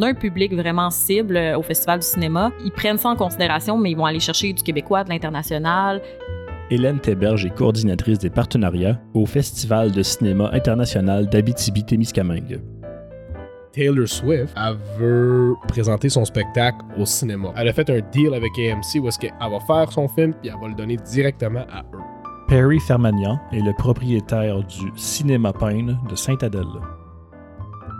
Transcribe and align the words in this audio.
on 0.00 0.02
a 0.02 0.08
un 0.08 0.14
public 0.14 0.54
vraiment 0.54 0.90
cible 0.90 1.36
euh, 1.36 1.58
au 1.58 1.62
Festival 1.62 2.00
du 2.00 2.06
cinéma. 2.06 2.52
Ils 2.64 2.72
prennent 2.72 2.96
ça 2.96 3.10
en 3.10 3.16
considération, 3.16 3.76
mais 3.76 3.90
ils 3.90 3.96
vont 3.96 4.06
aller 4.06 4.20
chercher 4.20 4.52
du 4.52 4.62
québécois, 4.62 5.04
de 5.04 5.10
l'international. 5.10 6.00
Hélène 6.70 7.00
Théberge 7.00 7.44
est 7.44 7.54
coordinatrice 7.54 8.18
des 8.18 8.30
partenariats 8.30 8.98
au 9.12 9.26
Festival 9.26 9.90
de 9.90 10.02
cinéma 10.02 10.50
international 10.52 11.28
d'Abitibi-Témiscamingue. 11.28 12.62
Taylor 13.72 14.08
Swift, 14.08 14.54
elle 14.56 14.76
veut 14.98 15.54
présenter 15.68 16.08
son 16.08 16.24
spectacle 16.24 16.78
au 16.98 17.04
cinéma. 17.04 17.52
Elle 17.56 17.68
a 17.68 17.72
fait 17.72 17.88
un 17.90 18.00
deal 18.10 18.32
avec 18.34 18.52
AMC 18.58 19.02
où 19.02 19.08
est-ce 19.08 19.18
qu'elle 19.18 19.34
va 19.38 19.60
faire 19.66 19.92
son 19.92 20.08
film 20.08 20.32
puis 20.32 20.50
elle 20.50 20.60
va 20.60 20.68
le 20.68 20.74
donner 20.74 20.96
directement 20.96 21.66
à 21.70 21.82
eux. 21.94 22.00
Perry 22.48 22.80
Fermagnan 22.80 23.38
est 23.52 23.60
le 23.60 23.72
propriétaire 23.74 24.64
du 24.64 24.90
Cinéma 24.96 25.52
Payne 25.52 25.98
de 26.08 26.16
Sainte-Adèle. 26.16 26.66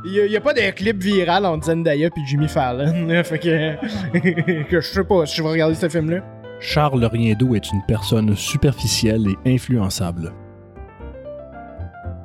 Il 0.04 0.28
n'y 0.28 0.36
a, 0.36 0.40
pas 0.40 0.54
de 0.54 0.70
clip 0.70 1.02
viral 1.02 1.44
entre 1.44 1.66
Zendaya 1.66 2.10
puis 2.10 2.22
Jimmy 2.26 2.48
Fallon. 2.48 3.06
là, 3.06 3.22
fait 3.24 3.38
que 4.68 4.80
je 4.80 4.86
sais 4.86 5.04
pas 5.04 5.26
si 5.26 5.36
je 5.36 5.42
vais 5.42 5.50
regarder 5.50 5.74
ce 5.74 5.88
film-là. 5.88 6.20
Charles 6.58 7.04
Riendeau 7.04 7.54
est 7.54 7.72
une 7.72 7.82
personne 7.86 8.34
superficielle 8.36 9.26
et 9.44 9.54
influençable. 9.54 10.32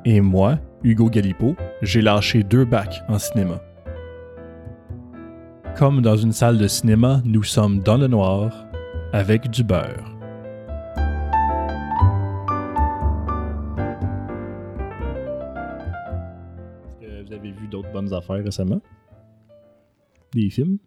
Et 0.04 0.20
moi, 0.20 0.58
Hugo 0.84 1.10
Galipo, 1.10 1.56
j'ai 1.82 2.00
lâché 2.00 2.42
deux 2.42 2.64
bacs 2.64 3.02
en 3.08 3.18
cinéma. 3.18 3.60
Comme 5.76 6.00
dans 6.00 6.16
une 6.16 6.32
salle 6.32 6.58
de 6.58 6.68
cinéma, 6.68 7.20
nous 7.24 7.42
sommes 7.42 7.80
dans 7.80 7.96
le 7.96 8.06
noir 8.06 8.66
avec 9.12 9.50
du 9.50 9.64
beurre. 9.64 10.15
Bonnes 17.96 18.12
affaires 18.12 18.44
récemment? 18.44 18.80
Des 20.32 20.50
films? 20.50 20.78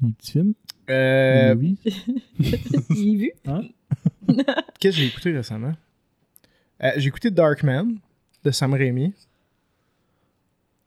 Des 0.00 0.12
petits 0.12 0.32
films? 0.32 0.54
Euh, 0.90 1.54
Oui. 1.54 1.78
Il 2.90 3.16
vu? 3.18 3.32
Qu'est-ce 4.78 4.96
que 4.96 5.02
j'ai 5.02 5.06
écouté 5.06 5.32
récemment? 5.32 5.72
Euh, 6.82 6.90
j'ai 6.96 7.08
écouté 7.08 7.30
Darkman 7.30 7.96
de 8.44 8.50
Sam 8.50 8.74
Raimi. 8.74 9.14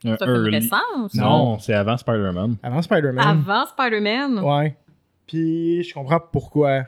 Un 0.03 0.17
C'est 0.19 0.25
récent? 0.25 1.07
ça? 1.09 1.21
Non, 1.21 1.57
c'est 1.57 1.73
avant 1.73 1.97
Spider-Man. 1.97 2.57
Avant 2.61 2.81
Spider-Man. 2.81 3.27
Avant 3.27 3.65
Spider-Man? 3.65 4.39
Ouais. 4.39 4.75
Puis 5.25 5.83
je 5.83 5.93
comprends 5.93 6.19
pourquoi. 6.19 6.81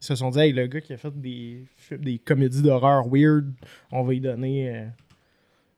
Ils 0.00 0.04
se 0.06 0.14
sont 0.14 0.30
dit, 0.30 0.38
hey, 0.38 0.52
le 0.52 0.66
gars 0.68 0.80
qui 0.80 0.92
a 0.94 0.96
fait 0.96 1.20
des, 1.20 1.66
des 1.90 2.18
comédies 2.18 2.62
d'horreur 2.62 3.06
weird, 3.10 3.52
on 3.90 4.04
va 4.04 4.12
lui 4.12 4.20
donner 4.20 4.70
euh, 4.70 4.86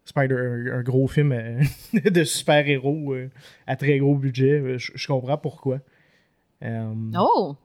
Spider, 0.08 0.34
un, 0.36 0.78
un 0.78 0.82
gros 0.82 1.06
film 1.06 1.32
euh, 1.32 1.60
de 2.10 2.24
super-héros 2.24 3.14
euh, 3.14 3.30
à 3.66 3.76
très 3.76 3.98
gros 3.98 4.14
budget. 4.16 4.52
Euh, 4.60 4.78
Je, 4.78 4.92
je 4.94 5.06
comprends 5.06 5.36
pourquoi. 5.38 5.80
Euh, 6.62 6.92
Oh! 7.18 7.56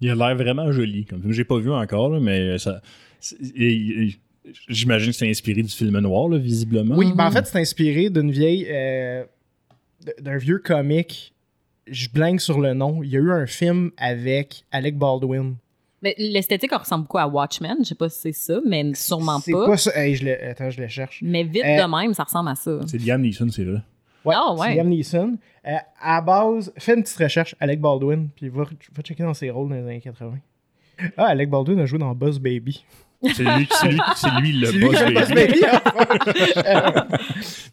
Il 0.00 0.10
a 0.10 0.14
l'air 0.14 0.36
vraiment 0.36 0.70
joli. 0.70 1.04
Comme 1.06 1.20
film. 1.22 1.32
j'ai 1.32 1.44
pas 1.44 1.58
vu 1.58 1.70
encore, 1.72 2.10
là, 2.10 2.20
mais 2.20 2.58
ça. 2.58 2.80
c'est- 3.20 3.36
et- 3.56 4.04
et- 4.08 4.16
J'imagine 4.68 5.10
que 5.10 5.16
c'est 5.16 5.28
inspiré 5.28 5.62
du 5.62 5.68
film 5.68 5.98
noir, 5.98 6.26
là, 6.28 6.38
visiblement. 6.38 6.96
Oui, 6.96 7.12
ben 7.14 7.26
en 7.26 7.30
fait, 7.30 7.44
c'est 7.46 7.58
inspiré 7.60 8.08
d'une 8.08 8.30
vieille. 8.30 8.66
euh, 8.70 9.24
d'un 10.20 10.36
vieux 10.38 10.58
comique. 10.58 11.34
Je 11.90 12.08
blanque 12.08 12.40
sur 12.40 12.58
le 12.60 12.72
nom. 12.72 13.02
Il 13.02 13.10
y 13.10 13.16
a 13.16 13.20
eu 13.20 13.30
un 13.32 13.46
film 13.46 13.90
avec 13.98 14.64
Alec 14.70 14.96
Baldwin. 14.96 15.56
Mais 16.02 16.14
l'esthétique 16.18 16.70
elle 16.72 16.78
ressemble 16.78 17.04
beaucoup 17.04 17.18
à 17.18 17.26
Watchmen. 17.26 17.76
Je 17.80 17.88
sais 17.88 17.94
pas 17.94 18.08
si 18.08 18.20
c'est 18.20 18.32
ça, 18.32 18.60
mais 18.66 18.94
sûrement 18.94 19.40
C'est 19.40 19.52
pas. 19.52 19.66
pas 19.66 19.76
ça. 19.76 19.90
Hey, 19.96 20.14
je 20.14 20.24
le... 20.24 20.44
Attends, 20.50 20.70
je 20.70 20.80
le 20.80 20.88
cherche. 20.88 21.20
Mais 21.22 21.42
vite 21.42 21.64
Euh, 21.64 21.82
de 21.82 21.90
même, 21.90 22.14
ça 22.14 22.24
ressemble 22.24 22.50
à 22.50 22.54
ça. 22.54 22.78
C'est 22.86 22.98
Liam 22.98 23.20
Neeson, 23.20 23.48
c'est 23.50 23.64
vrai. 23.64 23.80
Ouais, 24.24 24.34
Ah, 24.36 24.52
c'est 24.54 24.60
ouais. 24.60 24.74
Liam 24.76 24.88
Neeson. 24.88 25.38
Euh, 25.66 25.76
à 26.00 26.20
base, 26.20 26.72
fais 26.78 26.94
une 26.94 27.02
petite 27.02 27.18
recherche, 27.18 27.54
Alec 27.60 27.80
Baldwin, 27.80 28.28
puis 28.36 28.48
va, 28.48 28.64
va 28.64 29.02
checker 29.02 29.22
dans 29.24 29.34
ses 29.34 29.50
rôles 29.50 29.68
dans 29.70 29.74
les 29.74 29.82
années 29.82 30.00
80. 30.00 30.38
Ah, 31.16 31.26
Alec 31.26 31.50
Baldwin 31.50 31.78
a 31.80 31.86
joué 31.86 31.98
dans 31.98 32.14
Buzz 32.14 32.38
Baby. 32.38 32.84
C'est 33.22 33.42
lui, 33.42 33.68
c'est 33.70 33.88
lui, 33.88 33.98
c'est 34.16 34.30
lui 34.40 34.52
le 34.52 34.70
lui 34.78 34.84
boss. 34.84 35.02
baby. 35.30 35.34
Baby. 35.34 35.60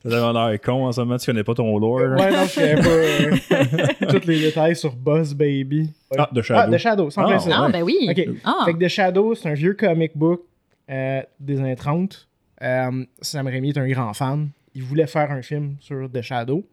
T'as 0.04 0.50
l'air 0.50 0.62
con 0.62 0.86
en 0.88 0.92
ce 0.92 1.02
moment, 1.02 1.18
tu 1.18 1.26
connais 1.26 1.44
pas 1.44 1.54
ton 1.54 1.78
lore. 1.78 1.96
ouais, 1.98 2.32
non, 2.32 2.46
je 2.46 2.56
connais 2.56 2.76
pas 2.76 4.06
euh, 4.10 4.10
tous 4.20 4.28
les 4.28 4.40
détails 4.40 4.76
sur 4.76 4.96
Buzz 4.96 5.34
Baby. 5.34 5.90
Ah, 6.18 6.30
The 6.34 6.40
Ah, 6.40 6.42
Shadow. 6.42 6.72
The 6.74 6.78
Shadow, 6.78 7.10
c'est 7.10 7.22
en 7.22 7.30
Ah. 7.30 7.66
Ah, 7.66 7.70
ben 7.72 7.84
oui. 7.84 7.98
Ok. 8.10 8.22
Ah. 8.44 8.62
Fait 8.66 8.74
que 8.74 8.84
The 8.84 8.88
Shadow, 8.88 9.36
c'est 9.36 9.50
un 9.50 9.54
vieux 9.54 9.74
comic 9.74 10.12
book 10.16 10.42
euh, 10.90 11.22
des 11.40 11.60
années 11.60 11.76
30. 11.76 12.28
Euh, 12.62 13.06
Sam 13.22 13.48
Raimi 13.48 13.70
est 13.70 13.78
un 13.78 13.88
grand 13.88 14.14
fan. 14.14 14.50
Il 14.74 14.84
voulait 14.84 15.08
faire 15.08 15.32
un 15.32 15.42
film 15.42 15.76
sur 15.80 16.10
The 16.12 16.22
Shadow. 16.22 16.64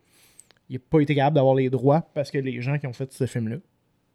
Il 0.69 0.75
n'a 0.77 0.81
pas 0.91 1.00
été 1.00 1.15
capable 1.15 1.37
d'avoir 1.37 1.55
les 1.55 1.71
droits 1.71 2.03
parce 2.15 2.31
que 2.31 2.38
les 2.38 2.61
gens 2.62 2.78
qui 2.78 2.87
ont 2.87 2.93
fait 2.93 3.12
ce 3.12 3.27
film-là, 3.27 3.56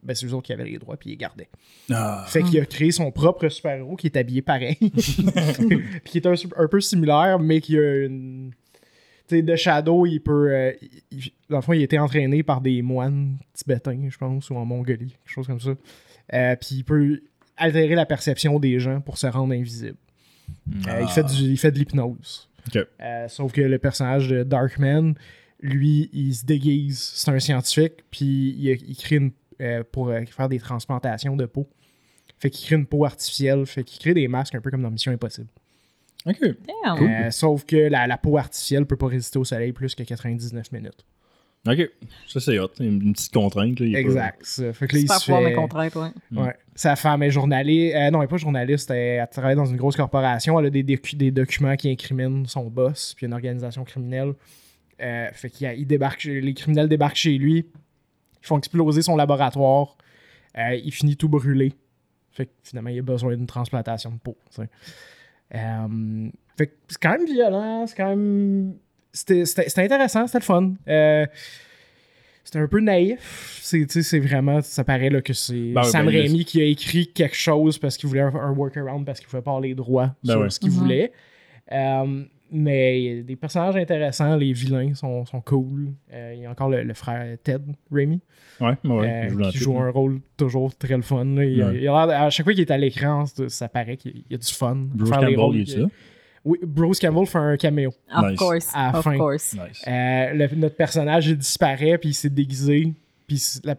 ben, 0.04 0.16
c'est 0.16 0.26
eux 0.26 0.34
autres 0.34 0.46
qui 0.48 0.54
avaient 0.54 0.66
les 0.66 0.78
droits 0.78 0.98
puis 0.98 1.10
ils 1.10 1.14
les 1.14 1.18
gardaient. 1.18 1.50
Ah. 1.92 2.26
Fait 2.28 2.44
qu'il 2.44 2.60
a 2.60 2.66
créé 2.66 2.92
son 2.92 3.12
propre 3.12 3.48
super-héros 3.50 3.96
qui 3.96 4.08
est 4.08 4.18
habillé 4.18 4.42
pareil. 4.42 4.76
puis 4.80 5.82
qui 6.06 6.18
est 6.18 6.26
un, 6.28 6.68
peu 6.70 6.82
similaire, 6.82 7.40
mais 7.40 7.62
qui 7.62 7.78
a 7.78 8.06
une. 8.06 8.52
Tu 9.28 9.38
sais, 9.38 9.44
The 9.44 9.56
Shadow, 9.56 10.06
il 10.06 10.20
peut. 10.20 10.52
euh, 10.52 10.72
il- 11.12 11.32
dans 11.50 11.58
le 11.58 11.62
fond, 11.62 11.74
il 11.74 11.82
a 11.82 11.84
été 11.84 12.00
entraîné 12.00 12.44
par 12.44 12.62
des 12.62 12.82
moines 12.82 13.38
tibétains, 13.54 14.08
je 14.10 14.18
pense, 14.18 14.50
ou 14.50 14.56
en 14.56 14.66
Mongolie, 14.66 15.10
quelque 15.10 15.34
chose 15.34 15.48
comme 15.48 15.60
ça. 15.60 15.76
Euh, 16.34 16.56
puis 16.56 16.78
il 16.78 16.84
peut 16.84 17.22
altérer 17.58 17.96
la 17.96 18.06
perception 18.06 18.60
des 18.60 18.80
gens 18.80 19.02
pour 19.02 19.18
se 19.18 19.28
rendre 19.28 19.54
invisible. 19.54 19.98
Euh, 20.88 21.02
il, 21.02 21.10
fait 21.10 21.24
du, 21.24 21.44
il 21.44 21.58
fait 21.58 21.72
de 21.72 21.80
l'hypnose. 21.80 22.50
Euh, 23.02 23.28
sauf 23.28 23.52
que 23.52 23.62
le 23.62 23.78
personnage 23.80 24.30
de 24.30 24.44
Darkman, 24.44 25.14
lui, 25.62 26.10
il 26.14 26.34
se 26.34 26.46
déguise. 26.46 27.00
C'est 27.00 27.32
un 27.32 27.40
scientifique, 27.40 28.04
puis 28.12 28.56
il, 28.58 28.68
il 28.88 28.96
crée 28.98 29.18
une. 29.18 29.32
Euh, 29.62 29.84
pour 29.92 30.10
euh, 30.10 30.22
faire 30.26 30.50
des 30.50 30.60
transplantations 30.60 31.36
de 31.36 31.46
peau. 31.46 31.68
Fait 32.40 32.50
qu'il 32.50 32.66
crée 32.68 32.76
une 32.76 32.86
peau 32.86 33.06
artificielle, 33.06 33.66
fait 33.66 33.84
qu'il 33.84 34.00
crée 34.00 34.14
des 34.14 34.28
masques 34.28 34.56
un 34.56 34.62
peu 34.62 34.70
comme 34.70 34.82
dans 34.84 34.92
Mission 34.92 35.12
Impossible. 35.12 35.48
Ok. 36.26 36.38
Damn. 36.42 37.04
Euh, 37.10 37.32
sauf 37.32 37.66
que 37.66 37.76
la, 37.76 38.06
la 38.06 38.18
peau 38.18 38.38
artificielle 38.38 38.86
peut 38.86 38.98
pas 38.98 39.08
résister 39.08 39.40
au 39.40 39.46
soleil 39.46 39.72
plus 39.72 39.96
que 39.96 40.04
99 40.04 40.72
minutes. 40.72 41.06
Ok. 41.68 41.90
Ça, 42.28 42.40
c'est 42.40 42.60
hot. 42.60 42.70
Une, 42.80 43.02
une 43.02 43.14
petite 43.14 43.34
contrainte. 43.34 43.80
Là, 43.80 44.00
Exact. 44.00 44.40
ça. 44.46 44.72
Fait 44.74 44.88
que 44.88 44.96
là, 44.96 45.02
il 45.02 45.10
se 45.12 45.20
fait- 45.26 45.44
mes 45.44 45.54
contraintes, 45.54 45.96
ouais. 45.96 46.10
Ouais. 46.32 46.56
Sa 46.76 46.96
femme 46.96 47.24
est 47.24 47.32
journaliste. 47.32 47.96
euh, 47.96 48.10
non, 48.12 48.20
elle 48.20 48.26
n'est 48.26 48.30
pas 48.30 48.38
journaliste. 48.38 48.92
Elle, 48.92 49.20
elle 49.22 49.28
travaille 49.30 49.56
dans 49.56 49.66
une 49.66 49.76
grosse 49.78 49.96
corporation. 49.98 50.60
Elle 50.60 50.68
a 50.68 50.70
des, 50.70 50.84
docu- 50.84 51.18
des 51.18 51.32
documents 51.32 51.76
qui 51.76 51.90
incriminent 51.90 52.46
son 52.46 52.70
boss, 52.70 53.14
puis 53.16 53.26
une 53.26 53.34
organisation 53.34 53.84
criminelle. 53.84 54.34
Euh, 55.02 55.28
fait 55.34 55.50
qu'il 55.50 55.88
débarque, 55.88 56.24
les 56.24 56.54
criminels 56.54 56.88
débarquent 56.88 57.16
chez 57.18 57.38
lui. 57.38 57.66
Ils 58.42 58.48
font 58.48 58.58
exploser 58.58 59.02
son 59.02 59.16
laboratoire. 59.16 59.98
Euh, 60.58 60.76
il 60.76 60.92
finit 60.92 61.16
tout 61.18 61.30
brûlé. 61.30 61.74
Fait 62.32 62.46
que 62.46 62.52
finalement, 62.64 62.90
il 62.90 63.00
a 63.00 63.02
besoin 63.02 63.36
d'une 63.36 63.48
transplantation 63.48 64.12
de 64.12 64.18
peau. 64.18 64.38
Euh, 65.56 66.30
fait 66.58 66.68
que 66.68 66.74
c'est 66.88 67.00
quand 67.02 67.12
même 67.18 67.26
violent. 67.26 67.86
C'est 67.88 67.96
quand 67.96 68.10
même. 68.10 68.76
C'était 69.14 69.46
c'était- 69.46 69.70
c'était 69.70 69.84
intéressant. 69.84 70.28
C'était 70.28 70.40
le 70.40 70.44
fun. 70.44 70.74
Euh, 70.88 71.26
c'était 72.44 72.60
un 72.60 72.68
peu 72.68 72.80
naïf. 72.80 73.60
C'est, 73.62 74.20
vraiment, 74.20 74.62
ça 74.62 74.84
paraît 74.84 75.10
là, 75.10 75.22
que 75.22 75.34
c'est 75.34 75.74
Ben 75.74 75.84
Sam 75.84 76.06
ben, 76.06 76.12
Raimi 76.16 76.46
qui 76.46 76.62
a 76.62 76.64
écrit 76.66 77.08
quelque 77.08 77.36
chose 77.36 77.78
parce 77.78 77.98
qu'il 77.98 78.08
voulait 78.08 78.22
un, 78.22 78.34
un 78.34 78.52
workaround, 78.54 79.06
parce 79.06 79.20
qu'il 79.20 79.28
pouvait 79.28 79.42
pas 79.42 79.52
avoir 79.52 79.62
les 79.62 79.76
droits 79.76 80.16
Ben 80.24 80.34
sur 80.34 80.42
ouais. 80.42 80.50
ce 80.50 80.60
qu'il 80.60 80.70
Mhm. 80.72 80.76
voulait. 80.78 81.12
Euh, 81.74 82.24
mais 82.52 83.02
il 83.02 83.16
y 83.16 83.20
a 83.20 83.24
des 83.24 83.36
personnages 83.36 83.76
intéressants, 83.76 84.36
les 84.36 84.54
vilains 84.54 84.94
sont, 84.94 85.26
sont 85.26 85.42
cool. 85.42 85.94
Euh, 86.14 86.34
il 86.36 86.42
y 86.42 86.46
a 86.46 86.52
encore 86.52 86.70
le, 86.70 86.84
le 86.84 86.94
frère 86.94 87.38
Ted 87.44 87.64
Raimi 87.92 88.20
Ouais, 88.60 88.74
ouais. 88.86 89.08
euh, 89.10 89.30
joue 89.30 89.38
qui 89.52 89.58
tout, 89.58 89.64
joue 89.64 89.74
là. 89.74 89.86
un 89.86 89.90
rôle 89.92 90.20
toujours 90.36 90.76
très 90.76 90.96
le 90.96 91.02
fun. 91.04 91.26
là. 91.26 91.44
Il, 91.46 91.64
Ouais. 91.64 91.80
il 91.82 91.88
a 91.88 92.24
à 92.26 92.30
chaque 92.30 92.46
fois 92.46 92.54
qu'il 92.54 92.62
est 92.62 92.72
à 92.72 92.78
l'écran, 92.78 93.26
ça 93.48 93.68
paraît 93.68 93.98
qu'il 93.98 94.24
y 94.30 94.34
a 94.34 94.38
du 94.38 94.48
fun. 94.54 94.76
Bruce 94.94 95.10
Faire 95.10 95.20
les 95.22 95.26
Campbell, 95.36 95.40
rôles 95.40 95.56
il 95.58 95.62
est 95.62 95.82
ça. 95.82 95.88
Oui, 96.46 96.60
Bruce 96.64 97.00
Campbell 97.00 97.26
fait 97.28 97.38
un 97.40 97.58
caméo. 97.58 97.92
Of 98.16 98.30
Nice. 98.30 98.40
course. 98.40 98.72
À 98.74 98.92
la 98.94 98.98
of 99.00 99.04
fin. 99.04 99.18
course. 99.18 99.54
Nice. 99.54 99.84
Euh, 99.88 100.34
le- 100.34 100.56
notre 100.56 100.76
personnage, 100.76 101.28
il 101.28 101.38
disparaît, 101.38 101.98
puis 101.98 102.10
il 102.10 102.14
s'est 102.14 102.30
déguisé, 102.30 102.94
puis 103.28 103.42
la- 103.66 103.76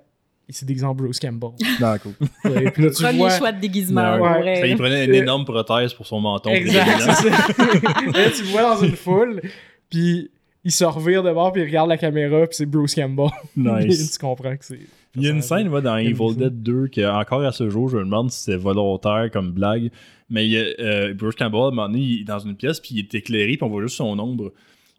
déguisé 0.64 0.86
en 0.86 0.94
Bruce 0.94 1.18
Campbell. 1.20 1.50
D'accord. 1.78 2.12
Ouais, 2.44 2.70
puis 2.70 2.82
là, 2.84 2.90
tu 2.90 3.02
Premier 3.02 3.18
vois... 3.18 3.30
choix 3.36 3.52
de 3.52 3.60
déguisement. 3.60 4.12
Ouais. 4.12 4.18
pour 4.18 4.26
Ouais. 4.26 4.40
vrai. 4.40 4.60
Ça, 4.60 4.66
il 4.66 4.76
prenait 4.76 5.04
une 5.04 5.14
énorme 5.14 5.44
prothèse 5.44 5.92
pour 5.92 6.06
son 6.06 6.20
menton. 6.20 6.50
Exact, 6.50 7.00
c'est 7.00 7.12
ça. 7.12 7.30
là, 7.32 8.30
tu 8.34 8.42
le 8.42 8.48
vois 8.50 8.62
dans 8.62 8.82
une 8.82 8.96
foule, 8.96 9.42
puis 9.90 10.30
il 10.64 10.72
se 10.72 10.84
revire 10.84 11.22
de 11.22 11.32
bord, 11.32 11.52
puis 11.52 11.62
il 11.62 11.66
regarde 11.66 11.88
la 11.88 11.98
caméra, 11.98 12.46
puis 12.46 12.56
c'est 12.56 12.66
Bruce 12.66 12.94
Campbell. 12.94 13.28
Nice. 13.56 14.12
tu 14.18 14.18
comprends 14.18 14.56
que 14.56 14.64
c'est... 14.64 14.80
Il 15.14 15.22
y 15.22 15.26
a 15.26 15.30
une 15.30 15.42
scène 15.42 15.68
moi, 15.68 15.80
dans 15.80 15.96
Evil. 15.96 16.36
Dead 16.36 16.62
2 16.62 16.88
que 16.88 17.10
encore 17.10 17.42
à 17.42 17.52
ce 17.52 17.68
jour, 17.70 17.88
je 17.88 17.96
me 17.96 18.04
demande 18.04 18.30
si 18.30 18.44
c'est 18.44 18.56
volontaire 18.56 19.30
comme 19.32 19.52
blague. 19.52 19.90
Mais 20.30 20.46
il 20.46 20.52
y 20.52 20.58
a, 20.58 20.64
euh, 20.80 21.14
Bruce 21.14 21.34
Campbell, 21.34 21.60
à 21.60 21.64
un 21.64 21.70
moment 21.70 21.88
donné, 21.88 22.00
il 22.00 22.20
est 22.20 22.24
dans 22.24 22.38
une 22.38 22.54
pièce, 22.54 22.78
puis 22.80 22.90
il 22.92 22.98
est 23.00 23.14
éclairé, 23.14 23.56
puis 23.56 23.62
on 23.62 23.68
voit 23.68 23.82
juste 23.82 23.96
son 23.96 24.18
ombre. 24.18 24.52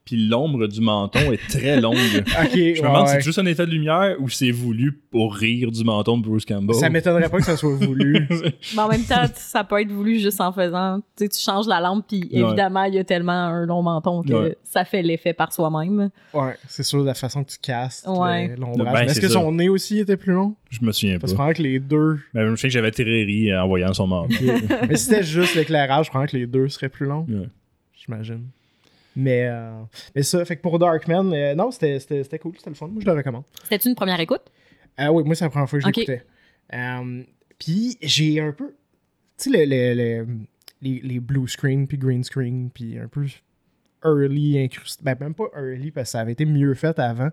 Puis 0.10 0.28
l'ombre 0.28 0.66
du 0.66 0.82
menton 0.82 1.32
est 1.32 1.48
très 1.50 1.80
longue. 1.80 1.96
Je 1.96 2.58
me 2.58 2.64
ouais, 2.64 2.82
demande 2.82 3.08
si 3.08 3.14
ouais. 3.14 3.20
c'est 3.20 3.26
juste 3.26 3.38
un 3.38 3.46
effet 3.46 3.66
de 3.68 3.72
lumière 3.72 4.16
ou 4.20 4.28
c'est 4.28 4.50
voulu 4.50 4.92
pour 5.12 5.36
rire 5.36 5.70
du 5.72 5.84
menton 5.84 6.18
de 6.18 6.24
Bruce 6.24 6.46
Campbell. 6.46 6.76
Ça 6.76 6.90
m'étonnerait 6.90 7.30
pas 7.30 7.38
que 7.38 7.44
ça 7.46 7.56
soit 7.56 7.76
voulu. 7.76 8.28
Mais 8.76 8.82
en 8.82 8.88
même 8.88 9.04
temps, 9.04 9.24
ça 9.36 9.64
peut 9.64 9.80
être 9.80 9.92
voulu 9.92 10.20
juste 10.20 10.42
en 10.42 10.52
faisant. 10.52 11.00
Tu 11.16 11.26
sais, 11.26 11.30
tu 11.30 11.40
changes 11.40 11.68
la 11.68 11.80
lampe, 11.80 12.06
puis 12.08 12.28
évidemment, 12.32 12.86
il 12.86 12.96
y 12.96 12.98
a 13.00 13.04
tellement 13.04 13.32
un 13.34 13.66
long 13.68 13.84
menton 13.84 14.24
que 14.24 14.34
Ouais. 14.34 14.58
ça 14.64 14.84
fait 14.84 15.04
l'effet 15.04 15.34
par 15.34 15.54
soi-même. 15.54 16.10
ouais, 16.34 16.56
c'est 16.68 16.84
sûr, 16.84 17.04
la 17.04 17.14
façon 17.14 17.44
que 17.44 17.52
tu 17.52 17.58
castes 17.62 18.08
Ouais. 18.08 18.48
le- 18.48 18.56
l'ombrage. 18.56 18.92
Ben, 18.94 19.02
Est-ce 19.02 19.22
que 19.22 19.28
ça. 19.28 19.34
son 19.36 19.52
nez 19.52 19.70
aussi 19.70 20.00
était 20.00 20.18
plus 20.18 20.34
long? 20.34 20.56
Je 20.72 20.80
me 20.84 20.92
souviens 20.92 21.16
pas. 21.16 21.22
Parce 21.22 21.34
que 21.34 21.38
je 21.38 21.42
crois 21.44 21.54
que 21.54 21.62
les 21.62 21.80
deux. 21.80 22.20
Mais 22.34 22.48
je 22.50 22.56
sais 22.56 22.68
que 22.68 22.74
j'avais 22.74 22.90
très 22.92 23.04
ri 23.04 23.56
en 23.56 23.68
voyant 23.68 23.94
son 23.94 24.08
menton. 24.08 24.34
Mais 24.88 24.96
si 24.96 25.06
c'était 25.06 25.24
juste 25.24 25.54
l'éclairage, 25.56 26.06
je 26.06 26.10
crois 26.10 26.26
que 26.26 26.36
les 26.36 26.48
deux 26.48 26.68
seraient 26.68 26.90
plus 26.90 27.06
longs. 27.06 27.28
Ouais. 27.30 27.48
J'imagine. 27.96 28.46
Mais, 29.20 29.46
euh, 29.48 29.82
mais 30.16 30.24
ça, 30.24 30.44
fait 30.46 30.56
que 30.56 30.62
pour 30.62 30.80
Darkman, 30.80 31.34
euh, 31.34 31.54
non, 31.56 31.72
c'était 31.72 32.00
cool, 32.42 32.54
c'était 32.56 32.70
le 32.70 32.76
fun. 32.76 32.88
Moi, 32.88 33.02
je 33.02 33.06
le 33.06 33.12
recommande. 33.18 33.44
C'était 33.70 33.90
une 33.90 33.96
première 33.96 34.20
écoute? 34.20 34.44
Ah 34.98 35.12
oui, 35.12 35.24
moi, 35.24 35.36
c'est 35.36 35.44
la 35.46 35.50
première 35.50 35.70
fois 35.70 35.80
que 35.80 35.84
je 35.84 35.88
l'écoutais. 35.88 36.26
Euh, 36.74 37.24
Puis 37.58 37.98
j'ai 38.02 38.40
un 38.40 38.52
peu. 38.54 38.76
Tu 39.38 39.50
sais, 39.52 39.66
le- 39.66 39.66
le- 39.66 39.94
le- 40.24 40.28
les, 40.82 41.00
les 41.02 41.20
blue 41.20 41.48
screen 41.48 41.88
puis 41.88 41.98
green 41.98 42.24
screen, 42.24 42.70
puis 42.74 42.98
un 42.98 43.08
peu 43.08 43.26
early 44.06 44.58
incrusté. 44.60 45.04
Ben, 45.04 45.18
même 45.20 45.34
pas 45.34 45.50
early 45.56 45.92
parce 45.92 46.08
que 46.10 46.12
ça 46.12 46.22
avait 46.22 46.32
été 46.34 46.46
mieux 46.46 46.74
fait 46.74 46.98
avant. 47.00 47.30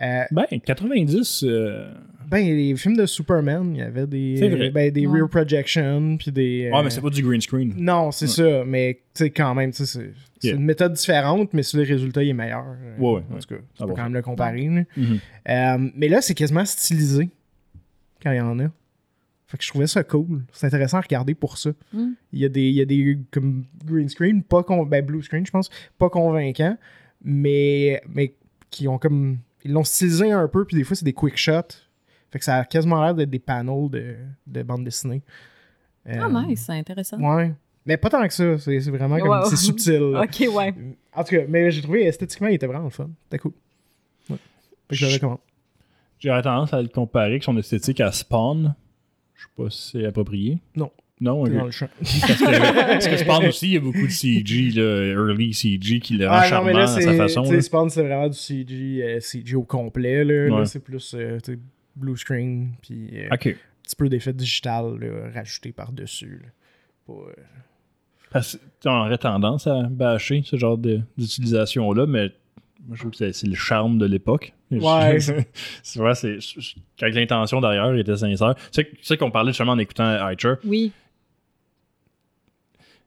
Euh, 0.00 0.22
ben, 0.30 0.46
90, 0.64 1.44
euh, 1.46 1.92
ben, 2.28 2.38
les 2.44 2.74
films 2.76 2.96
de 2.96 3.04
Superman, 3.06 3.72
il 3.74 3.78
y 3.78 3.82
avait 3.82 4.06
des, 4.06 4.48
vrai. 4.48 4.70
ben, 4.70 4.90
des 4.90 5.06
Ouais. 5.06 5.18
rear 5.20 5.28
projection, 5.28 6.16
puis 6.16 6.32
des. 6.32 6.70
Ouais, 6.72 6.78
euh, 6.78 6.82
mais 6.82 6.90
c'est 6.90 7.00
pas 7.02 7.10
du 7.10 7.22
green 7.22 7.40
screen. 7.40 7.74
Non, 7.76 8.10
c'est 8.10 8.26
ça, 8.26 8.64
mais 8.64 8.94
tu 9.14 9.24
sais, 9.24 9.30
quand 9.30 9.54
même, 9.54 9.72
c'est 9.72 9.86
c'est 9.86 10.12
Yeah. 10.42 10.56
une 10.56 10.64
méthode 10.64 10.94
différente, 10.94 11.52
mais 11.52 11.62
sur 11.62 11.78
le 11.78 11.84
résultat, 11.84 12.20
il 12.24 12.30
est 12.30 12.32
meilleur. 12.32 12.64
Ouais, 12.98 13.06
ouais, 13.12 13.22
En 13.30 13.34
ouais. 13.34 13.40
tout 13.40 13.54
cas, 13.54 13.60
tu 13.60 13.62
Ah 13.78 13.82
peux 13.84 13.90
bon. 13.90 13.94
quand 13.94 14.02
même 14.04 14.14
le 14.14 14.22
comparer. 14.22 14.66
là. 14.68 14.82
Mhm. 14.96 15.18
Euh, 15.48 15.90
mais 15.94 16.08
là, 16.08 16.20
c'est 16.20 16.34
quasiment 16.34 16.64
stylisé 16.64 17.28
quand 18.20 18.32
il 18.32 18.38
y 18.38 18.40
en 18.40 18.58
a. 18.58 18.64
Fait 19.46 19.58
que 19.58 19.62
je 19.62 19.68
trouvais 19.68 19.86
ça 19.86 20.02
cool. 20.02 20.42
C'est 20.50 20.66
intéressant 20.66 20.96
à 20.98 21.02
regarder 21.02 21.34
pour 21.36 21.58
ça. 21.58 21.70
Mm. 21.92 22.12
Il 22.32 22.38
y 22.40 22.44
a 22.44 22.48
des, 22.48 22.62
il 22.62 22.74
y 22.74 22.80
a 22.80 22.84
des 22.86 23.18
comme 23.30 23.66
green 23.84 24.08
screen, 24.08 24.42
pas 24.42 24.62
con- 24.64 24.84
ben, 24.84 25.04
blue 25.04 25.22
screen, 25.22 25.44
je 25.46 25.50
pense, 25.52 25.68
pas 25.98 26.08
convaincants, 26.08 26.76
mais, 27.22 28.02
mais 28.08 28.34
qui 28.70 28.88
ont 28.88 28.98
comme. 28.98 29.38
Ils 29.64 29.72
l'ont 29.72 29.84
stylisé 29.84 30.30
un 30.32 30.48
peu, 30.48 30.64
puis 30.64 30.76
des 30.76 30.84
fois, 30.84 30.96
c'est 30.96 31.04
des 31.04 31.12
quick 31.12 31.36
shots. 31.36 31.76
Fait 32.30 32.38
que 32.38 32.44
ça 32.44 32.56
a 32.56 32.64
quasiment 32.64 33.02
l'air 33.02 33.14
d'être 33.14 33.30
des 33.30 33.38
panels 33.38 33.90
de, 33.90 34.16
de 34.46 34.62
bande 34.62 34.84
dessinée. 34.84 35.22
Ah, 36.06 36.26
Euh, 36.26 36.42
nice, 36.46 36.64
c'est 36.66 36.72
intéressant. 36.72 37.18
Ouais. 37.18 37.52
Mais 37.86 37.96
pas 37.96 38.10
tant 38.10 38.26
que 38.26 38.32
ça. 38.32 38.58
C'est 38.58 38.78
vraiment 38.90 39.18
comme. 39.18 39.44
C'est 39.50 39.56
subtil. 39.56 40.00
Ok, 40.16 40.48
ouais. 40.54 40.74
En 41.14 41.24
tout 41.24 41.30
cas, 41.36 41.42
mais 41.48 41.70
j'ai 41.70 41.82
trouvé 41.82 42.04
esthétiquement, 42.06 42.48
il 42.48 42.54
était 42.54 42.66
vraiment 42.66 42.84
le 42.84 42.90
fun. 42.90 43.10
C'était 43.24 43.38
cool. 43.38 43.52
Ouais. 44.30 44.36
Fait 44.36 44.40
que 44.88 44.94
je 44.96 45.06
le 45.06 45.12
recommande. 45.12 45.38
J'aurais 46.18 46.42
tendance 46.42 46.72
à 46.72 46.80
le 46.80 46.88
comparer 46.88 47.26
avec 47.26 47.42
son 47.42 47.56
esthétique 47.58 48.00
à 48.00 48.12
Spawn. 48.12 48.74
Je 49.34 49.42
sais 49.42 49.48
pas 49.56 49.70
si 49.70 49.90
c'est 49.90 50.06
approprié. 50.06 50.58
Non. 50.76 50.90
Non, 51.22 51.44
T'es 51.44 51.50
ok. 51.52 51.56
dans 51.58 51.64
le 51.66 51.70
champ. 51.70 51.88
Parce 52.00 52.20
que, 52.40 52.86
parce 52.92 53.06
que 53.08 53.16
Spawn 53.16 53.46
aussi, 53.46 53.66
il 53.68 53.72
y 53.74 53.76
a 53.76 53.80
beaucoup 53.80 54.06
de 54.06 54.10
CG, 54.10 54.70
là, 54.72 55.06
early 55.12 55.54
CG, 55.54 56.00
qui 56.00 56.14
le 56.14 56.26
rend 56.26 56.34
Ah 56.34 56.42
non, 56.42 56.48
charmant 56.48 56.66
mais 56.66 56.72
là, 56.74 56.82
à 56.82 56.86
sa 56.88 57.14
façon. 57.14 57.42
Là. 57.50 57.60
Spawn, 57.60 57.88
c'est 57.90 58.02
vraiment 58.02 58.28
du 58.28 58.36
CG, 58.36 59.02
euh, 59.02 59.20
CG 59.20 59.54
au 59.54 59.62
complet. 59.62 60.24
Là, 60.24 60.64
c'est 60.64 60.82
plus 60.82 61.14
euh, 61.16 61.38
blue 61.94 62.16
screen, 62.16 62.72
puis 62.82 63.08
euh, 63.14 63.28
un 63.30 63.36
petit 63.36 63.96
peu 63.96 64.08
d'effet 64.08 64.32
digital 64.32 64.98
là, 65.00 65.30
rajouté 65.34 65.70
par-dessus. 65.72 66.42
euh, 67.08 67.12
Parce 68.30 68.56
que 68.82 68.88
on 68.88 69.06
aurait 69.06 69.18
tendance 69.18 69.66
à 69.66 69.82
bâcher 69.84 70.42
ce 70.44 70.56
genre 70.56 70.78
d'utilisation-là, 70.78 72.06
mais 72.06 72.30
moi, 72.86 72.96
je 72.96 73.00
trouve 73.02 73.12
que 73.12 73.30
c'est- 73.32 73.46
le 73.46 73.54
charme 73.54 73.98
de 73.98 74.06
l'époque. 74.06 74.52
Ouais. 74.72 75.18
c'est 75.82 75.98
vrai, 75.98 76.14
c'est. 76.14 76.38
Quand 76.98 77.06
l'intention 77.08 77.60
derrière 77.60 77.94
était 77.94 78.16
sincère. 78.16 78.54
Tu 78.56 78.62
sais, 78.72 78.84
tu 78.90 79.04
sais 79.04 79.16
qu'on 79.16 79.30
parlait 79.30 79.50
justement 79.52 79.72
en 79.72 79.78
écoutant 79.78 80.04
Archer. 80.04 80.54
Oui. 80.64 80.90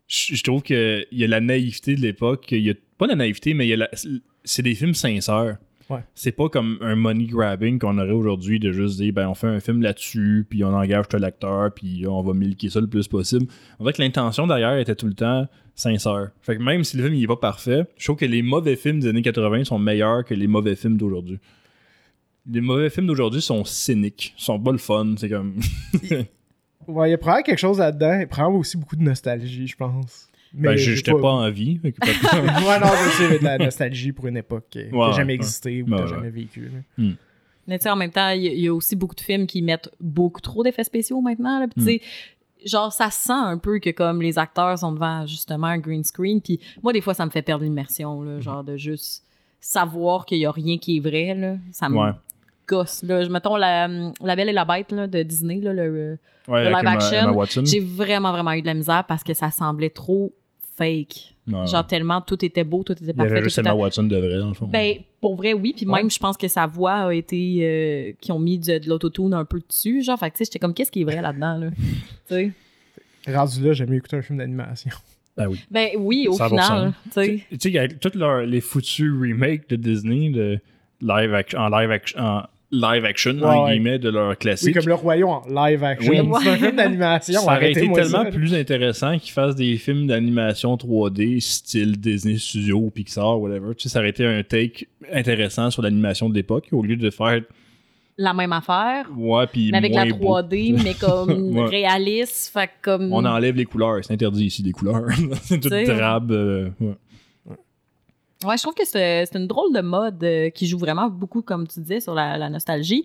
Je, 0.08 0.36
je 0.36 0.44
trouve 0.44 0.62
qu'il 0.62 1.06
y 1.12 1.24
a 1.24 1.28
la 1.28 1.42
naïveté 1.42 1.96
de 1.96 2.02
l'époque. 2.02 2.52
Il 2.52 2.60
y 2.60 2.70
a 2.70 2.74
pas 2.98 3.08
la 3.08 3.16
naïveté, 3.16 3.54
mais 3.54 3.66
il 3.66 3.70
y 3.70 3.74
a 3.74 3.78
la- 3.78 3.90
c'est 4.44 4.62
des 4.62 4.76
films 4.76 4.94
sincères. 4.94 5.58
Ouais. 5.88 6.00
C'est 6.16 6.32
pas 6.32 6.50
comme 6.50 6.80
un 6.82 6.96
money 6.96 7.26
grabbing 7.26 7.78
qu'on 7.78 8.00
aurait 8.00 8.10
aujourd'hui 8.12 8.60
de 8.60 8.72
juste 8.72 8.98
dire 8.98 9.14
ben 9.14 9.28
on 9.30 9.36
fait 9.36 9.46
un 9.48 9.60
film 9.60 9.84
là-dessus, 9.84 10.44
puis 10.50 10.64
on 10.64 10.74
engage 10.74 11.08
tel 11.10 11.24
acteur, 11.24 11.72
puis 11.76 12.06
on 12.08 12.24
va 12.24 12.34
milquer 12.34 12.70
ça 12.72 12.82
le 12.82 12.88
plus 12.88 13.08
possible. 13.08 13.46
Dirait 13.80 13.94
que 13.94 14.02
l'intention 14.02 14.48
derrière 14.48 14.78
était 14.80 14.96
tout 14.96 15.06
le 15.06 15.14
temps 15.14 15.48
sincère. 15.76 16.32
Fait 16.42 16.58
que 16.58 16.64
même 16.64 16.84
si 16.84 16.98
le 16.98 17.04
film 17.04 17.14
il 17.16 17.24
est 17.24 17.28
pas 17.28 17.36
parfait, 17.36 17.86
je 17.98 18.06
trouve 18.06 18.18
que 18.18 18.26
les 18.26 18.42
mauvais 18.42 18.76
films 18.76 19.00
des 19.00 19.10
années 19.10 19.22
80 19.22 19.66
sont 19.66 19.78
meilleurs 19.78 20.26
que 20.26 20.34
les 20.34 20.48
mauvais 20.48 20.76
films 20.76 20.98
d'aujourd'hui. 20.98 21.38
Les 22.52 22.62
mauvais 22.62 22.90
films 22.90 23.06
d'aujourd'hui 23.06 23.42
sont 23.42 23.64
cyniques, 23.64 24.34
sont 24.38 24.60
pas 24.60 24.72
le 24.72 24.78
fun, 24.80 25.14
c'est 25.18 25.30
comme 25.30 25.56
Ouais, 26.88 27.10
il 27.10 27.12
y 27.12 27.14
a 27.14 27.18
probablement 27.18 27.44
quelque 27.44 27.60
chose 27.60 27.80
là-dedans. 27.80 28.20
Il 28.22 28.28
prend 28.28 28.52
aussi 28.54 28.78
beaucoup 28.78 28.96
de 28.96 29.02
nostalgie, 29.04 29.68
je 29.68 29.76
pense. 29.76 30.28
Mais 30.54 30.70
ben 30.70 30.78
j'ai 30.78 30.96
j'étais 30.96 31.12
pas... 31.12 31.32
en 31.32 31.50
vie. 31.52 31.80
pas- 31.80 31.90
ouais, 32.38 32.80
non, 32.80 32.88
je 32.88 33.10
sais, 33.18 33.30
mais 33.30 33.40
de 33.40 33.44
la 33.44 33.58
nostalgie 33.58 34.12
pour 34.14 34.28
une 34.28 34.38
époque 34.38 34.66
qui 34.70 34.80
Ouais, 34.86 35.08
n'a 35.08 35.12
jamais 35.12 35.34
ouais. 35.34 35.36
existé 35.36 35.82
ou 35.82 35.86
qui 35.86 35.92
n'a 35.92 36.02
ouais. 36.04 36.08
jamais 36.08 36.30
vécu. 36.30 36.70
là. 36.98 37.06
Mais 37.68 37.78
tu 37.80 37.84
sais, 37.84 37.90
en 37.90 37.96
même 37.96 38.12
temps, 38.12 38.30
il 38.30 38.44
y, 38.44 38.48
a- 38.48 38.54
il 38.54 38.60
y 38.62 38.68
a 38.68 38.74
aussi 38.74 38.96
beaucoup 38.96 39.16
de 39.16 39.22
films 39.22 39.48
qui 39.48 39.62
mettent 39.62 39.90
beaucoup 40.00 40.40
trop 40.40 40.64
d'effets 40.64 40.84
spéciaux 40.84 41.20
maintenant. 41.20 41.60
Là. 41.60 41.68
Tu 41.76 41.84
sais, 41.84 42.02
genre, 42.64 42.94
ça 42.94 43.10
sent 43.10 43.34
un 43.34 43.58
peu 43.58 43.80
que 43.80 43.90
comme 43.90 44.22
les 44.22 44.38
acteurs 44.40 44.78
sont 44.80 44.92
devant 44.94 45.26
justement 45.26 45.68
un 45.68 45.80
green 45.80 46.04
screen. 46.04 46.40
Puis 46.42 46.60
moi, 46.84 46.94
des 46.94 47.02
fois, 47.02 47.14
ça 47.14 47.26
me 47.26 47.32
fait 47.32 47.42
perdre 47.42 47.64
l'immersion, 47.66 48.22
là, 48.22 48.40
genre 48.40 48.64
de 48.64 48.78
juste 48.78 49.24
savoir 49.60 50.26
qu'il 50.26 50.38
y 50.38 50.46
a 50.46 50.52
rien 50.52 50.78
qui 50.78 50.98
est 50.98 51.00
vrai. 51.02 51.34
Là. 51.34 51.58
Ça 51.72 51.90
me 51.90 51.98
Ouais. 51.98 52.12
Gosse. 52.68 53.04
Là. 53.04 53.24
Je- 53.24 53.30
Mettons 53.30 53.56
la, 53.56 53.88
la 54.22 54.36
Belle 54.36 54.50
et 54.50 54.54
la 54.54 54.66
Bête 54.66 54.92
là, 54.92 55.08
de 55.08 55.24
Disney, 55.24 55.60
là, 55.62 55.74
le, 55.74 56.18
Ouais, 56.48 56.62
Le 56.64 56.76
avec 56.76 56.86
live 56.86 56.96
action, 56.96 57.64
j'ai 57.66 57.80
vraiment, 57.80 58.32
vraiment 58.32 58.52
eu 58.52 58.62
de 58.62 58.68
la 58.68 58.76
misère 58.76 59.04
parce 59.08 59.24
que 59.24 59.34
ça 59.34 59.50
semblait 59.50 59.90
trop 59.90 60.32
fake. 60.78 61.34
Ouais. 61.48 61.66
Genre 61.68 61.86
tellement 61.88 62.22
tout 62.22 62.44
était 62.46 62.64
beau, 62.64 62.84
tout 62.84 62.94
était 62.94 63.06
Il 63.06 63.10
y 63.10 63.14
parfait. 63.14 63.32
avait 63.32 63.40
tout 63.40 63.46
juste 63.46 63.58
était- 63.60 63.70
Emma 63.70 63.76
Watson 63.78 64.04
de 64.04 64.16
vrai, 64.18 64.38
dans 64.40 64.50
le 64.50 64.54
fond. 64.54 64.68
Ben, 64.68 64.98
pour 65.22 65.36
vrai, 65.36 65.54
oui. 65.54 65.74
Puis 65.76 65.88
Ouais. 65.88 66.02
même, 66.02 66.12
je 66.12 66.20
pense 66.20 66.38
que 66.38 66.48
sa 66.48 66.68
voix 66.68 66.94
a 67.08 67.14
été. 67.14 67.60
euh, 67.62 68.12
qui 68.22 68.32
ont 68.32 68.38
mis 68.40 68.60
de, 68.60 68.78
de 68.78 68.88
l'autotune 68.90 69.34
un 69.34 69.46
peu 69.46 69.60
dessus. 69.68 70.04
Genre, 70.04 70.20
fait 70.20 70.30
que, 70.30 70.36
tu 70.36 70.38
sais, 70.40 70.46
j'étais 70.46 70.60
comme, 70.60 70.74
qu'est-ce 70.76 70.92
qui 70.92 71.02
est 71.02 71.04
vrai 71.06 71.22
là-dedans, 71.22 71.58
là? 71.58 71.68
tu 72.28 72.36
sais? 72.36 72.52
Rendu 73.28 73.64
là, 73.64 73.74
j'aime 73.74 73.90
mieux 73.90 73.98
écouter 73.98 74.18
un 74.18 74.22
film 74.22 74.38
d'animation. 74.38 74.92
Ben 75.38 75.48
oui. 75.48 75.60
Ben, 75.72 75.90
oui, 75.98 76.28
au 76.30 76.34
100%. 76.38 76.50
final. 76.50 76.94
Tu 77.06 77.12
sais. 77.12 77.44
Tu 77.60 77.72
sais, 77.72 77.78
avec 77.80 78.00
tous 78.00 78.12
les 78.46 78.62
foutus 78.62 79.12
remakes 79.12 79.68
de 79.70 79.76
Disney 79.78 80.30
de 80.30 80.60
live 81.02 81.34
action, 81.34 81.60
en 81.60 81.70
live 81.70 81.90
action, 81.92 82.20
en 82.20 82.44
live 82.72 83.06
action, 83.06 83.34
Ouais, 83.36 83.44
en 83.46 83.66
ouais. 83.66 83.72
guillemets, 83.74 84.00
de 84.00 84.10
leurs 84.10 84.30
Oui, 84.32 84.36
classiques. 84.38 84.74
comme 84.76 84.88
Le 84.88 84.94
Royaume 84.96 85.30
en 85.30 85.44
live 85.48 85.84
action. 85.84 86.12
Oui. 86.12 86.40
C'est 86.44 86.50
un 86.50 86.58
film 86.58 86.76
d'animation. 86.76 87.40
ça 87.42 87.56
aurait 87.56 87.72
été 87.72 87.82
tellement 87.92 88.24
ça. 88.24 88.32
plus 88.32 88.54
intéressant 88.54 89.18
qu'ils 89.20 89.32
fassent 89.32 89.56
des 89.56 89.78
films 89.78 90.08
d'animation 90.08 90.76
3D 90.76 91.40
style 91.40 91.98
Disney 92.00 92.38
Studio 92.38 92.78
ou 92.78 92.90
Pixar, 92.90 93.40
whatever. 93.40 93.76
Tu 93.76 93.84
sais, 93.84 93.90
ça 93.90 94.00
aurait 94.00 94.10
été 94.10 94.26
un 94.26 94.44
take 94.44 94.88
intéressant 95.14 95.70
sur 95.72 95.82
l'animation 95.82 96.28
de 96.30 96.34
l'époque 96.36 96.68
au 96.72 96.82
lieu 96.82 96.96
de 96.96 97.10
faire 97.10 97.42
La 98.18 98.34
même 98.34 98.54
affaire, 98.54 99.08
ouais 99.18 99.46
puis 99.48 99.72
mais 99.72 99.78
avec 99.78 99.94
la 99.94 100.06
moins 100.06 100.18
beau. 100.18 100.40
3D, 100.42 100.82
mais 100.84 100.94
comme 100.96 101.30
Ouais. 101.58 101.66
réaliste. 101.70 102.52
Fait 102.54 102.68
que 102.68 102.72
comme. 102.82 103.14
On 103.14 103.26
enlève 103.26 103.56
les 103.56 103.66
couleurs, 103.66 104.00
c'est 104.04 104.14
interdit 104.14 104.46
ici 104.46 104.64
les 104.64 104.72
couleurs. 104.72 105.06
c'est 105.44 105.60
tout 105.60 105.70
drabe. 105.70 106.32
euh, 106.32 106.70
ouais. 106.80 106.96
Ouais, 108.44 108.58
je 108.58 108.64
trouve 108.64 108.74
que 108.76 108.86
c'est 108.86 109.26
c'est 109.26 109.38
une 109.38 109.48
drôle 109.48 109.74
de 109.74 109.82
mode 109.82 110.24
euh, 110.24 110.50
qui 110.50 110.68
joue 110.68 110.78
vraiment 110.78 111.10
beaucoup, 111.10 111.42
comme 111.42 111.68
tu 111.68 111.80
disais, 111.80 112.00
sur 112.02 112.14
la, 112.14 112.38
la 112.38 112.50
nostalgie. 112.50 113.04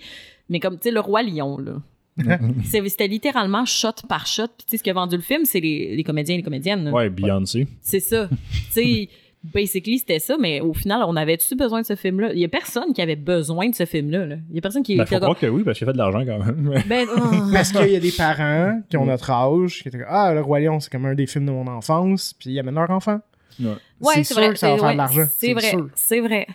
Mais 0.48 0.58
comme, 0.60 0.74
tu 0.78 0.84
sais, 0.84 0.90
le 0.90 1.00
Roi 1.00 1.22
Lion, 1.22 1.58
là. 1.58 1.74
C'est- 2.64 2.86
C'était 2.88 3.06
littéralement 3.06 3.64
shot 3.64 3.92
par 4.08 4.26
shot. 4.26 4.48
Puis, 4.48 4.66
tu 4.66 4.70
sais, 4.70 4.76
ce 4.78 4.82
qui 4.82 4.90
a 4.90 4.92
vendu 4.92 5.16
le 5.16 5.22
film, 5.22 5.44
c'est 5.44 5.60
les, 5.60 5.94
les 5.96 6.02
comédiens 6.04 6.34
et 6.34 6.38
les 6.38 6.42
comédiennes. 6.44 6.84
là. 6.84 6.90
Ouais, 6.90 7.08
Beyoncé. 7.08 7.68
C'est 7.80 8.00
ça. 8.00 8.28
tu 8.52 8.72
sais, 8.72 9.08
basically, 9.44 9.98
c'était 10.00 10.18
ça, 10.18 10.36
mais 10.38 10.60
au 10.60 10.74
final, 10.74 11.02
on 11.06 11.14
avait-tu 11.16 11.54
besoin 11.54 11.80
de 11.80 11.86
ce 11.86 11.94
film-là? 11.96 12.32
Il 12.34 12.40
y 12.40 12.44
a 12.44 12.48
personne 12.48 12.92
qui 12.92 13.00
avait 13.00 13.16
besoin 13.16 13.70
de 13.70 13.74
ce 13.74 13.86
film-là. 13.86 14.26
là. 14.26 14.36
Il 14.50 14.56
y 14.56 14.58
a 14.58 14.60
personne 14.60 14.82
qui 14.82 14.96
Ben, 14.96 15.04
était 15.04 15.14
faut 15.14 15.20
croire 15.20 15.38
que 15.38 15.46
oui, 15.46 15.62
parce 15.62 15.78
qu'il 15.78 15.86
a 15.88 15.90
fait 15.90 15.94
de 15.94 15.98
l'argent 15.98 16.24
quand 16.26 16.44
même. 16.44 16.82
ben, 16.88 17.06
oh. 17.16 17.20
Parce 17.52 17.70
qu'il 17.72 17.90
y 17.92 17.96
a 17.96 18.00
des 18.00 18.12
parents 18.12 18.80
qui 18.90 18.96
ont 18.98 19.04
Mm. 19.04 19.08
notre 19.08 19.30
âge, 19.30 19.80
qui 19.82 19.88
étaient 19.88 19.98
comme 19.98 20.06
Ah, 20.10 20.34
Le 20.34 20.40
Roi 20.42 20.60
Lion, 20.60 20.80
c'est 20.80 20.90
comme 20.90 21.06
un 21.06 21.14
des 21.14 21.26
films 21.26 21.46
de 21.46 21.52
mon 21.52 21.68
enfance, 21.68 22.34
puis 22.38 22.50
ils 22.50 22.58
amènent 22.58 22.74
leur 22.74 22.90
enfant. 22.90 23.20
Ouais. 23.60 23.76
Ouais, 24.00 24.24
c'est 24.24 24.34
vrai. 24.34 24.50
que 24.50 24.58
ça 24.58 24.70
va 24.70 24.76
faire 24.76 24.84
ouais, 24.84 24.92
de 24.92 24.98
l'argent. 24.98 25.26
C'est 25.36 25.52
vrai. 25.52 25.74
C'est 25.94 26.20
vrai. 26.20 26.46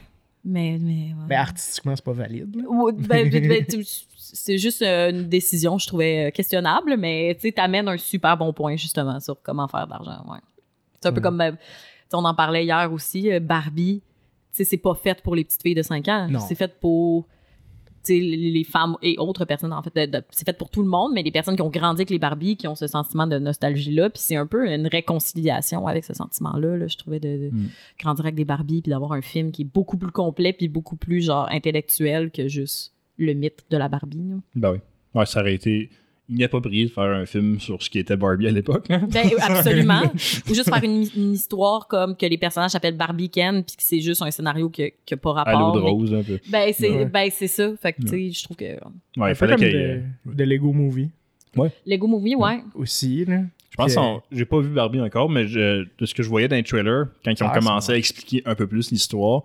Mais, 0.44 0.78
mais, 0.80 1.14
ouais. 1.14 1.26
Mais 1.28 1.36
artistiquement, 1.36 1.96
c'est 1.96 2.06
pas 2.06 2.14
valide. 2.14 2.56
ben, 2.56 3.30
ben, 3.30 3.48
ben, 3.48 3.66
c'est 4.16 4.58
juste 4.58 4.82
euh, 4.84 5.10
une 5.10 5.28
décision, 5.28 5.78
je 5.78 5.88
trouvais 5.88 6.28
euh, 6.28 6.32
questionnable, 6.32 6.98
mais 6.98 7.36
tu 7.36 7.48
sais, 7.48 7.52
t'amènes 7.52 7.88
un 7.88 7.98
super 7.98 8.38
bon 8.38 8.54
point, 8.54 8.76
justement, 8.76 9.20
sur 9.20 9.42
comment 9.42 9.68
faire 9.68 9.88
de 9.88 9.92
l'argent. 9.92 10.24
Ouais. 10.28 10.38
C'est 11.02 11.10
un 11.10 11.14
peu 11.14 11.22
comme, 11.22 11.42
on 12.14 12.26
en 12.26 12.36
parlait 12.36 12.64
hier 12.64 12.92
aussi, 12.92 13.32
euh, 13.32 13.40
Barbie, 13.40 14.02
tu 14.52 14.58
sais, 14.58 14.64
c'est 14.64 14.78
pas 14.78 14.94
fait 14.94 15.22
pour 15.22 15.36
les 15.36 15.44
petites 15.44 15.62
filles 15.62 15.76
de 15.76 15.82
5 15.82 16.08
ans. 16.08 16.28
Non. 16.30 16.40
C'est 16.40 16.56
fait 16.56 16.80
pour. 16.80 17.28
Les 18.10 18.64
femmes 18.64 18.96
et 19.02 19.18
autres 19.18 19.46
personnes, 19.46 19.74
en 19.74 19.82
fait, 19.82 19.94
c'est 20.32 20.46
fait 20.46 20.58
pour 20.58 20.70
tout 20.70 20.82
le 20.82 20.88
monde, 20.90 21.12
mais 21.14 21.24
les 21.24 21.32
personnes 21.32 21.56
qui 21.56 21.62
ont 21.62 21.70
grandi 21.70 22.02
avec 22.02 22.10
les 22.10 22.20
Barbies, 22.20 22.58
qui 22.58 22.68
ont 22.68 22.76
ce 22.76 22.88
sentiment 22.88 23.28
de 23.28 23.38
nostalgie-là, 23.40 24.10
puis 24.10 24.22
c'est 24.22 24.36
un 24.36 24.48
peu 24.48 24.68
une 24.72 24.88
réconciliation 24.88 25.88
avec 25.88 26.04
ce 26.06 26.14
sentiment-là, 26.14 26.78
là, 26.78 26.88
je 26.88 26.98
trouvais, 26.98 27.20
de, 27.20 27.28
de 27.28 27.50
Mm. 27.52 27.68
grandir 28.00 28.26
avec 28.26 28.36
des 28.36 28.46
Barbies, 28.46 28.82
puis 28.82 28.90
d'avoir 28.90 29.14
un 29.14 29.22
film 29.22 29.52
qui 29.52 29.64
est 29.64 29.72
beaucoup 29.74 29.98
plus 29.98 30.12
complet, 30.12 30.54
puis 30.54 30.68
beaucoup 30.68 30.96
plus, 30.96 31.22
genre, 31.22 31.48
intellectuel 31.52 32.32
que 32.32 32.48
juste 32.48 32.94
le 33.18 33.34
mythe 33.34 33.64
de 33.70 33.78
la 33.78 33.88
Barbie. 33.88 34.30
là. 34.30 34.36
Ben 34.56 34.72
oui. 34.74 34.78
Ouais, 35.14 35.26
ça 35.26 35.40
aurait 35.42 35.56
été 35.56 35.90
inapproprié 36.30 36.86
de 36.86 36.90
faire 36.92 37.04
un 37.04 37.26
film 37.26 37.60
sur 37.60 37.82
ce 37.84 37.90
qui 37.90 38.00
était 38.00 38.16
Barbie 38.18 38.48
à 38.48 38.52
l'époque. 38.52 38.86
hein. 38.90 39.08
Ben, 39.12 39.30
absolument. 39.42 40.02
Ou 40.50 40.54
juste 40.54 40.70
faire 40.70 40.84
une, 40.84 41.06
une 41.16 41.34
histoire 41.34 41.88
comme 41.88 42.16
que 42.18 42.26
les 42.26 42.38
personnages 42.38 42.72
s'appellent 42.72 42.98
Barbie 42.98 43.30
Ken, 43.30 43.64
puis 43.64 43.76
que 43.76 43.84
c'est 43.84 44.00
juste 44.02 44.22
un 44.22 44.32
scénario 44.32 44.70
qui 44.70 44.84
n'a 45.12 45.18
pas 45.18 45.42
À 45.42 45.52
l'eau 45.54 45.58
rapport. 45.60 45.76
de 45.76 45.82
mais- 45.82 45.90
rose, 45.92 46.14
un 46.14 46.24
peu. 46.24 46.40
Ben, 46.50 46.72
c'est 46.76 46.90
Ouais. 46.90 47.06
ben, 47.06 47.30
c'est 47.32 47.48
ça. 47.48 47.72
Fait 47.82 47.94
que, 47.94 48.02
tu 48.02 48.08
sais, 48.08 48.32
je 48.32 48.44
trouve 48.44 48.58
que. 48.58 48.64
Ouais, 48.66 48.78
Un 49.18 49.28
il 49.28 49.30
peu 49.30 49.36
fallait 49.36 49.56
qu'il 49.56 49.68
y 49.68 49.72
de, 49.72 49.78
ait- 49.78 50.04
de 50.26 50.44
Lego 50.44 50.72
Movie 50.74 51.10
Lego 51.86 52.08
Movie, 52.08 52.36
ouais. 52.36 52.60
aussi. 52.74 53.24
Là. 53.26 53.42
Je 53.70 53.78
pense 53.78 53.96
que- 53.96 54.02
j'ai 54.36 54.46
pas 54.46 54.60
vu 54.60 54.70
Barbie 54.70 55.00
encore, 55.02 55.30
mais 55.30 55.48
je- 55.48 55.84
de 55.98 56.06
ce 56.06 56.14
que 56.14 56.22
je 56.24 56.28
voyais 56.30 56.48
dans 56.50 56.56
les 56.58 56.64
trailers, 56.64 57.06
quand 57.24 57.32
ils 57.32 57.44
ont 57.44 57.48
Ah, 57.50 57.58
commencé 57.58 57.92
à 57.94 57.98
expliquer 57.98 58.42
un 58.46 58.56
peu 58.56 58.68
plus 58.68 58.92
l'histoire, 58.92 59.44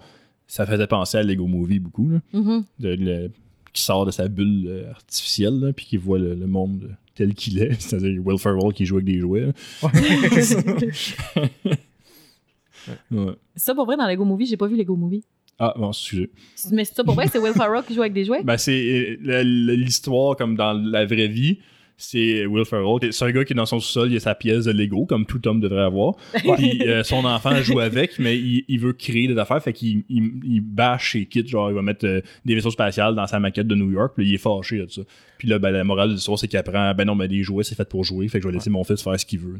ça 0.48 0.66
faisait 0.66 0.86
penser 0.88 1.18
à 1.18 1.22
Lego 1.22 1.46
Movie 1.46 1.78
beaucoup. 1.78 2.08
Là, 2.10 2.18
Mhm. 2.32 2.64
de, 2.80 2.88
le- 2.88 3.30
qui 3.72 3.82
sort 3.82 4.06
de 4.06 4.10
sa 4.10 4.28
bulle 4.28 4.64
euh, 4.66 4.90
artificielle, 4.90 5.60
là, 5.60 5.72
puis 5.72 5.86
qui 5.86 5.96
voit 5.96 6.18
le, 6.18 6.34
le 6.34 6.46
monde 6.46 6.96
tel 7.14 7.34
qu'il 7.34 7.62
est, 7.62 7.72
c'est-à-dire 7.80 8.20
Will 8.24 8.38
Ferrell 8.38 8.72
qui 8.72 8.86
joue 8.86 8.96
avec 8.96 9.06
des 9.06 9.18
jouets. 9.18 9.52
Ouais. 9.82 9.90
ça, 13.56 13.74
pour 13.74 13.86
vrai, 13.86 13.96
dans 13.96 14.08
Lego 14.08 14.24
Movie, 14.24 14.46
j'ai 14.46 14.56
pas 14.56 14.66
vu 14.66 14.76
Lego 14.76 14.96
Movie. 14.96 15.22
Ah, 15.58 15.74
bon, 15.76 15.90
excusez. 15.90 16.30
Mais 16.72 16.86
c'est 16.86 16.94
ça, 16.94 17.04
pour 17.04 17.14
vrai, 17.14 17.28
c'est 17.28 17.38
Will 17.38 17.52
Ferrell 17.52 17.84
qui 17.86 17.94
joue 17.94 18.00
avec 18.00 18.14
des 18.14 18.24
jouets? 18.24 18.42
Ben, 18.42 18.56
c'est 18.56 19.18
euh, 19.26 19.42
l'histoire 19.44 20.34
comme 20.36 20.56
dans 20.56 20.72
la 20.72 21.04
vraie 21.04 21.28
vie. 21.28 21.58
C'est 22.02 22.46
Will 22.46 22.64
Ferrell. 22.64 23.12
C'est 23.12 23.24
un 23.26 23.30
gars 23.30 23.44
qui 23.44 23.52
est 23.52 23.56
dans 23.56 23.66
son 23.66 23.78
sous-sol, 23.78 24.10
il 24.10 24.16
a 24.16 24.20
sa 24.20 24.34
pièce 24.34 24.64
de 24.64 24.72
Lego, 24.72 25.04
comme 25.04 25.26
tout 25.26 25.46
homme 25.46 25.60
devrait 25.60 25.82
avoir. 25.82 26.14
Puis 26.56 26.80
euh, 26.88 27.02
son 27.04 27.26
enfant 27.26 27.54
joue 27.56 27.78
avec, 27.78 28.18
mais 28.18 28.38
il, 28.38 28.64
il 28.68 28.80
veut 28.80 28.94
créer 28.94 29.28
des 29.28 29.36
affaires, 29.36 29.62
fait 29.62 29.74
qu'il 29.74 30.04
il, 30.08 30.32
il 30.44 30.60
bâche 30.62 31.12
ses 31.12 31.26
kits, 31.26 31.46
genre 31.46 31.70
il 31.70 31.74
va 31.74 31.82
mettre 31.82 32.06
euh, 32.06 32.22
des 32.46 32.54
vaisseaux 32.54 32.70
spatials 32.70 33.14
dans 33.14 33.26
sa 33.26 33.38
maquette 33.38 33.66
de 33.66 33.74
New 33.74 33.90
York, 33.90 34.14
puis 34.16 34.26
il 34.26 34.34
est 34.34 34.38
fâché 34.38 34.78
de 34.78 34.88
ça. 34.90 35.02
Puis 35.36 35.46
là, 35.46 35.58
ben, 35.58 35.70
la 35.72 35.84
morale 35.84 36.08
de 36.08 36.14
l'histoire, 36.14 36.38
c'est 36.38 36.48
qu'il 36.48 36.58
apprend, 36.58 36.94
ben 36.94 37.04
non, 37.04 37.14
mais 37.14 37.28
des 37.28 37.42
jouets, 37.42 37.64
c'est 37.64 37.74
fait 37.74 37.88
pour 37.88 38.02
jouer, 38.02 38.28
fait 38.28 38.38
que 38.38 38.44
je 38.44 38.48
vais 38.48 38.54
laisser 38.54 38.70
mon 38.70 38.82
fils 38.82 39.02
faire 39.02 39.20
ce 39.20 39.26
qu'il 39.26 39.38
veut. 39.40 39.58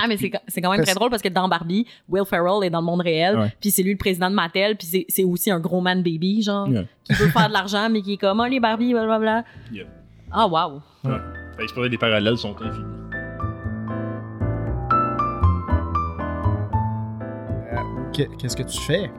Ah, 0.00 0.06
mais 0.08 0.16
c'est 0.16 0.30
c'est 0.48 0.60
quand 0.60 0.70
même 0.72 0.82
très 0.84 0.94
drôle 0.94 1.10
parce 1.10 1.22
que 1.22 1.28
dans 1.28 1.48
Barbie, 1.48 1.86
Will 2.08 2.24
Ferrell 2.24 2.64
est 2.64 2.70
dans 2.70 2.80
le 2.80 2.86
monde 2.86 3.00
réel, 3.00 3.36
Ouais. 3.38 3.52
puis 3.60 3.70
c'est 3.70 3.82
lui 3.84 3.92
le 3.92 3.96
président 3.98 4.28
de 4.28 4.34
Mattel, 4.34 4.76
puis 4.76 4.86
c'est- 4.88 5.06
c'est 5.08 5.24
aussi 5.24 5.50
un 5.52 5.60
gros 5.60 5.80
man 5.80 6.02
baby, 6.02 6.42
genre, 6.42 6.68
Ouais. 6.68 6.84
qui 7.04 7.12
veut 7.14 7.28
faire 7.28 7.46
de 7.48 7.52
l'argent, 7.52 7.88
mais 7.90 8.02
qui 8.02 8.14
est 8.14 8.16
comme, 8.16 8.40
oh, 8.40 8.46
les 8.46 8.58
Barbie, 8.60 8.92
blablabla. 8.92 9.44
Yep. 9.72 9.86
Ah, 10.32 10.46
wow. 10.46 10.80
Les 11.60 11.98
parallèles 11.98 12.38
sont 12.38 12.56
infinis. 12.62 12.86
Que- 18.14 18.36
Qu'est-ce 18.36 18.56
que 18.56 18.62
tu 18.62 18.80
fais? 18.80 19.10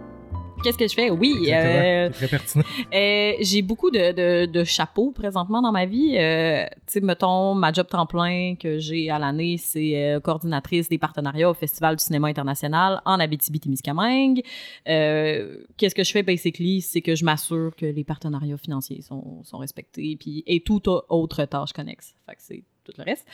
Qu'est-ce 0.64 0.78
que 0.78 0.88
je 0.88 0.94
fais? 0.94 1.10
Oui, 1.10 1.50
euh, 1.52 2.10
très 2.10 2.28
pertinent. 2.28 2.64
Euh, 2.94 3.34
j'ai 3.40 3.62
beaucoup 3.62 3.90
de, 3.90 4.12
de, 4.12 4.46
de 4.46 4.64
chapeaux 4.64 5.12
présentement 5.12 5.62
dans 5.62 5.72
ma 5.72 5.86
vie. 5.86 6.16
Euh, 6.18 6.66
tu 6.88 6.94
sais, 6.94 7.00
mettons, 7.02 7.56
ma 7.56 7.72
job 7.72 7.88
temps 7.88 8.06
plein 8.06 8.56
que 8.60 8.78
j'ai 8.80 9.10
à 9.10 9.18
l'année, 9.18 9.58
c'est 9.58 9.96
euh, 9.96 10.20
coordinatrice 10.20 10.90
des 10.90 10.98
partenariats 10.98 11.50
au 11.50 11.54
Festival 11.54 11.96
du 11.96 12.04
cinéma 12.04 12.28
international 12.28 13.02
en 13.06 13.20
Abitibi-Témiscamingue. 13.20 14.42
Qu'est-ce 14.86 15.96
que 15.96 16.04
je 16.04 16.12
fais, 16.12 16.24
basically? 16.24 16.82
C'est 16.82 17.02
que 17.02 17.16
je 17.16 17.24
m'assure 17.26 17.72
que 17.76 17.86
les 17.86 18.04
partenariats 18.04 18.58
financiers 18.58 19.02
sont, 19.02 19.44
sont 19.44 19.58
respectés 19.58 20.18
puis, 20.20 20.44
et 20.46 20.62
toute 20.62 20.88
au- 20.88 21.04
autre 21.10 21.46
tâche 21.46 21.72
connexe. 21.74 22.14
Fait 22.28 22.36
que 22.36 22.42
c'est 22.42 22.64
tout 22.84 22.92
le 22.98 23.04
reste. 23.04 23.26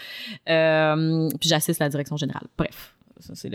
Puis 1.40 1.50
j'assiste 1.50 1.80
la 1.80 1.90
direction 1.90 2.16
générale. 2.18 2.48
Bref. 2.58 2.94
Ça, 3.20 3.34
c'est 3.36 3.50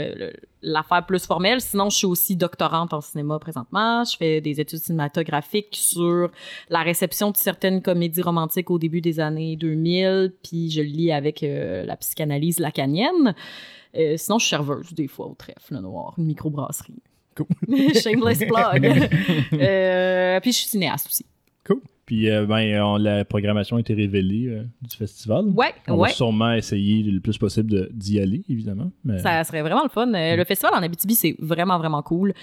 l'affaire 0.63 1.07
plus 1.07 1.25
formelle. 1.27 1.61
Sinon, 1.61 1.91
je 1.91 1.97
suis 1.97 2.07
aussi 2.07 2.37
doctorante 2.37 2.93
en 2.93 3.01
cinéma 3.01 3.39
présentement. 3.39 4.05
Je 4.05 4.17
fais 4.17 4.41
des 4.41 4.61
études 4.61 4.81
cinématographiques 4.81 5.77
sur 5.77 6.31
la 6.69 6.83
réception 6.83 7.31
de 7.31 7.37
certaines 7.37 7.83
comédies 7.83 8.23
romantiques 8.23 8.71
au 8.71 8.79
début 8.79 9.01
des 9.01 9.21
années 9.21 9.57
2000, 9.57 10.33
puis 10.43 10.71
je 10.71 10.81
le 10.81 10.89
lis 10.89 11.13
avec 11.13 11.43
euh, 11.43 11.85
la 11.85 11.97
psychanalyse 11.97 12.59
lacanienne. 12.59 13.35
Euh, 13.97 14.17
sinon, 14.17 14.39
je 14.39 14.47
suis 14.47 14.51
serveuse 14.51 14.93
des 14.93 15.09
fois 15.09 15.27
au 15.27 15.35
trèfle 15.35 15.79
noir, 15.79 16.15
une 16.19 16.27
microbrasserie. 16.27 17.03
Cool. 17.37 17.47
Shameless 17.95 18.39
plug. 18.39 19.11
Euh, 19.53 20.41
puis 20.41 20.53
je 20.53 20.57
suis 20.59 20.69
cinéaste 20.69 21.07
aussi. 21.07 21.27
Puis 22.05 22.29
euh, 22.29 22.47
ben, 22.47 22.83
on- 22.83 22.97
la 22.97 23.25
programmation 23.25 23.77
a 23.77 23.81
été 23.81 23.95
révélée 23.95 24.49
euh, 24.49 24.65
du 24.83 24.97
festival. 24.97 25.47
Ouais, 25.55 25.73
On 25.87 25.95
ouais. 25.97 26.09
va 26.09 26.15
sûrement 26.15 26.53
essayer 26.53 27.05
le 27.05 27.21
plus 27.21 27.39
possible 27.39 27.89
d'y 27.93 28.19
aller, 28.19 28.43
évidemment. 28.49 28.91
Mais... 29.05 29.19
Ça 29.21 29.43
serait 29.45 29.63
vraiment 29.63 29.85
le 29.85 29.89
fun. 29.89 30.13
Euh, 30.13 30.37
Le 30.37 30.45
festival 30.45 30.75
en 30.75 30.83
Abitibi, 30.83 31.15
c'est 31.15 31.37
vraiment, 31.39 31.79
vraiment 31.79 32.03
cool 32.03 32.35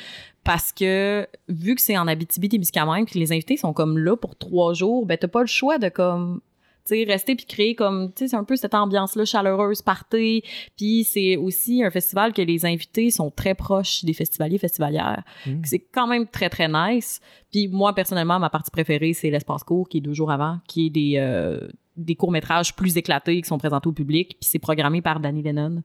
parce 0.46 0.72
que 0.72 1.28
vu 1.50 1.76
que 1.76 1.82
c'est 1.82 1.98
en 1.98 2.08
Abitibi-Témiscamingue 2.08 3.04
puis 3.06 3.16
que 3.16 3.20
les 3.20 3.34
invités 3.34 3.58
sont 3.58 3.74
comme 3.74 3.98
là 3.98 4.16
pour 4.16 4.38
trois 4.38 4.74
jours, 4.74 5.06
ben 5.06 5.18
t'as 5.20 5.28
pas 5.28 5.42
le 5.42 5.48
choix 5.48 5.78
de 5.78 5.90
comme 5.90 6.40
tu 6.89 6.96
sais 6.96 7.03
rester 7.03 7.36
puis 7.36 7.46
créer 7.46 7.75
comme 7.75 8.12
tu 8.13 8.24
sais 8.24 8.27
c'est 8.29 8.36
un 8.36 8.43
peu 8.43 8.55
cette 8.55 8.74
ambiance 8.74 9.15
là 9.15 9.25
chaleureuse 9.25 9.81
party 9.81 10.43
puis 10.77 11.03
c'est 11.03 11.38
aussi 11.38 11.84
un 11.84 11.91
festival 11.91 12.34
que 12.34 12.41
les 12.41 12.65
invités 12.65 13.12
sont 13.12 13.31
très 13.31 13.55
proches 13.55 14.03
des 14.03 14.13
festivaliers 14.13 14.58
festivalières 14.58 15.24
Mm. 15.46 15.62
c'est 15.63 15.79
quand 15.79 16.08
même 16.08 16.27
très 16.27 16.50
très 16.50 16.67
nice 16.67 17.22
puis 17.51 17.67
moi 17.67 17.93
personnellement 17.93 18.39
ma 18.39 18.50
partie 18.50 18.72
préférée 18.72 19.13
c'est 19.13 19.29
l'espace 19.29 19.63
court 19.63 19.88
qui 19.88 19.98
est 19.98 20.01
deux 20.01 20.13
jours 20.13 20.31
avant 20.31 20.60
qui 20.67 20.88
est 20.88 20.89
des 20.89 21.13
euh, 21.17 21.67
des 21.98 22.15
courts 22.15 22.31
métrages 22.31 22.75
plus 22.75 22.98
éclatés 22.98 23.41
qui 23.41 23.48
sont 23.48 23.58
présentés 23.58 23.88
au 23.88 23.93
public 23.93 24.38
puis 24.39 24.50
c'est 24.50 24.60
programmé 24.60 25.01
par 25.01 25.19
Danny 25.19 25.43
Lennon 25.43 25.84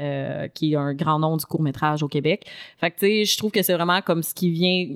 euh, 0.00 0.48
qui 0.48 0.72
est 0.72 0.76
un 0.76 0.92
grand 0.92 1.18
nom 1.20 1.36
du 1.36 1.44
court 1.44 1.62
métrage 1.62 2.02
au 2.02 2.08
Québec. 2.08 2.46
Fait 2.78 2.90
que 2.90 2.98
tu 2.98 3.06
sais, 3.06 3.24
je 3.24 3.38
trouve 3.38 3.52
que 3.52 3.62
c'est 3.62 3.74
vraiment 3.74 4.00
comme 4.02 4.24
ce 4.24 4.34
qui 4.34 4.50
vient. 4.50 4.88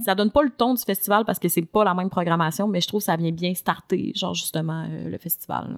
Ça 0.00 0.14
donne 0.14 0.30
pas 0.30 0.42
le 0.42 0.50
ton 0.50 0.74
du 0.74 0.82
festival 0.82 1.24
parce 1.24 1.38
que 1.38 1.48
c'est 1.48 1.62
pas 1.62 1.84
la 1.84 1.94
même 1.94 2.10
programmation, 2.10 2.68
mais 2.68 2.80
je 2.80 2.88
trouve 2.88 3.00
que 3.00 3.04
ça 3.06 3.16
vient 3.16 3.32
bien 3.32 3.52
starter, 3.54 4.12
genre 4.14 4.34
justement 4.34 4.86
euh, 4.88 5.08
le 5.08 5.18
festival. 5.18 5.70
là. 5.70 5.76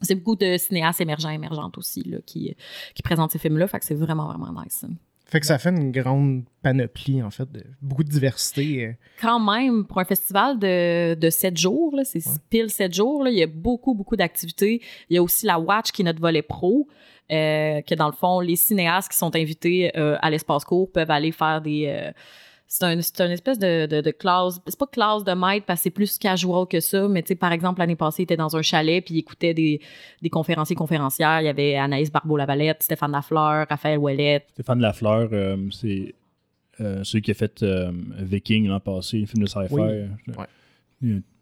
C'est 0.00 0.14
beaucoup 0.16 0.36
de 0.36 0.56
cinéastes 0.58 1.00
émergents, 1.00 1.28
émergentes 1.30 1.78
aussi 1.78 2.02
là, 2.02 2.18
qui, 2.26 2.56
qui 2.94 3.02
présentent 3.02 3.30
ces 3.30 3.38
films-là. 3.38 3.68
Fait 3.68 3.78
que 3.78 3.84
c'est 3.84 3.94
vraiment, 3.94 4.26
vraiment 4.26 4.60
nice. 4.62 4.84
Fait 5.26 5.38
que 5.40 5.46
ça 5.46 5.58
fait 5.58 5.70
une 5.70 5.92
grande 5.92 6.42
panoplie, 6.60 7.22
en 7.22 7.30
fait, 7.30 7.50
de 7.50 7.64
beaucoup 7.80 8.02
de 8.04 8.08
diversité. 8.10 8.84
euh. 8.86 8.92
quand 9.20 9.38
même, 9.40 9.86
pour 9.86 9.98
un 10.00 10.04
festival 10.04 10.58
de, 10.58 11.14
de 11.14 11.30
7 11.30 11.56
jours, 11.56 11.94
là, 11.96 12.04
c'est 12.04 12.18
Ouais. 12.26 12.34
pile 12.50 12.68
7 12.68 12.92
jours, 12.92 13.22
là, 13.24 13.30
il 13.30 13.38
y 13.38 13.42
a 13.42 13.46
beaucoup, 13.46 13.94
beaucoup 13.94 14.16
d'activités. 14.16 14.82
Il 15.08 15.14
y 15.14 15.18
a 15.18 15.22
aussi 15.22 15.46
la 15.46 15.58
Watch, 15.58 15.90
qui 15.92 16.02
est 16.02 16.04
notre 16.04 16.20
volet 16.20 16.42
pro, 16.42 16.88
euh, 17.30 17.80
que 17.82 17.94
dans 17.94 18.08
le 18.08 18.12
fond, 18.12 18.40
les 18.40 18.56
cinéastes 18.56 19.10
qui 19.10 19.16
sont 19.16 19.34
invités 19.36 19.96
euh, 19.96 20.18
à 20.20 20.30
l'espace 20.30 20.64
court 20.64 20.90
peuvent 20.92 21.10
aller 21.12 21.32
faire 21.32 21.62
des... 21.62 21.86
euh, 21.86 22.12
c'est 22.74 22.84
un, 22.86 23.00
c'est 23.02 23.20
une 23.20 23.32
espèce 23.32 23.58
de, 23.58 23.84
de, 23.84 24.00
de 24.00 24.10
classe, 24.12 24.58
c'est 24.66 24.78
pas 24.78 24.86
classe 24.86 25.24
de 25.24 25.32
maître 25.32 25.66
parce 25.66 25.80
que 25.80 25.84
c'est 25.84 25.90
plus 25.90 26.16
casual 26.16 26.66
que 26.66 26.80
ça, 26.80 27.06
mais 27.06 27.20
tu 27.22 27.28
sais, 27.28 27.34
par 27.34 27.52
exemple, 27.52 27.80
l'année 27.80 27.96
passée, 27.96 28.22
il 28.22 28.24
était 28.24 28.36
dans 28.36 28.56
un 28.56 28.62
chalet 28.62 29.04
puis 29.04 29.16
il 29.16 29.18
écoutait 29.18 29.52
des, 29.52 29.78
des 30.22 30.30
conférenciers, 30.30 30.74
conférencières. 30.74 31.42
Il 31.42 31.44
y 31.44 31.48
avait 31.48 31.74
Anaïs 31.76 32.10
Barbeau-Lavalette, 32.10 32.82
Stéphane 32.82 33.12
Lafleur, 33.12 33.66
Raphaël 33.68 33.98
Ouellette. 33.98 34.46
Stéphane 34.52 34.80
Lafleur, 34.80 35.28
euh, 35.32 35.58
c'est 35.70 36.14
euh, 36.80 37.04
celui 37.04 37.20
qui 37.20 37.32
a 37.32 37.34
fait 37.34 37.62
euh, 37.62 37.92
Viking 38.18 38.68
l'an 38.68 38.80
passé, 38.80 39.22
un 39.22 39.26
film 39.26 39.42
de 39.42 39.48
sci-fi. 39.48 39.74
Oui. 39.74 39.82
Ouais. 40.38 40.46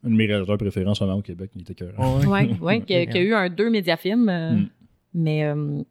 Un 0.02 0.08
de 0.10 0.16
mes 0.16 0.26
réalisateurs 0.26 0.58
préférés 0.58 0.86
en 0.88 0.94
ce 0.94 1.04
moment 1.04 1.18
au 1.18 1.22
Québec, 1.22 1.52
il 1.54 1.62
était 1.62 1.74
cœur. 1.74 1.92
Ouais, 2.26 2.56
ouais, 2.60 2.80
qui, 2.84 2.94
a, 2.94 3.06
qui 3.06 3.18
a 3.18 3.20
eu 3.20 3.34
un 3.34 3.48
deux 3.48 3.70
médiafilms. 3.70 4.28
euh, 4.28 4.52
Mm. 4.54 4.68
Mais, 5.14 5.44
euh, 5.44 5.82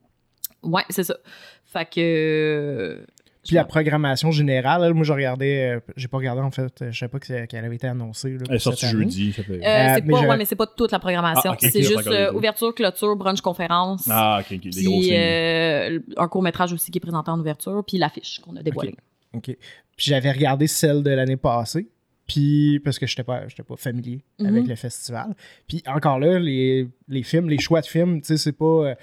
ouais, 0.63 0.84
c'est 0.89 1.03
ça. 1.05 1.15
Fait 1.65 1.88
que. 1.89 3.05
Puis 3.50 3.56
la 3.56 3.65
programmation 3.65 4.29
générale, 4.32 4.82
là, 4.82 4.94
moi, 4.94 5.03
je 5.03 5.12
regardais, 5.12 5.72
euh, 5.75 5.79
j'ai 5.98 6.08
pas 6.08 6.18
regardé, 6.18 6.41
en 6.41 6.51
fait, 6.51 6.72
je 6.91 6.98
savais 7.00 7.10
pas 7.10 7.20
qu'elle 7.20 7.65
avait 7.65 7.75
été 7.75 7.88
annoncée. 7.88 8.32
là, 8.38 8.44
Elle 8.48 8.56
est 8.56 8.60
sortie 8.60 8.86
cette 8.86 8.94
année. 8.96 9.03
jeudi, 9.06 9.34
ça 9.34 9.41
fait. 9.44 9.53
Euh, 9.53 9.56
Euh, 9.63 9.94
c'est 9.96 10.06
mais 10.06 10.13
pas, 10.13 10.20
ouais, 10.27 10.38
mais 10.38 10.46
c'est 10.46 10.56
pas 10.56 10.68
toute 10.68 10.91
la 10.91 11.00
programmation. 11.00 11.51
Ah, 11.53 11.58
c'est 11.60 11.82
juste 11.82 12.06
euh, 12.08 12.32
ouverture, 12.34 12.75
clôture, 12.75 13.15
brunch, 13.15 13.41
conférence. 13.41 14.08
ah, 14.12 14.39
ok, 14.41 14.51
ok, 14.58 14.62
des 14.62 14.70
puis, 14.70 15.10
euh, 15.13 16.00
un 16.18 16.27
court 16.27 16.44
métrage 16.44 16.74
aussi 16.74 16.91
qui 16.91 17.00
est 17.00 17.01
présenté 17.01 17.32
en 17.32 17.39
ouverture, 17.39 17.84
puis 17.88 17.98
l'affiche 17.98 18.39
qu'on 18.39 18.56
a 18.56 18.62
dévoilée. 18.62 18.96
OK. 19.34 19.46
Puis 19.46 19.58
j'avais 19.98 20.32
regardé 20.32 20.68
celle 20.68 21.01
de 21.03 21.10
l'année 21.10 21.38
passée. 21.38 21.88
Puis, 22.27 22.79
parce 22.86 23.00
que 23.00 23.08
je 23.08 23.13
n'étais 23.13 23.24
pas, 23.24 23.48
j'étais 23.48 23.63
pas 23.63 23.75
familier 23.75 24.22
Mhm. 24.38 24.46
avec 24.46 24.68
le 24.68 24.75
festival. 24.75 25.36
Puis 25.68 25.82
encore 25.88 26.20
là, 26.20 26.38
les, 26.38 26.88
les 27.08 27.24
films, 27.24 27.50
les 27.50 27.58
choix 27.60 27.82
de 27.82 27.88
films, 27.88 28.22
tu 28.22 28.27
sais, 28.27 28.38
c'est 28.38 28.51
pas, 28.51 28.65
euh, 28.65 28.96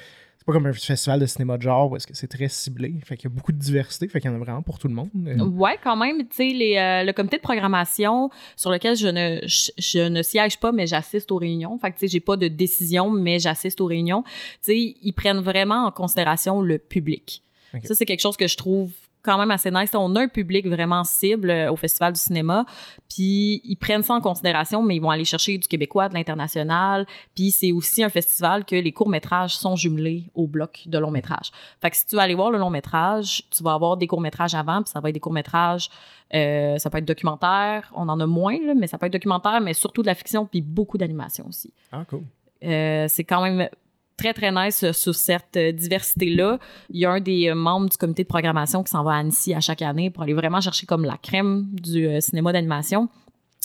pas 0.47 0.53
comme 0.53 0.67
un 0.67 0.73
festival 0.73 1.19
de 1.19 1.26
cinéma 1.26 1.57
de 1.57 1.62
genre 1.62 1.91
où 1.91 1.97
est-ce 1.97 2.07
que 2.07 2.15
c'est 2.15 2.29
très 2.29 2.49
ciblé. 2.49 2.95
Fait 3.05 3.17
qu'il 3.17 3.29
y 3.29 3.33
a 3.33 3.35
beaucoup 3.35 3.50
de 3.50 3.59
diversité. 3.59 4.07
Fait 4.07 4.21
qu'il 4.21 4.31
y 4.31 4.33
en 4.33 4.37
a 4.37 4.38
vraiment 4.38 4.62
pour 4.62 4.79
tout 4.79 4.87
le 4.87 4.95
monde. 4.95 5.11
Ouais, 5.57 5.76
quand 5.83 5.97
même, 5.97 6.21
tu 6.29 6.37
sais, 6.37 6.49
les, 6.50 6.76
euh, 6.76 7.03
le 7.03 7.12
comité 7.12 7.37
de 7.37 7.43
programmation 7.43 8.31
sur 8.55 8.71
lequel 8.71 8.97
je 8.97 9.09
ne, 9.09 9.41
je, 9.45 9.73
je 9.76 10.09
ne 10.09 10.23
siège 10.23 10.61
pas, 10.61 10.71
mais 10.71 10.87
j'assiste 10.87 11.33
aux 11.33 11.38
réunions. 11.38 11.76
Fait 11.79 11.91
que, 11.91 11.97
tu 11.97 12.00
sais, 12.07 12.09
j'ai 12.09 12.21
pas 12.21 12.37
de 12.37 12.47
décision, 12.47 13.11
mais 13.11 13.41
j'assiste 13.41 13.81
aux 13.81 13.87
réunions. 13.87 14.23
Tu 14.23 14.31
sais, 14.62 14.95
ils 15.03 15.12
prennent 15.12 15.41
vraiment 15.41 15.87
en 15.87 15.91
considération 15.91 16.62
le 16.62 16.79
public. 16.79 17.43
Ça, 17.83 17.95
c'est 17.95 18.07
quelque 18.07 18.21
chose 18.21 18.37
que 18.37 18.47
je 18.47 18.57
trouve 18.57 18.93
quand 19.26 19.38
même 19.38 19.50
assez 19.50 19.71
nice. 19.71 19.90
On 19.95 20.14
a 20.16 20.23
un 20.23 20.28
public 20.28 20.66
vraiment 20.66 21.04
cible 21.04 21.50
euh, 21.50 21.71
au 21.71 21.76
Festival 21.76 22.14
du 22.14 22.21
cinéma, 22.21 22.64
puis 23.09 23.61
ils 23.64 23.76
prennent 23.76 24.02
ça 24.02 24.14
en 24.14 24.21
considération, 24.21 24.83
mais 24.83 24.97
ils 24.97 25.02
vont 25.02 25.11
aller 25.11 25.25
chercher 25.25 25.59
du 25.59 25.68
québécois, 25.68 26.09
de 26.09 26.14
l'international, 26.14 27.06
puis 27.35 27.50
c'est 27.50 27.73
aussi 27.73 28.02
un 28.02 28.09
festival 28.09 28.64
que 28.64 28.76
les 28.76 28.92
courts-métrages 28.92 29.56
sont 29.56 29.76
jumelés 29.76 30.25
au 30.35 30.47
bloc 30.47 30.85
de 30.87 30.99
long-métrage. 30.99 31.50
Fait 31.80 31.90
que 31.90 31.97
si 31.97 32.06
tu 32.06 32.16
vas 32.16 32.23
aller 32.23 32.35
voir 32.35 32.50
le 32.50 32.59
long-métrage, 32.59 33.42
tu 33.50 33.62
vas 33.62 33.75
avoir 33.75 33.97
des 33.97 34.06
courts-métrages 34.06 34.54
avant, 34.54 34.83
puis 34.83 34.90
ça 34.90 35.00
va 35.00 35.09
être 35.11 35.14
des 35.14 35.21
courts-métrages, 35.21 35.90
euh, 36.35 36.78
ça 36.78 36.88
peut 36.88 36.99
être 36.99 37.04
documentaire, 37.04 37.90
on 37.95 38.09
en 38.09 38.18
a 38.21 38.26
moins, 38.26 38.59
là, 38.64 38.75
mais 38.75 38.87
ça 38.87 38.97
peut 38.99 39.06
être 39.06 39.12
documentaire, 39.12 39.61
mais 39.61 39.75
surtout 39.75 40.02
de 40.02 40.06
la 40.06 40.14
fiction, 40.14 40.47
puis 40.47 40.61
beaucoup 40.62 40.99
d'animation 40.99 41.47
aussi. 41.49 41.73
Ah, 41.92 42.04
cool. 42.09 42.23
Euh, 42.64 43.06
c'est 43.09 43.25
quand 43.25 43.42
même 43.42 43.68
très, 44.16 44.32
très 44.35 44.50
nice 44.52 44.82
euh, 44.82 44.92
sur 44.92 45.14
cette 45.14 45.56
euh, 45.56 45.73
diversité-là. 45.73 46.58
Il 46.90 47.00
y 47.00 47.04
a 47.04 47.11
un 47.11 47.20
des 47.20 47.49
euh, 47.49 47.54
membres 47.54 47.88
du 47.88 47.96
comité 47.96 48.23
de 48.23 48.28
programmation 48.28 48.82
qui 48.82 48.90
s'en 48.90 49.04
va 49.04 49.12
à 49.12 49.16
Annecy 49.18 49.54
à 49.54 49.61
chaque 49.61 49.82
année 49.82 50.11
pour 50.11 50.23
aller 50.23 50.35
vraiment 50.35 50.61
chercher 50.61 50.87
comme 50.87 51.04
la 51.04 51.16
crème 51.16 51.66
du 51.73 52.08
cinéma 52.20 52.52
d'animation. 52.52 53.08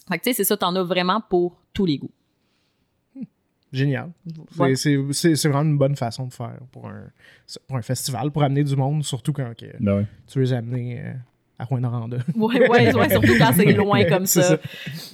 Fait 0.09 0.17
que 0.17 0.23
tu 0.23 0.29
sais, 0.31 0.33
c'est 0.37 0.43
ça, 0.43 0.57
t'en 0.57 0.75
as 0.75 0.83
vraiment 0.83 1.21
pour 1.29 1.57
tous 1.73 1.85
les 1.85 1.97
goûts. 1.97 2.11
Génial. 3.71 4.11
C'est- 4.51 4.59
Ouais. 4.59 4.75
C'est 4.75 4.97
c'est- 5.13 5.35
c'est 5.37 5.47
vraiment 5.47 5.69
une 5.69 5.77
bonne 5.77 5.95
façon 5.95 6.27
de 6.27 6.33
faire 6.33 6.57
pour 6.73 6.87
un, 6.89 7.03
pour 7.67 7.77
un 7.77 7.81
festival, 7.81 8.29
pour 8.31 8.43
amener 8.43 8.65
du 8.65 8.75
monde, 8.75 9.05
surtout 9.05 9.31
quand 9.31 9.49
Ben 9.79 9.95
ouais. 9.95 10.05
tu 10.27 10.39
veux 10.39 10.43
les 10.45 10.51
amener 10.53 10.99
euh, 10.99 11.13
à 11.61 11.65
Rouen-Noranda. 11.65 12.17
Ouais, 12.35 12.67
ouais, 12.69 12.93
ouais, 12.95 13.09
surtout 13.09 13.37
quand 13.37 13.51
c'est 13.55 13.71
loin 13.73 14.03
comme 14.05 14.25
C'est 14.25 14.41
ça. 14.41 14.57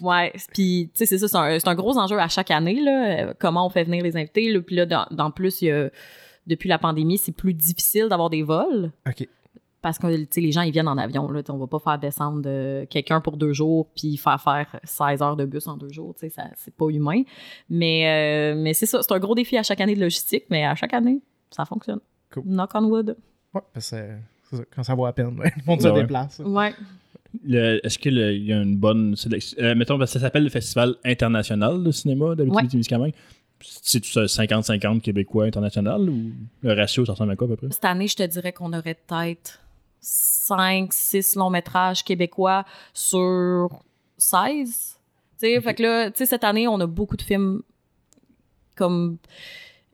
Ouais, 0.01 0.32
puis 0.54 0.89
tu 0.94 0.98
sais, 1.00 1.06
c'est 1.06 1.18
ça, 1.27 1.27
c'est 1.60 1.68
un, 1.68 1.75
gros 1.75 1.98
enjeu 1.98 2.18
à 2.20 2.27
chaque 2.27 2.51
année, 2.51 2.82
là, 2.82 3.06
euh, 3.30 3.34
comment 3.39 3.66
on 3.66 3.70
fait 3.70 3.84
venir 3.84 4.04
les 4.04 4.16
invités. 4.16 4.51
Là, 4.51 4.62
puis 4.62 4.75
là, 4.75 4.86
dans, 4.86 5.06
dans 5.12 5.32
plus, 5.32 5.62
il 5.62 5.66
y 5.68 5.72
a- 5.72 5.89
depuis 6.48 6.70
la 6.70 6.77
pandémie, 6.80 7.18
c'est 7.18 7.34
plus 7.34 7.54
difficile 7.54 8.08
d'avoir 8.08 8.30
des 8.30 8.42
vols. 8.44 8.92
OK. 9.08 9.27
parce 9.82 10.00
que 10.00 10.08
les 10.08 10.51
gens 10.51 10.62
ils 10.63 10.72
viennent 10.72 10.88
en 10.88 10.98
avion 10.98 11.30
là, 11.30 11.42
on 11.50 11.58
va 11.58 11.68
pas 11.68 11.80
faire 11.80 12.00
descendre 12.00 12.42
euh, 12.46 12.86
quelqu'un 12.89 13.22
pour 13.22 13.38
deux 13.38 13.54
jours 13.54 13.88
puis 13.96 14.18
faire 14.18 14.42
faire 14.42 14.80
16 14.84 15.22
heures 15.22 15.36
de 15.36 15.46
bus 15.46 15.68
en 15.68 15.77
deux 15.77 15.92
jours, 15.92 16.13
tu 16.16 16.22
sais, 16.22 16.30
ça 16.30 16.46
c'est 16.56 16.74
pas 16.74 16.88
humain. 16.89 17.22
Mais 17.70 18.54
euh, 18.54 18.56
mais 18.58 18.74
c'est 18.74 18.86
ça, 18.86 19.01
c'est 19.01 19.13
un 19.13 19.20
gros 19.20 19.36
défi 19.36 19.58
à 19.58 19.63
chaque 19.63 19.80
année 19.82 19.96
de 19.96 20.01
logistique, 20.01 20.46
mais 20.50 20.66
à 20.66 20.74
chaque 20.75 20.94
année 20.94 21.20
ça 21.51 21.63
fonctionne. 21.66 22.00
Cool. 22.34 22.44
Knock 22.46 22.72
on 22.75 22.86
wood. 22.86 23.16
Ouais, 23.54 23.62
parce 23.74 23.92
que 23.92 23.96
ça, 24.51 24.63
quand 24.74 24.84
ça 24.84 24.96
vaut 24.96 25.06
à 25.06 25.13
peine, 25.13 25.38
ouais. 25.39 25.51
le 25.58 25.63
monde 25.66 25.82
se 25.82 25.88
Ouais, 25.88 26.01
déplace. 26.01 26.39
Ouais. 26.39 26.74
Est-ce 27.50 28.00
qu'il 28.00 28.18
y 28.18 28.54
a 28.54 28.62
une 28.62 28.77
bonne 28.77 29.16
sélection 29.16 29.58
euh, 29.62 29.75
Mettons, 29.75 29.98
parce 29.98 30.12
que 30.13 30.20
ça 30.20 30.25
s'appelle 30.25 30.44
le 30.44 30.50
Festival 30.50 30.96
international 31.04 31.84
de 31.84 31.92
cinéma 31.92 32.36
d'Abitibi-Témiscamingue. 32.36 33.13
C'est 33.62 34.00
tout 34.00 34.10
ça 34.10 34.25
50-50 34.25 35.01
québécois 35.01 35.46
international 35.46 36.10
ou 36.10 36.32
le 36.62 36.74
ratio, 36.74 37.06
ça 37.06 37.13
ressemble 37.13 37.32
à 37.32 37.36
quoi 37.36 37.48
à 37.48 37.50
peu 37.51 37.56
près? 37.58 37.68
Cette 37.72 37.86
année, 37.86 38.08
je 38.08 38.16
te 38.16 38.24
dirais 38.24 38.54
qu'on 38.54 38.72
aurait 38.74 38.94
peut-être 39.08 39.60
5 40.00 40.94
6 40.94 41.36
longs 41.36 41.50
métrages 41.50 42.04
québécois 42.04 42.66
sur 42.94 43.68
16. 44.18 44.70
Tu 45.39 45.48
sais, 45.48 45.62
fait 45.62 45.74
que 45.74 45.84
là, 45.84 46.12
tu 46.12 46.18
sais 46.20 46.25
cette 46.27 46.44
année, 46.44 46.68
on 46.68 46.80
a 46.80 46.88
beaucoup 46.88 47.18
de 47.18 47.22
films 47.24 47.62
comme 48.75 49.18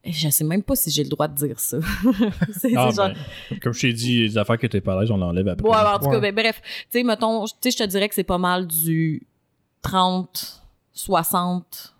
je 0.06 0.30
sais 0.30 0.44
même 0.44 0.64
pas 0.64 0.76
si 0.76 0.92
j'ai 0.92 1.04
le 1.04 1.10
droit 1.10 1.28
de 1.28 1.36
dire 1.36 1.60
ça. 1.60 1.78
c'est 2.52 2.76
Ah, 2.76 2.90
c'est 2.90 2.96
genre 2.96 3.10
ben, 3.50 3.60
Comme 3.62 3.74
je 3.74 3.82
t'ai 3.82 3.94
dit, 3.94 4.22
les 4.24 4.38
affaires 4.38 4.58
que 4.58 4.68
t'es 4.68 4.82
pas 4.82 4.96
à 4.98 5.02
l'aise, 5.02 5.12
on 5.12 5.18
l'enlève 5.18 5.48
après. 5.48 5.68
Ouais, 5.68 5.76
en 5.76 5.98
tout 6.00 6.06
cas, 6.10 6.20
Ouais. 6.20 6.32
ben, 6.32 6.36
bref, 6.36 6.62
tu 6.64 7.00
sais, 7.00 7.04
mettons, 7.04 7.46
tu 7.46 7.52
sais, 7.62 7.72
je 7.72 7.78
te 7.78 7.84
dirais 7.84 8.10
que 8.10 8.16
c'est 8.16 8.24
pas 8.24 8.38
mal 8.38 8.68
du 8.68 9.26
30, 9.82 10.62
60 10.94 11.96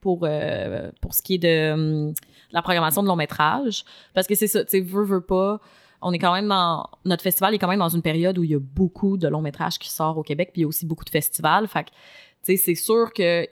pour, 0.00 0.20
euh, 0.22 0.90
pour 1.00 1.14
ce 1.14 1.22
qui 1.22 1.34
est 1.34 1.38
de, 1.38 1.72
hum, 1.72 2.14
la 2.52 2.62
programmation 2.62 3.02
de 3.02 3.08
long 3.08 3.16
métrage. 3.16 3.84
Parce 4.14 4.26
que 4.26 4.34
c'est 4.34 4.46
ça, 4.46 4.64
tu 4.64 4.70
sais, 4.70 4.80
veux, 4.80 5.04
veux 5.04 5.20
pas. 5.20 5.60
On 6.00 6.12
est 6.12 6.18
quand 6.20 6.32
même 6.32 6.46
dans. 6.48 6.88
Notre 7.04 7.22
festival 7.24 7.54
est 7.54 7.58
quand 7.58 7.66
même 7.68 7.80
dans 7.80 7.88
une 7.88 8.02
période 8.02 8.38
où 8.38 8.44
il 8.44 8.50
y 8.50 8.54
a 8.54 8.60
beaucoup 8.60 9.16
de 9.16 9.26
longs 9.26 9.40
métrages 9.42 9.78
qui 9.80 9.90
sortent 9.90 10.16
au 10.16 10.22
Québec, 10.22 10.50
puis 10.52 10.60
il 10.60 10.62
y 10.62 10.64
a 10.64 10.68
aussi 10.68 10.86
beaucoup 10.86 11.04
de 11.04 11.10
festivals. 11.10 11.66
Fait 11.66 11.84
que, 11.84 11.88
tu 11.90 11.96
sais, 12.42 12.56
c'est 12.56 12.74
sûr 12.76 13.12
que 13.12 13.46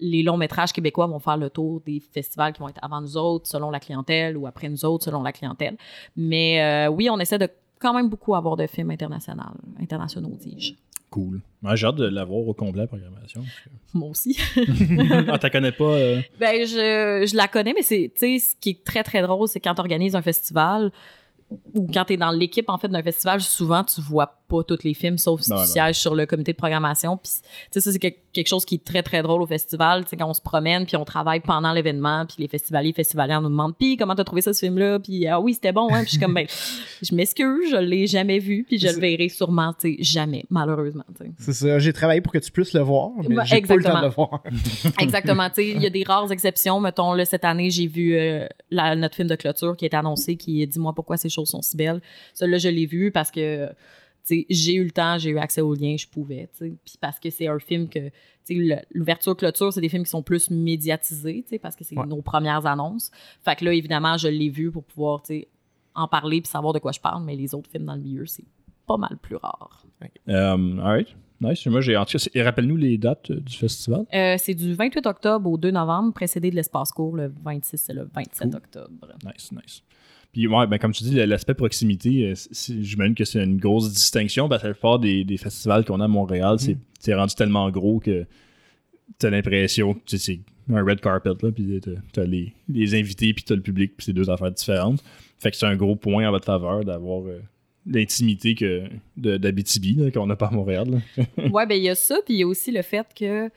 les 0.00 0.22
longs 0.22 0.36
métrages 0.36 0.72
québécois 0.72 1.06
vont 1.06 1.18
faire 1.18 1.36
le 1.36 1.50
tour 1.50 1.80
des 1.84 2.00
festivals 2.00 2.52
qui 2.52 2.60
vont 2.60 2.68
être 2.68 2.80
avant 2.82 3.00
nous 3.00 3.16
autres, 3.16 3.46
selon 3.46 3.70
la 3.70 3.80
clientèle, 3.80 4.36
ou 4.36 4.46
après 4.46 4.68
nous 4.68 4.84
autres, 4.84 5.04
selon 5.04 5.22
la 5.22 5.32
clientèle. 5.32 5.76
Mais 6.16 6.62
euh, 6.62 6.90
oui, 6.90 7.08
on 7.10 7.18
essaie 7.18 7.38
de 7.38 7.48
quand 7.78 7.94
même 7.94 8.08
beaucoup 8.08 8.34
avoir 8.34 8.56
de 8.56 8.66
films 8.66 8.90
internationaux, 8.90 9.42
internationaux, 9.80 10.36
dis-je. 10.40 10.74
Cool. 11.10 11.40
J'ai 11.74 11.86
hâte 11.86 11.96
de 11.96 12.06
l'avoir 12.06 12.46
au 12.46 12.54
complet, 12.54 12.82
la 12.82 12.86
programmation. 12.86 13.42
Moi 13.94 14.10
aussi. 14.10 14.38
ah, 15.28 15.38
t'as 15.38 15.50
connais 15.50 15.72
pas 15.72 15.84
euh, 15.84 16.20
ben, 16.38 16.64
je, 16.64 17.26
je 17.28 17.36
la 17.36 17.48
connais, 17.48 17.72
mais 17.74 17.82
c'est, 17.82 18.12
tu 18.14 18.38
sais, 18.38 18.38
ce 18.38 18.54
qui 18.60 18.70
est 18.70 18.84
très, 18.84 19.02
très 19.02 19.20
drôle, 19.22 19.48
c'est 19.48 19.58
quand 19.58 19.74
tu 19.74 19.80
organises 19.80 20.14
un 20.14 20.22
festival 20.22 20.92
ou 21.74 21.88
quand 21.92 22.04
tu 22.04 22.12
es 22.12 22.16
dans 22.16 22.30
l'équipe, 22.30 22.68
en 22.68 22.78
fait, 22.78 22.88
d'un 22.88 23.02
festival, 23.02 23.40
souvent, 23.40 23.82
tu 23.82 24.00
vois 24.00 24.39
pas 24.50 24.62
tous 24.64 24.82
les 24.84 24.94
films, 24.94 25.16
sauf 25.18 25.40
si 25.42 25.50
tu 25.50 25.66
sièges 25.66 25.96
sur 25.98 26.14
le 26.14 26.26
comité 26.26 26.52
de 26.52 26.56
programmation. 26.56 27.16
Puis, 27.16 27.30
tu 27.42 27.48
sais, 27.70 27.80
ça, 27.80 27.92
c'est 27.92 27.98
que- 27.98 28.14
quelque 28.32 28.46
chose 28.48 28.64
qui 28.64 28.76
est 28.76 28.84
très, 28.84 29.02
très 29.02 29.22
drôle 29.22 29.42
au 29.42 29.46
festival. 29.46 30.04
Tu 30.04 30.10
sais, 30.10 30.16
quand 30.16 30.28
on 30.28 30.34
se 30.34 30.40
promène, 30.40 30.86
puis 30.86 30.96
on 30.96 31.04
travaille 31.04 31.40
pendant 31.40 31.72
l'événement, 31.72 32.26
puis 32.26 32.36
les 32.38 32.48
festivaliers, 32.48 32.92
festivalières 32.92 33.40
nous 33.40 33.48
demandent, 33.48 33.74
puis 33.76 33.96
comment 33.96 34.14
t'as 34.14 34.22
trouvé 34.24 34.40
ça, 34.42 34.52
ce 34.52 34.60
film-là? 34.60 34.98
Puis, 35.00 35.26
ah 35.26 35.40
oui, 35.40 35.54
c'était 35.54 35.72
bon, 35.72 35.88
hein? 35.92 35.98
Puis, 36.02 36.06
je 36.06 36.10
suis 36.10 36.18
comme, 36.20 36.34
ben, 36.34 36.46
je 37.02 37.14
m'excuse, 37.14 37.70
je 37.70 37.76
l'ai 37.76 38.06
jamais 38.06 38.38
vu, 38.38 38.64
puis 38.68 38.78
je 38.78 38.86
le 38.88 39.00
verrai 39.00 39.28
sûrement, 39.28 39.72
tu 39.80 39.96
sais, 39.96 40.02
jamais, 40.02 40.44
malheureusement. 40.50 41.04
C'est 41.38 41.52
ça. 41.52 41.78
J'ai 41.78 41.92
travaillé 41.92 42.20
pour 42.20 42.32
que 42.32 42.38
tu 42.38 42.50
puisses 42.52 42.72
le 42.72 42.80
voir, 42.80 43.10
mais 43.28 43.36
Ouais, 43.36 43.44
j'ai 43.46 43.60
pas 43.62 43.76
le 43.76 43.82
temps 43.82 43.90
de 43.96 44.00
le 44.00 44.06
exactement. 44.06 44.28
voir. 44.30 44.42
Exactement. 45.00 45.48
Tu 45.48 45.54
sais, 45.56 45.68
il 45.70 45.82
y 45.82 45.86
a 45.86 45.90
des 45.90 46.02
rares 46.04 46.30
exceptions. 46.32 46.78
Mettons, 46.80 47.12
là, 47.12 47.24
cette 47.24 47.44
année, 47.44 47.70
j'ai 47.70 47.86
vu 47.86 48.14
euh, 48.14 48.46
la- 48.70 48.94
notre 48.96 49.16
film 49.16 49.28
de 49.28 49.34
clôture 49.36 49.76
qui 49.76 49.84
est 49.84 49.94
annoncé, 49.94 50.36
qui 50.36 50.62
est 50.62 50.66
Dis-moi 50.66 50.92
pourquoi 50.94 51.16
ces 51.16 51.28
choses 51.28 51.48
sont 51.48 51.62
si 51.62 51.76
belles. 51.76 52.00
Celui-là, 52.34 52.58
je 52.58 52.68
l'ai 52.68 52.86
vu 52.86 53.10
parce 53.10 53.30
que 53.30 53.68
j'ai 54.48 54.74
eu 54.74 54.84
le 54.84 54.90
temps, 54.90 55.18
j'ai 55.18 55.30
eu 55.30 55.38
accès 55.38 55.60
aux 55.60 55.74
liens, 55.74 55.96
je 55.98 56.06
pouvais. 56.06 56.48
Puis 56.58 56.74
parce 57.00 57.18
que 57.18 57.30
c'est 57.30 57.46
un 57.48 57.58
film 57.58 57.88
que. 57.88 58.10
L'ouverture, 58.92 59.36
clôture, 59.36 59.72
c'est 59.72 59.80
des 59.80 59.88
films 59.88 60.02
qui 60.04 60.10
sont 60.10 60.22
plus 60.22 60.50
médiatisés, 60.50 61.44
parce 61.62 61.76
que 61.76 61.84
c'est 61.84 61.96
Ouais. 61.96 62.06
nos 62.06 62.20
premières 62.22 62.66
annonces. 62.66 63.10
Fait 63.44 63.54
que 63.56 63.64
là, 63.64 63.72
évidemment, 63.72 64.16
je 64.16 64.28
l'ai 64.28 64.48
vu 64.48 64.70
pour 64.72 64.84
pouvoir 64.84 65.22
en 65.94 66.08
parler 66.08 66.40
puis 66.40 66.50
savoir 66.50 66.72
de 66.72 66.78
quoi 66.78 66.92
je 66.92 67.00
parle, 67.00 67.24
mais 67.24 67.36
les 67.36 67.54
autres 67.54 67.70
films 67.70 67.84
dans 67.84 67.94
le 67.94 68.00
milieu, 68.00 68.26
c'est 68.26 68.44
pas 68.86 68.96
mal 68.96 69.16
plus 69.22 69.36
rare. 69.36 69.84
euh, 70.28 70.78
Alright. 70.78 71.08
Nice. 71.42 71.64
Moi, 71.66 71.80
j'ai. 71.80 71.96
C'est- 72.06 72.42
rappelle-nous 72.42 72.76
les 72.76 72.98
dates 72.98 73.30
euh, 73.30 73.40
du 73.40 73.56
festival. 73.56 74.04
Euh, 74.12 74.34
c'est 74.38 74.52
du 74.54 74.74
28 74.74 75.06
octobre 75.06 75.48
au 75.50 75.56
2 75.56 75.70
novembre, 75.70 76.12
précédé 76.12 76.50
de 76.50 76.56
l'espace 76.56 76.92
court 76.92 77.16
le 77.16 77.32
26 77.42 77.78
c'est 77.78 77.94
le 77.94 78.10
27 78.14 78.48
Cool. 78.50 78.56
octobre. 78.56 79.08
Nice, 79.24 79.50
nice. 79.52 79.82
Puis, 80.32 80.46
ouais, 80.46 80.66
ben, 80.68 80.78
comme 80.78 80.92
tu 80.92 81.02
dis, 81.04 81.14
l'aspect 81.26 81.54
proximité, 81.54 82.26
euh, 82.30 82.34
j'imagine 82.80 83.14
que 83.16 83.24
c'est 83.24 83.42
une 83.42 83.56
grosse 83.58 83.92
distinction 83.92 84.48
parce 84.48 84.62
que 84.62 84.68
la 84.68 84.74
plupart 84.74 84.98
des, 85.00 85.24
des 85.24 85.36
festivals 85.36 85.84
qu'on 85.84 86.00
a 86.00 86.04
à 86.04 86.08
Montréal, 86.08 86.56
c'est- 86.60 86.76
c'est 87.00 87.14
rendu 87.14 87.34
tellement 87.34 87.68
gros 87.70 87.98
que 87.98 88.26
t'as 89.18 89.30
l'impression 89.30 89.94
que 89.94 90.16
c'est 90.16 90.40
un 90.72 90.84
red 90.84 91.00
carpet, 91.00 91.30
là, 91.42 91.50
puis 91.50 91.80
t'as- 92.12 92.24
les, 92.24 92.52
les 92.68 92.94
invités, 92.94 93.34
puis 93.34 93.42
t'as 93.42 93.56
le 93.56 93.60
public, 93.60 93.96
puis 93.96 94.04
c'est 94.06 94.12
deux 94.12 94.30
affaires 94.30 94.52
différentes. 94.52 95.02
Fait 95.40 95.50
que 95.50 95.56
c'est 95.56 95.66
un 95.66 95.74
gros 95.74 95.96
point 95.96 96.28
en 96.28 96.30
votre 96.30 96.44
faveur 96.46 96.84
d'avoir 96.84 97.22
euh, 97.26 97.40
l'intimité 97.86 98.54
que 98.54 98.84
d'Abitibi, 99.16 100.12
qu'on 100.12 100.26
n'a 100.26 100.36
pas 100.36 100.46
à 100.46 100.50
Montréal. 100.52 100.88
là. 101.16 101.24
ouais, 101.50 101.66
ben 101.66 101.74
il 101.74 101.82
y 101.84 101.88
a 101.88 101.94
ça, 101.96 102.18
puis 102.24 102.34
il 102.34 102.40
y 102.40 102.42
a 102.42 102.46
aussi 102.46 102.70
le 102.70 102.82
fait 102.82 103.06
que 103.18 103.50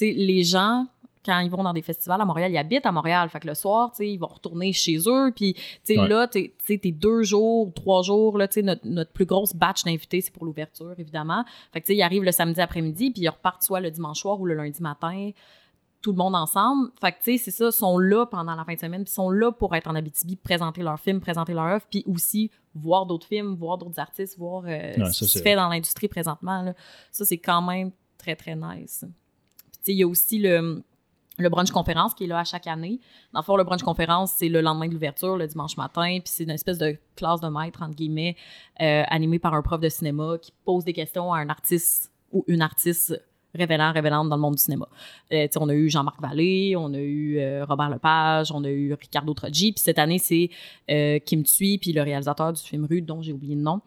les 0.00 0.44
gens 0.44 0.86
quand 1.24 1.38
ils 1.40 1.50
vont 1.50 1.62
dans 1.62 1.72
des 1.72 1.82
festivals 1.82 2.20
à 2.20 2.24
Montréal, 2.24 2.52
ils 2.52 2.58
habitent 2.58 2.86
à 2.86 2.92
Montréal. 2.92 3.28
Fait 3.30 3.40
que 3.40 3.46
le 3.46 3.54
soir, 3.54 3.90
tu 3.90 3.98
sais, 3.98 4.10
ils 4.10 4.18
vont 4.18 4.26
retourner 4.26 4.72
chez 4.72 4.98
eux. 5.06 5.32
Puis, 5.34 5.54
tu 5.54 5.62
sais, 5.84 5.98
Ouais. 5.98 6.08
là, 6.08 6.28
tu 6.28 6.52
sais, 6.64 6.78
t'es 6.78 6.92
deux 6.92 7.22
jours, 7.22 7.72
trois 7.74 8.02
jours, 8.02 8.36
là, 8.38 8.48
tu 8.48 8.54
sais, 8.54 8.62
notre, 8.62 8.86
notre 8.86 9.12
plus 9.12 9.24
grosse 9.26 9.54
batch 9.54 9.84
d'invités, 9.84 10.20
c'est 10.20 10.32
pour 10.32 10.44
l'ouverture, 10.44 10.94
évidemment. 10.98 11.44
Fait 11.72 11.80
que, 11.80 11.86
tu 11.86 11.92
sais, 11.92 11.96
ils 11.96 12.02
arrivent 12.02 12.24
le 12.24 12.32
samedi 12.32 12.60
après-midi, 12.60 13.10
puis 13.10 13.22
ils 13.22 13.28
repartent 13.28 13.62
soit 13.62 13.80
le 13.80 13.90
dimanche 13.90 14.20
soir 14.20 14.40
ou 14.40 14.46
le 14.46 14.54
lundi 14.54 14.82
matin, 14.82 15.30
tout 16.02 16.10
le 16.12 16.18
monde 16.18 16.34
ensemble. 16.34 16.90
Fait 17.00 17.12
que, 17.12 17.16
tu 17.24 17.38
sais, 17.38 17.44
c'est 17.44 17.50
ça, 17.50 17.72
sont 17.72 17.96
là 17.98 18.26
pendant 18.26 18.54
la 18.54 18.64
fin 18.64 18.74
de 18.74 18.78
semaine, 18.78 19.04
puis 19.04 19.12
sont 19.14 19.30
là 19.30 19.50
pour 19.50 19.74
être 19.74 19.86
en 19.86 19.94
Abitibi, 19.94 20.36
présenter 20.36 20.82
leurs 20.82 21.00
films, 21.00 21.20
présenter 21.20 21.54
leur 21.54 21.64
œuvre, 21.64 21.84
puis 21.90 22.04
aussi 22.06 22.50
voir 22.74 23.06
d'autres 23.06 23.26
films, 23.26 23.54
voir 23.54 23.78
d'autres 23.78 23.98
artistes, 23.98 24.36
voir 24.36 24.64
euh, 24.66 24.92
ce 25.12 25.24
qui 25.24 25.30
se 25.30 25.38
fait 25.38 25.54
dans 25.56 25.68
l'industrie 25.68 26.08
présentement. 26.08 26.60
Là. 26.60 26.74
Ça, 27.10 27.24
c'est 27.24 27.38
quand 27.38 27.62
même 27.62 27.90
très, 28.18 28.36
très 28.36 28.54
nice. 28.54 29.06
Puis, 29.06 29.72
tu 29.72 29.78
sais, 29.82 29.92
il 29.92 29.98
y 29.98 30.02
a 30.02 30.06
aussi 30.06 30.38
le, 30.38 30.82
le 31.36 31.48
brunch 31.48 31.70
conférence 31.70 32.14
qui 32.14 32.24
est 32.24 32.26
là 32.26 32.38
à 32.38 32.44
chaque 32.44 32.66
année. 32.66 33.00
Dans 33.32 33.40
le 33.40 33.44
fond, 33.44 33.56
le 33.56 33.64
brunch 33.64 33.82
conférence, 33.82 34.32
c'est 34.36 34.48
le 34.48 34.60
lendemain 34.60 34.88
de 34.88 34.92
l'ouverture, 34.92 35.36
le 35.36 35.46
dimanche 35.46 35.76
matin, 35.76 36.18
puis 36.20 36.32
c'est 36.32 36.44
une 36.44 36.50
espèce 36.50 36.78
de 36.78 36.96
classe 37.16 37.40
de 37.40 37.48
maître, 37.48 37.82
entre 37.82 37.94
guillemets, 37.94 38.36
euh, 38.80 39.02
animée 39.08 39.38
par 39.38 39.54
un 39.54 39.62
prof 39.62 39.80
de 39.80 39.88
cinéma 39.88 40.38
qui 40.40 40.52
pose 40.64 40.84
des 40.84 40.92
questions 40.92 41.32
à 41.32 41.38
un 41.38 41.48
artiste 41.48 42.12
ou 42.32 42.44
une 42.46 42.62
artiste 42.62 43.20
révélant, 43.54 43.92
révélante 43.92 44.28
dans 44.28 44.36
le 44.36 44.42
monde 44.42 44.54
du 44.56 44.62
cinéma. 44.62 44.86
Euh, 45.32 45.46
on 45.56 45.68
a 45.68 45.74
eu 45.74 45.88
Jean-Marc 45.88 46.20
Vallée, 46.20 46.74
on 46.76 46.92
a 46.92 46.98
eu 46.98 47.38
euh, 47.38 47.64
Robert 47.68 47.90
Lepage, 47.90 48.50
on 48.52 48.64
a 48.64 48.68
eu 48.68 48.92
Ricardo 48.94 49.32
Troggi, 49.34 49.72
puis 49.72 49.82
cette 49.82 49.98
année, 49.98 50.18
c'est 50.18 50.50
euh, 50.90 51.18
Kim 51.20 51.42
Thuy, 51.42 51.78
puis 51.78 51.92
le 51.92 52.02
réalisateur 52.02 52.52
du 52.52 52.62
film 52.62 52.86
Rude, 52.88 53.06
dont 53.06 53.22
j'ai 53.22 53.32
oublié 53.32 53.54
le 53.54 53.60
nom. 53.62 53.80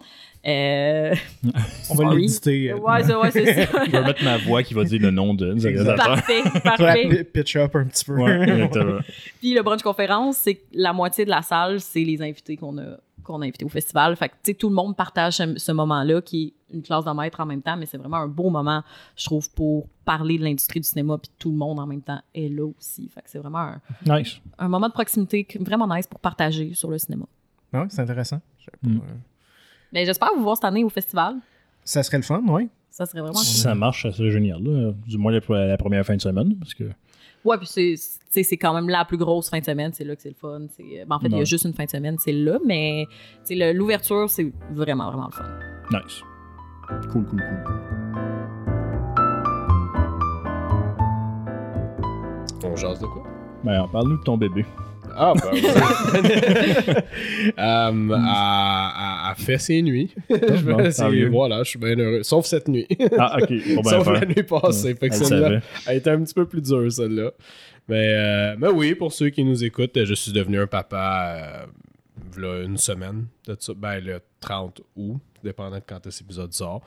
Euh, 0.47 1.13
On 1.89 1.95
va 1.95 2.13
l'éditer. 2.13 2.71
euh, 2.71 2.77
ouais, 2.77 3.03
c'est 3.03 3.15
ouais, 3.15 3.31
c'est 3.31 3.65
ça. 3.65 3.85
Je 3.85 3.91
vais 3.91 4.01
mettre 4.01 4.23
ma 4.23 4.37
voix 4.37 4.63
qui 4.63 4.73
va 4.73 4.83
dire 4.83 5.01
le 5.01 5.11
nom 5.11 5.33
de 5.33 5.47
réalisateur. 5.61 5.95
parfait, 5.95 6.41
parfait. 6.63 7.23
pitch 7.25 7.55
up 7.57 7.75
un 7.75 7.85
petit 7.85 8.05
peu. 8.05 8.15
Puis 9.39 9.53
le 9.53 9.61
brunch 9.61 9.81
conférence, 9.81 10.37
c'est 10.37 10.55
que 10.55 10.63
la 10.73 10.93
moitié 10.93 11.25
de 11.25 11.29
la 11.29 11.41
salle, 11.41 11.81
c'est 11.81 12.03
les 12.03 12.21
invités 12.21 12.55
qu'on 12.55 12.77
a 12.77 12.97
qu'on 13.27 13.41
a 13.41 13.45
invités 13.45 13.65
au 13.65 13.69
festival. 13.69 14.15
Fait 14.15 14.29
que, 14.29 14.33
tu 14.35 14.51
sais, 14.51 14.53
tout 14.55 14.69
le 14.69 14.75
monde 14.75 14.95
partage 14.95 15.33
ce, 15.37 15.57
ce 15.57 15.71
moment-là 15.71 16.21
qui 16.21 16.53
est 16.71 16.75
une 16.75 16.81
classe 16.81 17.05
de 17.05 17.11
maître 17.11 17.39
en 17.39 17.45
même 17.45 17.61
temps, 17.61 17.77
mais 17.77 17.85
c'est 17.85 17.97
vraiment 17.97 18.17
un 18.17 18.27
beau 18.27 18.49
moment, 18.49 18.83
je 19.15 19.25
trouve, 19.25 19.49
pour 19.53 19.87
parler 20.05 20.37
de 20.37 20.43
l'industrie 20.43 20.79
du 20.79 20.87
cinéma, 20.87 21.17
puis 21.17 21.29
tout 21.37 21.51
le 21.51 21.57
monde 21.57 21.79
en 21.79 21.85
même 21.85 22.01
temps 22.01 22.21
est 22.33 22.49
là 22.49 22.65
aussi. 22.65 23.07
Fait 23.09 23.21
que 23.21 23.29
c'est 23.29 23.39
vraiment 23.39 23.59
un, 23.59 23.81
Nice. 24.05 24.39
un 24.57 24.67
moment 24.67 24.87
de 24.87 24.93
proximité 24.93 25.47
vraiment 25.59 25.87
nice 25.93 26.07
pour 26.07 26.19
partager 26.19 26.73
sur 26.73 26.89
le 26.89 26.97
cinéma. 26.97 27.25
Ah 27.73 27.81
Ouais, 27.81 27.87
c'est 27.89 28.01
intéressant. 28.01 28.41
Mm. 28.81 28.95
euh, 28.97 28.99
Mais 29.93 30.05
j'espère 30.05 30.29
vous 30.35 30.43
voir 30.43 30.55
cette 30.57 30.65
année 30.65 30.83
au 30.83 30.89
festival. 30.89 31.35
Ça 31.83 32.03
serait 32.03 32.17
le 32.17 32.23
fun, 32.23 32.41
oui. 32.47 32.69
Ça 32.89 33.05
serait 33.05 33.21
vraiment 33.21 33.35
Si 33.37 33.53
cool. 33.55 33.61
ça 33.63 33.75
marche, 33.75 34.03
ça 34.03 34.11
serait 34.11 34.31
génial. 34.31 34.61
là. 34.63 34.91
Du 35.05 35.17
moins 35.17 35.31
la, 35.31 35.67
la 35.67 35.77
première 35.77 36.03
fin 36.05 36.15
de 36.15 36.21
semaine. 36.21 36.55
Parce 36.57 36.73
que 36.73 36.85
Ouais, 37.47 37.57
puis 37.57 37.65
c'est, 37.65 38.43
c'est 38.43 38.57
quand 38.57 38.73
même 38.73 38.89
la 38.89 39.05
plus 39.05 39.15
grosse 39.15 39.49
fin 39.49 39.59
de 39.59 39.63
semaine. 39.63 39.93
C'est 39.93 40.03
là 40.03 40.17
que 40.17 40.21
c'est 40.21 40.27
le 40.27 40.35
fun. 40.35 40.63
C'est, 40.75 41.05
ben, 41.07 41.15
en 41.15 41.19
fait, 41.21 41.29
il 41.29 41.37
y 41.37 41.39
a 41.39 41.45
juste 41.45 41.63
une 41.63 41.73
fin 41.73 41.85
de 41.85 41.89
semaine, 41.89 42.17
c'est 42.19 42.33
là, 42.33 42.59
mais 42.65 43.05
l'ouverture, 43.73 44.29
c'est 44.29 44.51
vraiment, 44.71 45.09
vraiment 45.09 45.27
le 45.27 45.31
fun. 45.31 45.45
nice. 45.91 46.21
Cool, 47.09 47.25
cool, 47.25 47.39
cool. 47.39 47.77
On 52.65 52.75
jase 52.75 52.99
de 52.99 53.05
quoi? 53.05 53.23
Ben, 53.63 53.87
parle-nous 53.93 54.17
de 54.17 54.23
ton 54.23 54.37
bébé. 54.37 54.65
Ah, 55.17 55.33
ben, 55.35 55.49
oui. 55.51 55.61
Euh, 57.57 58.09
à, 58.13 59.27
à, 59.27 59.31
à 59.31 59.35
fait 59.35 59.57
ses 59.57 59.81
nuits. 59.81 60.13
Je 60.29 61.27
voilà, 61.29 61.63
je 61.63 61.69
suis 61.69 61.79
bien 61.79 61.97
heureux. 61.97 62.23
Sauf 62.23 62.45
cette 62.45 62.67
nuit. 62.67 62.87
Ah, 63.17 63.37
ok. 63.41 63.49
Bon, 63.75 63.81
ben, 63.83 63.89
Sauf 63.89 64.07
la 64.07 64.25
nuit 64.25 64.43
passée. 64.43 64.95
Fait 64.95 65.09
que 65.09 65.15
Elle 65.15 65.25
celle-là, 65.25 65.59
elle 65.87 65.97
était 65.97 66.09
un 66.11 66.21
petit 66.23 66.33
peu 66.33 66.45
plus 66.45 66.61
dure, 66.61 66.91
celle-là. 66.91 67.31
Mais, 67.87 68.13
euh, 68.13 68.55
mais 68.59 68.67
oui, 68.67 68.95
pour 68.95 69.11
ceux 69.13 69.29
qui 69.29 69.43
nous 69.43 69.63
écoutent, 69.63 70.03
je 70.03 70.13
suis 70.13 70.31
devenu 70.31 70.59
un 70.59 70.67
papa 70.67 71.65
euh, 72.37 72.65
une 72.65 72.77
semaine 72.77 73.27
de 73.47 73.55
ça. 73.59 73.73
Ben, 73.75 73.99
le 73.99 74.19
30 74.39 74.81
août, 74.95 75.19
dépendant 75.43 75.77
de 75.77 75.83
quand 75.87 75.99
cet 76.09 76.21
épisode 76.21 76.53
sort. 76.53 76.81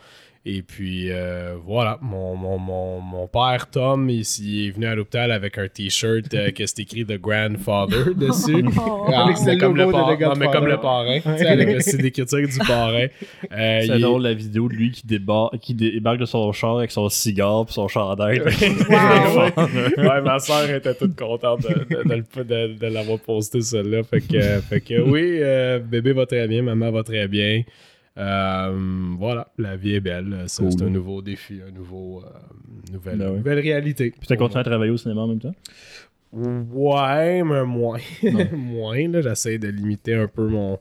Et 0.47 0.63
puis, 0.63 1.09
euh, 1.13 1.55
voilà, 1.67 1.99
mon, 2.01 2.35
mon, 2.35 2.57
mon, 2.59 2.99
mon 3.03 3.27
père 3.29 3.69
Tom, 3.71 4.09
il, 4.09 4.23
il 4.41 4.69
est 4.69 4.71
venu 4.71 4.87
à 4.87 4.95
l'hôpital 4.95 5.31
avec 5.33 5.59
un 5.59 5.69
t-shirt 5.69 6.33
euh, 6.33 6.51
que 6.51 6.65
c'est 6.65 6.79
écrit 6.79 7.05
The 7.05 7.21
Grandfather 7.21 8.15
dessus. 8.17 8.65
Ah, 8.79 9.25
Avec 9.25 9.37
mais 9.45 9.55
le 9.57 9.61
comme 9.61 9.77
le, 9.77 9.91
par- 9.91 10.07
non, 10.11 10.17
mais 10.39 10.47
comme 10.47 10.65
Godfather. 10.65 10.67
le 10.67 10.77
parrain, 10.81 11.21
tu 11.21 11.39
sais, 11.39 11.47
avec 11.47 11.69
le 11.75 11.81
style 11.81 12.01
d'écriture 12.01 12.49
du 12.49 12.59
parrain. 12.67 13.07
Euh, 13.53 13.81
C'est 13.83 13.97
il- 13.97 14.01
drôle 14.01 14.23
la 14.23 14.33
vidéo 14.33 14.69
de 14.69 14.75
lui 14.75 14.91
qui 14.93 15.07
débarque, 15.07 15.59
qui 15.59 15.75
débarque 15.75 16.19
de 16.21 16.25
son 16.25 16.51
char 16.53 16.79
avec 16.79 16.91
son 16.91 17.09
cigare 17.11 17.65
puis 17.67 17.75
son 17.75 17.89
chandail. 17.89 18.41
ouais, 18.41 18.47
ouais, 19.99 20.21
ma 20.23 20.39
soeur 20.39 20.71
était 20.71 20.95
toute 20.95 21.17
contente 21.17 21.63
de, 21.63 21.69
de- 22.05 22.43
de- 22.45 22.79
de 22.79 22.87
l'avoir 22.87 23.19
posté 23.19 23.61
celle-là. 23.61 24.03
Fait 24.05 24.21
que, 24.21 24.41
fait 24.61 24.81
que 24.81 25.01
oui, 25.01 25.39
euh, 25.41 25.81
bébé 25.81 26.13
va 26.13 26.25
très 26.27 26.47
bien, 26.49 26.63
maman 26.63 26.91
va 26.91 27.03
très 27.03 27.29
bien. 27.29 27.63
Euh, 28.21 29.15
voilà, 29.19 29.49
la 29.59 29.77
vie 29.77 29.95
est 29.95 30.01
belle. 30.01 30.47
Cool. 30.57 30.73
C'est 30.73 30.83
un 30.83 30.91
nouveau 30.91 31.23
défi, 31.23 31.61
un 31.67 31.71
nouveau, 31.71 32.23
euh, 32.23 32.93
nouvelle, 32.93 33.19
Ben 33.19 33.31
ouais. 33.31 33.37
nouvelle 33.39 33.59
réalité. 33.61 34.11
Puis 34.11 34.29
t'as 34.29 34.37
continué 34.37 34.61
à 34.61 34.65
travailler 34.65 34.91
au 34.93 34.97
cinéma 34.97 35.23
en 35.23 35.29
même 35.29 35.41
temps? 35.41 35.55
Ouais, 36.33 37.43
mais 37.43 37.65
moins. 37.65 37.99
moins, 38.53 39.09
là. 39.09 39.21
J'essaie 39.23 39.59
de 39.59 39.69
limiter 39.69 40.15
un 40.15 40.29
peu 40.29 40.47
mon, 40.47 40.79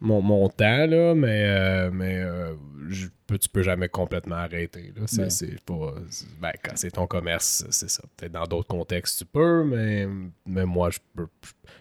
mon, 0.00 0.22
mon 0.22 0.48
temps, 0.48 0.86
là, 0.86 1.14
mais, 1.14 1.44
euh, 1.46 1.90
mais 1.92 2.18
euh, 2.18 2.54
je 2.88 3.06
tu 3.40 3.48
peux 3.48 3.62
jamais 3.62 3.88
complètement 3.88 4.34
arrêter. 4.34 4.92
Là. 4.96 5.02
C'est, 5.06 5.30
c'est 5.30 5.60
pas. 5.64 5.94
c'est- 6.08 6.26
ben, 6.40 6.50
quand 6.64 6.72
c'est 6.74 6.90
ton 6.90 7.06
commerce, 7.06 7.64
c'est 7.70 7.88
ça. 7.88 8.02
Peut-être 8.16 8.32
dans 8.32 8.44
d'autres 8.44 8.66
contextes, 8.66 9.18
tu 9.20 9.24
peux, 9.24 9.62
mais, 9.62 10.08
mais 10.46 10.64
moi, 10.66 10.90
je 10.90 10.98
peux. 11.14 11.28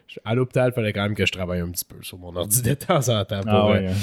je- 0.08 0.20
à 0.26 0.36
l'hôpital, 0.36 0.70
il 0.72 0.76
fallait 0.76 0.94
quand 0.94 1.02
même 1.02 1.16
que 1.16 1.26
je 1.26 1.32
travaille 1.32 1.62
un 1.62 1.72
petit 1.72 1.86
peu 1.86 1.96
sur 2.04 2.20
mon 2.20 2.36
ordi 2.36 2.62
de 2.64 2.74
temps 2.76 3.10
en 3.10 3.26
temps. 3.26 3.42
Pour, 3.42 3.50
Ah 3.52 3.68
euh, 3.68 3.72
ouais. 3.72 3.88
hein. 3.88 3.94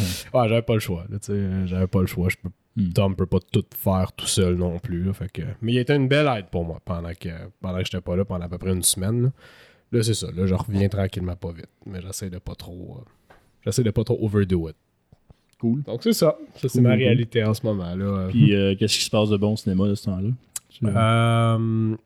Ouais, 0.41 0.49
j'avais 0.49 0.63
pas 0.63 0.75
le 0.75 0.81
choix. 0.81 1.05
Là, 1.09 1.19
j'avais 1.67 1.87
pas 1.87 2.01
le 2.01 2.07
choix. 2.07 2.29
Je 2.29 2.37
peux, 2.43 2.51
Hmm. 2.79 2.93
Tom 2.93 3.17
peut 3.17 3.25
pas 3.25 3.39
tout 3.51 3.65
faire 3.75 4.13
tout 4.13 4.27
seul 4.27 4.55
non 4.57 4.79
plus. 4.79 5.03
là, 5.03 5.15
fait 5.15 5.33
que, 5.33 5.41
mais 5.63 5.73
il 5.73 5.79
était 5.79 5.97
une 5.97 6.09
belle 6.09 6.27
aide 6.37 6.49
pour 6.51 6.63
moi 6.67 6.79
pendant 6.85 7.15
que, 7.19 7.31
pendant 7.63 7.79
que 7.79 7.85
j'étais 7.87 8.03
pas 8.03 8.17
là, 8.17 8.27
pendant 8.27 8.45
à 8.45 8.49
peu 8.51 8.59
près 8.59 8.73
une 8.75 8.83
semaine. 8.83 9.23
Là, 9.23 9.31
Là, 9.93 10.03
c'est 10.03 10.13
ça. 10.13 10.27
Là, 10.37 10.45
je 10.45 10.53
reviens 10.55 10.87
tranquillement 10.91 11.37
pas 11.37 11.53
vite. 11.53 11.71
Mais 11.87 12.03
j'essaie 12.03 12.29
de 12.29 12.37
pas 12.37 12.55
trop. 12.55 12.99
euh, 13.01 13.26
j'essaie 13.67 13.83
de 13.83 13.91
pas 13.91 14.05
trop 14.05 14.19
overdo 14.23 14.69
it. 14.71 14.77
Cool. 15.61 15.83
Donc 15.83 16.03
c'est 16.03 16.13
ça. 16.13 16.37
Ça, 16.55 16.69
c'est 16.69 16.79
Cool, 16.79 16.83
ma 16.83 16.91
cool. 16.91 16.99
réalité 16.99 17.43
en 17.45 17.53
ce 17.55 17.65
moment. 17.67 17.95
là. 17.95 18.29
Puis 18.31 18.55
euh, 18.55 18.75
qu'est-ce 18.79 18.97
qui 18.99 19.05
se 19.05 19.11
passe 19.11 19.29
de 19.31 19.37
bon 19.37 19.53
au 19.53 19.57
cinéma 19.57 19.87
de 19.89 19.95
ce 19.95 20.05
temps-là? 20.07 20.29
Euh, 20.85 21.97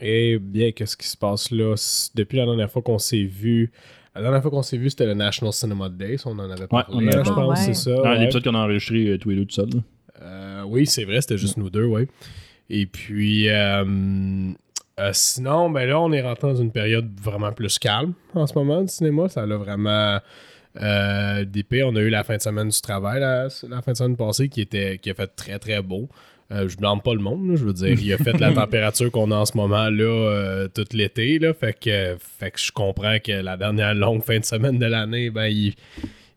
eh 0.00 0.38
bien, 0.38 0.72
qu'est-ce 0.72 0.96
qui 0.96 1.06
se 1.06 1.16
passe 1.16 1.50
là? 1.50 1.74
Depuis 2.14 2.36
la 2.38 2.46
dernière 2.46 2.70
fois 2.70 2.82
qu'on 2.82 2.98
s'est 2.98 3.22
vu. 3.24 3.70
La 4.14 4.22
dernière 4.22 4.42
fois 4.42 4.50
qu'on 4.50 4.62
s'est 4.62 4.76
vu, 4.78 4.90
c'était 4.90 5.06
le 5.06 5.14
National 5.14 5.52
Cinema 5.52 5.88
Days. 5.88 6.18
On 6.24 6.38
en 6.38 6.50
avait 6.50 6.66
parlé, 6.68 6.86
on 6.90 6.98
avait 6.98 7.10
je 7.24 7.30
pense, 7.30 7.36
Ah, 7.36 7.46
ouais. 7.48 7.56
c'est 7.56 7.74
ça. 7.74 7.90
Ah, 8.04 8.12
ouais. 8.12 8.18
L'épisode 8.20 8.44
qu'on 8.44 8.54
a 8.54 8.58
enregistré 8.58 9.06
euh, 9.08 9.18
tous 9.18 9.30
les 9.30 9.36
deux 9.36 9.44
tout 9.44 9.54
seuls. 9.54 9.70
là. 9.74 9.80
Euh, 10.22 10.62
oui, 10.66 10.86
c'est 10.86 11.04
vrai, 11.04 11.20
c'était 11.20 11.36
juste 11.38 11.56
nous 11.56 11.68
deux, 11.68 11.84
oui. 11.84 12.06
Et 12.70 12.86
puis, 12.86 13.48
euh, 13.48 13.84
euh, 15.00 15.10
sinon, 15.12 15.68
ben 15.68 15.86
là, 15.88 16.00
on 16.00 16.12
est 16.12 16.22
rentré 16.22 16.46
dans 16.48 16.56
une 16.56 16.70
période 16.70 17.10
vraiment 17.20 17.52
plus 17.52 17.78
calme 17.78 18.12
en 18.34 18.46
ce 18.46 18.54
moment 18.54 18.80
du 18.82 18.88
cinéma. 18.88 19.28
Ça 19.28 19.44
l'a 19.44 19.56
vraiment 19.56 20.18
euh, 20.80 21.44
dépé. 21.44 21.82
On 21.84 21.94
a 21.96 22.00
eu 22.00 22.08
la 22.10 22.24
fin 22.24 22.36
de 22.36 22.42
semaine 22.42 22.68
du 22.68 22.80
travail, 22.80 23.20
la, 23.20 23.48
la 23.68 23.82
fin 23.82 23.92
de 23.92 23.96
semaine 23.96 24.16
passée, 24.16 24.48
qui, 24.48 24.60
était, 24.60 24.98
qui 24.98 25.10
a 25.10 25.14
fait 25.14 25.28
très, 25.36 25.58
très 25.58 25.82
beau. 25.82 26.08
Euh, 26.52 26.68
je 26.68 26.76
blâme 26.76 27.00
pas 27.00 27.14
le 27.14 27.20
monde, 27.20 27.48
là, 27.48 27.56
je 27.56 27.64
veux 27.64 27.72
dire. 27.72 27.98
Il 27.98 28.12
a 28.12 28.18
fait 28.18 28.38
la 28.38 28.52
température 28.54 29.10
qu'on 29.10 29.30
a 29.30 29.36
en 29.36 29.46
ce 29.46 29.56
moment 29.56 29.88
là 29.88 30.04
euh, 30.04 30.68
tout 30.68 30.84
l'été. 30.92 31.38
Là, 31.38 31.54
fait, 31.54 31.72
que, 31.78 32.16
fait 32.38 32.50
que 32.50 32.60
je 32.60 32.70
comprends 32.70 33.16
que 33.18 33.32
la 33.32 33.56
dernière 33.56 33.94
longue 33.94 34.22
fin 34.22 34.38
de 34.38 34.44
semaine 34.44 34.78
de 34.78 34.84
l'année, 34.86 35.30
ben, 35.30 35.46
il, 35.46 35.74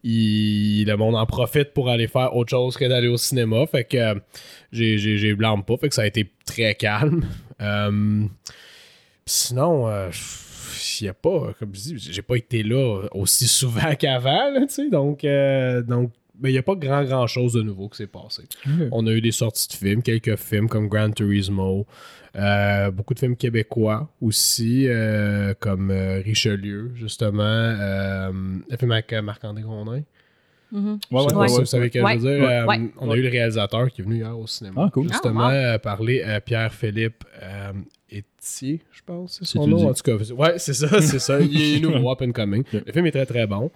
il- 0.03 0.85
le 0.85 0.95
monde 0.95 1.15
en 1.15 1.25
profite 1.25 1.73
pour 1.73 1.89
aller 1.89 2.07
faire 2.07 2.35
autre 2.35 2.51
chose 2.51 2.77
que 2.77 2.85
d'aller 2.85 3.09
au 3.09 3.17
cinéma. 3.17 3.65
Fait 3.67 3.83
que 3.83 3.97
euh, 3.97 4.15
j'ai, 4.71 4.97
j'ai, 4.97 5.17
j'ai 5.17 5.33
blâme 5.33 5.63
pas. 5.65 5.75
Fait 5.77 5.89
que 5.89 5.95
ça 5.95 6.03
a 6.03 6.07
été 6.07 6.31
très 6.45 6.73
calme. 6.75 7.25
Euh, 7.61 8.23
sinon, 9.25 9.89
euh, 9.89 10.09
il 11.01 11.05
y 11.05 11.07
a 11.09 11.13
pas, 11.13 11.53
comme 11.59 11.73
je 11.73 11.79
dis, 11.79 11.95
j'ai 11.97 12.21
pas 12.21 12.35
été 12.35 12.63
là 12.63 13.01
aussi 13.13 13.47
souvent 13.47 13.93
qu'avant, 13.99 14.51
tu 14.61 14.69
sais. 14.69 14.89
Donc, 14.89 15.23
euh, 15.23 15.81
donc 15.81 16.11
mais 16.39 16.49
il 16.49 16.53
n'y 16.53 16.59
a 16.59 16.63
pas 16.63 16.75
grand 16.75 17.03
grand 17.03 17.25
chose 17.25 17.53
de 17.53 17.63
nouveau 17.63 17.89
qui 17.89 17.97
s'est 17.97 18.05
passé. 18.07 18.43
On 18.91 19.07
a 19.07 19.11
eu 19.11 19.21
des 19.21 19.31
sorties 19.31 19.67
de 19.69 19.73
films, 19.73 20.03
quelques 20.03 20.35
films 20.35 20.69
comme 20.69 20.87
Gran 20.87 21.09
Turismo, 21.09 21.87
euh, 22.35 22.91
beaucoup 22.91 23.15
de 23.15 23.19
films 23.19 23.35
québécois 23.35 24.07
aussi, 24.21 24.85
euh, 24.87 25.55
comme 25.59 25.89
euh, 25.89 26.21
Richelieu, 26.23 26.91
justement, 26.93 27.41
euh, 27.41 28.31
le 28.69 28.77
film 28.77 28.91
avec 28.91 29.11
euh, 29.13 29.23
Marc-André 29.23 29.63
Grondin. 29.63 30.03
Mhm. 30.71 30.99
Ouais, 31.11 31.23
vous 31.47 31.65
savez 31.65 31.89
Ouais. 32.01 32.13
je 32.19 32.19
veux 32.19 32.37
dire. 32.37 32.47
Euh, 32.49 32.65
Ouais. 32.65 32.81
On 32.99 33.09
a 33.09 33.15
eu 33.15 33.21
le 33.23 33.29
réalisateur 33.29 33.89
qui 33.89 34.01
est 34.01 34.03
venu 34.03 34.17
hier 34.17 34.37
au 34.37 34.45
cinéma. 34.45 34.83
Ah, 34.85 34.89
cool. 34.93 35.07
Justement, 35.09 35.45
Ah, 35.45 35.47
wow. 35.47 35.53
euh, 35.55 35.77
parler 35.79 36.21
euh, 36.23 36.39
Pierre-Philippe 36.41 37.23
euh, 37.41 37.71
Etier, 38.11 38.81
je 38.91 39.01
pense, 39.05 39.37
c'est 39.39 39.45
son 39.45 39.67
nom. 39.67 39.89
En 39.89 39.93
tout 39.93 40.03
cas, 40.03 40.15
ouais, 40.33 40.57
c'est 40.59 40.73
ça, 40.73 40.87
c'est 41.01 41.19
ça. 41.19 41.39
Il 41.41 41.75
est 41.77 41.79
nouveau, 41.79 42.11
up 42.11 42.21
and 42.21 42.31
coming. 42.31 42.63
Le 42.73 42.91
film 42.91 43.05
est 43.05 43.11
très, 43.11 43.25
très 43.25 43.47
bon. 43.47 43.69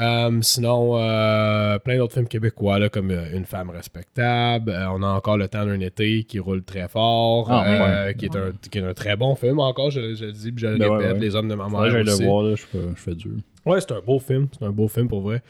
Euh, 0.00 0.38
sinon, 0.42 0.98
euh, 0.98 1.78
plein 1.78 1.96
d'autres 1.98 2.14
films 2.14 2.26
québécois, 2.26 2.80
là, 2.80 2.88
comme 2.88 3.12
euh, 3.12 3.32
Une 3.36 3.44
femme 3.44 3.70
respectable. 3.70 4.70
Euh, 4.72 4.88
on 4.90 5.02
a 5.04 5.06
encore 5.06 5.36
Le 5.38 5.46
temps 5.46 5.64
d'un 5.64 5.78
été 5.78 6.24
qui 6.24 6.40
roule 6.40 6.64
très 6.64 6.88
fort, 6.88 7.46
Ah, 7.48 7.64
euh, 7.64 8.06
ouais. 8.08 8.14
qui, 8.16 8.24
est 8.24 8.36
un, 8.36 8.50
qui 8.70 8.78
est 8.78 8.82
un 8.82 8.92
très 8.92 9.14
bon 9.16 9.36
film 9.36 9.60
encore, 9.60 9.90
je, 9.92 10.14
je 10.16 10.24
le 10.26 10.32
dis, 10.32 10.50
puis 10.50 10.62
je 10.62 10.66
le 10.72 10.78
Ben 10.78 10.90
répète, 10.90 11.12
ouais. 11.14 11.20
Les 11.20 11.36
hommes 11.36 11.48
de 11.48 11.54
ma 11.54 11.68
Faudrait 11.68 11.90
mère. 11.92 12.00
que 12.00 12.04
j'aille 12.06 12.14
aussi. 12.14 12.22
le 12.24 12.28
voir, 12.28 12.42
là, 12.42 12.54
je 12.56 12.62
fais, 12.64 12.78
je 12.96 13.00
fais 13.00 13.14
dur. 13.14 13.32
Ouais, 13.64 13.80
c'est 13.80 13.92
un 13.92 14.00
beau 14.00 14.18
film. 14.18 14.48
C'est 14.58 14.64
un 14.66 14.70
beau 14.72 14.88
film 14.88 15.06
pour 15.06 15.20
vrai. 15.20 15.42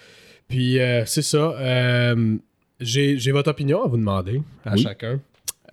Puis 0.47 0.79
euh, 0.79 1.05
c'est 1.07 1.23
ça. 1.23 1.55
euh, 1.59 2.37
J'ai 2.81 3.17
j'ai 3.17 3.33
votre 3.33 3.51
opinion 3.51 3.83
à 3.83 3.89
vous 3.89 3.97
demander, 3.97 4.43
à 4.67 4.75
Oui. 4.75 4.83
chacun. 4.83 5.21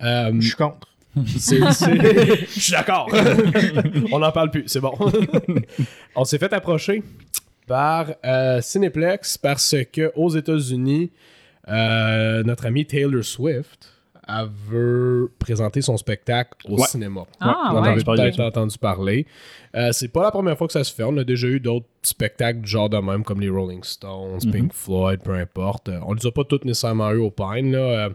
Je 0.00 0.40
suis 0.40 0.56
contre. 0.56 0.88
Je 1.24 2.46
suis 2.60 2.72
d'accord. 2.72 3.08
On 4.12 4.18
n'en 4.18 4.32
parle 4.32 4.50
plus, 4.50 4.64
c'est 4.66 4.80
bon. 4.80 4.94
On 6.16 6.24
s'est 6.24 6.38
fait 6.38 6.52
approcher 6.52 7.02
par 7.66 8.06
euh, 8.24 8.60
Cineplex 8.60 9.38
parce 9.38 9.74
que 9.92 10.10
aux 10.16 10.30
États-Unis, 10.30 11.10
euh, 11.68 12.42
notre 12.44 12.66
ami 12.66 12.86
Taylor 12.86 13.22
Swift 13.24 13.88
elle 14.28 14.46
veut 14.70 15.32
présenter 15.40 15.82
son 15.82 15.96
spectacle 15.96 16.50
au 16.68 16.76
Ouais. 16.78 16.86
cinéma. 16.86 17.22
Ah, 17.40 17.70
Vous 17.72 17.76
en 17.76 17.82
ouais. 17.82 17.88
avez 17.88 18.00
Je 18.00 18.04
parle 18.04 18.18
de 18.18 18.22
peut-être 18.22 18.40
entendu 18.40 18.78
parler. 18.78 19.26
Euh, 19.74 19.90
c'est 19.90 20.08
pas 20.08 20.22
la 20.22 20.30
première 20.30 20.56
fois 20.56 20.68
que 20.68 20.72
ça 20.72 20.84
se 20.84 20.94
fait. 20.94 21.02
On 21.02 21.16
a 21.16 21.24
déjà 21.24 21.48
eu 21.48 21.58
d'autres 21.58 21.86
spectacles 22.02 22.60
du 22.60 22.68
genre 22.70 22.88
de 22.88 22.98
même, 22.98 23.24
comme 23.24 23.40
les 23.40 23.48
Rolling 23.48 23.82
Stones, 23.82 24.38
Mhm. 24.44 24.52
Pink 24.52 24.72
Floyd, 24.72 25.20
peu 25.24 25.34
importe. 25.34 25.88
Euh, 25.88 25.98
on 26.06 26.14
les 26.14 26.24
a 26.24 26.30
pas 26.30 26.44
toutes 26.44 26.64
nécessairement 26.64 27.10
eu 27.10 27.18
au 27.18 27.32
Pine. 27.32 27.72
Là. 27.72 28.10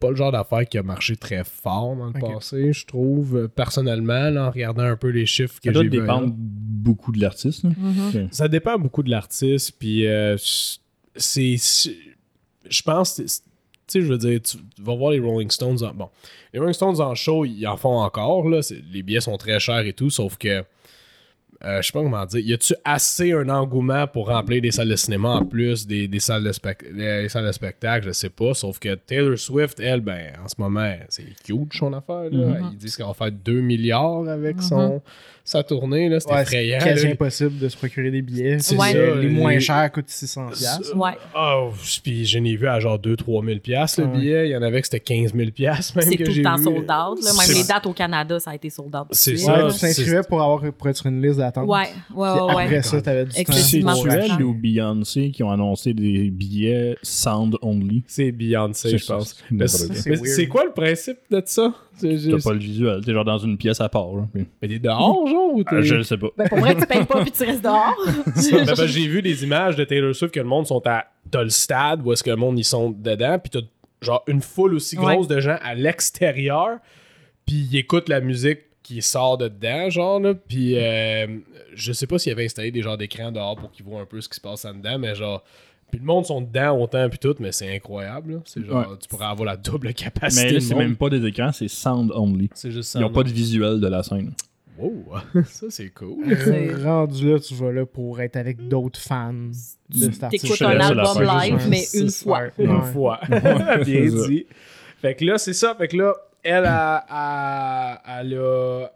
Pas 0.00 0.10
le 0.10 0.16
genre 0.16 0.32
d'affaire 0.32 0.66
qui 0.66 0.78
a 0.78 0.82
marché 0.82 1.14
très 1.16 1.44
fort 1.44 1.94
dans 1.94 2.06
le 2.06 2.12
passé, 2.18 2.72
je 2.72 2.86
trouve. 2.86 3.36
Euh, 3.36 3.48
Personnellement, 3.48 4.30
là, 4.30 4.46
en 4.46 4.50
regardant 4.50 4.84
un 4.84 4.96
peu 4.96 5.08
les 5.08 5.26
chiffres 5.26 5.60
que 5.60 5.68
Ça 5.68 5.72
doit 5.72 5.82
j'ai 5.82 5.88
vus. 5.90 6.00
dépendre 6.00 6.32
beaucoup 6.34 7.12
de 7.12 7.20
l'artiste. 7.20 7.64
là. 7.64 7.70
Mhm. 7.76 8.28
Ça 8.32 8.48
dépend 8.48 8.78
beaucoup 8.78 9.02
de 9.02 9.10
l'artiste, 9.10 9.74
puis 9.78 10.06
euh, 10.06 10.36
c'est. 11.16 11.56
Je 12.68 12.82
pense. 12.82 13.16
Tu 13.16 13.24
sais, 13.98 14.00
je 14.02 14.06
veux 14.06 14.18
dire, 14.18 14.40
tu 14.40 14.56
vas 14.80 14.94
voir 14.94 15.10
les 15.12 15.18
Rolling 15.20 15.50
Stones. 15.50 15.82
En, 15.82 15.92
bon, 15.92 16.08
les 16.52 16.60
Rolling 16.60 16.74
Stones 16.74 17.00
en 17.00 17.14
show, 17.14 17.44
ils 17.44 17.66
en 17.66 17.76
font 17.76 17.98
encore. 17.98 18.48
Là, 18.48 18.60
les 18.92 19.02
billets 19.02 19.20
sont 19.20 19.36
très 19.36 19.58
chers 19.60 19.80
et 19.86 19.92
tout, 19.92 20.10
sauf 20.10 20.36
que 20.38 20.64
euh, 21.62 21.82
je 21.82 21.88
sais 21.88 21.92
pas 21.92 22.02
comment 22.02 22.24
dire, 22.24 22.40
y 22.40 22.54
a-tu 22.54 22.74
assez 22.84 23.32
un 23.32 23.50
engouement 23.50 24.06
pour 24.06 24.28
remplir 24.28 24.62
des 24.62 24.70
salles 24.70 24.88
de 24.88 24.96
cinéma 24.96 25.28
en 25.28 25.44
plus 25.44 25.86
des, 25.86 26.08
des 26.08 26.20
salles, 26.20 26.42
de 26.42 27.22
des 27.22 27.28
salles 27.28 27.46
de 27.46 27.52
spectacle, 27.52 28.06
je 28.06 28.12
sais 28.12 28.30
pas. 28.30 28.54
Sauf 28.54 28.78
que 28.78 28.94
Taylor 28.94 29.38
Swift, 29.38 29.78
elle, 29.78 30.00
ben, 30.00 30.32
en 30.42 30.48
ce 30.48 30.54
moment, 30.56 30.94
c'est 31.10 31.24
huge 31.48 31.78
son 31.78 31.92
affaire. 31.92 32.30
Là. 32.30 32.70
Ils 32.72 32.78
disent 32.78 32.96
qu'elle 32.96 33.06
va 33.06 33.12
faire 33.12 33.32
2 33.32 33.60
milliards 33.60 34.26
avec 34.26 34.62
son, 34.62 35.02
sa 35.50 35.62
tournée, 35.62 36.08
là. 36.08 36.20
C'est 36.20 36.28
Ouais, 36.30 36.36
c'est 36.36 36.42
effrayant. 36.42 36.78
quasi 36.78 37.06
là. 37.06 37.12
impossible 37.12 37.58
de 37.58 37.68
se 37.68 37.76
procurer 37.76 38.10
des 38.10 38.22
billets. 38.22 38.58
C'est 38.60 38.76
Ouais. 38.76 38.92
ça, 38.92 39.14
les 39.16 39.28
moins 39.28 39.58
chers 39.58 39.90
coûtent 39.92 40.08
600 40.08 40.48
piastres. 40.48 40.96
Ouais. 40.96 41.12
Oh, 41.36 41.70
puis 42.02 42.24
j'en 42.26 42.44
ai 42.44 42.56
vu 42.56 42.66
à 42.68 42.78
genre 42.80 42.98
2-3 42.98 43.44
000 43.44 43.58
piastres, 43.60 44.00
le 44.02 44.06
Ouais. 44.06 44.12
billet. 44.18 44.48
Il 44.48 44.52
y 44.52 44.56
en 44.56 44.62
avait 44.62 44.80
que 44.80 44.86
c'était 44.86 45.00
15 45.00 45.34
000 45.34 45.50
piastres 45.50 45.96
même 45.96 46.06
C'est 46.08 46.16
tout 46.16 46.30
le 46.34 46.42
temps 46.42 46.56
vu. 46.56 46.64
sold 46.64 46.78
out. 46.82 46.88
Là. 46.88 47.32
Même 47.32 47.46
C'est- 47.46 47.54
les 47.54 47.64
dates 47.64 47.86
au 47.86 47.92
Canada, 47.92 48.38
ça 48.40 48.50
a 48.52 48.54
été 48.54 48.70
sold 48.70 48.94
out. 48.94 49.06
C'est 49.10 49.36
ça, 49.36 49.68
tu 49.72 49.78
t'inscrivais 49.78 50.22
pour, 50.28 50.40
avoir, 50.40 50.72
pour 50.72 50.88
être 50.88 50.96
sur 50.96 51.06
une 51.06 51.20
liste 51.22 51.38
d'attente. 51.38 51.68
Ouais, 51.68 51.84
ouais, 52.14 52.28
ouais. 52.30 52.54
ouais. 52.54 52.64
Après 52.64 52.82
ça, 52.82 53.00
t'avais 53.02 53.24
du 53.24 53.44
temps. 53.44 53.52
C'est 53.52 54.42
ou 54.42 54.54
Beyoncé 54.54 55.30
qui 55.30 55.42
ont 55.42 55.50
annoncé 55.50 55.92
des 55.94 56.30
billets 56.30 56.96
sound 57.02 57.56
only? 57.62 58.04
C'est 58.06 58.32
Beyoncé, 58.32 58.90
C'est 58.90 58.98
je 58.98 59.04
ça, 59.04 59.16
pense. 59.16 59.36
c'est 59.50 59.68
c'est. 59.68 60.16
C'est 60.16 60.24
c'est 60.26 60.46
quoi 60.46 60.64
le 60.64 60.72
principe 60.72 61.18
de 61.30 61.42
ça? 61.44 61.74
T'as 62.00 62.42
pas 62.42 62.52
le 62.52 62.58
visuel, 62.58 63.04
t'es 63.04 63.12
genre 63.12 63.24
dans 63.24 63.38
une 63.38 63.56
pièce 63.58 63.80
à 63.80 63.88
part. 63.88 64.14
là. 64.14 64.26
Puis- 64.32 64.46
Mais 64.62 64.68
t'es 64.68 64.78
dehors, 64.78 65.26
genre, 65.26 65.54
ou 65.54 65.64
t'es... 65.64 65.74
Euh, 65.76 65.82
je 65.82 65.94
le 65.96 66.02
sais 66.02 66.16
pas. 66.16 66.28
Ben, 66.36 66.48
pour 66.48 66.58
vrai, 66.58 66.74
tu 66.76 66.86
payes 66.86 67.04
pas 67.04 67.22
puis 67.22 67.30
tu 67.32 67.44
restes 67.44 67.62
dehors. 67.62 67.94
Ben, 68.66 68.74
ben, 68.74 68.86
j'ai 68.86 69.06
vu 69.06 69.22
des 69.22 69.44
images 69.44 69.76
de 69.76 69.84
Taylor 69.84 70.14
Swift 70.14 70.32
que 70.34 70.40
le 70.40 70.46
monde 70.46 70.66
sont 70.66 70.82
à. 70.86 71.04
T'as 71.30 71.42
le 71.42 71.50
stade 71.50 72.00
où 72.04 72.12
est-ce 72.12 72.22
que 72.22 72.30
le 72.30 72.36
monde 72.36 72.58
ils 72.58 72.64
sont 72.64 72.90
dedans, 72.90 73.38
puis 73.38 73.50
t'as 73.50 73.60
genre 74.02 74.22
une 74.26 74.40
foule 74.40 74.74
aussi 74.74 74.96
grosse 74.96 75.28
de 75.28 75.40
gens 75.40 75.58
à 75.62 75.74
l'extérieur, 75.74 76.78
puis 77.46 77.68
ils 77.70 77.76
écoutent 77.76 78.08
la 78.08 78.20
musique 78.20 78.60
qui 78.82 79.02
sort 79.02 79.36
de 79.38 79.48
dedans, 79.48 79.90
genre, 79.90 80.18
là, 80.20 80.34
puis 80.34 80.76
euh, 80.76 81.26
je 81.74 81.92
sais 81.92 82.06
pas 82.06 82.18
s'il 82.18 82.30
y 82.30 82.32
avait 82.32 82.46
installé 82.46 82.70
des 82.70 82.82
genres 82.82 82.96
d'écran 82.96 83.30
dehors 83.30 83.56
pour 83.56 83.70
qu'ils 83.70 83.84
voient 83.84 84.00
un 84.00 84.06
peu 84.06 84.20
ce 84.20 84.28
qui 84.28 84.36
se 84.36 84.40
passe 84.40 84.64
en 84.64 84.74
dedans, 84.74 84.98
mais 84.98 85.14
genre. 85.14 85.44
Puis 85.90 85.98
le 86.00 86.06
monde 86.06 86.24
sont 86.26 86.40
dedans 86.40 86.78
autant 86.80 87.08
puis 87.08 87.18
tout, 87.18 87.34
mais 87.40 87.52
c'est 87.52 87.74
incroyable. 87.74 88.32
là. 88.34 88.38
C'est 88.44 88.64
genre, 88.64 88.88
Ouais. 88.90 88.96
tu 89.00 89.08
pourrais 89.08 89.26
avoir 89.26 89.46
la 89.46 89.56
double 89.56 89.92
capacité. 89.94 90.44
Mais 90.44 90.52
là, 90.52 90.58
de 90.58 90.60
c'est 90.60 90.74
monde. 90.74 90.82
même 90.84 90.96
pas 90.96 91.08
des 91.10 91.24
écrans, 91.26 91.52
c'est 91.52 91.68
sound 91.68 92.10
only. 92.14 92.48
C'est 92.54 92.70
juste 92.70 92.90
ça. 92.90 92.98
Ils 93.00 93.04
ont 93.04 93.12
pas 93.12 93.22
de 93.22 93.28
visuel 93.30 93.80
de 93.80 93.86
la 93.88 94.02
scène. 94.02 94.32
Wow, 94.78 95.04
ça 95.44 95.66
c'est 95.68 95.90
cool. 95.90 96.24
C'est- 96.42 96.74
Rendu 96.82 97.30
là, 97.30 97.38
tu 97.38 97.54
vas 97.54 97.70
là 97.70 97.84
pour 97.84 98.18
être 98.20 98.36
avec 98.36 98.66
d'autres 98.68 98.98
fans 99.00 99.32
de 99.32 100.04
artiste. 100.06 100.24
T'écoutes 100.30 100.62
un 100.62 100.72
la 100.74 100.86
album 100.86 101.06
fin, 101.26 101.40
live, 101.44 101.66
mais 101.68 101.82
une 101.94 102.10
fois. 102.10 102.40
ouais. 102.42 102.52
Une 102.58 102.70
Ouais. 102.76 102.92
fois. 102.92 103.20
Bien 103.28 103.84
C'est 103.84 104.10
ça. 104.10 104.26
dit. 104.28 104.46
Fait 105.02 105.14
que 105.14 105.24
là, 105.24 105.36
c'est 105.38 105.52
ça. 105.52 105.74
Fait 105.76 105.88
que 105.88 105.96
là, 105.98 106.14
elle 106.42 106.64
a, 106.64 107.04
a- 107.10 108.20
elle 108.20 108.34
a- 108.38 108.90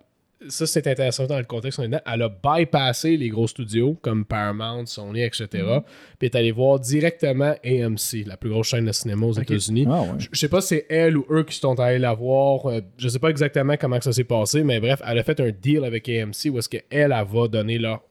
Ça, 0.49 0.67
c'est 0.67 0.87
intéressant 0.87 1.27
dans 1.27 1.39
le 1.39 1.45
contexte 1.45 1.79
qu'on 1.79 1.93
est. 1.93 2.03
Elle 2.07 2.23
a 2.23 2.29
bypassé 2.29 3.17
les 3.17 3.29
gros 3.29 3.47
studios 3.47 3.97
comme 4.03 4.25
Paramount, 4.25 4.87
Sony, 4.87 5.23
etc. 5.23 5.47
Mm-hmm. 5.53 5.83
Puis 6.19 6.27
est 6.27 6.35
allée 6.37 6.53
voir 6.53 6.81
directement 6.81 7.55
AMC, 7.65 8.27
la 8.27 8.37
plus 8.37 8.51
grosse 8.51 8.69
chaîne 8.69 8.85
de 8.87 8.93
cinéma 8.93 9.27
aux 9.27 9.33
États-Unis. 9.33 9.87
Ah 9.89 10.03
ouais. 10.03 10.09
Je 10.19 10.39
sais 10.39 10.49
pas 10.49 10.61
si 10.61 10.69
c'est 10.69 10.87
elle 10.89 11.17
ou 11.17 11.27
eux 11.31 11.45
qui 11.45 11.57
sont 11.57 11.79
allés 11.81 11.99
la 11.99 12.15
voir. 12.15 12.67
euh, 12.67 12.81
je 12.99 13.09
sais 13.09 13.19
pas 13.19 13.31
exactement 13.31 13.77
comment 13.77 13.99
que 13.99 14.05
ça 14.05 14.13
s'est 14.13 14.25
passé, 14.25 14.65
mais 14.65 14.81
bref, 14.81 15.01
elle 15.07 15.19
a 15.19 15.23
fait 15.23 15.41
un 15.41 15.51
deal 15.51 15.85
avec 15.85 16.09
AMC 16.09 16.51
où 16.51 16.59
est-ce 16.59 16.69
qu'elle, 16.69 16.83
elle 16.91 17.11
va 17.11 17.49
donner 17.49 17.79
leur. 17.79 18.03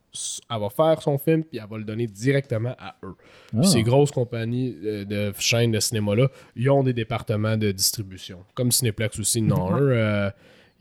Elle 0.51 0.59
va 0.59 0.69
faire 0.69 1.01
son 1.01 1.17
film, 1.17 1.43
puis 1.43 1.59
elle 1.59 1.67
va 1.67 1.75
le 1.75 1.83
donner 1.83 2.05
directement 2.05 2.75
à 2.77 2.95
eux. 3.03 3.15
Ah. 3.57 3.63
ces 3.63 3.81
grosses 3.81 4.11
compagnies 4.11 4.75
euh, 4.83 5.05
de 5.05 5.33
chaînes 5.39 5.71
de 5.71 5.79
cinéma-là, 5.79 6.27
ils 6.55 6.69
ont 6.69 6.83
des 6.83 6.93
départements 6.93 7.57
de 7.57 7.71
distribution. 7.71 8.39
Comme 8.53 8.71
Cineplex 8.71 9.19
aussi, 9.19 9.41
non. 9.41 9.75
euh, 9.75 10.29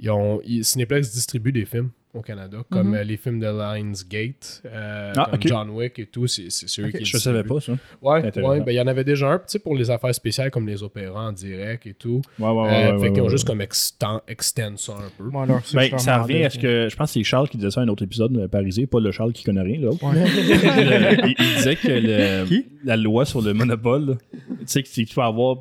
ils 0.02 0.10
ont, 0.10 0.40
ils- 0.44 0.64
Cineplex 0.64 1.10
distribue 1.12 1.52
des 1.52 1.64
films 1.64 1.88
au 2.14 2.20
Canada, 2.20 2.58
comme 2.70 2.92
euh, 2.94 3.02
les 3.04 3.16
films 3.16 3.40
de 3.40 3.46
Lionsgate, 3.46 4.60
euh, 4.66 5.12
Ah, 5.16 5.30
comme. 5.32 5.40
John 5.46 5.70
Wick 5.70 5.98
et 5.98 6.04
tout. 6.04 6.26
C'est 6.26 6.50
ceux 6.50 6.90
qui 6.90 7.06
Je 7.06 7.16
savais 7.16 7.42
pas 7.42 7.58
ça. 7.58 7.72
Ouais, 8.02 8.18
Intéressant. 8.18 8.50
ouais, 8.52 8.60
ben 8.60 8.72
il 8.72 8.74
y 8.74 8.80
en 8.82 8.86
avait 8.86 9.02
déjà 9.04 9.30
un, 9.32 9.38
tu 9.38 9.44
sais, 9.46 9.58
pour 9.58 9.74
les 9.74 9.90
affaires 9.90 10.14
spéciales 10.14 10.50
comme 10.50 10.66
les 10.66 10.82
opéras 10.82 11.28
en 11.28 11.32
direct 11.32 11.86
et 11.86 11.94
tout. 11.94 12.20
Ouais, 12.38 12.50
ouais, 12.50 12.52
ouais. 12.52 12.68
Euh, 12.68 12.92
ouais, 12.92 12.98
fait 12.98 13.04
ouais, 13.04 13.12
qu'ils 13.12 13.20
ont 13.22 13.24
ouais, 13.24 13.30
juste 13.30 13.46
comme 13.46 13.62
extend, 13.62 14.20
extend 14.28 14.76
ça 14.76 14.92
un 14.92 15.10
peu. 15.16 15.30
Alors, 15.38 15.62
Ben, 15.72 15.98
ça 15.98 16.18
revient 16.22 16.44
à 16.44 16.50
ce 16.50 16.58
que. 16.58 16.88
Je 16.90 16.96
pense 16.96 17.08
que 17.08 17.12
c'est 17.14 17.24
Charles 17.24 17.48
qui 17.48 17.56
disait 17.56 17.70
ça 17.70 17.80
à 17.80 17.84
un 17.84 17.88
autre 17.88 18.02
épisode 18.04 18.32
de 18.32 18.46
Parisé, 18.46 18.86
pas 18.86 19.00
le 19.00 19.10
Charles 19.10 19.32
qui 19.32 19.44
connaît 19.44 19.62
rien, 19.62 19.80
là. 19.80 19.88
Ouais. 19.88 19.96
il, 21.24 21.34
il 21.38 21.56
disait 21.56 21.76
que 21.76 21.88
le- 21.88 22.64
la 22.84 22.96
loi 22.98 23.24
sur 23.24 23.40
le 23.40 23.54
monopole, 23.54 24.18
tu 24.48 24.56
sais, 24.66 24.82
que 24.82 24.88
tu 24.88 25.06
peux 25.06 25.22
avoir. 25.22 25.56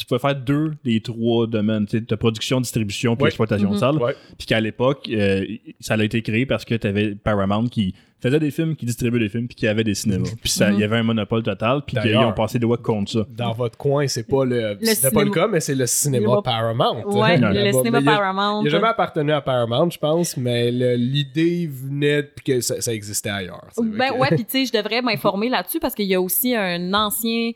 Tu 0.00 0.06
peux 0.06 0.16
faire 0.18 0.34
deux 0.34 0.72
des 0.82 1.00
trois 1.02 1.46
domaines, 1.46 1.84
tu 1.84 1.98
sais, 1.98 2.00
de 2.00 2.14
production, 2.14 2.58
distribution 2.58 3.16
puis 3.16 3.24
Ouais. 3.24 3.28
exploitation 3.28 3.70
de 3.70 3.76
salle. 3.76 3.96
Ouais. 3.96 4.14
Puis 4.38 4.46
qu'à 4.46 4.58
l'époque, 4.58 5.06
euh, 5.10 5.44
ça 5.78 5.92
a 5.94 6.02
été 6.02 6.22
créé 6.22 6.46
parce 6.46 6.64
que 6.64 6.74
tu 6.74 6.86
avais 6.86 7.14
Paramount 7.14 7.66
qui 7.66 7.94
faisait 8.22 8.40
des 8.40 8.50
films, 8.50 8.76
qui 8.76 8.86
distribuait 8.86 9.20
des 9.20 9.28
films, 9.28 9.46
puis 9.46 9.54
qui 9.56 9.66
avait 9.66 9.84
des 9.84 9.94
cinémas. 9.94 10.28
Puis 10.42 10.50
ça- 10.50 10.70
il 10.72 10.78
y 10.78 10.84
avait 10.84 10.96
un 10.96 11.02
monopole 11.02 11.42
total, 11.42 11.82
puis 11.86 11.96
D'ailleurs. 11.96 12.28
ont 12.28 12.32
passé 12.32 12.58
des 12.58 12.64
lois 12.66 12.76
contre 12.78 13.10
ça. 13.12 13.26
Dans 13.30 13.52
votre 13.52 13.76
coin, 13.76 14.06
c'est 14.08 14.26
pas 14.26 14.44
le. 14.46 14.78
C'était 14.82 15.10
pas 15.10 15.22
le 15.24 15.30
cas, 15.30 15.46
mais 15.48 15.60
c'est 15.60 15.74
le 15.74 15.86
cinéma 15.86 16.40
Paramount. 16.42 17.02
Ouais, 17.06 17.38
Non, 17.38 17.50
le 17.50 17.70
cinéma 17.72 18.00
Mais 18.00 18.04
Paramount. 18.06 18.62
Il 18.62 18.68
a 18.68 18.70
jamais 18.70 18.88
appartenu 18.88 19.32
à 19.32 19.40
Paramount, 19.42 19.90
je 19.90 19.98
pense, 19.98 20.36
mais 20.38 20.70
le- 20.72 20.94
l'idée 20.96 21.66
venait 21.70 22.22
puis 22.22 22.44
que 22.44 22.60
ça, 22.62 22.80
ça 22.80 22.92
existait 22.94 23.28
ailleurs. 23.30 23.68
Ben 23.76 24.10
que- 24.10 24.18
ouais, 24.18 24.28
puis 24.30 24.44
tu 24.46 24.50
sais, 24.50 24.66
je 24.66 24.72
devrais 24.72 25.02
m'informer 25.02 25.48
là-dessus 25.50 25.78
parce 25.78 25.94
qu'il 25.94 26.06
y 26.06 26.14
a 26.14 26.20
aussi 26.20 26.54
un 26.54 26.92
ancien 26.94 27.52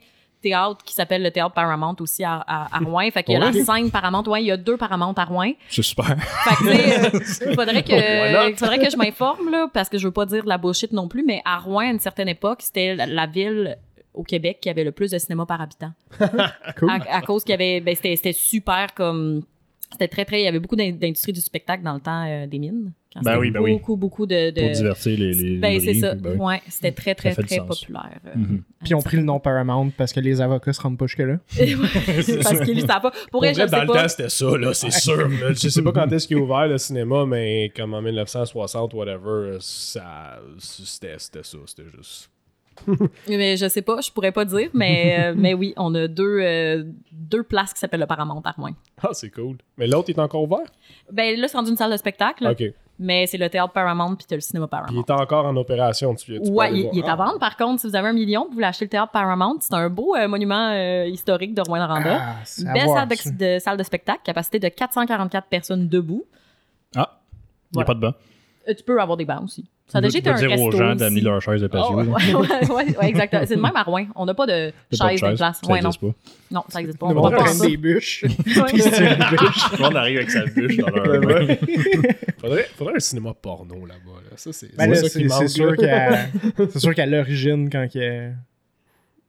théâtre 0.49 0.77
qui 0.85 0.93
s'appelle 0.93 1.23
le 1.23 1.31
théâtre 1.31 1.53
Paramount 1.53 1.95
aussi 1.99 2.23
à, 2.23 2.35
à, 2.47 2.67
à 2.75 2.79
Rouen. 2.79 3.09
Fait 3.11 3.23
qu'il 3.23 3.33
y 3.33 3.37
a 3.37 3.39
Ouais. 3.45 3.51
la 3.51 3.63
scène 3.65 3.89
Paramount. 3.91 4.23
Ouais, 4.27 4.43
il 4.43 4.45
y 4.47 4.51
a 4.51 4.57
deux 4.57 4.77
Paramount 4.77 5.13
à 5.17 5.25
Rouen. 5.25 5.51
C'est 5.69 5.81
super. 5.81 6.05
Fait 6.05 6.55
que, 6.55 6.67
euh, 7.49 7.53
faudrait 7.55 7.83
que, 7.83 8.55
faudrait 8.57 8.79
que 8.79 8.89
je 8.91 8.97
m'informe, 8.97 9.49
là, 9.51 9.67
parce 9.73 9.89
que 9.89 9.97
je 9.97 10.07
veux 10.07 10.13
pas 10.13 10.25
dire 10.25 10.43
de 10.43 10.49
la 10.49 10.57
bullshit 10.57 10.91
non 10.93 11.07
plus, 11.07 11.23
mais 11.25 11.41
à 11.45 11.57
Rouen, 11.57 11.87
à 11.87 11.91
une 11.91 11.99
certaine 11.99 12.27
époque, 12.29 12.59
c'était 12.61 12.93
la, 12.95 13.05
la 13.07 13.25
ville 13.25 13.77
au 14.13 14.23
Québec 14.23 14.59
qui 14.61 14.69
avait 14.69 14.83
le 14.83 14.91
plus 14.91 15.11
de 15.11 15.17
cinéma 15.17 15.45
par 15.45 15.59
habitant. 15.61 15.91
Cool. 16.77 16.89
À, 16.89 17.17
à 17.17 17.21
cause 17.21 17.43
qu'il 17.43 17.51
y 17.51 17.55
avait, 17.55 17.79
ben, 17.81 17.95
c'était, 17.95 18.15
c'était 18.15 18.33
super 18.33 18.93
comme, 18.93 19.41
c'était 19.95 20.07
très, 20.07 20.25
très, 20.25 20.41
il 20.41 20.43
y 20.43 20.47
avait 20.47 20.59
beaucoup 20.59 20.75
d'in- 20.75 20.91
d'industrie 20.91 21.33
du 21.33 21.41
spectacle 21.41 21.83
dans 21.83 21.93
le 21.93 21.99
temps 21.99 22.25
euh, 22.27 22.45
des 22.47 22.59
mines. 22.59 22.91
Quand 23.13 23.21
Ben 23.21 23.31
c'était 23.31 23.39
oui, 23.41 23.51
ben 23.51 23.61
oui. 23.61 23.71
beaucoup, 23.73 23.95
beaucoup 23.95 24.25
de, 24.25 24.49
de- 24.51 24.61
Pour 24.61 24.71
divertir 24.71 25.17
les. 25.17 25.33
les 25.33 25.57
ben, 25.57 25.71
c'est 25.79 25.87
ouvriers, 25.87 25.99
ça. 26.01 26.15
ben 26.15 26.31
oui. 26.37 26.45
Ouais, 26.45 26.61
c'était 26.67 26.91
très, 26.91 27.15
très, 27.15 27.33
très 27.33 27.55
sens. 27.57 27.79
populaire. 27.79 28.19
euh, 28.27 28.31
Mhm. 28.35 28.63
Puis 28.81 28.89
ils 28.89 28.95
ont 28.95 29.01
pris 29.01 29.15
le 29.17 29.23
nom 29.23 29.39
Paramount 29.39 29.89
parce 29.97 30.11
que 30.11 30.19
les 30.19 30.41
avocats 30.41 30.73
se 30.73 30.81
rendent 30.81 30.97
pas 30.97 31.07
jusque-là. 31.07 31.37
parce 32.43 32.59
qu'ils 32.65 32.75
ne 32.75 32.81
savent 32.81 33.01
pas. 33.01 33.11
Pour 33.11 33.29
Pour 33.31 33.41
vrai, 33.41 33.53
je 33.53 33.59
vrai, 33.61 33.65
dans 33.67 33.77
sais 33.77 33.81
le 33.81 33.87
pas. 33.87 34.01
temps, 34.03 34.07
c'était 34.09 34.29
ça, 34.29 34.57
là, 34.57 34.73
c'est 34.73 34.91
sûr. 34.91 35.27
là. 35.29 35.53
Je 35.53 35.69
sais 35.69 35.81
pas 35.81 35.91
quand 35.93 36.11
est-ce 36.11 36.27
qu'il 36.27 36.37
a 36.37 36.41
ouvert 36.41 36.67
le 36.67 36.77
cinéma, 36.77 37.25
mais 37.25 37.71
comme 37.75 37.93
en 37.93 38.01
1960, 38.01 38.93
whatever, 38.93 39.57
ça, 39.61 40.39
c'était 40.59 41.15
c'était 41.17 41.43
ça. 41.43 41.57
C'était 41.65 41.89
juste. 41.95 42.29
Mais 43.29 43.57
je 43.57 43.67
sais 43.67 43.81
pas, 43.81 44.01
je 44.01 44.11
pourrais 44.11 44.31
pas 44.31 44.45
dire, 44.45 44.69
mais, 44.73 45.17
euh, 45.19 45.33
mais 45.37 45.53
oui, 45.53 45.73
on 45.77 45.93
a 45.95 46.07
deux, 46.07 46.39
euh, 46.41 46.83
deux 47.11 47.43
places 47.43 47.73
qui 47.73 47.79
s'appellent 47.79 47.99
le 48.01 48.05
Paramount 48.05 48.41
à 48.43 48.51
Rouen. 48.51 48.71
Ah, 49.01 49.09
c'est 49.13 49.29
cool. 49.31 49.57
Mais 49.77 49.87
l'autre 49.87 50.09
est 50.09 50.19
encore 50.19 50.43
ouvert? 50.43 50.65
Ben 51.11 51.39
là, 51.39 51.47
c'est 51.47 51.57
rendu 51.57 51.71
une 51.71 51.77
salle 51.77 51.91
de 51.91 51.97
spectacle, 51.97 52.45
Ok. 52.47 52.63
mais 52.99 53.27
c'est 53.27 53.37
le 53.37 53.49
théâtre 53.49 53.73
Paramount 53.73 54.15
puis 54.15 54.25
t'as 54.27 54.35
le 54.35 54.41
cinéma 54.41 54.67
Puis 54.67 54.77
il 54.77 54.81
Paramount. 54.81 55.03
est 55.03 55.11
encore 55.11 55.45
en 55.45 55.55
opération, 55.55 56.13
tu, 56.15 56.39
tu 56.41 56.49
Ouais, 56.51 56.71
il, 56.73 56.89
il 56.93 56.99
est 56.99 57.07
à 57.09 57.15
vendre. 57.15 57.39
Par 57.39 57.55
contre, 57.57 57.81
si 57.81 57.87
vous 57.87 57.95
avez 57.95 58.09
un 58.09 58.13
million, 58.13 58.45
vous 58.47 58.53
voulez 58.55 58.65
acheter 58.67 58.85
le 58.85 58.89
théâtre 58.89 59.11
Paramount, 59.11 59.57
c'est 59.61 59.73
un 59.73 59.89
beau 59.89 60.15
euh, 60.15 60.27
monument 60.27 60.69
euh, 60.71 61.05
historique 61.07 61.53
de 61.53 61.61
Rouen-Noranda. 61.61 62.19
Ah, 62.21 62.73
belle 62.73 62.87
salle 62.89 63.37
de, 63.37 63.59
salle 63.59 63.77
de 63.77 63.83
spectacle, 63.83 64.21
capacité 64.23 64.59
de 64.59 64.67
444 64.69 65.47
personnes 65.47 65.87
debout. 65.87 66.25
Ah, 66.95 67.19
il 67.73 67.77
n'y 67.77 67.81
a 67.81 67.85
pas 67.85 67.93
de 67.95 67.99
banc. 67.99 68.13
Euh, 68.67 68.73
tu 68.73 68.83
peux 68.83 68.99
avoir 68.99 69.17
des 69.17 69.25
bancs 69.25 69.43
aussi. 69.43 69.69
Ça 69.87 69.99
a 69.99 70.01
Tu 70.01 70.07
déjà 70.07 70.17
été 70.19 70.29
un 70.29 70.35
dire 70.35 70.49
resto 70.49 70.65
aux 70.65 70.71
gens 70.71 70.95
d'amener 70.95 71.21
leur 71.21 71.39
chaise 71.41 71.61
de 71.61 71.67
patio. 71.67 72.01
Là. 72.01 72.03
ouais, 72.09 72.33
ouais, 72.33 72.71
ouais, 72.71 72.97
ouais, 72.97 73.09
exactement. 73.09 73.43
C'est 73.45 73.55
le 73.55 73.61
même 73.61 73.75
à 73.75 73.83
Rouen. 73.83 74.07
On 74.15 74.25
n'a 74.25 74.33
pas 74.33 74.47
de 74.47 74.71
chaise 74.91 75.21
de 75.21 75.35
place. 75.35 75.61
ça 75.63 75.71
Ouais, 75.71 75.81
non. 75.81 75.91
pas. 75.91 76.07
Non, 76.51 76.63
ça 76.69 76.81
existe 76.81 76.97
pas. 76.97 77.05
On 77.07 77.21
va 77.29 77.43
faire 77.43 77.67
des 77.67 77.77
bûches. 77.77 78.21
ça. 78.21 78.63
Ouais. 78.63 78.71
Tout 78.71 79.77
le 79.77 79.81
monde 79.81 79.97
arrive 79.97 80.17
avec 80.17 80.31
sa 80.31 80.45
bûche 80.45 80.77
dans 80.77 80.89
leur 80.89 81.21
main. 81.21 81.55
Faudrait, 82.39 82.67
faudrait 82.75 82.95
un 82.95 82.99
cinéma 82.99 83.33
porno 83.33 83.85
là-bas. 83.85 84.21
Là. 84.29 84.37
Ça, 84.37 84.51
c'est 84.53 84.75
Ben 84.75 84.93
c'est 84.93 85.47
sûr 85.47 85.75
qu'à 85.75 86.27
qu'à 86.93 87.05
l'origine, 87.05 87.69
quand 87.71 87.87
il 87.95 88.01
y, 88.01 88.05
a, 88.05 88.29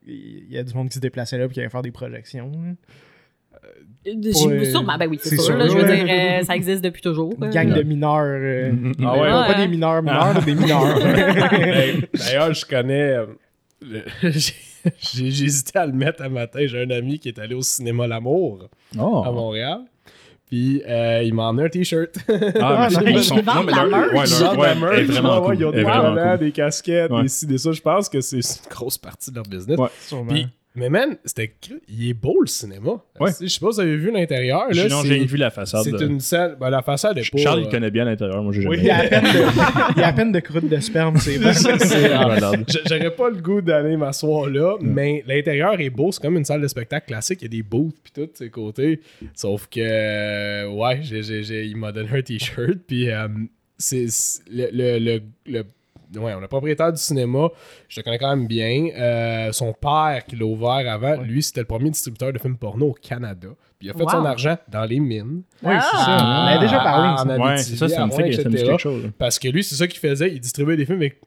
il 0.05 0.51
y 0.51 0.57
a 0.57 0.63
du 0.63 0.73
monde 0.73 0.89
qui 0.89 0.95
se 0.95 0.99
déplaçait 0.99 1.37
là 1.37 1.45
et 1.45 1.49
qui 1.49 1.59
allait 1.59 1.69
faire 1.69 1.81
des 1.81 1.91
projections. 1.91 2.51
Sûrement, 4.71 4.97
ben 4.97 5.07
oui, 5.09 5.19
c'est 5.21 5.35
sûr. 5.35 5.43
sûr, 5.43 5.57
là, 5.57 5.67
je 5.67 5.73
veux 5.73 5.83
ouais. 5.83 6.05
dire, 6.05 6.39
euh, 6.41 6.43
ça 6.45 6.55
existe 6.55 6.83
depuis 6.83 7.01
toujours. 7.01 7.33
Une 7.37 7.45
euh. 7.45 7.49
gang 7.51 7.73
de 7.73 7.81
mineurs. 7.83 8.21
euh, 8.23 8.71
Ah 9.03 9.13
ouais? 9.13 9.29
pas 9.29 9.49
Ouais. 9.49 9.55
des 9.57 9.67
mineurs 9.67 10.01
mineurs, 10.01 10.33
mais 10.35 10.41
des 10.41 10.55
mineurs. 10.55 10.99
D'ailleurs, 12.13 12.53
je 12.53 12.65
connais. 12.65 13.13
euh, 13.13 13.25
J'ai 14.99 15.25
hésité 15.27 15.79
à 15.79 15.85
le 15.85 15.91
mettre 15.93 16.23
un 16.23 16.29
matin. 16.29 16.61
J'ai 16.65 16.81
un 16.81 16.89
ami 16.91 17.19
qui 17.19 17.27
est 17.27 17.39
allé 17.39 17.55
au 17.55 17.61
cinéma 17.61 18.07
L'Amour 18.07 18.69
Oh. 18.97 19.23
à 19.25 19.31
Montréal. 19.31 19.79
Puis 20.49 20.81
euh, 20.87 21.23
il 21.25 21.33
m'a 21.33 21.43
emmené 21.49 21.65
un 21.65 21.69
t-shirt. 21.69 22.15
Ah, 22.61 22.87
mais 23.03 23.11
Ils 23.11 23.23
sont- 23.23 23.35
vendent 23.41 23.55
non, 23.57 23.63
mais 23.65 23.71
la 23.73 23.83
leur- 23.85 24.13
merch. 24.13 24.41
ouais, 24.41 24.57
ouais, 24.57 25.03
vraiment 25.03 25.39
ouais, 25.41 25.45
cool. 25.45 25.55
Ils 25.59 25.65
ont 25.65 25.71
des 25.71 25.83
vraiment 25.83 26.15
cool. 26.29 26.37
des 26.39 26.51
casquettes, 26.53 27.11
Ouais. 27.11 27.23
des 27.23 27.27
ci, 27.27 27.45
des 27.47 27.57
ça. 27.57 27.73
Je 27.73 27.81
pense 27.81 28.07
que 28.07 28.21
c'est 28.21 28.37
une 28.37 28.69
grosse 28.69 28.97
partie 28.97 29.29
de 29.29 29.35
leur 29.35 29.43
business. 29.43 29.77
Ouais. 29.77 29.89
Sûrement. 29.99 30.31
Puis 30.31 30.47
Mais 30.77 30.89
man, 30.89 31.17
c'était. 31.25 31.53
Il 31.89 32.09
est 32.09 32.13
beau 32.13 32.37
le 32.41 32.47
cinéma. 32.47 32.91
Ouais. 33.19 33.31
Je 33.41 33.47
sais 33.47 33.59
pas 33.59 33.71
si 33.71 33.75
vous 33.75 33.79
avez 33.79 33.97
vu 33.97 34.11
l'intérieur. 34.11 34.67
là, 34.71 34.87
Non, 34.87 35.01
j'ai 35.03 35.25
vu 35.25 35.35
la 35.37 35.49
façade. 35.49 35.81
C'est 35.83 35.91
de- 35.91 36.05
une 36.05 36.19
salle. 36.19 36.55
Ben, 36.59 36.69
la 36.69 36.81
façade 36.83 37.17
est 37.17 37.29
pas. 37.31 37.37
Charles, 37.39 37.61
il 37.61 37.67
euh, 37.67 37.69
connaît 37.71 37.89
bien 37.91 38.05
l'intérieur. 38.05 38.43
Moi, 38.43 38.53
j'ai 38.53 38.61
jamais 38.61 38.77
Il 38.77 38.83
y 38.85 38.89
a 38.91 38.97
à 38.99 39.07
peine 39.07 39.23
de, 39.23 39.93
il 39.95 39.99
y 39.99 40.03
a 40.03 40.07
à 40.07 40.13
peine 40.13 40.31
de 40.31 40.39
croûte 40.39 40.69
de 40.69 40.79
sperme, 40.79 41.17
c'est 41.17 41.37
vrai. 41.37 41.53
J- 42.67 42.77
J'aurais 42.87 43.11
pas 43.15 43.29
le 43.29 43.37
goût 43.41 43.61
d'aller 43.61 43.97
m'asseoir 43.97 44.49
là, 44.49 44.77
mais 44.81 45.23
l'intérieur 45.27 45.79
est 45.79 45.89
beau. 45.89 46.11
C'est 46.11 46.21
comme 46.21 46.37
une 46.37 46.45
salle 46.45 46.61
de 46.61 46.67
spectacle 46.67 47.07
classique. 47.07 47.39
Il 47.41 47.45
y 47.45 47.47
a 47.47 47.49
des 47.57 47.63
booths 47.63 47.95
puis 48.03 48.13
tout 48.13 48.25
de 48.25 48.31
ses 48.35 48.49
côtés. 48.49 48.99
Sauf 49.33 49.67
que, 49.67 50.67
ouais, 50.67 50.99
j'ai- 51.01 51.23
j'ai- 51.23 51.43
j'ai- 51.43 51.65
il 51.65 51.77
m'a 51.77 51.91
donné 51.91 52.09
un 52.13 52.21
t-shirt. 52.21 52.77
Puis 52.87 53.09
euh, 53.09 53.27
c'est 53.77 54.07
c'est- 54.09 54.41
le, 54.49 54.67
le, 54.71 54.99
le, 54.99 55.21
le- 55.47 55.65
ouais, 56.15 56.33
le 56.39 56.47
propriétaire 56.47 56.91
du 56.91 56.99
cinéma, 57.01 57.49
je 57.89 57.99
le 57.99 58.03
connais 58.03 58.17
quand 58.17 58.29
même 58.35 58.47
bien. 58.47 58.87
Euh, 58.97 59.51
son 59.51 59.73
père 59.73 60.23
qui 60.27 60.35
l'a 60.35 60.45
ouvert 60.45 60.91
avant, 60.91 61.21
lui, 61.21 61.41
c'était 61.43 61.61
le 61.61 61.65
premier 61.67 61.89
distributeur 61.89 62.31
de 62.33 62.39
films 62.39 62.57
porno 62.57 62.87
au 62.87 62.93
Canada. 62.93 63.49
Puis 63.79 63.87
il 63.87 63.91
a 63.91 63.93
fait 63.93 64.03
Wow. 64.03 64.09
son 64.09 64.25
argent 64.25 64.57
dans 64.69 64.85
les 64.85 64.99
mines. 64.99 65.43
Oui, 65.63 65.73
c'est 65.75 65.97
ça. 65.97 66.05
Ah. 66.07 66.43
On 66.45 66.47
avait 66.55 66.65
déjà 66.65 66.79
parlé. 66.79 67.09
En 67.09 67.17
ça. 67.17 67.23
Abitibi, 67.23 67.43
Ouais, 67.47 67.57
c'est 67.57 67.75
ça, 67.75 67.87
ça 67.89 68.05
me 68.05 68.11
fait 68.11 68.27
etc. 68.29 68.49
quelque 68.49 68.77
chose. 68.81 69.11
Parce 69.17 69.37
que 69.37 69.47
lui, 69.49 69.63
c'est 69.63 69.75
ça 69.75 69.87
qu'il 69.87 69.99
faisait. 69.99 70.31
Il 70.33 70.39
distribuait 70.39 70.77
des 70.77 70.85
films 70.85 70.97
avec. 70.99 71.19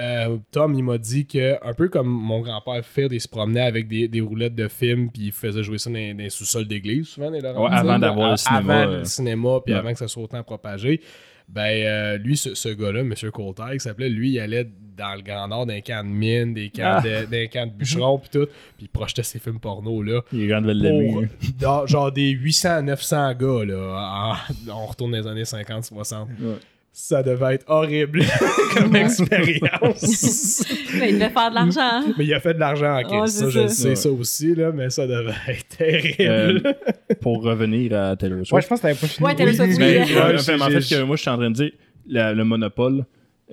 euh, 0.00 0.38
Tom, 0.52 0.74
il 0.74 0.84
m'a 0.84 0.96
dit 0.96 1.26
que, 1.26 1.56
un 1.62 1.74
peu 1.74 1.88
comme 1.88 2.06
mon 2.08 2.40
grand-père 2.40 2.84
fait, 2.84 3.08
il 3.10 3.20
se 3.20 3.26
promenait 3.28 3.60
avec 3.66 3.88
des, 3.88 4.06
des 4.08 4.20
roulettes 4.20 4.54
de 4.54 4.68
films, 4.68 5.10
puis 5.10 5.24
il 5.26 5.32
faisait 5.32 5.62
jouer 5.64 5.78
ça 5.78 5.90
dans, 5.90 5.96
les- 5.96 6.14
dans 6.14 6.22
les 6.22 6.30
sous-sols 6.30 6.68
d'église, 6.68 7.08
souvent, 7.08 7.30
Ouais, 7.32 7.40
avant 7.44 7.98
d'avoir 7.98 8.30
le 8.30 8.36
cinéma, 8.36 8.74
Avant 8.80 8.90
euh. 8.92 8.98
le 9.00 9.04
cinéma, 9.04 9.58
puis 9.64 9.74
Ouais. 9.74 9.80
avant 9.80 9.92
que 9.92 9.98
ça 9.98 10.06
soit 10.08 10.22
autant 10.22 10.42
propagé. 10.44 11.00
Ben, 11.48 11.62
euh, 11.86 12.18
lui, 12.18 12.36
ce, 12.36 12.54
ce 12.54 12.68
gars-là, 12.68 13.00
M. 13.00 13.14
Coulter, 13.32 13.62
qui 13.72 13.80
s'appelait, 13.80 14.10
lui, 14.10 14.32
il 14.32 14.38
allait 14.40 14.68
dans 14.96 15.14
le 15.14 15.22
Grand 15.22 15.48
Nord, 15.48 15.64
dans 15.66 15.72
les 15.72 15.80
camps 15.82 16.02
de 16.04 16.08
mine, 16.08 16.52
des 16.54 16.68
camps, 16.70 16.98
Ah. 16.98 17.00
de, 17.02 17.46
camps 17.46 17.66
de 17.66 17.72
bûcherons, 17.72 18.18
puis 18.18 18.28
tout, 18.30 18.46
puis 18.76 18.82
il 18.86 18.88
projetait 18.88 19.22
ses 19.22 19.38
films 19.38 19.58
porno, 19.60 20.02
là. 20.02 20.20
Les 20.32 20.48
gens 20.48 20.60
devaient 20.60 20.74
l'aimer. 20.74 21.12
Pour, 21.12 21.22
hein. 21.22 21.26
dans- 21.58 21.86
genre 21.86 22.12
des 22.12 22.30
800 22.30 22.82
900 22.82 23.32
gars 23.34 23.64
là 23.64 24.36
en- 24.68 24.72
on 24.72 24.86
retourne 24.86 25.12
dans 25.12 25.18
les 25.18 25.26
années 25.26 25.44
50 25.44 25.84
60 25.84 26.28
Ouais. 26.40 26.54
Ça 27.00 27.22
devait 27.22 27.54
être 27.54 27.64
horrible 27.68 28.22
comme 28.76 28.96
expérience 28.96 30.64
Mais 30.98 31.10
il 31.10 31.14
devait 31.14 31.30
faire 31.30 31.50
de 31.50 31.54
l'argent. 31.54 31.80
hein. 31.80 32.12
mais 32.18 32.24
il 32.24 32.34
a 32.34 32.40
fait 32.40 32.54
de 32.54 32.58
l'argent 32.58 32.96
en 32.98 33.02
caisse 33.04 33.30
c'est 33.36 33.44
ça 33.44 33.50
je 33.50 33.60
le 33.60 33.68
sais 33.68 33.88
Ouais. 33.90 33.94
ça 33.94 34.10
aussi 34.10 34.54
là 34.56 34.72
mais 34.72 34.90
ça 34.90 35.06
devait 35.06 35.32
être 35.46 35.68
terrible 35.68 36.16
Euh, 36.20 37.14
pour 37.20 37.40
revenir 37.42 37.92
à 37.96 38.16
Taylor 38.16 38.38
Swift. 38.38 38.52
Ouais, 38.52 38.62
je 38.62 38.66
pense 38.66 38.78
que 38.80 38.82
t'avais 38.82 38.94
pas 38.98 39.06
fini. 39.06 39.26
Ouais, 39.26 39.34
Taylor 39.36 39.54
Swift, 39.54 39.78
Mais, 39.78 40.02
oui. 40.04 40.12
ouais, 40.12 40.20
Ouais, 40.22 40.34
enfin, 40.34 40.56
mais 40.56 40.62
en 40.62 40.70
j'ai- 40.70 40.80
fait, 40.80 40.96
que 40.96 41.02
moi, 41.04 41.14
je 41.16 41.20
suis 41.22 41.30
en 41.30 41.36
train 41.36 41.50
de 41.50 41.54
dire 41.54 41.70
la- 42.08 42.34
le 42.34 42.44
monopole, 42.44 43.04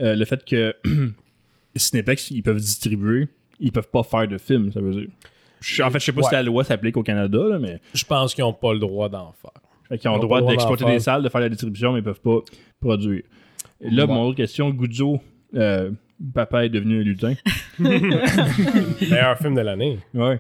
euh, 0.02 0.16
le 0.16 0.26
fait 0.26 0.44
que 0.44 0.74
Cineplex, 1.76 2.32
ils 2.32 2.42
peuvent 2.42 2.58
distribuer, 2.60 3.28
ils 3.60 3.72
peuvent 3.72 3.90
pas 3.90 4.04
faire 4.04 4.28
de 4.28 4.38
films, 4.38 4.72
ça 4.72 4.80
veut 4.82 4.92
dire. 4.92 5.08
Je- 5.62 5.84
en 5.84 5.90
fait, 5.92 6.00
je 6.00 6.06
sais 6.06 6.12
pas 6.14 6.22
Ouais. 6.22 6.28
si 6.30 6.34
la 6.34 6.44
loi 6.44 6.64
s'applique 6.64 6.98
au 6.98 7.04
Canada, 7.04 7.40
là, 7.50 7.60
mais 7.60 7.80
je 7.94 8.04
pense 8.06 8.34
qu'ils 8.34 8.44
ont 8.44 8.54
pas 8.54 8.74
le 8.74 8.80
droit 8.80 9.08
d'en 9.10 9.32
faire 9.34 9.52
fait 9.88 10.00
qu'ils 10.00 10.10
ont 10.10 10.14
Ils 10.14 10.16
ont 10.16 10.20
le 10.22 10.22
droit 10.24 10.38
le 10.40 10.42
droit 10.42 10.54
d'exploiter 10.54 10.86
des 10.86 11.00
salles, 11.00 11.22
de 11.22 11.30
faire 11.30 11.42
la 11.42 11.50
distribution, 11.50 11.94
mais 11.94 12.00
ils 12.00 12.04
peuvent 12.04 12.20
pas 12.22 12.40
produire. 12.80 13.22
Là, 13.92 14.06
mon 14.08 14.24
autre 14.24 14.38
question, 14.38 14.70
Guzzo, 14.70 15.20
euh, 15.56 15.92
papa 16.34 16.66
est 16.66 16.70
devenu 16.70 17.00
un 17.02 17.04
lutin. 17.04 17.34
meilleur 17.80 19.38
film 19.38 19.56
de 19.56 19.62
l'année 19.62 20.00
Ouais. 20.14 20.40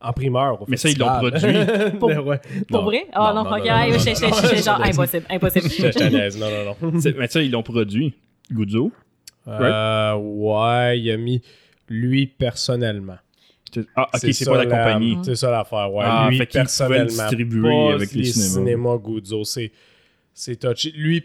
en 0.00 0.12
primeur 0.12 0.60
au 0.62 0.64
Mais 0.68 0.76
ça, 0.76 0.88
ils 0.88 0.98
l'ont 0.98 1.06
produit. 1.18 1.40
Pour- 1.98 2.08
Ouais. 2.26 2.40
Pour 2.68 2.82
vrai? 2.84 3.06
Ah 3.12 3.32
non, 3.34 3.44
non, 3.44 3.50
ok, 3.50 3.64
non, 3.64 3.70
ah, 3.70 3.86
non, 3.88 4.62
genre 4.62 4.82
impossible, 4.84 5.26
impossible. 5.30 5.68
Je 5.70 6.38
non 6.38 6.50
non 6.50 6.76
non 6.92 7.00
mais 7.18 7.28
ça, 7.28 7.42
ils 7.42 7.50
l'ont 7.50 7.62
produit. 7.62 8.14
Guzzo. 8.50 8.92
Euh, 9.48 10.14
ouais 10.14 11.00
il 11.00 11.10
a 11.10 11.16
mis 11.16 11.42
lui 11.88 12.26
personnellement 12.28 13.16
C'est- 13.74 13.86
Ah, 13.96 14.06
ok, 14.14 14.20
c'est 14.20 14.32
ça 14.32 14.50
pas 14.52 14.64
la 14.64 14.66
compagnie. 14.66 15.18
C'est 15.24 15.34
ça 15.34 15.50
l'affaire, 15.50 15.92
ouais. 15.92 16.04
Ah, 16.06 16.28
lui, 16.30 16.38
fait 16.38 16.46
personnellement. 16.46 17.06
distribuer 17.06 17.68
pas 17.88 17.94
avec 17.94 18.12
les 18.12 18.18
les 18.22 18.24
cinémas. 18.26 18.50
cinémas 18.54 18.96
Guzzo. 18.98 19.44
C'est, 19.44 19.72
c'est 20.34 20.56
touché. 20.56 20.92
Lui, 20.96 21.24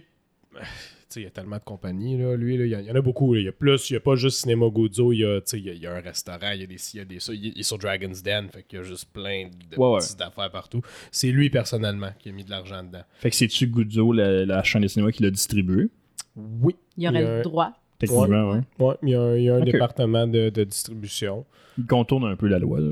il 1.17 1.23
y 1.23 1.27
a 1.27 1.29
tellement 1.31 1.57
de 1.57 1.63
compagnies, 1.63 2.17
là. 2.17 2.35
Lui, 2.35 2.57
là, 2.57 2.65
il 2.65 2.71
y 2.71 2.75
en- 2.75 2.79
il 2.79 2.85
y, 2.85 2.91
en 2.91 2.95
a 2.95 3.01
beaucoup. 3.01 3.33
là. 3.33 3.39
Il 3.41 3.45
y 3.45 3.49
a 3.49 3.51
plus, 3.51 3.89
il 3.89 3.93
y 3.93 3.95
a 3.97 3.99
pas 3.99 4.15
juste 4.15 4.39
Cinéma 4.41 4.67
Guzzo. 4.69 5.11
Il 5.11 5.17
y 5.17 5.19
y 5.21 5.25
a, 5.25 5.39
il 5.53 5.79
y 5.79 5.87
a 5.87 5.93
un 5.93 5.99
restaurant, 6.01 6.51
il 6.53 6.61
y 6.61 6.63
a 6.63 6.67
des 6.67 6.77
ci, 6.77 6.97
il 6.97 6.99
y 6.99 7.01
a 7.01 7.05
des 7.05 7.19
ça. 7.19 7.33
Il, 7.33 7.45
il 7.47 7.59
est 7.59 7.63
sur 7.63 7.77
Dragon's 7.77 8.21
Den, 8.23 8.49
fait 8.49 8.63
qu'il 8.63 8.79
y 8.79 8.81
a 8.81 8.83
juste 8.85 9.09
plein 9.11 9.47
de 9.47 9.77
Ouais, 9.77 9.89
ouais. 9.93 9.99
petites 9.99 10.21
affaires 10.21 10.51
partout. 10.51 10.81
C'est 11.11 11.31
lui, 11.31 11.49
personnellement, 11.49 12.11
qui 12.19 12.29
a 12.29 12.31
mis 12.31 12.43
de 12.43 12.49
l'argent 12.49 12.83
dedans. 12.83 13.03
Fait 13.19 13.29
que 13.29 13.35
c'est-tu 13.35 13.67
Guzzo, 13.67 14.13
la, 14.13 14.45
la 14.45 14.63
chaîne 14.63 14.81
de 14.83 14.87
cinéma, 14.87 15.11
qui 15.11 15.23
l'a 15.23 15.31
distribué? 15.31 15.89
Oui. 16.35 16.75
Il 16.97 17.03
y 17.03 17.07
aurait 17.07 17.19
Il 17.19 17.23
y 17.23 17.25
a 17.25 17.31
un- 17.33 17.37
le 17.37 17.43
droit. 17.43 17.73
Techniquement, 17.99 18.51
ouais. 18.51 18.59
Ouais, 18.79 18.95
il 19.01 19.09
y 19.09 19.15
a 19.15 19.21
un, 19.21 19.35
il 19.35 19.43
y 19.43 19.49
a 19.49 19.55
un 19.55 19.61
département 19.61 20.27
de, 20.27 20.49
de 20.49 20.63
distribution. 20.63 21.45
Il 21.79 21.85
contourne 21.87 22.25
un 22.25 22.35
peu 22.35 22.47
la 22.47 22.59
loi, 22.59 22.79
là. 22.79 22.91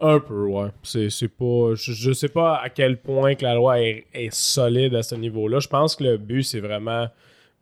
Un 0.00 0.18
peu, 0.18 0.46
ouais. 0.46 0.68
C'est, 0.82 1.08
c'est 1.10 1.28
pas. 1.28 1.74
Je, 1.74 1.92
je 1.92 2.12
sais 2.12 2.28
pas 2.30 2.56
à 2.56 2.68
quel 2.70 2.96
point 3.00 3.34
que 3.34 3.44
la 3.44 3.54
loi 3.54 3.80
est, 3.80 4.06
est 4.14 4.32
solide 4.34 4.94
à 4.94 5.02
ce 5.02 5.14
niveau-là. 5.14 5.60
Je 5.60 5.68
pense 5.68 5.94
que 5.94 6.04
le 6.04 6.16
but, 6.16 6.42
c'est 6.42 6.58
vraiment 6.60 7.06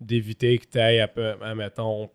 d'éviter 0.01 0.59
que 0.59 0.67
tu 0.67 0.79
ailles 0.79 1.01
à, 1.01 1.09
peu- 1.09 1.37
à, 1.43 1.55
mettons, 1.55 2.11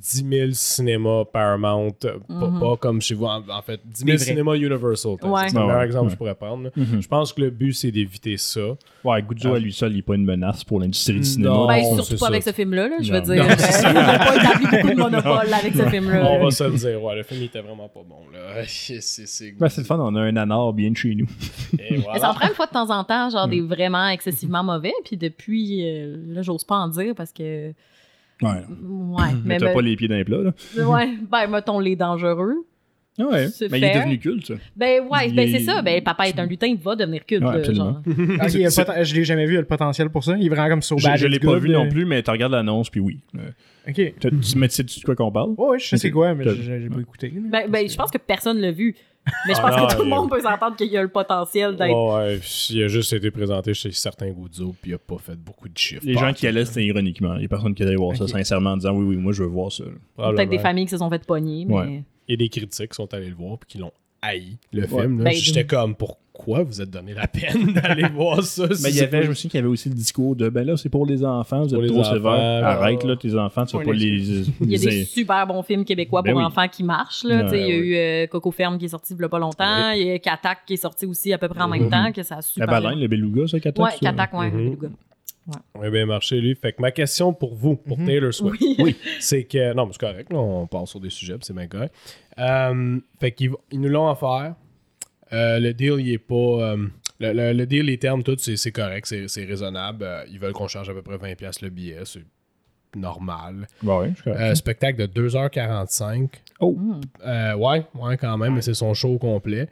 10 0.00 0.24
000 0.28 0.50
cinémas 0.52 1.24
Paramount. 1.24 1.90
pas, 1.92 2.10
Mhm. 2.28 2.60
pas 2.60 2.76
comme 2.76 3.00
chez 3.00 3.14
vous, 3.14 3.24
en, 3.26 3.42
en 3.48 3.62
fait. 3.62 3.80
10 3.84 3.98
000 4.04 4.06
Des 4.06 4.16
vrais. 4.16 4.24
cinémas 4.26 4.54
Universal. 4.54 5.12
Ouais. 5.22 5.48
C'est 5.48 5.54
le 5.54 5.60
meilleur 5.60 5.78
ouais, 5.78 5.84
exemple 5.86 6.06
que 6.06 6.12
je 6.12 6.16
pourrais 6.16 6.34
prendre. 6.34 6.70
Mhm. 6.76 7.00
Je 7.02 7.08
pense 7.08 7.32
que 7.32 7.40
le 7.40 7.50
but, 7.50 7.72
c'est 7.72 7.90
d'éviter 7.90 8.36
ça. 8.36 8.60
Ouais, 9.02 9.22
Guzzo 9.22 9.50
Ah. 9.52 9.56
à 9.56 9.58
lui 9.58 9.72
seul, 9.72 9.92
il 9.92 9.98
est 9.98 10.02
pas 10.02 10.14
une 10.14 10.24
menace 10.24 10.62
pour 10.64 10.80
l'industrie 10.80 11.14
du 11.14 11.24
cinéma. 11.24 11.50
Non. 11.50 11.66
Ben, 11.66 11.82
surtout 11.96 12.12
pas 12.12 12.16
ça. 12.18 12.26
avec 12.28 12.42
ce 12.42 12.52
film-là, 12.52 12.88
là, 12.88 12.96
je 13.00 13.12
veux 13.12 13.18
Non. 13.18 13.24
dire. 13.24 13.44
Euh, 13.44 13.54
Il 13.88 13.92
n'a 13.94 14.18
pas 14.18 14.36
établi 14.36 14.66
beaucoup 14.66 14.88
de 14.90 14.94
monopole 15.00 15.52
avec 15.52 15.74
ce 15.74 15.88
film-là. 15.88 16.24
On 16.30 16.44
va 16.44 16.50
se 16.50 16.64
le 16.64 16.76
dire. 16.76 17.02
Ouais, 17.02 17.16
le 17.16 17.22
film 17.22 17.40
il 17.40 17.46
était 17.46 17.60
vraiment 17.60 17.88
pas 17.88 18.00
bon. 18.08 18.20
Là. 18.32 18.62
C'est, 18.66 19.00
c'est, 19.00 19.52
Ben, 19.58 19.68
c'est 19.68 19.80
le 19.80 19.86
fun, 19.86 19.98
on 19.98 20.14
a 20.14 20.20
un 20.20 20.36
anard 20.36 20.72
bien 20.72 20.90
de 20.90 20.96
chez 20.96 21.14
nous. 21.14 21.26
Et 21.78 21.92
Mais 21.92 21.96
voilà. 21.98 22.20
ça 22.20 22.30
en 22.30 22.34
prend 22.34 22.48
une 22.48 22.54
fois 22.54 22.66
de 22.66 22.72
temps 22.72 22.90
en 22.90 23.04
temps, 23.04 23.30
genre 23.30 23.46
Mm. 23.46 23.50
des 23.50 23.60
vraiment 23.62 24.08
excessivement 24.08 24.62
mauvais, 24.62 24.92
puis 25.04 25.16
depuis, 25.16 25.82
euh, 25.88 26.16
là, 26.28 26.42
j'ose 26.42 26.64
pas 26.64 26.76
en 26.76 26.88
dire 26.88 27.14
parce 27.16 27.32
que. 27.32 27.72
Ouais. 28.44 28.62
Ouais, 28.82 29.22
Mais 29.44 29.54
mais. 29.54 29.58
t'as 29.58 29.72
pas 29.72 29.82
les 29.82 29.96
pieds 29.96 30.08
dans 30.08 30.16
les 30.16 30.24
plats, 30.24 30.42
là. 30.42 30.52
Ouais, 30.88 31.14
ben, 31.30 31.46
mettons 31.48 31.78
les 31.78 31.96
dangereux. 31.96 32.54
Ouais. 33.16 33.46
C'est 33.48 33.70
Mais 33.70 33.78
il 33.78 33.84
est 33.84 33.94
devenu 33.94 34.18
culte, 34.18 34.46
ça. 34.46 34.54
Ben, 34.76 35.02
ouais, 35.08 35.30
ben, 35.32 35.38
est- 35.48 35.52
c'est 35.52 35.60
ça. 35.64 35.82
Ben, 35.82 36.02
papa 36.02 36.26
est 36.26 36.36
un 36.38 36.46
lutin, 36.46 36.66
il 36.66 36.76
va 36.78 36.96
devenir 36.96 37.24
culte. 37.24 37.44
Ouais, 37.44 37.72
genre. 37.72 38.00
Ok, 38.04 38.06
il 38.54 38.60
y 38.60 38.64
a 38.64 38.68
le 38.68 38.70
poten- 38.74 39.04
je 39.04 39.14
l'ai 39.14 39.24
jamais 39.24 39.44
vu, 39.46 39.52
il 39.52 39.54
y 39.54 39.58
a 39.58 39.60
le 39.60 39.66
potentiel 39.68 40.10
pour 40.10 40.24
ça. 40.24 40.36
Il 40.36 40.44
est 40.46 40.48
vraiment 40.48 40.68
comme 40.68 40.82
sur 40.82 40.98
Je, 40.98 41.08
je 41.16 41.26
l'ai 41.28 41.38
pas 41.38 41.56
vu 41.58 41.70
non 41.70 41.88
plus, 41.88 42.04
mais 42.06 42.22
tu 42.24 42.30
regardes 42.32 42.52
l'annonce, 42.52 42.90
puis 42.90 43.00
oui. 43.00 43.20
Euh, 43.36 43.40
Ok. 43.88 44.14
t'as- 44.20 44.30
tu- 44.30 44.56
Mais 44.58 44.68
tu 44.68 44.74
sais 44.74 44.82
de 44.82 45.04
quoi 45.04 45.14
qu'on 45.16 45.30
parle? 45.32 45.50
Ouais, 45.58 45.68
ouais, 45.68 45.78
je 45.78 45.88
sais 45.88 45.96
c'est 45.98 46.10
quoi, 46.10 46.34
mais 46.34 46.44
j'ai 46.56 46.88
pas 46.88 47.00
écouté. 47.00 47.32
Ben, 47.34 47.68
ben, 47.70 47.88
je 47.88 47.96
pense 47.96 48.10
que 48.10 48.18
personne 48.18 48.58
l'a 48.58 48.70
vu. 48.72 48.94
Mais 49.46 49.54
je 49.54 49.58
Ah 49.62 49.70
pense 49.70 49.92
que 49.92 49.96
tout 49.96 50.04
le 50.04 50.12
a- 50.12 50.16
monde 50.16 50.30
peut 50.30 50.40
s'entendre 50.40 50.76
qu'il 50.76 50.88
y 50.88 50.98
a 50.98 51.02
le 51.02 51.08
potentiel 51.08 51.76
d'être. 51.76 51.90
Ouais, 51.96 52.34
ouais, 52.34 52.40
il 52.70 52.82
a 52.82 52.88
juste 52.88 53.10
été 53.14 53.30
présenté 53.30 53.72
chez 53.72 53.90
certains 53.90 54.30
Guzzo, 54.30 54.74
puis 54.82 54.90
il 54.90 54.94
a 54.94 54.98
pas 54.98 55.16
fait 55.16 55.34
beaucoup 55.36 55.66
de 55.68 55.76
chiffres. 55.78 56.02
Les 56.04 56.12
gens 56.12 56.28
en 56.28 56.32
qui 56.34 56.46
allaient, 56.46 56.66
c'était 56.66 56.84
ironiquement. 56.84 57.32
Les 57.34 57.48
personnes 57.48 57.74
qui 57.74 57.82
allaient 57.82 57.94
voir 57.96 58.14
ça 58.16 58.24
Ok. 58.24 58.30
sincèrement 58.30 58.72
en 58.72 58.76
disant 58.76 58.92
oui, 58.94 59.04
oui, 59.06 59.16
moi 59.16 59.32
je 59.32 59.42
veux 59.42 59.48
voir 59.48 59.72
ça. 59.72 59.84
Peut-être 60.16 60.50
des 60.50 60.58
familles 60.58 60.84
qui 60.84 60.90
se 60.90 60.98
sont 60.98 61.08
fait 61.08 61.24
pogner, 61.26 61.64
mais. 61.64 61.74
Ouais. 61.74 62.02
Et 62.28 62.36
des 62.36 62.48
critiques 62.50 62.90
qui 62.90 62.94
sont 62.96 63.12
allés 63.14 63.28
le 63.30 63.34
voir, 63.34 63.58
puis 63.58 63.66
qui 63.68 63.78
l'ont 63.78 63.92
haï, 64.24 64.56
le 64.72 64.82
Ouais. 64.82 64.88
film. 65.02 65.22
Ben, 65.22 65.32
J'étais 65.34 65.64
comme, 65.64 65.94
pourquoi 65.94 66.62
vous 66.62 66.80
êtes 66.82 66.90
donné 66.90 67.14
la 67.14 67.26
peine 67.26 67.72
d'aller 67.74 68.08
voir 68.08 68.42
ça? 68.42 68.66
Mais 68.82 68.90
il 68.90 68.96
y 68.96 69.00
avait, 69.00 69.22
je 69.24 69.28
me 69.28 69.34
souviens 69.34 69.50
qu'il 69.50 69.58
y 69.58 69.62
avait 69.62 69.68
aussi 69.68 69.88
le 69.88 69.94
discours 69.94 70.34
de 70.36 70.48
ben 70.48 70.66
là, 70.66 70.76
c'est 70.76 70.88
pour 70.88 71.06
les 71.06 71.24
enfants, 71.24 71.62
vous 71.62 71.68
Pour 71.70 71.78
êtes 71.78 71.82
les 71.84 71.88
trop 71.94 72.00
enfants, 72.00 72.12
sévère. 72.14 72.66
Arrête 72.66 73.04
là, 73.04 73.16
tes 73.16 73.34
enfants, 73.36 73.64
tu 73.66 73.76
vas 73.76 73.84
pas 73.84 73.92
les- 73.92 74.18
les. 74.18 74.40
Il 74.60 74.70
y 74.72 74.74
a 74.76 74.78
des 74.90 75.04
super 75.04 75.46
bons 75.46 75.62
films 75.62 75.84
québécois 75.84 76.22
Ben 76.22 76.32
pour 76.32 76.40
oui. 76.40 76.44
enfants 76.46 76.68
qui 76.68 76.82
marchent. 76.84 77.24
Là. 77.24 77.48
Il 77.52 77.58
y 77.60 77.62
a 77.72 77.76
eu 77.76 77.94
euh, 77.96 78.26
Coco 78.26 78.50
Ferme 78.50 78.78
qui 78.78 78.86
est 78.86 78.88
sorti 78.88 79.14
il 79.14 79.20
y 79.20 79.24
a 79.24 79.28
pas 79.28 79.38
longtemps. 79.38 79.90
Il 79.92 80.06
y 80.06 80.10
a 80.10 80.18
Katak 80.18 80.60
qui 80.66 80.74
est 80.74 80.78
sorti 80.78 81.06
aussi 81.06 81.32
à 81.32 81.38
peu 81.38 81.48
près 81.48 81.60
en 81.62 81.68
même 81.68 81.84
Mhm. 81.84 81.90
temps. 81.90 82.12
Que 82.12 82.22
ça 82.22 82.34
a 82.34 82.38
La 82.38 82.42
super 82.42 82.66
baleine, 82.66 82.98
le 83.00 83.08
beluga, 83.08 83.46
ça, 83.46 83.60
Katak? 83.60 83.84
Ouais, 83.84 83.90
ça? 83.92 83.98
Katak, 84.00 84.32
ouais. 84.34 84.50
Mhm. 84.50 84.58
le 84.58 84.64
beluga. 84.70 84.88
Ouais, 85.78 85.90
bien 85.90 86.06
marché, 86.06 86.40
lui. 86.40 86.54
Fait 86.54 86.72
que 86.72 86.80
ma 86.80 86.90
question 86.90 87.34
pour 87.34 87.54
vous, 87.54 87.76
pour 87.76 87.98
Mhm. 87.98 88.06
Taylor 88.06 88.32
Swift, 88.32 88.62
Oui. 88.78 88.96
c'est 89.20 89.44
que. 89.44 89.74
Non, 89.74 89.84
mais 89.84 89.92
c'est 89.92 90.00
correct, 90.00 90.32
là, 90.32 90.38
on 90.38 90.66
part 90.66 90.88
sur 90.88 91.00
des 91.00 91.10
sujets, 91.10 91.34
puis 91.34 91.42
c'est 91.44 91.52
bien 91.54 91.66
correct. 91.66 91.94
Euh, 92.38 92.98
fait 93.20 93.32
qu'ils 93.32 93.52
ils 93.70 93.80
nous 93.80 93.88
l'ont 93.88 94.10
offert. 94.10 94.54
Euh, 95.32 95.58
le 95.58 95.72
deal, 95.74 95.94
il 96.00 96.12
est 96.12 96.18
pas. 96.18 96.34
euh, 96.34 96.86
le, 97.20 97.32
le- 97.32 97.52
le 97.52 97.66
deal, 97.66 97.86
les 97.86 97.98
termes, 97.98 98.22
tout, 98.22 98.36
c'est 98.38 98.56
c'est 98.56 98.72
correct, 98.72 99.06
c'est 99.06 99.28
c'est 99.28 99.44
raisonnable. 99.44 100.04
Euh, 100.04 100.24
ils 100.30 100.38
veulent 100.38 100.52
qu'on 100.52 100.68
charge 100.68 100.88
à 100.90 100.94
peu 100.94 101.02
près 101.02 101.16
20$ 101.34 101.62
le 101.62 101.70
billet, 101.70 101.98
c'est 102.04 102.24
normal. 102.96 103.66
Ouais, 103.82 103.96
ouais, 103.96 104.12
correct. 104.22 104.54
Spectacle 104.56 105.08
de 105.08 105.28
2h45. 105.28 106.28
Oh. 106.60 106.76
Ouais, 107.24 107.86
ouais, 107.94 108.16
quand 108.16 108.36
même, 108.38 108.54
mais 108.54 108.62
c'est 108.62 108.74
son 108.74 108.94
show 108.94 109.18
complet. 109.18 109.68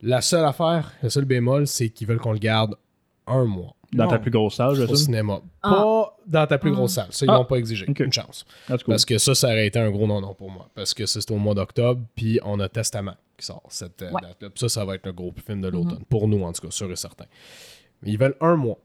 La 0.00 0.20
seule 0.20 0.44
affaire, 0.44 0.92
le 1.02 1.08
seul 1.10 1.24
bémol, 1.24 1.66
c'est 1.66 1.88
qu'ils 1.88 2.08
veulent 2.08 2.18
qu'on 2.20 2.32
le 2.32 2.38
garde 2.38 2.74
un 3.26 3.44
mois 3.44 3.74
Dans 3.92 4.08
ta 4.08 4.18
plus 4.18 4.30
grosse 4.30 4.54
salle, 4.56 4.70
au 4.70 4.74
je 4.74 4.86
sais. 4.86 4.96
cinéma. 5.04 5.40
Ah. 5.62 5.70
Pas 5.70 6.18
dans 6.26 6.46
ta 6.46 6.58
plus 6.58 6.70
Ah. 6.70 6.74
grosse 6.74 6.92
salle. 6.94 7.08
Ça, 7.10 7.26
ils 7.26 7.30
Ah. 7.30 7.34
l'ont 7.34 7.44
pas 7.44 7.56
exigé. 7.56 7.84
Une 7.86 8.12
chance. 8.12 8.44
Cool. 8.66 8.78
Parce 8.86 9.04
que 9.04 9.18
ça, 9.18 9.34
ça 9.34 9.48
aurait 9.48 9.66
été 9.66 9.78
un 9.78 9.90
gros 9.90 10.06
non-non 10.06 10.34
pour 10.34 10.50
moi. 10.50 10.68
Parce 10.74 10.94
que 10.94 11.04
ça, 11.06 11.20
c'était 11.20 11.34
au 11.34 11.38
mois 11.38 11.54
d'octobre, 11.54 12.00
puis 12.14 12.40
on 12.44 12.58
a 12.60 12.68
Testament 12.68 13.16
qui 13.36 13.44
sort 13.46 13.62
cette 13.68 14.00
euh, 14.02 14.10
Ouais. 14.10 14.20
date-là. 14.22 14.48
Puis 14.50 14.58
ça, 14.60 14.68
ça 14.68 14.84
va 14.84 14.94
être 14.94 15.04
le 15.06 15.12
gros 15.12 15.32
film 15.44 15.60
de 15.60 15.68
l'automne. 15.68 16.02
Pour 16.08 16.26
nous, 16.28 16.42
en 16.42 16.52
tout 16.52 16.62
cas, 16.62 16.70
sûr 16.70 16.90
et 16.90 16.96
certain. 16.96 17.26
Mais 18.02 18.12
ils 18.12 18.18
veulent 18.18 18.36
un 18.40 18.56
mois. 18.56 18.78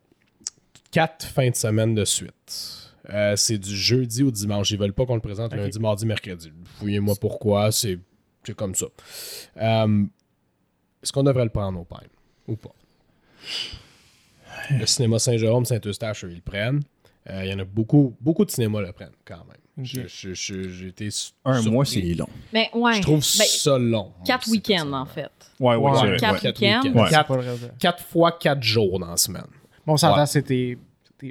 Quatre 0.91 1.26
fins 1.26 1.49
de 1.49 1.55
semaine 1.55 1.95
de 1.95 2.03
suite. 2.05 2.84
Euh, 3.10 3.36
c'est 3.38 3.58
du 3.58 3.76
jeudi 3.76 4.24
au 4.24 4.32
dimanche. 4.32 4.72
Ils 4.72 4.78
veulent 4.80 4.93
pas 4.93 5.05
qu'on 5.05 5.16
le 5.16 5.22
présente 5.22 5.53
lundi, 5.53 5.80
mardi, 5.80 6.05
mercredi. 6.05 6.51
Fouillez-moi 6.80 7.16
pourquoi. 7.22 7.72
C'est 7.72 7.99
c'est 8.43 8.55
comme 8.55 8.76
ça. 8.76 8.86
Euh, 9.62 10.03
Est-ce 11.03 11.12
qu'on 11.14 11.24
devrait 11.24 11.43
le 11.45 11.49
prendre 11.49 11.80
au 11.80 11.84
pain 11.86 11.99
ou 12.47 12.55
pas? 12.58 12.74
Le 14.72 14.86
cinéma 14.86 15.20
Saint-Jérôme, 15.20 15.65
Saint-Eustache, 15.65 16.24
ils 16.28 16.36
le 16.36 16.41
prennent. 16.41 16.82
Euh, 17.30 17.41
Il 17.43 17.51
y 17.51 17.53
en 17.53 17.59
a 17.59 17.65
beaucoup, 17.65 18.15
beaucoup 18.22 18.45
de 18.45 18.51
cinémas 18.51 18.82
le 18.82 18.91
prennent 18.91 19.09
quand 19.26 19.43
même. 19.47 19.57
J'ai 19.86 20.88
été 20.88 21.09
Un 21.45 21.61
mois, 21.63 21.86
c'est 21.86 22.01
long. 22.01 22.28
Mais 22.53 22.70
ouais. 22.74 22.93
Je 22.95 23.01
trouve 23.01 23.20
Ben, 23.20 23.45
ça 23.45 23.78
long. 23.78 24.11
Quatre 24.26 24.49
week-ends, 24.49 24.91
en 24.93 25.05
fait. 25.05 25.30
Ouais, 25.59 25.76
ouais, 25.76 25.91
quatre 26.20 26.43
ouais. 26.43 26.49
Week-ends. 26.49 27.05
Quatre, 27.09 27.36
le 27.38 27.43
quatre 27.80 28.03
fois 28.03 28.32
quatre 28.32 28.63
jours 28.63 28.99
dans 28.99 29.11
la 29.11 29.18
semaine. 29.18 29.45
Bon, 29.86 29.93
Ouais. 29.93 30.26
c'est 30.26 30.41
tes, 30.43 30.78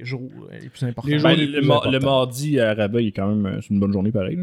jours 0.03 0.23
les 0.53 0.69
plus 0.69 0.85
importants. 0.85 1.09
Les 1.09 1.19
jours 1.19 1.29
Ben, 1.31 1.37
les 1.37 1.47
le, 1.47 1.53
plus 1.61 1.67
le 1.69 1.73
importants. 1.75 2.01
mardi 2.01 2.61
à 2.61 2.75
Rabat, 2.75 3.01
il 3.01 3.09
est 3.09 3.13
quand 3.13 3.29
même 3.29 3.47
euh, 3.47 3.61
c'est 3.61 3.71
une 3.71 3.81
bonne 3.81 3.93
journée 3.93 4.11
pareil. 4.13 4.39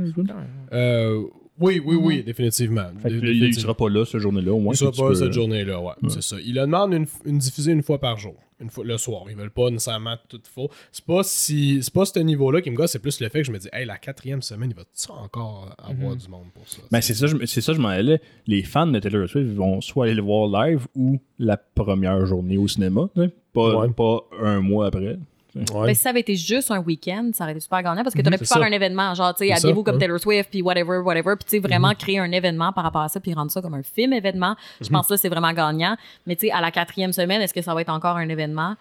Euh, 0.74 1.24
oui, 1.60 1.82
oui, 1.86 1.96
oui, 1.96 2.24
définitivement. 2.24 2.88
Fait 3.02 3.10
que 3.10 3.14
Dé- 3.16 3.22
là, 3.22 3.32
il 3.32 3.40
définitivement. 3.40 3.62
sera 3.62 3.74
pas 3.78 3.90
là 3.90 4.06
cette 4.06 4.22
journée-là, 4.22 4.54
au 4.54 4.60
moins. 4.60 4.74
Il 4.74 4.78
sera 4.78 4.92
que 4.92 4.96
tu 4.96 5.02
pas 5.02 5.08
peux- 5.10 5.16
cette 5.16 5.34
journée-là, 5.34 5.80
ouais, 5.82 5.94
c'est 6.10 6.24
ça. 6.24 6.38
Il 6.44 6.56
leur 6.56 6.66
demande 6.66 6.94
une, 6.94 7.06
une 7.26 7.38
diffusée 7.38 7.72
une 7.72 7.84
fois 7.84 8.00
par 8.00 8.18
jour, 8.18 8.36
une 8.60 8.70
fois 8.70 8.84
le 8.84 8.98
soir. 8.98 9.24
Ils 9.30 9.36
veulent 9.36 9.50
pas 9.52 9.70
nécessairement 9.70 10.16
tout 10.30 10.42
faux. 10.54 10.70
C'est 10.92 11.06
pas 11.06 11.22
si 11.24 11.82
c'est 11.84 11.94
pas 11.94 12.06
ce 12.06 12.20
niveau-là 12.20 12.62
qui 12.62 12.72
me 12.72 12.76
gosse, 12.76 12.92
c'est 12.92 13.00
plus 13.00 13.20
le 13.22 13.30
fait 13.30 13.42
que 13.42 13.48
je 13.48 13.52
me 13.52 13.60
dis, 13.60 13.68
hey, 13.74 13.86
la 13.86 13.98
quatrième 13.98 14.42
semaine, 14.42 14.72
il 14.72 14.76
va-tu 14.76 15.12
encore 15.12 15.76
avoir 15.78 16.16
du 16.16 16.28
monde 16.28 16.48
pour 16.54 16.68
ça? 16.68 16.82
Ben, 16.92 17.02
c'est 17.02 17.14
ça, 17.14 17.28
c'est 17.46 17.62
ça, 17.62 17.74
je 17.74 17.80
m'en 17.80 17.90
allais. 17.90 18.20
Les 18.48 18.64
fans 18.64 18.88
de 18.88 19.00
Taylor 19.00 19.30
Swift 19.30 19.52
vont 19.54 19.80
soit 19.82 20.06
aller 20.06 20.16
le 20.16 20.22
voir 20.24 20.48
live 20.66 20.88
ou 20.96 21.20
la 21.40 21.58
première 21.58 22.26
journée 22.26 22.58
au 22.58 22.68
cinéma. 22.68 23.10
Pas, 23.54 23.78
Ouais. 23.82 23.90
pas 23.96 24.22
un 24.42 24.62
mois 24.62 24.88
après. 24.88 25.18
Ouais. 25.56 25.88
Mais 25.88 25.94
si 25.94 26.02
ça 26.02 26.10
avait 26.10 26.22
été 26.22 26.36
juste 26.36 26.72
un 26.72 26.80
week-end, 26.80 27.30
ça 27.34 27.44
aurait 27.44 27.52
été 27.54 27.62
super 27.62 27.84
gagnant 27.84 28.04
parce 28.04 28.16
que 28.16 28.22
tu 28.22 28.28
aurais 28.28 28.38
pu 28.38 28.46
faire 28.46 28.58
ça. 28.58 28.66
un 28.66 28.72
événement, 28.72 29.14
genre, 29.14 29.36
tu 29.36 29.46
sais, 29.46 29.54
habillez-vous 29.54 29.84
comme. 29.84 30.00
Taylor 30.00 30.20
Swift, 30.20 30.50
puis 30.50 30.62
whatever, 30.62 30.98
whatever, 30.98 31.36
puis 31.36 31.46
tu 31.46 31.50
sais, 31.52 31.60
vraiment 31.60 31.94
créer 31.94 32.20
un 32.20 32.32
événement 32.32 32.74
par 32.74 32.84
rapport 32.84 33.02
à 33.02 33.10
ça, 33.10 33.20
puis 33.20 33.34
rendre 33.34 33.52
ça 33.52 33.62
comme 33.62 33.76
un 33.76 33.84
film 33.84 34.14
événement. 34.14 34.56
Je 34.82 34.90
pense 34.90 35.08
que 35.08 35.14
là, 35.14 35.18
c'est 35.18 35.30
vraiment 35.30 35.54
gagnant. 35.54 35.96
Mais 36.26 36.36
tu 36.36 36.48
sais, 36.48 36.52
à 36.52 36.62
la 36.62 36.72
quatrième 36.72 37.14
semaine, 37.14 37.42
est-ce 37.42 37.54
que 37.54 37.62
ça 37.62 37.74
va 37.74 37.82
être 37.82 37.90
encore 37.90 38.18
un 38.18 38.28
événement? 38.30 38.76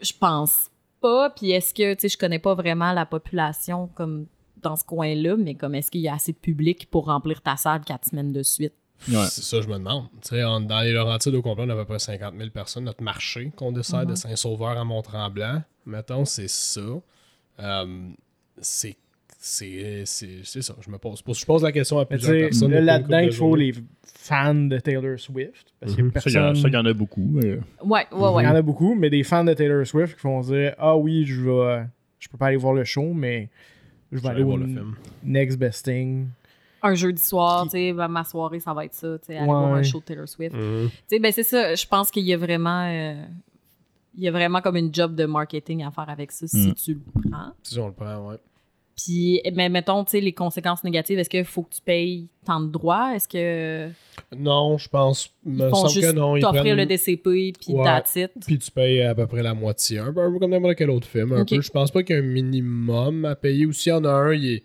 Je 0.00 0.12
pense 0.18 0.70
pas. 1.00 1.30
Puis 1.30 1.50
est-ce 1.50 1.74
que, 1.74 1.94
tu 1.94 2.00
sais, 2.00 2.08
je 2.08 2.18
connais 2.18 2.38
pas 2.38 2.54
vraiment 2.54 2.92
la 2.92 3.06
population 3.06 3.88
comme 3.94 4.26
dans 4.62 4.76
ce 4.76 4.84
coin-là, 4.84 5.36
mais 5.36 5.54
comme 5.54 5.74
est-ce 5.74 5.90
qu'il 5.90 6.00
y 6.00 6.08
a 6.08 6.14
assez 6.14 6.32
de 6.32 6.38
public 6.38 6.88
pour 6.90 7.06
remplir 7.06 7.42
ta 7.42 7.56
salle 7.56 7.82
quatre 7.84 8.08
semaines 8.08 8.32
de 8.32 8.42
suite? 8.42 8.74
Ouais. 9.08 9.26
C'est 9.30 9.42
ça, 9.42 9.60
je 9.60 9.68
me 9.68 9.74
demande. 9.74 10.06
Tu 10.22 10.30
sais, 10.30 10.44
en- 10.44 10.60
dans 10.60 10.80
les 10.80 10.92
Laurentides 10.92 11.34
au 11.34 11.42
complet, 11.42 11.64
on 11.66 11.70
a 11.70 11.74
à 11.74 11.76
peu 11.76 11.84
près 11.84 11.98
50 11.98 12.34
000 12.36 12.50
personnes. 12.50 12.84
Notre 12.84 13.02
marché 13.02 13.52
qu'on 13.56 13.70
dessert 13.72 14.04
de 14.06 14.14
Saint-Sauveur 14.14 14.76
à 14.78 14.84
Mont-Tremblant, 14.84 15.62
mettons, 15.86 16.24
c'est 16.24 16.48
ça. 16.48 16.80
Euh, 17.60 18.08
c'est 18.60 18.96
c'est 19.40 20.04
ça. 20.04 20.74
Je 20.80 20.90
me 20.90 20.98
pose, 20.98 21.22
je 21.32 21.44
pose 21.46 21.62
la 21.62 21.70
question 21.70 21.98
à 22.00 22.04
plusieurs 22.06 22.32
personnes. 22.48 22.72
là-dedans, 22.72 23.18
de 23.20 23.24
il 23.26 23.32
faut 23.32 23.54
les 23.54 23.72
fans 24.04 24.54
de 24.54 24.78
Taylor 24.78 25.18
Swift. 25.18 25.72
Parce 25.78 25.92
y 25.92 25.94
a 25.94 26.20
Ça, 26.20 26.30
il 26.30 26.32
y 26.34 26.38
en 26.38 26.40
a- 26.40 26.44
personne. 26.48 26.62
ça, 26.62 26.68
il 26.68 26.74
y 26.74 26.76
en 26.76 26.86
a 26.86 26.92
beaucoup. 26.92 27.24
mais- 27.32 27.58
Ouais, 27.84 28.06
ouais, 28.12 28.28
ouais. 28.30 28.42
Il 28.42 28.46
y 28.46 28.48
en 28.48 28.54
a 28.56 28.62
beaucoup, 28.62 28.94
mais 28.96 29.10
des 29.10 29.22
fans 29.22 29.44
de 29.44 29.54
Taylor 29.54 29.86
Swift 29.86 30.16
qui 30.16 30.22
vont 30.22 30.40
dire 30.40 30.74
Ah 30.78 30.96
oui, 30.96 31.24
je 31.24 31.40
vais. 31.40 31.84
Je 32.18 32.28
peux 32.28 32.36
pas 32.36 32.46
aller 32.48 32.56
voir 32.56 32.74
le 32.74 32.82
show, 32.84 33.12
mais 33.14 33.48
je 34.10 34.16
vais 34.16 34.18
Je 34.18 34.22
vais 34.22 34.28
aller 34.28 34.36
aller 34.38 34.44
voir 34.44 34.56
au 34.56 34.60
le 34.60 34.66
film. 34.66 34.94
next 35.22 35.56
best 35.56 35.84
thing. 35.84 36.26
Un 36.82 36.94
jeudi 36.94 37.20
soir, 37.22 37.64
tu 37.64 37.70
sais, 37.70 37.92
ben, 37.92 38.08
ma 38.08 38.24
soirée, 38.24 38.60
ça 38.60 38.72
va 38.72 38.84
être 38.84 38.94
ça, 38.94 39.18
tu 39.18 39.26
sais, 39.26 39.32
aller 39.36 39.40
Ouais. 39.48 39.52
voir 39.54 39.74
un 39.74 39.82
show 39.82 39.98
de 40.00 40.04
Taylor 40.04 40.28
Swift. 40.28 40.54
Mhm. 40.54 40.88
Tu 40.90 40.96
sais, 41.08 41.18
ben 41.18 41.32
c'est 41.32 41.42
ça. 41.42 41.74
Je 41.74 41.86
pense 41.86 42.10
qu'il 42.10 42.24
y 42.24 42.32
a 42.32 42.36
vraiment, 42.36 42.84
euh, 42.88 43.14
il 44.16 44.22
y 44.24 44.28
a 44.28 44.30
vraiment 44.30 44.60
comme 44.60 44.76
une 44.76 44.94
job 44.94 45.14
de 45.14 45.24
marketing 45.26 45.82
à 45.84 45.90
faire 45.90 46.08
avec 46.08 46.30
ça 46.32 46.46
si 46.46 46.68
Mm. 46.68 46.74
tu 46.74 46.94
le 46.94 47.00
prends. 47.30 47.52
Si 47.62 47.78
on 47.78 47.86
le 47.88 47.92
prend, 47.92 48.28
ouais. 48.30 48.36
Puis, 48.96 49.40
mais 49.54 49.68
mettons, 49.68 50.02
tu 50.02 50.10
sais, 50.10 50.20
les 50.20 50.32
conséquences 50.32 50.82
négatives. 50.82 51.20
Est-ce 51.20 51.30
qu'il 51.30 51.44
faut 51.44 51.62
que 51.62 51.72
tu 51.72 51.80
payes 51.80 52.26
tant 52.44 52.58
de 52.60 52.66
droits? 52.68 53.14
Est-ce 53.14 53.28
que 53.28 53.90
Non, 54.36 54.76
je 54.76 54.88
pense. 54.88 55.30
ils 55.46 55.52
me 55.52 55.68
font 55.68 55.76
semble 55.76 55.90
juste 55.92 56.10
que 56.10 56.16
non. 56.16 56.34
Ils 56.36 56.40
t'offrir 56.40 56.62
prennent- 56.62 56.76
le 56.78 56.84
DCP 56.86 57.52
puis 57.52 57.74
Ouais. 57.74 57.84
that's 57.84 58.16
it? 58.16 58.32
Puis 58.44 58.58
tu 58.58 58.72
payes 58.72 59.02
à 59.02 59.14
peu 59.14 59.28
près 59.28 59.42
la 59.44 59.54
moitié. 59.54 59.98
Un 60.00 60.12
peu, 60.12 60.36
comme 60.40 60.50
n'importe 60.50 60.74
quel 60.74 60.90
autre 60.90 61.06
film. 61.06 61.32
Un 61.32 61.44
peu. 61.44 61.60
Je 61.60 61.70
pense 61.70 61.92
pas 61.92 62.02
qu'il 62.02 62.16
y 62.16 62.18
ait 62.18 62.22
un 62.22 62.24
minimum 62.26 63.24
à 63.24 63.36
payer. 63.36 63.66
Ou 63.66 63.72
s'il 63.72 63.90
y 63.90 63.94
en 63.94 64.04
a 64.04 64.10
un, 64.10 64.32
il 64.34 64.46
est, 64.54 64.64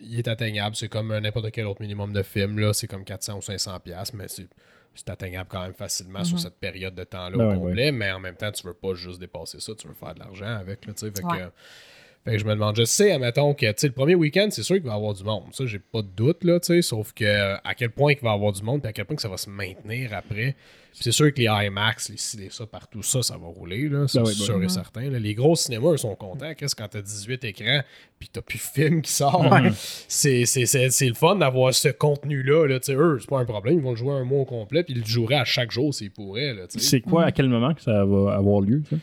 il 0.00 0.18
est 0.18 0.28
atteignable. 0.28 0.76
C'est 0.76 0.88
comme 0.88 1.10
euh, 1.10 1.20
n'importe 1.20 1.50
quel 1.50 1.66
autre 1.66 1.80
minimum 1.80 2.12
de 2.12 2.22
film. 2.22 2.58
Là. 2.58 2.72
C'est 2.72 2.86
comme 2.86 3.04
400 3.04 3.38
ou 3.38 3.42
500 3.42 3.80
pièces 3.80 4.12
mais 4.14 4.28
c'est, 4.28 4.48
c'est 4.94 5.10
atteignable 5.10 5.48
quand 5.50 5.62
même 5.62 5.74
facilement 5.74 6.24
sur 6.24 6.38
cette 6.38 6.58
période 6.58 6.94
de 6.94 7.04
temps-là 7.04 7.36
Ben 7.36 7.44
au 7.44 7.50
ouais, 7.50 7.56
complet. 7.58 7.92
Mais 7.92 8.10
en 8.12 8.20
même 8.20 8.36
temps, 8.36 8.50
tu 8.52 8.66
veux 8.66 8.74
pas 8.74 8.94
juste 8.94 9.20
dépasser 9.20 9.60
ça. 9.60 9.74
Tu 9.74 9.88
veux 9.88 9.94
faire 9.94 10.14
de 10.14 10.20
l'argent 10.20 10.46
avec. 10.56 10.86
Là, 10.86 10.92
tu 10.94 11.00
sais. 11.00 11.10
fait, 11.10 11.24
Ouais. 11.24 11.38
que, 11.38 11.50
fait 12.26 12.32
que 12.32 12.38
je 12.38 12.44
me 12.44 12.54
demande, 12.54 12.76
je 12.76 12.84
sais, 12.84 13.12
admettons 13.12 13.54
que 13.54 13.66
tu 13.66 13.72
sais, 13.76 13.86
le 13.86 13.92
premier 13.94 14.14
week-end, 14.16 14.48
c'est 14.50 14.62
sûr 14.64 14.74
qu'il 14.76 14.84
va 14.84 14.92
y 14.92 14.96
avoir 14.96 15.14
du 15.14 15.22
monde. 15.24 15.44
Ça, 15.52 15.64
j'ai 15.64 15.78
pas 15.78 16.02
de 16.02 16.08
doute, 16.08 16.42
là, 16.44 16.58
tu 16.60 16.66
sais, 16.66 16.82
sauf 16.82 17.12
que 17.12 17.24
euh, 17.24 17.56
à 17.64 17.74
quel 17.74 17.90
point 17.90 18.12
il 18.12 18.18
va 18.20 18.32
y 18.32 18.34
avoir 18.34 18.52
du 18.52 18.62
monde, 18.62 18.80
puis 18.82 18.88
à 18.88 18.92
quel 18.92 19.04
point 19.04 19.16
que 19.16 19.22
ça 19.22 19.28
va 19.28 19.36
se 19.36 19.48
maintenir 19.48 20.12
après. 20.12 20.56
C'est 20.98 21.12
sûr 21.12 21.32
que 21.32 21.38
les 21.40 21.44
IMAX, 21.66 22.08
les 22.08 22.16
ci, 22.16 22.36
les 22.38 22.48
ça, 22.50 22.64
partout 22.66 23.02
ça, 23.02 23.22
ça 23.22 23.36
va 23.36 23.46
rouler, 23.46 23.88
là, 23.88 24.08
ça, 24.08 24.20
Ben 24.20 24.24
c'est 24.26 24.32
oui, 24.32 24.38
ben 24.38 24.44
sûr 24.46 24.56
oui. 24.56 24.64
et 24.64 24.68
certain. 24.70 25.10
là. 25.10 25.18
Les 25.18 25.34
gros 25.34 25.54
cinémas, 25.54 25.92
ils 25.92 25.98
sont 25.98 26.14
contents. 26.14 26.54
Qu'est-ce 26.54 26.74
quand 26.74 26.88
t'as 26.88 27.02
18 27.02 27.44
écrans, 27.44 27.82
puis 28.18 28.30
t'as 28.32 28.40
plus 28.40 28.56
de 28.56 28.62
film 28.62 29.02
qui 29.02 29.12
sort? 29.12 29.44
C'est, 30.08 30.46
c'est, 30.46 30.64
c'est, 30.66 30.88
c'est 30.90 31.08
le 31.08 31.14
fun 31.14 31.36
d'avoir 31.36 31.74
ce 31.74 31.88
contenu-là, 31.88 32.66
là, 32.66 32.80
tu 32.80 32.86
sais, 32.86 32.94
eux, 32.98 33.18
c'est 33.20 33.28
pas 33.28 33.38
un 33.40 33.44
problème, 33.44 33.74
ils 33.76 33.82
vont 33.82 33.90
le 33.90 33.96
jouer 33.96 34.14
un 34.14 34.24
mois 34.24 34.40
au 34.40 34.44
complet, 34.46 34.82
puis 34.84 34.94
ils 34.94 35.00
le 35.00 35.06
joueraient 35.06 35.34
à 35.36 35.44
chaque 35.44 35.70
jour 35.70 35.92
s'ils 35.94 36.10
pourraient, 36.10 36.54
là. 36.54 36.62
C'est 36.68 37.02
quoi, 37.02 37.24
à 37.26 37.30
quel 37.32 37.48
moment 37.50 37.74
que 37.74 37.82
ça 37.82 38.04
va 38.06 38.34
avoir 38.34 38.62
lieu? 38.62 38.82
ça? 38.88 38.96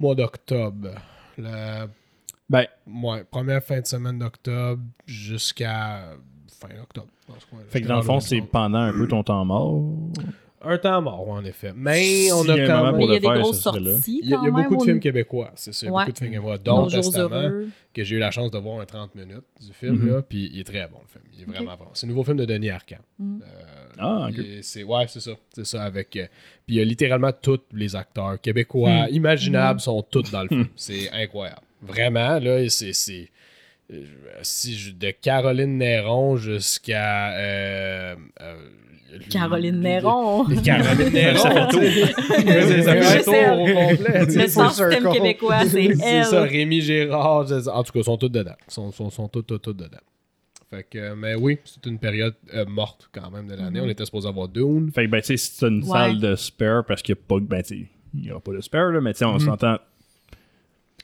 Mois 0.00 0.16
d'octobre. 0.16 0.90
Le 1.38 1.86
Ben, 2.50 2.66
Ouais, 2.86 3.24
première 3.30 3.62
fin 3.62 3.80
de 3.80 3.86
semaine 3.86 4.18
d'octobre 4.18 4.82
jusqu'à 5.06 6.14
fin 6.60 6.68
octobre. 6.82 7.08
dans 7.28 7.38
ce 7.38 7.46
coin-là. 7.46 7.64
fait 7.68 7.82
que 7.82 7.86
dans 7.88 7.96
le 7.96 8.02
fond, 8.02 8.20
c'est 8.20 8.40
pendant 8.40 8.78
un 8.78 8.92
peu 8.92 9.06
ton 9.06 9.22
temps 9.22 9.44
mort. 9.44 9.82
un 10.62 10.78
temps 10.78 11.00
mort, 11.02 11.28
en 11.28 11.44
effet. 11.44 11.72
Mais 11.76 12.32
on 12.32 12.48
a 12.48 12.56
quand 12.66 12.92
même. 12.92 13.00
Il 13.00 13.08
y 13.12 13.16
a 13.16 13.20
des 13.20 13.26
faire, 13.28 13.38
grosses 13.38 13.60
sorties. 13.60 14.20
Il 14.24 14.28
y 14.28 14.34
a, 14.34 14.38
il 14.38 14.44
y 14.44 14.46
a 14.46 14.50
quand 14.50 14.56
même, 14.56 14.68
beaucoup 14.68 14.76
de 14.76 14.82
films 14.82 14.98
québécois. 15.00 15.52
C'est 15.54 15.72
ça. 15.74 15.86
il 15.86 15.88
y 15.88 15.92
a 15.92 15.94
Ouais. 15.94 16.02
Beaucoup 16.04 16.12
de 16.12 16.18
films 16.18 16.30
québécois, 16.32 16.58
dont 16.58 16.86
Testament, 16.88 17.50
que 17.94 18.02
j'ai 18.04 18.16
eu 18.16 18.18
la 18.18 18.30
chance 18.30 18.50
de 18.50 18.58
voir 18.58 18.80
un 18.80 18.86
30 18.86 19.14
minutes 19.14 19.44
du 19.60 19.72
film. 19.72 20.08
là, 20.10 20.22
puis 20.22 20.50
il 20.52 20.60
est 20.60 20.64
très 20.64 20.88
bon, 20.88 20.98
le 21.02 21.08
film. 21.08 21.24
Il 21.34 21.42
est 21.42 21.44
vraiment 21.44 21.76
bon. 21.76 21.84
C'est 21.92 22.06
le 22.06 22.12
nouveau 22.12 22.24
film 22.24 22.38
de 22.38 22.44
Denis 22.44 22.70
Arcand. 22.70 22.96
Mm. 23.18 23.40
Euh, 23.42 23.46
Ah, 23.98 24.28
ok. 24.30 24.36
ouais, 24.36 25.06
c'est 25.08 25.20
ça. 25.20 25.32
C'est 25.52 25.66
ça. 25.66 25.82
Avec, 25.82 26.16
euh, 26.16 26.26
puis 26.66 26.76
il 26.76 26.78
y 26.78 26.80
a 26.80 26.84
littéralement 26.84 27.30
tous 27.32 27.60
les 27.72 27.94
acteurs 27.94 28.40
québécois 28.40 29.06
Hmm. 29.06 29.14
imaginables 29.14 29.80
sont 29.80 30.02
tous 30.02 30.30
dans 30.30 30.42
le 30.42 30.48
film. 30.48 30.66
C'est 30.76 31.10
incroyable. 31.12 31.62
Vraiment, 31.82 32.38
là, 32.38 32.68
c'est. 32.68 32.92
c'est 32.92 33.30
euh, 33.92 34.04
si 34.42 34.76
je- 34.76 34.92
de 34.92 35.10
Caroline 35.10 35.78
Néron 35.78 36.36
jusqu'à. 36.36 37.32
euh, 37.38 38.16
euh, 38.42 38.56
Caroline 39.30 39.80
Néron. 39.80 40.44
Caroline 40.64 41.12
Néron. 41.12 41.38
Ça 41.38 41.50
fait 41.50 41.70
c'est- 42.66 42.82
ça 42.82 42.94
fait 42.94 43.18
le 43.18 43.24
tour 43.24 43.34
au 43.60 43.66
complet. 43.66 44.48
système 44.48 45.12
québécois, 45.12 45.60
c'est 45.66 45.94
C'est 45.94 46.24
ça, 46.24 46.42
elle. 46.44 46.48
Rémi 46.50 46.80
Gérard. 46.82 47.46
En 47.50 47.82
tout 47.82 47.92
cas, 47.92 48.00
ils 48.00 48.04
sont 48.04 48.18
tous 48.18 48.28
dedans. 48.28 48.52
Ils 48.68 48.72
sont, 48.72 48.92
sont, 48.92 49.08
sont 49.10 49.28
tous, 49.28 49.42
tous, 49.42 49.58
tous 49.58 49.72
dedans. 49.72 49.98
Fait 50.70 50.82
que, 50.90 51.14
mais 51.14 51.34
oui, 51.34 51.58
c'est 51.64 51.86
une 51.86 51.98
période 51.98 52.34
euh, 52.52 52.66
morte 52.66 53.08
quand 53.10 53.30
même 53.30 53.46
de 53.48 53.54
l'année. 53.54 53.80
On 53.80 53.88
était 53.88 54.04
supposé 54.04 54.28
avoir 54.28 54.48
Dune. 54.48 54.90
Fait 54.94 55.06
que, 55.06 55.10
ben, 55.10 55.20
tu 55.22 55.28
sais, 55.28 55.36
si 55.38 55.52
c'est 55.54 55.66
une 55.68 55.82
Ouais. 55.82 55.88
salle 55.88 56.20
de 56.20 56.36
spare 56.36 56.84
parce 56.84 57.00
qu'il 57.00 57.14
n'y 57.14 57.20
a 57.20 57.24
pas, 57.26 57.40
ben, 57.40 57.62
tu 57.62 57.68
sais, 57.84 57.86
il 58.14 58.26
y 58.26 58.30
aura 58.30 58.40
pas 58.40 58.52
de 58.52 58.60
spare, 58.60 58.90
là, 58.90 59.00
mais 59.00 59.14
tu 59.14 59.20
sais, 59.20 59.24
on 59.24 59.38
s'entend. 59.38 59.78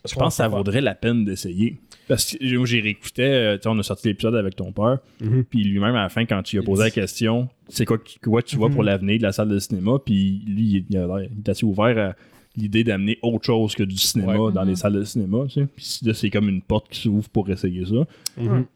Je 0.09 0.15
pense 0.15 0.35
que 0.35 0.37
ça 0.37 0.49
vaudrait 0.49 0.81
la 0.83 0.95
peine 0.95 1.25
d'essayer. 1.25 1.79
Parce 2.09 2.33
que 2.33 2.37
j'ai- 2.41 2.57
moi, 2.59 2.67
j'ai 2.67 2.81
réécouté, 2.81 3.23
euh, 3.23 3.57
tu 3.57 3.63
sais, 3.63 3.69
on 3.71 3.79
a 3.79 3.83
sorti 3.83 4.09
l'épisode 4.09 4.35
avec 4.35 4.55
ton 4.57 4.71
père, 4.73 4.99
Mhm. 5.23 5.45
puis 5.45 5.65
lui-même, 5.65 5.95
à 5.95 6.03
la 6.03 6.09
fin, 6.11 6.27
quand 6.27 6.43
tu 6.43 6.57
lui 6.57 6.63
as 6.63 6.67
posé 6.67 6.83
la 6.85 6.91
question, 6.91 7.49
c'est 7.69 7.87
quoi, 7.87 7.97
quoi 8.23 8.43
tu 8.43 8.57
vois 8.57 8.69
pour 8.69 8.83
l'avenir 8.83 9.17
de 9.19 9.23
la 9.23 9.33
salle 9.33 9.49
de 9.49 9.59
cinéma, 9.59 9.93
puis 10.05 10.43
lui, 10.47 10.63
il, 10.63 10.85
il 10.91 10.97
a 10.99 11.07
il 11.23 11.39
est 11.39 11.49
assez 11.49 11.65
ouvert 11.65 12.11
à 12.11 12.15
l'idée 12.57 12.85
d'amener 12.85 13.19
autre 13.23 13.47
chose 13.47 13.75
que 13.75 13.83
du 13.83 13.97
cinéma 13.97 14.37
Ouais. 14.37 14.53
dans 14.53 14.63
les 14.65 14.77
salles 14.77 14.93
de 14.93 15.05
cinéma, 15.05 15.45
tu 15.49 15.61
sais. 15.63 15.67
Puis 15.75 15.99
là, 16.03 16.13
c'est 16.13 16.29
comme 16.31 16.49
une 16.51 16.61
porte 16.61 16.89
qui 16.91 17.01
s'ouvre 17.01 17.29
pour 17.31 17.49
essayer 17.49 17.87
ça. 17.87 18.07
Mhm. 18.37 18.67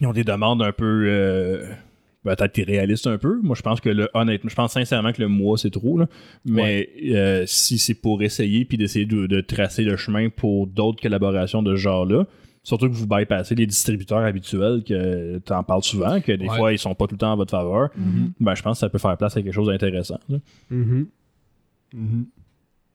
Ils 0.00 0.06
ont 0.06 0.12
des 0.14 0.24
demandes 0.24 0.62
un 0.62 0.72
peu. 0.72 1.04
euh, 1.06 1.66
peut-être 2.24 2.56
irréalistes 2.58 3.06
un 3.06 3.18
peu. 3.18 3.40
Moi, 3.42 3.54
je 3.56 3.62
pense 3.62 3.80
que 3.80 3.88
le, 3.88 4.08
honnêtement, 4.14 4.48
je 4.50 4.54
pense 4.54 4.72
sincèrement 4.72 5.12
que 5.12 5.20
le 5.20 5.28
mois, 5.28 5.58
c'est 5.58 5.70
trop. 5.70 5.98
Là. 5.98 6.06
Mais 6.44 6.88
euh, 7.10 7.44
si 7.46 7.78
c'est 7.78 7.94
pour 7.94 8.22
essayer 8.22 8.64
puis 8.64 8.76
d'essayer 8.78 9.06
de, 9.06 9.26
de 9.26 9.40
tracer 9.40 9.82
le 9.82 9.96
chemin 9.96 10.28
pour 10.28 10.66
d'autres 10.66 11.00
collaborations 11.02 11.62
de 11.62 11.72
ce 11.76 11.80
genre-là, 11.80 12.26
surtout 12.62 12.88
que 12.88 12.94
vous 12.94 13.08
bypassez 13.08 13.56
les 13.56 13.66
distributeurs 13.66 14.20
habituels, 14.20 14.84
que 14.86 15.38
tu 15.44 15.52
en 15.52 15.64
parles 15.64 15.82
souvent, 15.82 16.20
que 16.20 16.30
des 16.32 16.46
Ouais. 16.48 16.56
fois, 16.56 16.72
ils 16.72 16.78
sont 16.78 16.94
pas 16.94 17.06
tout 17.08 17.14
le 17.14 17.18
temps 17.18 17.32
en 17.32 17.36
votre 17.36 17.50
faveur, 17.50 17.90
ben, 18.38 18.54
je 18.54 18.62
pense 18.62 18.76
que 18.76 18.80
ça 18.80 18.88
peut 18.88 18.98
faire 18.98 19.16
place 19.16 19.36
à 19.36 19.42
quelque 19.42 19.52
chose 19.54 19.66
d'intéressant. 19.66 20.20
là. 20.28 20.38
Mhm. 20.70 21.06
Mhm. 21.94 22.26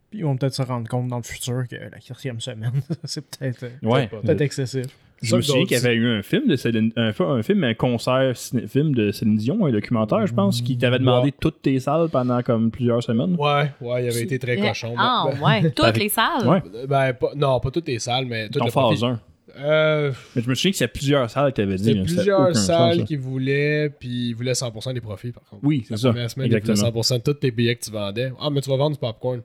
Puis 0.09 0.19
ils 0.19 0.23
vont 0.23 0.38
peut-être 0.38 0.53
se 0.53 0.61
rendre 0.61 0.88
compte 0.88 1.09
dans 1.09 1.17
le 1.17 1.23
futur 1.23 1.67
que 1.69 1.75
la 1.75 1.99
quatrième 1.99 2.39
semaine, 2.39 2.71
c'est 3.03 3.25
peut-être 3.30 3.63
euh, 3.63 3.69
Ouais. 3.84 4.09
excessif. 4.41 4.86
Je 5.22 5.36
me 5.36 5.41
souviens 5.41 5.65
qu'il 5.65 5.78
y 5.78 5.80
avait 5.80 5.95
eu 5.95 6.07
un 6.07 6.22
film 6.22 6.47
de 6.47 6.55
Céline, 6.55 6.91
un, 6.95 7.11
film, 7.43 7.63
un 7.63 7.74
concert 7.74 8.36
ciné- 8.36 8.68
film 8.68 8.93
de 8.93 9.11
Céline 9.11 9.38
Dion, 9.38 9.65
un 9.65 9.72
documentaire, 9.72 10.26
je 10.28 10.34
pense, 10.34 10.61
qui 10.61 10.78
t'avait 10.78 10.99
demandé 10.99 11.30
Ouais. 11.30 11.34
toutes 11.39 11.61
tes 11.61 11.80
salles 11.80 12.09
pendant 12.09 12.41
comme 12.43 12.70
plusieurs 12.72 13.01
semaines. 13.01 13.36
Ouais, 13.39 13.72
ouais, 13.82 14.05
il 14.05 14.09
avait 14.09 14.22
été 14.24 14.38
très 14.39 14.57
cochon. 14.57 14.93
Ah, 14.97 15.26
Ben- 15.32 15.43
ouais. 15.63 15.72
Toutes 15.76 15.86
Avec- 15.86 16.03
les 16.03 16.09
salles? 16.09 16.47
Ouais. 16.47 16.61
ben, 16.88 17.13
pas- 17.13 17.32
non, 17.36 17.59
pas 17.59 17.72
toutes 17.72 17.88
les 17.88 17.99
salles, 17.99 18.26
mais 18.26 18.47
toutes 18.49 18.61
En 18.61 18.65
le 18.65 18.72
phase 18.72 18.84
profil- 18.99 19.05
1. 19.05 19.20
Euh, 19.59 20.11
Mais 20.36 20.43
je 20.43 20.49
me 20.49 20.53
souviens 20.53 20.72
qu'il 20.72 20.82
y 20.82 20.84
a 20.84 20.88
plusieurs 20.88 21.30
salles 21.32 21.51
qui 21.51 21.61
avaient 21.61 21.78
dit. 21.78 21.93
Ça 21.93 21.99
a 21.99 22.03
plusieurs 22.03 22.55
salles 22.55 23.03
qui 23.05 23.15
voulaient, 23.15 23.89
puis 23.89 24.30
ils 24.30 24.34
voulaient 24.36 24.53
100% 24.53 24.93
des 24.93 25.01
profits, 25.01 25.32
par 25.32 25.43
contre. 25.45 25.63
Oui, 25.65 25.82
c'est 25.88 25.95
La 25.95 25.97
ça. 25.97 26.09
première 26.09 26.30
semaine, 26.30 26.45
Exactement. 26.45 26.76
ils 26.76 26.80
voulaient 26.91 27.01
100% 27.01 27.18
de 27.18 27.24
tous 27.24 27.34
tes 27.34 27.49
billets 27.49 27.76
que 27.76 27.84
tu 27.86 27.89
vendais. 27.91 28.32
Ah, 28.39 28.49
mais 28.51 28.61
tu 28.61 28.70
vas 28.70 28.78
vendre 28.78 28.95
du 28.95 28.99
popcorn. 28.99 29.41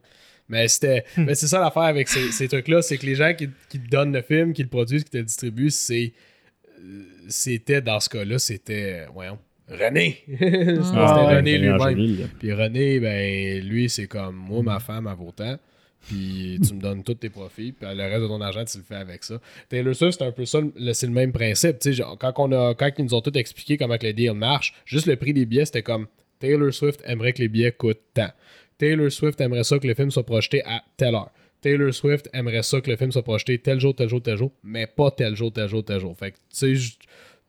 Mais 0.49 0.68
c'était. 0.68 1.05
mais 1.16 1.34
c'est 1.34 1.47
ça 1.47 1.61
l'affaire 1.61 1.82
avec 1.84 2.09
ces, 2.09 2.30
ces 2.32 2.49
trucs-là, 2.49 2.82
c'est 2.82 2.99
que 2.99 3.07
les 3.07 3.14
gens 3.14 3.32
qui, 3.34 3.49
qui 3.68 3.80
te 3.80 3.88
donnent 3.88 4.12
le 4.12 4.22
film, 4.22 4.53
qui 4.53 4.62
le 4.62 4.68
produisent, 4.68 5.05
qui 5.05 5.11
te 5.11 5.16
le 5.18 5.24
distribuent, 5.24 5.70
c'est. 5.70 6.12
euh, 6.80 7.03
C'était, 7.28 7.80
dans 7.80 8.01
ce 8.01 8.09
cas-là, 8.09 8.38
c'était. 8.38 9.07
Voyons. 9.14 9.38
René! 9.68 10.18
c'était 10.28 10.45
Ah 10.95 11.24
ouais, 11.26 11.36
René 11.36 11.57
René 11.57 11.59
lui-même. 11.59 12.28
Puis 12.38 12.53
René, 12.53 13.01
ben, 13.01 13.64
lui, 13.64 13.88
c'est 13.88 14.07
comme 14.07 14.34
moi, 14.36 14.62
ma 14.62 14.80
femme, 14.80 15.09
elle 15.11 15.16
vaut 15.16 15.32
tant. 15.32 15.57
Puis 16.09 16.59
tu 16.66 16.74
me 16.74 16.80
donnes 16.80 17.05
tous 17.05 17.14
tes 17.14 17.30
profits, 17.30 17.70
puis 17.70 17.86
le 17.95 18.03
reste 18.03 18.22
de 18.22 18.26
ton 18.26 18.40
argent, 18.40 18.64
tu 18.64 18.76
le 18.78 18.82
fais 18.84 18.97
avec 18.97 19.22
ça. 19.22 19.40
Taylor 19.68 19.95
Swift, 19.95 20.18
c'est 20.18 20.24
un 20.26 20.32
peu 20.32 20.45
ça, 20.45 20.59
le- 20.61 20.93
c'est 20.95 21.07
le 21.07 21.12
même 21.12 21.30
principe. 21.32 21.78
Tu 21.78 21.90
sais, 21.90 21.93
genre, 21.95 22.18
quand, 22.18 22.32
on 22.38 22.51
a, 22.51 22.74
quand 22.74 22.90
ils 22.99 23.05
nous 23.05 23.14
ont 23.14 23.20
tout 23.20 23.36
expliqué 23.38 23.76
comment 23.78 23.97
que 23.97 24.07
le 24.07 24.12
deal 24.12 24.32
marche, 24.32 24.74
juste 24.84 25.07
le 25.07 25.14
prix 25.14 25.32
des 25.32 25.47
billets, 25.47 25.64
c'était 25.64 25.84
comme 25.84 26.09
Taylor 26.40 26.74
Swift 26.74 27.01
aimerait 27.07 27.32
que 27.32 27.38
les 27.40 27.47
billets 27.49 27.70
coûtent 27.70 28.01
tant. 28.14 28.30
Taylor 28.82 29.12
Swift 29.12 29.40
aimerait 29.40 29.62
ça 29.62 29.78
que 29.78 29.86
le 29.86 29.94
film 29.94 30.10
soit 30.10 30.26
projeté 30.26 30.60
à 30.64 30.82
telle 30.96 31.14
heure. 31.14 31.30
Taylor 31.60 31.94
Swift 31.94 32.28
aimerait 32.32 32.64
ça 32.64 32.80
que 32.80 32.90
le 32.90 32.96
film 32.96 33.12
soit 33.12 33.22
projeté 33.22 33.56
tel 33.56 33.78
jour, 33.78 33.94
tel 33.94 34.08
jour, 34.08 34.20
tel 34.20 34.36
jour, 34.36 34.50
mais 34.64 34.88
pas 34.88 35.12
tel 35.12 35.36
jour, 35.36 35.52
tel 35.52 35.68
jour, 35.68 35.84
tel 35.84 36.00
jour. 36.00 36.18
Fait 36.18 36.32
que, 36.32 36.36
tu 36.52 36.76
sais, 36.76 36.96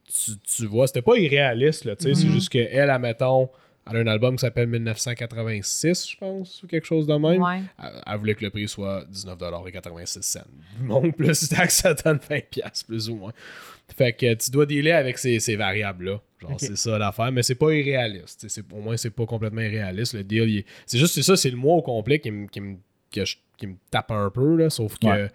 tu, 0.05 0.31
tu 0.43 0.65
vois, 0.67 0.85
c'était 0.85 1.01
pas 1.01 1.17
irréaliste, 1.17 1.85
là, 1.85 1.95
tu 1.95 2.03
sais, 2.03 2.13
c'est 2.13 2.29
juste 2.29 2.49
qu'elle, 2.49 2.87
admettons, 2.87 3.49
elle 3.89 3.97
a 3.97 3.99
un 4.01 4.07
album 4.07 4.35
qui 4.35 4.41
s'appelle 4.41 4.67
1986, 4.67 6.11
je 6.11 6.17
pense, 6.17 6.61
ou 6.61 6.67
quelque 6.67 6.85
chose 6.85 7.07
de 7.07 7.15
même. 7.15 7.41
Ouais. 7.41 7.61
Elle, 7.81 8.01
elle 8.05 8.17
voulait 8.19 8.35
que 8.35 8.45
le 8.45 8.51
prix 8.51 8.67
soit 8.67 9.03
19,86$. 9.11 10.43
Bon, 10.81 11.11
plus 11.11 11.49
taxe, 11.49 11.77
ça 11.77 11.95
donne 11.95 12.17
20$, 12.17 12.85
plus 12.85 13.09
ou 13.09 13.15
moins. 13.15 13.33
Fait 13.97 14.13
que 14.13 14.35
tu 14.35 14.51
dois 14.51 14.67
dealer 14.67 14.91
avec 14.91 15.17
ces, 15.17 15.39
ces 15.39 15.55
variables-là. 15.55 16.21
C'est 16.57 16.75
ça 16.77 16.97
l'affaire, 16.97 17.31
mais 17.31 17.43
c'est 17.43 17.55
pas 17.55 17.71
irréaliste. 17.71 18.47
Au 18.71 18.81
moins, 18.81 18.97
c'est 18.97 19.09
pas 19.11 19.25
complètement 19.25 19.61
irréaliste. 19.61 20.13
Le 20.13 20.23
deal, 20.23 20.57
est- 20.59 20.65
c'est 20.85 20.97
juste 20.97 21.13
c'est 21.15 21.23
ça, 21.23 21.35
c'est 21.35 21.49
le 21.49 21.57
mois 21.57 21.75
au 21.75 21.81
complet 21.81 22.19
qui 22.19 22.31
me, 22.31 22.47
qui 22.47 22.61
me, 22.61 22.75
que 23.11 23.25
je- 23.25 23.37
qui 23.57 23.67
me 23.67 23.75
tape 23.91 24.11
un 24.11 24.29
peu, 24.29 24.55
là, 24.57 24.69
sauf 24.69 24.97
que 24.97 25.07
Ouais. 25.07 25.29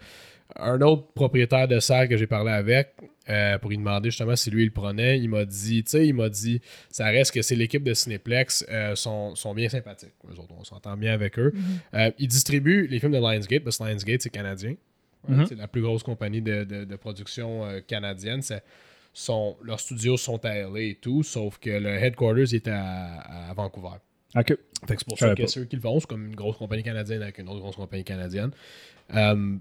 un 0.57 0.81
autre 0.81 1.07
propriétaire 1.15 1.69
de 1.69 1.79
salle 1.81 2.09
que 2.09 2.17
j'ai 2.17 2.27
parlé 2.27 2.51
avec 2.51 2.95
euh, 3.31 3.59
pour 3.59 3.69
lui 3.69 3.77
demander 3.77 4.09
justement 4.11 4.35
si 4.37 4.51
lui 4.51 4.63
il 4.63 4.67
le 4.67 4.71
prenait, 4.73 5.19
il 5.19 5.29
m'a 5.29 5.45
dit, 5.45 5.85
tu 5.85 5.91
sais, 5.91 6.07
il 6.07 6.15
m'a 6.15 6.31
dit, 6.31 6.63
ça 6.91 7.05
reste 7.09 7.33
que 7.35 7.43
c'est 7.43 7.55
l'équipe 7.57 7.85
de 7.85 7.93
Cineplex, 7.93 8.65
euh, 8.71 8.95
sont, 8.97 9.35
sont 9.35 9.53
bien 9.53 9.69
sympathiques. 9.69 10.15
Eux 10.33 10.39
autres, 10.41 10.55
on 10.59 10.65
s'entend 10.65 10.97
bien 10.97 11.13
avec 11.13 11.39
eux. 11.39 11.53
Euh, 11.93 12.11
ils 12.19 12.27
distribuent 12.27 12.87
les 12.87 12.99
films 12.99 13.13
de 13.13 13.19
Lionsgate, 13.19 13.63
parce 13.65 13.77
que 13.77 13.85
Lionsgate, 13.85 14.23
c'est 14.23 14.31
canadien. 14.31 14.77
Mhm. 15.29 15.45
C'est 15.47 15.57
la 15.57 15.69
plus 15.69 15.83
grosse 15.83 16.03
compagnie 16.03 16.41
de, 16.41 16.65
de- 16.65 16.85
de 16.85 16.97
production 16.97 17.67
euh, 17.67 17.81
canadienne. 17.87 18.41
C'est- 18.41 18.63
sont, 19.13 19.57
leurs 19.63 19.81
studios 19.81 20.17
sont 20.17 20.45
à 20.45 20.55
LA 20.55 20.81
et 20.81 20.99
tout, 21.01 21.23
sauf 21.23 21.59
que 21.59 21.71
le 21.71 21.91
headquarters 21.91 22.55
est 22.55 22.69
à, 22.69 23.51
à 23.51 23.55
Vancouver. 23.55 23.97
Ok. 24.37 24.49
Fait 24.87 24.95
que 24.95 25.01
c'est 25.01 25.09
pour 25.09 25.19
ça 25.19 25.35
que 25.35 25.43
pas. 25.43 25.49
c'est 25.49 25.61
eux 25.61 25.65
qui 25.65 25.77
le 25.77 25.83
font. 25.83 25.99
C'est 26.01 26.07
comme 26.07 26.27
une 26.27 26.35
grosse 26.37 26.57
compagnie 26.57 26.83
canadienne 26.83 27.23
avec 27.23 27.39
une 27.39 27.49
autre 27.49 27.61
grosse 27.61 27.77
compagnie 27.77 28.05
canadienne. 28.05 28.51
Euh, 29.15 29.57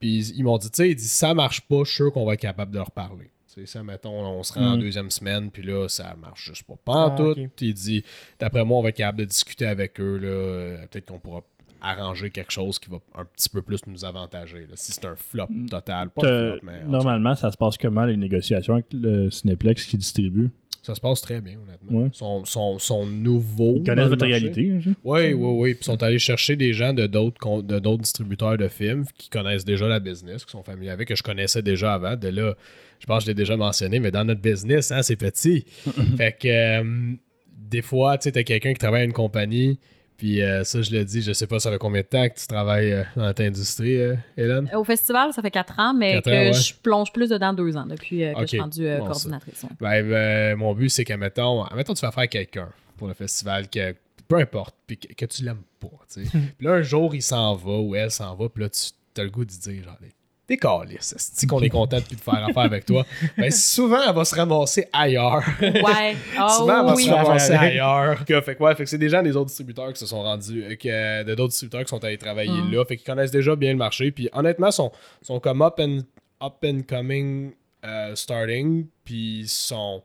Puis 0.00 0.28
ils- 0.30 0.42
m'ont 0.44 0.58
dit, 0.58 0.70
tu 0.70 0.76
sais, 0.76 0.90
ils 0.90 0.94
disent, 0.96 1.12
ça 1.12 1.32
marche 1.34 1.62
pas, 1.62 1.78
je 1.80 1.84
suis 1.84 1.96
sûr 1.96 2.12
qu'on 2.12 2.24
va 2.26 2.34
être 2.34 2.40
capable 2.40 2.70
de 2.72 2.76
leur 2.76 2.90
parler. 2.90 3.30
Tu 3.54 3.60
sais, 3.60 3.66
ça, 3.66 3.82
mettons, 3.82 4.10
on 4.12 4.42
se 4.42 4.52
rend 4.52 4.72
en 4.72 4.76
Mhm. 4.76 4.80
deuxième 4.82 5.10
semaine, 5.10 5.50
puis 5.50 5.62
là, 5.62 5.88
ça 5.88 6.14
marche 6.20 6.44
juste 6.46 6.64
pas. 6.64 6.74
Pas 6.84 6.92
en 6.92 7.14
Ah, 7.14 7.16
tout. 7.16 7.40
ok. 7.40 7.48
Puis 7.56 7.68
il 7.68 7.74
dit, 7.74 8.04
d'après 8.38 8.64
moi, 8.64 8.78
on 8.78 8.82
va 8.82 8.90
être 8.90 8.96
capable 8.96 9.20
de 9.20 9.24
discuter 9.24 9.64
avec 9.66 9.98
eux, 10.00 10.18
là. 10.18 10.28
euh, 10.28 10.86
Peut-être 10.88 11.06
qu'on 11.06 11.18
pourra 11.18 11.42
arranger 11.88 12.30
quelque 12.30 12.52
chose 12.52 12.78
qui 12.78 12.90
va 12.90 12.98
un 13.14 13.24
petit 13.24 13.48
peu 13.48 13.62
plus 13.62 13.80
nous 13.86 14.04
avantager. 14.04 14.60
là. 14.60 14.74
Si 14.74 14.92
c'est 14.92 15.04
un 15.04 15.16
flop 15.16 15.46
total, 15.70 16.10
pas 16.10 16.26
Euh, 16.26 16.52
flop, 16.58 16.60
mais 16.64 16.84
Normalement, 16.86 17.34
ça 17.34 17.50
se 17.50 17.56
passe 17.56 17.76
comment 17.78 18.04
les 18.04 18.16
négociations 18.16 18.74
avec 18.74 18.86
le 18.92 19.30
Cineplex 19.30 19.84
qui 19.86 19.96
distribue? 19.96 20.50
Ça 20.82 20.94
se 20.94 21.00
passe 21.00 21.20
très 21.20 21.40
bien, 21.40 21.54
honnêtement. 21.60 22.02
Ouais. 22.04 22.10
Sont, 22.12 22.44
sont 22.78 23.06
nouveaux. 23.06 23.74
Ils 23.78 23.82
connaissent 23.82 24.06
votre 24.08 24.24
réalité. 24.24 24.70
hein, 24.70 24.92
Oui, 25.02 25.32
oui, 25.32 25.34
oui. 25.34 25.74
Puis 25.74 25.80
ils 25.82 25.84
sont 25.84 26.00
allés 26.02 26.20
chercher 26.20 26.54
des 26.54 26.72
gens 26.72 26.92
de 26.92 27.08
d'autres 27.08 27.62
de 27.62 27.80
d'autres 27.80 28.02
distributeurs 28.02 28.56
de 28.56 28.68
films 28.68 29.04
qui 29.18 29.28
connaissent 29.28 29.64
déjà 29.64 29.88
la 29.88 29.98
business, 29.98 30.44
qui 30.44 30.52
sont 30.52 30.62
familiers 30.62 30.90
avec, 30.90 31.08
que 31.08 31.16
je 31.16 31.24
connaissais 31.24 31.60
déjà 31.62 31.94
avant. 31.94 32.14
De 32.14 32.28
là, 32.28 32.54
je 33.00 33.06
pense 33.06 33.18
que 33.18 33.22
je 33.24 33.30
l'ai 33.30 33.34
déjà 33.34 33.56
mentionné, 33.56 33.98
mais 33.98 34.12
dans 34.12 34.24
notre 34.24 34.40
business, 34.40 34.92
hein, 34.92 35.02
c'est 35.02 35.16
petit. 35.16 35.64
fait 36.16 36.38
que 36.40 36.46
euh, 36.80 37.14
des 37.50 37.82
fois, 37.82 38.16
tu 38.18 38.24
sais, 38.24 38.32
t'as 38.32 38.44
quelqu'un 38.44 38.72
qui 38.72 38.78
travaille 38.78 39.00
à 39.02 39.04
une 39.04 39.12
compagnie, 39.12 39.80
puis 40.16 40.42
euh, 40.42 40.64
ça, 40.64 40.80
je 40.82 40.90
le 40.90 41.04
dis, 41.04 41.22
je 41.22 41.32
sais 41.32 41.46
pas 41.46 41.58
ça 41.58 41.70
fait 41.70 41.78
combien 41.78 42.00
de 42.00 42.06
temps 42.06 42.28
que 42.28 42.38
tu 42.38 42.46
travailles 42.46 42.92
euh, 42.92 43.02
dans 43.16 43.24
notre 43.24 43.42
industrie, 43.42 43.96
euh, 44.00 44.14
Hélène? 44.36 44.70
Au 44.74 44.84
festival, 44.84 45.32
ça 45.32 45.42
fait 45.42 45.50
quatre 45.50 45.78
ans, 45.78 45.92
mais 45.94 46.14
Quatre 46.14 46.24
que 46.24 46.30
ans, 46.30 46.50
ouais. 46.50 46.52
je 46.52 46.74
plonge 46.74 47.12
plus 47.12 47.28
dedans 47.30 47.52
deux 47.52 47.76
ans 47.76 47.86
depuis 47.86 48.24
euh, 48.24 48.32
que 48.34 48.40
je 48.42 48.46
suis 48.46 48.60
rendue 48.60 48.88
Bon, 48.98 49.06
coordinatrice. 49.06 49.62
ouais. 49.62 49.70
Ben, 49.80 50.08
ben, 50.08 50.56
mon 50.56 50.74
but, 50.74 50.88
c'est 50.88 51.04
que, 51.04 51.12
mettons, 51.14 51.64
tu 51.64 52.00
vas 52.00 52.12
faire 52.12 52.28
quelqu'un 52.28 52.68
pour 52.96 53.08
le 53.08 53.14
festival, 53.14 53.68
que, 53.68 53.94
peu 54.28 54.36
importe, 54.36 54.74
puis 54.86 54.96
que, 54.98 55.12
que 55.12 55.26
tu 55.26 55.44
l'aimes 55.44 55.62
pas, 55.80 55.88
puis 56.14 56.26
là, 56.60 56.72
un 56.72 56.82
jour, 56.82 57.14
il 57.14 57.22
s'en 57.22 57.54
va 57.54 57.72
ou 57.78 57.94
elle 57.94 58.10
s'en 58.10 58.34
va, 58.34 58.48
puis 58.48 58.62
là, 58.64 58.70
tu 58.70 59.20
as 59.20 59.24
le 59.24 59.30
goût 59.30 59.44
de 59.44 59.50
dire, 59.50 59.84
genre, 59.84 59.98
t'es 60.46 60.56
calice, 60.56 61.14
c'est 61.18 61.46
qu'on 61.46 61.60
est 61.60 61.68
content 61.68 61.98
de 61.98 62.04
plus 62.04 62.16
faire 62.16 62.44
affaire 62.44 62.58
avec 62.62 62.84
toi. 62.84 63.04
Ben, 63.36 63.50
souvent, 63.50 64.00
elle 64.08 64.14
va 64.14 64.24
se 64.24 64.34
ramasser 64.34 64.88
ailleurs. 64.92 65.42
Ouais. 65.60 66.16
Ah 66.38 66.48
Souvent, 66.48 66.80
elle 66.80 66.86
va 66.86 66.94
oui. 66.94 67.04
se 67.04 67.10
ramasser 67.10 67.52
ailleurs. 67.52 68.24
Que, 68.24 68.40
fait 68.40 68.58
ouais, 68.60 68.74
fait 68.74 68.84
que 68.84 68.90
c'est 68.90 68.98
des 68.98 69.08
gens 69.08 69.22
des 69.22 69.34
autres 69.36 69.46
distributeurs 69.46 69.92
qui 69.92 69.98
se 69.98 70.06
sont 70.06 70.22
rendus, 70.22 70.62
euh, 70.64 70.76
que, 70.76 71.22
de 71.24 71.34
d'autres 71.34 71.50
distributeurs 71.50 71.82
qui 71.82 71.88
sont 71.88 72.04
allés 72.04 72.18
travailler 72.18 72.50
Mm. 72.50 72.72
là. 72.72 72.84
Fait 72.84 72.96
qu'ils 72.96 73.06
connaissent 73.06 73.30
déjà 73.30 73.56
bien 73.56 73.72
le 73.72 73.78
marché. 73.78 74.10
Puis 74.12 74.28
honnêtement, 74.32 74.70
sont, 74.70 74.92
sont 75.22 75.40
comme 75.40 75.62
up 75.62 75.74
and, 75.80 76.00
up 76.42 76.54
and 76.64 76.82
coming 76.88 77.52
euh, 77.84 78.14
starting. 78.14 78.86
Puis 79.04 79.44
sont. 79.48 80.02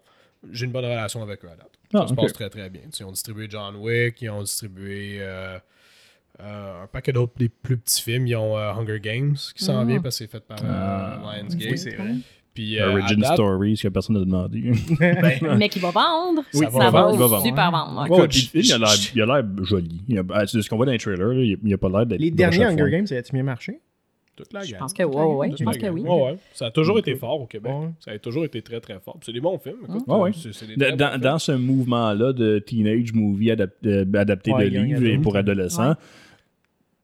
J'ai 0.51 0.65
une 0.65 0.71
bonne 0.71 0.85
relation 0.85 1.21
avec 1.21 1.43
eux 1.45 1.49
à 1.49 1.55
date. 1.55 1.69
Ah, 1.93 1.99
ça 2.01 2.07
se 2.07 2.13
passe 2.13 2.33
très 2.33 2.49
très 2.49 2.69
bien. 2.69 2.81
Tu 2.85 2.97
sais, 2.97 3.03
ils 3.03 3.07
ont 3.07 3.11
distribué 3.11 3.47
John 3.49 3.75
Wick, 3.75 4.21
ils 4.21 4.29
ont 4.29 4.41
distribué 4.41 5.17
euh, 5.19 5.59
un 6.43 6.87
paquet 6.87 7.11
d'autres 7.13 7.33
des 7.37 7.49
plus 7.49 7.77
petits 7.77 8.01
films. 8.01 8.27
Ils 8.27 8.35
ont 8.35 8.57
euh, 8.57 8.71
Hunger 8.73 8.99
Games 9.01 9.35
qui 9.55 9.63
s'en 9.63 9.83
Mm. 9.83 9.87
vient 9.87 10.01
parce 10.01 10.17
que 10.19 10.25
c'est 10.25 10.31
fait 10.31 10.43
par 10.45 10.57
euh, 10.63 10.67
Ah. 10.69 11.37
Lionsgate. 11.41 11.71
Oui, 11.71 11.77
c'est 11.77 11.95
vrai. 11.95 12.11
Puis 12.53 12.79
euh, 12.79 12.91
Origin 12.91 13.19
date, 13.21 13.33
Stories 13.35 13.79
que 13.81 13.87
personne 13.87 14.15
n'a 14.17 14.25
demandé. 14.25 14.73
Mais 15.57 15.69
qui 15.69 15.79
va 15.79 15.91
vendre. 15.91 16.43
Oui, 16.53 16.65
ça 16.65 16.69
va 16.69 16.89
va, 16.89 16.89
vendre. 16.89 17.13
Il 17.13 17.19
va 17.19 17.27
vendre. 17.27 17.43
super 17.45 17.71
vendre. 17.71 18.01
ouais. 18.03 18.09
Ouais, 18.09 18.17
Écoute, 18.25 18.53
il 18.53 18.73
a 18.73 18.77
l'air- 18.77 18.89
il 19.15 19.21
a 19.21 19.25
l'air 19.25 19.45
joli. 19.63 20.01
Il 20.09 20.19
a- 20.19 20.23
ah, 20.33 20.45
c'est 20.47 20.61
ce 20.61 20.69
qu'on 20.69 20.75
voit 20.75 20.85
dans 20.85 20.91
les 20.91 20.97
trailers, 20.97 21.27
là, 21.27 21.41
il 21.41 21.57
il 21.63 21.73
a 21.73 21.77
pas 21.77 21.87
l'air 21.89 22.05
d'être. 22.05 22.19
Les 22.19 22.29
derniers 22.31 22.65
Hunger. 22.65 22.89
Games, 22.91 23.07
ça 23.07 23.15
a-tu 23.15 23.35
mieux 23.35 23.43
marché? 23.43 23.79
toute 24.35 24.53
la 24.53 24.63
Je 24.63 24.75
pense 24.75 24.93
que 24.93 25.03
oui, 25.03 25.13
ouais, 25.15 25.23
ouais, 25.35 25.49
Toute 25.49 25.59
je 25.59 25.63
la 25.63 25.69
pense 25.71 25.77
que 25.77 25.85
gang. 25.85 25.93
oui. 25.93 26.01
Ouais, 26.01 26.21
ouais. 26.31 26.37
Ça 26.53 26.65
a 26.67 26.71
toujours 26.71 26.97
été 26.97 27.15
fort 27.15 27.41
au 27.41 27.45
Québec. 27.45 27.71
Ça 27.99 28.11
a 28.11 28.17
toujours 28.17 28.43
été 28.43 28.61
très 28.61 28.79
très 28.79 28.99
fort. 28.99 29.17
C'est 29.21 29.33
des 29.33 29.41
bons 29.41 29.59
films. 29.59 29.75
écoute. 29.83 30.03
Ouais, 30.07 30.31
des 30.75 30.91
Dans, 31.19 31.37
ce 31.37 31.51
mouvement-là 31.51 32.33
de 32.33 32.57
teenage 32.59 33.13
movie 33.13 33.49
adap- 33.51 33.69
euh, 33.85 34.03
adapté 34.15 34.51
de 34.51 34.63
livres 34.63 35.21
pour 35.21 35.35
adolescents, 35.37 35.95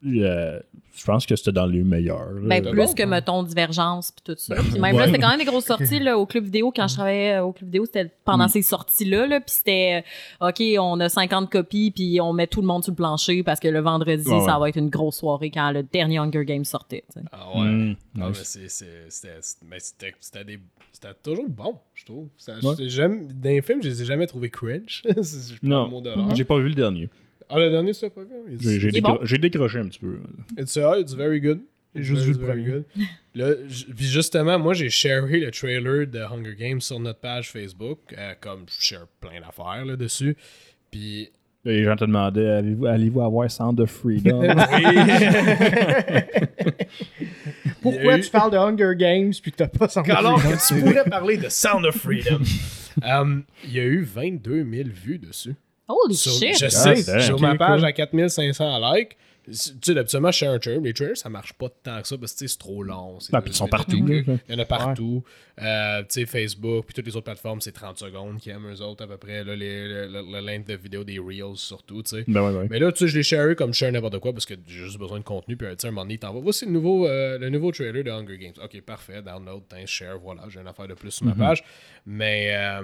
euh, 0.06 0.60
je 0.96 1.06
pense 1.06 1.26
que 1.26 1.36
c'était 1.36 1.52
dans 1.52 1.66
les 1.66 1.84
meilleurs. 1.84 2.34
Ben, 2.42 2.64
plus 2.64 2.76
bon, 2.76 2.94
que, 2.94 3.04
hein. 3.04 3.06
mettons, 3.08 3.44
Divergence 3.44 4.12
puis 4.12 4.24
tout 4.24 4.40
ça. 4.40 4.56
Ben, 4.56 4.64
Puis 4.64 4.80
même 4.80 4.96
ouais. 4.96 5.02
là, 5.02 5.06
c'était 5.08 5.20
quand 5.20 5.30
même 5.30 5.40
des 5.40 5.46
grosses 5.46 5.66
sorties 5.66 6.00
là, 6.00 6.18
au 6.18 6.26
club 6.26 6.44
vidéo. 6.46 6.72
Quand 6.76 6.88
je 6.88 6.94
travaillais 6.96 7.34
euh, 7.36 7.44
au 7.44 7.52
club 7.52 7.68
vidéo, 7.70 7.86
c'était 7.86 8.12
pendant 8.26 8.46
Oui. 8.46 8.52
ces 8.52 8.62
sorties-là. 8.62 9.28
Là, 9.28 9.40
puis 9.40 9.54
c'était, 9.56 10.04
euh, 10.42 10.50
OK, 10.50 10.62
on 10.80 11.00
a 11.00 11.10
50 11.10 11.50
copies, 11.52 11.92
puis 11.92 12.20
on 12.22 12.34
met 12.34 12.48
tout 12.48 12.62
le 12.62 12.68
monde 12.68 12.84
sur 12.84 12.92
le 12.92 12.96
plancher 12.96 13.44
parce 13.44 13.60
que 13.60 13.68
le 13.68 13.80
vendredi, 13.80 14.28
Ouais, 14.28 14.40
ça 14.46 14.54
ouais. 14.56 14.60
va 14.60 14.70
être 14.70 14.78
une 14.78 14.90
grosse 14.90 15.18
soirée 15.18 15.50
quand 15.52 15.72
le 15.72 15.84
dernier 15.84 16.18
Hunger 16.20 16.46
Games 16.46 16.66
sortait. 16.66 17.04
Ah 17.32 17.58
ouais. 17.60 17.66
Mm, 17.66 17.96
Ah, 18.22 18.30
nice. 18.30 18.38
mais 18.40 18.44
c'est- 18.44 18.70
c'est- 18.70 18.86
c'était 19.10 19.34
c'est- 19.42 19.58
mais 19.70 19.80
c'était- 19.80 20.14
c'était 20.20 20.46
des- 20.46 20.60
c'était 20.92 21.14
toujours 21.24 21.50
bon, 21.50 21.76
je 21.96 22.06
trouve. 22.06 22.28
Ça- 22.38 22.54
Ouais. 22.64 22.76
j'ai 22.78 22.90
jamais- 22.90 23.26
dans 23.34 23.50
les 23.50 23.62
films, 23.62 23.82
je 23.84 23.90
les 23.90 24.02
ai 24.02 24.06
jamais 24.06 24.26
trouvés 24.28 24.50
cringe. 24.50 25.04
Non. 25.64 26.02
J'ai 26.36 26.44
pas 26.44 26.58
vu 26.60 26.70
le 26.70 26.76
dernier. 26.76 27.10
Ah, 27.50 27.60
le 27.60 27.70
dernier, 27.70 27.94
c'est 27.94 28.10
pas 28.10 28.22
vu? 28.22 28.56
It's- 28.56 28.62
J'ai 28.62 28.80
j'ai 28.80 28.88
Il 28.90 28.98
est 28.98 29.02
décro- 29.02 29.20
bon? 29.20 29.26
j'ai 29.26 29.38
décroché 29.38 29.80
un 29.80 29.88
petit 29.88 30.00
peu. 30.00 30.20
It's, 30.58 30.76
uh, 30.76 31.00
it's 31.00 31.14
very 31.14 31.40
good. 31.40 31.60
J'ai 31.96 32.04
juste 32.04 32.24
vu 32.24 32.34
le 32.34 32.40
premier. 32.40 32.84
Là, 33.34 33.54
j- 33.68 33.86
puis 33.96 34.06
justement, 34.06 34.60
moi, 34.60 34.74
j'ai 34.74 34.90
sharé 34.90 35.40
le 35.40 35.50
trailer 35.52 36.06
de 36.06 36.20
Hunger 36.20 36.56
Games 36.58 36.82
sur 36.82 37.00
notre 37.00 37.20
page 37.20 37.50
Facebook, 37.52 38.00
euh, 38.18 38.34
comme 38.40 38.66
je 38.68 38.86
share 38.86 39.08
plein 39.22 39.40
d'affaires 39.40 39.86
là-dessus. 39.86 40.36
Puis 40.92 41.30
Là, 41.66 41.74
Les 41.74 41.84
gens 41.84 41.96
te 41.98 42.06
demandaient 42.06 42.48
avez-vous- 42.48 42.86
allez-vous 42.86 43.22
avoir 43.22 43.50
Sound 43.52 43.80
of 43.80 43.90
Freedom? 43.92 44.42
Pourquoi 47.82 48.18
eu- 48.18 48.22
tu 48.22 48.30
parles 48.30 48.52
de 48.52 48.58
Hunger 48.58 48.94
Games 48.96 49.34
puis 49.42 49.52
que 49.52 49.58
t'as 49.58 49.68
pas 49.68 49.88
senti 49.90 50.12
Alors 50.12 50.42
que 50.42 50.68
tu 50.68 50.80
pourrais 50.82 51.04
parler 51.10 51.38
de 51.38 51.50
Sound 51.50 51.86
of 51.86 51.96
Freedom. 51.96 52.40
Um, 53.04 53.44
il 53.64 53.74
y 53.74 53.80
a 53.80 53.84
eu 53.84 54.02
22 54.02 54.66
000 54.68 54.90
vues 54.92 55.20
dessus. 55.20 55.54
Holy 55.88 56.16
Sur- 56.16 56.32
shit! 56.34 56.58
je 56.60 56.68
sais, 56.70 57.04
damn. 57.04 57.22
sur 57.22 57.36
Ok, 57.36 57.42
ma 57.42 57.56
page 57.56 57.80
cool. 57.80 57.86
à 57.86 57.92
4500 57.94 58.94
likes, 58.94 59.18
Tu 59.46 59.54
sais, 59.54 59.94
d'habitude, 59.94 60.20
je 60.32 60.38
fais 60.38 60.46
un 60.48 60.60
trailer. 60.60 60.82
Les 60.82 60.94
trailers, 60.94 61.16
ça 61.16 61.30
marche 61.30 61.54
pas 61.54 61.70
tant 61.70 62.02
que 62.02 62.08
ça 62.10 62.18
parce 62.18 62.34
que 62.34 62.46
c'est 62.46 62.58
trop 62.58 62.84
long. 62.84 63.18
Ah, 63.32 63.42
puis 63.42 63.52
ils 63.52 63.56
sont 63.56 63.70
partout, 63.70 64.06
Il 64.06 64.40
y 64.50 64.54
en 64.54 64.60
a 64.60 64.66
partout. 64.66 65.24
Euh, 65.62 66.02
tu 66.02 66.06
sais, 66.10 66.26
Facebook, 66.26 66.86
puis 66.86 66.94
toutes 66.94 67.06
les 67.06 67.16
autres 67.16 67.24
plateformes, 67.24 67.62
c'est 67.62 67.72
30 67.72 67.98
secondes 67.98 68.40
qui 68.40 68.50
aiment 68.50 68.70
eux 68.70 68.82
autres 68.82 69.06
à 69.06 69.08
peu 69.08 69.16
près. 69.16 69.46
Là, 69.46 69.56
les, 69.56 69.88
le, 69.88 70.08
le- 70.08 70.22
le 70.22 70.46
length 70.46 70.68
de 70.68 70.76
vidéo 70.76 71.06
des 71.06 71.18
Reels 71.18 71.56
surtout, 71.56 72.04
tu 72.04 72.18
sais. 72.18 72.26
Ben 72.28 72.42
ouais, 72.42 72.54
ouais. 72.58 72.68
Mais 72.70 72.78
là, 72.80 72.92
tu 72.92 73.00
sais, 73.00 73.08
je 73.08 73.16
les 73.18 73.24
share 73.24 73.56
comme 73.56 73.74
je 73.74 73.80
share 73.80 73.92
n'importe 73.94 74.20
quoi 74.20 74.34
parce 74.34 74.46
que 74.46 74.56
j'ai 74.68 74.84
juste 74.84 74.98
besoin 75.00 75.20
de 75.20 75.24
contenu. 75.24 75.56
Puis, 75.56 75.66
tu 75.70 75.76
sais, 75.80 75.88
un 75.88 75.92
moment 75.92 76.02
donné, 76.02 76.16
il 76.16 76.20
t'envoie. 76.20 76.42
Voici 76.42 76.66
le 76.66 76.72
nouveau, 76.72 77.08
euh, 77.08 77.38
le 77.40 77.50
nouveau 77.50 77.72
trailer 77.72 78.04
de 78.04 78.12
Hunger 78.12 78.38
Games. 78.38 78.54
Ok, 78.62 78.82
parfait. 78.82 79.22
Download, 79.22 79.64
tiens, 79.70 79.86
share, 79.86 80.20
voilà. 80.20 80.42
J'ai 80.50 80.60
une 80.60 80.68
affaire 80.68 80.90
de 80.90 80.94
plus 80.94 81.12
sur 81.12 81.26
ma 81.26 81.34
page. 81.36 81.64
Mais 82.06 82.50
euh, 82.54 82.82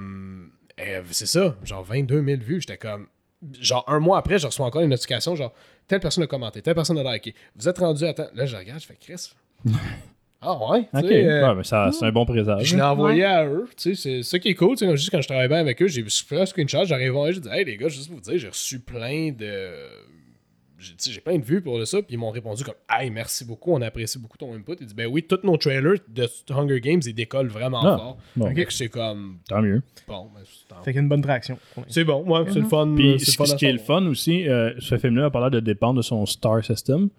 euh, 0.79 1.01
c'est 1.11 1.25
ça. 1.25 1.55
Genre 1.63 1.83
22 1.83 2.23
000 2.23 2.41
vues. 2.41 2.61
J'étais 2.61 2.77
comme. 2.77 3.07
Genre 3.59 3.83
un 3.87 3.99
mois 3.99 4.17
après, 4.17 4.39
je 4.39 4.47
reçois 4.47 4.65
encore 4.65 4.81
une 4.81 4.89
notification. 4.89 5.35
Genre, 5.35 5.53
telle 5.87 5.99
personne 5.99 6.23
a 6.23 6.27
commenté, 6.27 6.61
telle 6.61 6.75
personne 6.75 6.97
a 6.97 7.13
liké. 7.13 7.35
Vous 7.55 7.67
êtes 7.67 7.77
rendu 7.77 8.05
à 8.05 8.13
temps. 8.13 8.27
Là, 8.33 8.45
je 8.45 8.55
regarde, 8.55 8.79
je 8.79 8.85
fais 8.85 8.97
Chris. 8.99 9.33
ah 10.41 10.71
ouais. 10.71 10.87
Ok, 10.93 11.03
euh, 11.03 11.47
ouais, 11.47 11.55
mais 11.55 11.63
ça, 11.63 11.89
c'est 11.91 12.05
un 12.05 12.11
bon 12.11 12.25
présage. 12.25 12.65
je 12.65 12.75
l'ai 12.75 12.81
envoyé 12.81 13.25
à 13.25 13.45
eux. 13.45 13.67
Tu 13.75 13.95
sais, 13.95 14.01
c'est 14.01 14.23
ça 14.23 14.39
qui 14.39 14.49
est 14.49 14.55
cool. 14.55 14.77
Dis, 14.77 14.85
quand 14.85 15.21
je 15.21 15.27
travaillais 15.27 15.49
bien 15.49 15.57
avec 15.57 15.81
eux, 15.81 15.87
j'ai 15.87 16.03
fait 16.07 16.41
un 16.41 16.45
screenshot, 16.45 16.85
j'arrive 16.85 17.09
à 17.09 17.11
voir, 17.11 17.31
j'ai 17.31 17.41
dit, 17.41 17.49
hey 17.51 17.65
les 17.65 17.75
gars, 17.75 17.89
juste 17.89 18.07
pour 18.07 18.15
vous 18.15 18.21
dire, 18.21 18.37
j'ai 18.37 18.47
reçu 18.47 18.79
plein 18.79 19.31
de. 19.31 19.71
J'ai 20.83 21.21
plein 21.21 21.37
de 21.37 21.43
vues 21.43 21.61
pour 21.61 21.85
ça. 21.87 22.01
Puis 22.01 22.15
ils 22.15 22.17
m'ont 22.17 22.29
répondu 22.31 22.63
comme, 22.63 22.75
hey, 22.89 23.09
merci 23.09 23.45
beaucoup, 23.45 23.71
on 23.73 23.81
apprécie 23.81 24.19
beaucoup 24.19 24.37
ton 24.37 24.53
input. 24.53 24.73
Ils 24.79 24.85
disent, 24.87 24.95
ben 24.95 25.07
oui, 25.07 25.23
tous 25.23 25.39
nos 25.43 25.57
trailers 25.57 25.95
de 26.07 26.27
Hunger 26.53 26.79
Games, 26.81 27.01
ils 27.05 27.13
décollent 27.13 27.47
vraiment 27.47 27.81
Ah, 27.83 27.97
fort. 27.97 28.17
bon. 28.35 28.53
C'est 28.69 28.89
comme, 28.89 29.37
Tant 29.47 29.61
mieux. 29.61 29.81
bon, 30.07 30.29
ben, 30.33 30.41
c'est 30.45 30.73
en- 30.73 30.83
Fait 30.83 30.91
qu'il 30.91 30.95
y 30.95 30.99
a 30.99 31.01
une 31.03 31.09
bonne 31.09 31.21
traction. 31.21 31.57
c'est 31.87 32.03
bon, 32.03 32.23
ouais, 32.29 32.45
c'est 32.51 32.59
le 32.59 32.67
fun. 32.67 32.93
Puis 32.95 33.15
c'est 33.19 33.31
ce, 33.31 33.37
fun 33.37 33.45
ce 33.45 33.53
à 33.53 33.55
qui 33.57 33.65
est 33.65 33.73
le 33.73 33.79
fun 33.79 34.05
aussi, 34.07 34.47
euh, 34.47 34.73
ce 34.79 34.97
film-là 34.97 35.29
a 35.33 35.39
l'air 35.39 35.51
de 35.51 35.59
dépendre 35.59 35.97
de 35.97 36.01
son 36.01 36.25
star 36.25 36.63
system. 36.63 37.09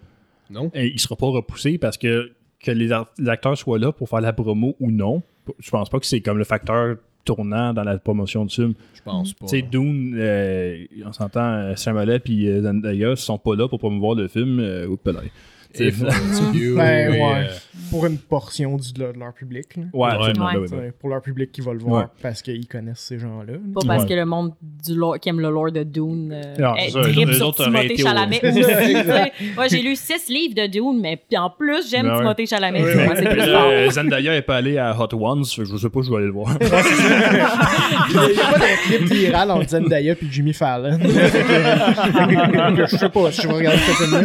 Non? 0.50 0.70
Et 0.74 0.88
il 0.88 1.00
sera 1.00 1.16
pas 1.16 1.26
repoussé 1.26 1.78
parce 1.78 1.96
que 1.98 2.32
que 2.60 2.70
les, 2.70 2.88
les 3.18 3.28
acteurs 3.28 3.58
soient 3.58 3.78
là 3.78 3.92
pour 3.92 4.08
faire 4.08 4.22
la 4.22 4.32
promo 4.32 4.74
ou 4.80 4.90
non, 4.90 5.22
je 5.58 5.70
pense 5.70 5.90
pas 5.90 6.00
que 6.00 6.06
c'est 6.06 6.22
comme 6.22 6.38
le 6.38 6.44
facteur 6.44 6.96
tournant 7.24 7.72
dans 7.72 7.84
la 7.84 7.98
promotion 7.98 8.44
du 8.44 8.54
film. 8.54 8.74
Je 8.94 9.02
pense 9.02 9.32
pas. 9.32 9.46
Tu 9.46 9.56
sais, 9.56 9.62
Dune, 9.62 10.14
euh, 10.18 10.84
on 11.04 11.12
s'entend, 11.12 11.52
euh, 11.52 11.76
Samuel 11.76 12.20
et 12.26 12.46
euh, 12.46 12.62
Zendaya 12.62 13.16
sont 13.16 13.38
pas 13.38 13.54
là 13.56 13.68
pour 13.68 13.78
promouvoir 13.78 14.14
le 14.14 14.28
film. 14.28 14.58
Euh, 14.60 14.86
Ben, 16.76 17.14
et, 17.14 17.20
ouais. 17.20 17.20
euh, 17.22 17.46
Pour 17.90 18.06
une 18.06 18.18
portion 18.18 18.76
du, 18.76 18.92
de 18.92 19.12
leur 19.18 19.32
public. 19.34 19.76
là. 19.76 19.82
Ouais, 19.92 20.08
Ouais. 20.10 20.32
ben 20.32 20.50
ben 20.52 20.60
oui. 20.60 20.68
sais, 20.68 20.92
Pour 20.98 21.08
leur 21.10 21.20
public 21.20 21.50
qui 21.52 21.60
va 21.60 21.72
le 21.72 21.78
voir 21.80 22.02
Ouais. 22.02 22.08
parce 22.22 22.42
qu'ils 22.42 22.66
connaissent 22.66 23.00
ces 23.00 23.18
gens-là. 23.18 23.52
là. 23.54 23.58
Pas 23.74 23.80
parce 23.86 24.02
Ouais. 24.04 24.08
que 24.08 24.14
le 24.14 24.24
monde 24.24 24.52
du 24.84 24.94
lore, 24.94 25.18
qui 25.20 25.28
aime 25.28 25.40
le 25.40 25.50
lore 25.50 25.70
de 25.72 25.82
Dune 25.82 26.32
euh, 26.32 26.54
Non, 26.58 26.74
est 26.76 26.86
c'est 26.86 26.90
ça, 26.92 27.00
tripe 27.02 27.28
les 27.28 27.34
sur 27.34 27.48
autres 27.48 27.60
auraient 27.60 27.70
Timothée 27.70 27.92
été 27.94 28.02
au- 28.02 28.06
Chalamet 28.06 28.40
aussi. 28.44 28.54
tu 28.54 28.64
sais. 28.64 29.32
Moi, 29.56 29.68
j'ai 29.68 29.82
lu 29.82 29.96
six 29.96 30.28
livres 30.28 30.54
de 30.54 30.66
Dune, 30.66 31.00
mais 31.00 31.20
en 31.36 31.50
plus, 31.50 31.88
j'aime 31.90 32.06
ouais. 32.06 32.16
Timothée 32.18 32.46
Chalamet. 32.46 32.82
Ouais, 32.82 32.94
ouais. 32.94 33.24
euh, 33.46 33.90
Zendaya 33.90 34.34
est 34.36 34.42
pas 34.42 34.56
allé 34.56 34.78
à 34.78 34.96
Hot 34.98 35.14
Ones, 35.14 35.44
je 35.44 35.76
sais 35.76 35.88
pas, 35.90 36.00
je 36.02 36.10
vais 36.10 36.16
aller 36.16 36.26
le 36.26 36.32
voir. 36.32 36.56
Il 36.60 36.66
n'y 38.16 38.40
a 38.40 38.52
pas 38.52 38.58
de 38.58 38.86
clip 38.86 39.02
viral 39.12 39.50
entre 39.50 39.68
Zendaya 39.68 40.12
et 40.12 40.16
Jimmy 40.30 40.52
Fallon. 40.52 40.98
Je 41.04 42.96
sais 42.96 43.08
pas 43.08 43.30
si 43.32 43.42
je 43.42 43.48
vais 43.48 43.54
regarder 43.54 43.78
ce 43.78 43.92
film-là. 43.92 44.24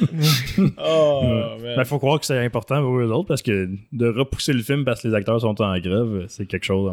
Oh, 0.78 1.22
man. 1.60 1.74
Mais 1.76 1.84
faut 1.84 1.98
croire 1.98 2.18
que 2.20 2.26
c'est 2.26 2.38
important 2.44 2.80
pour 2.82 2.96
eux 2.98 3.10
autres 3.10 3.28
parce 3.28 3.42
que 3.42 3.68
de 3.92 4.06
repousser 4.08 4.52
le 4.52 4.62
film 4.62 4.84
parce 4.84 5.02
que 5.02 5.08
les 5.08 5.14
acteurs 5.14 5.40
sont 5.40 5.60
en 5.60 5.78
grève, 5.78 6.26
c'est 6.28 6.46
quelque 6.46 6.64
chose. 6.64 6.90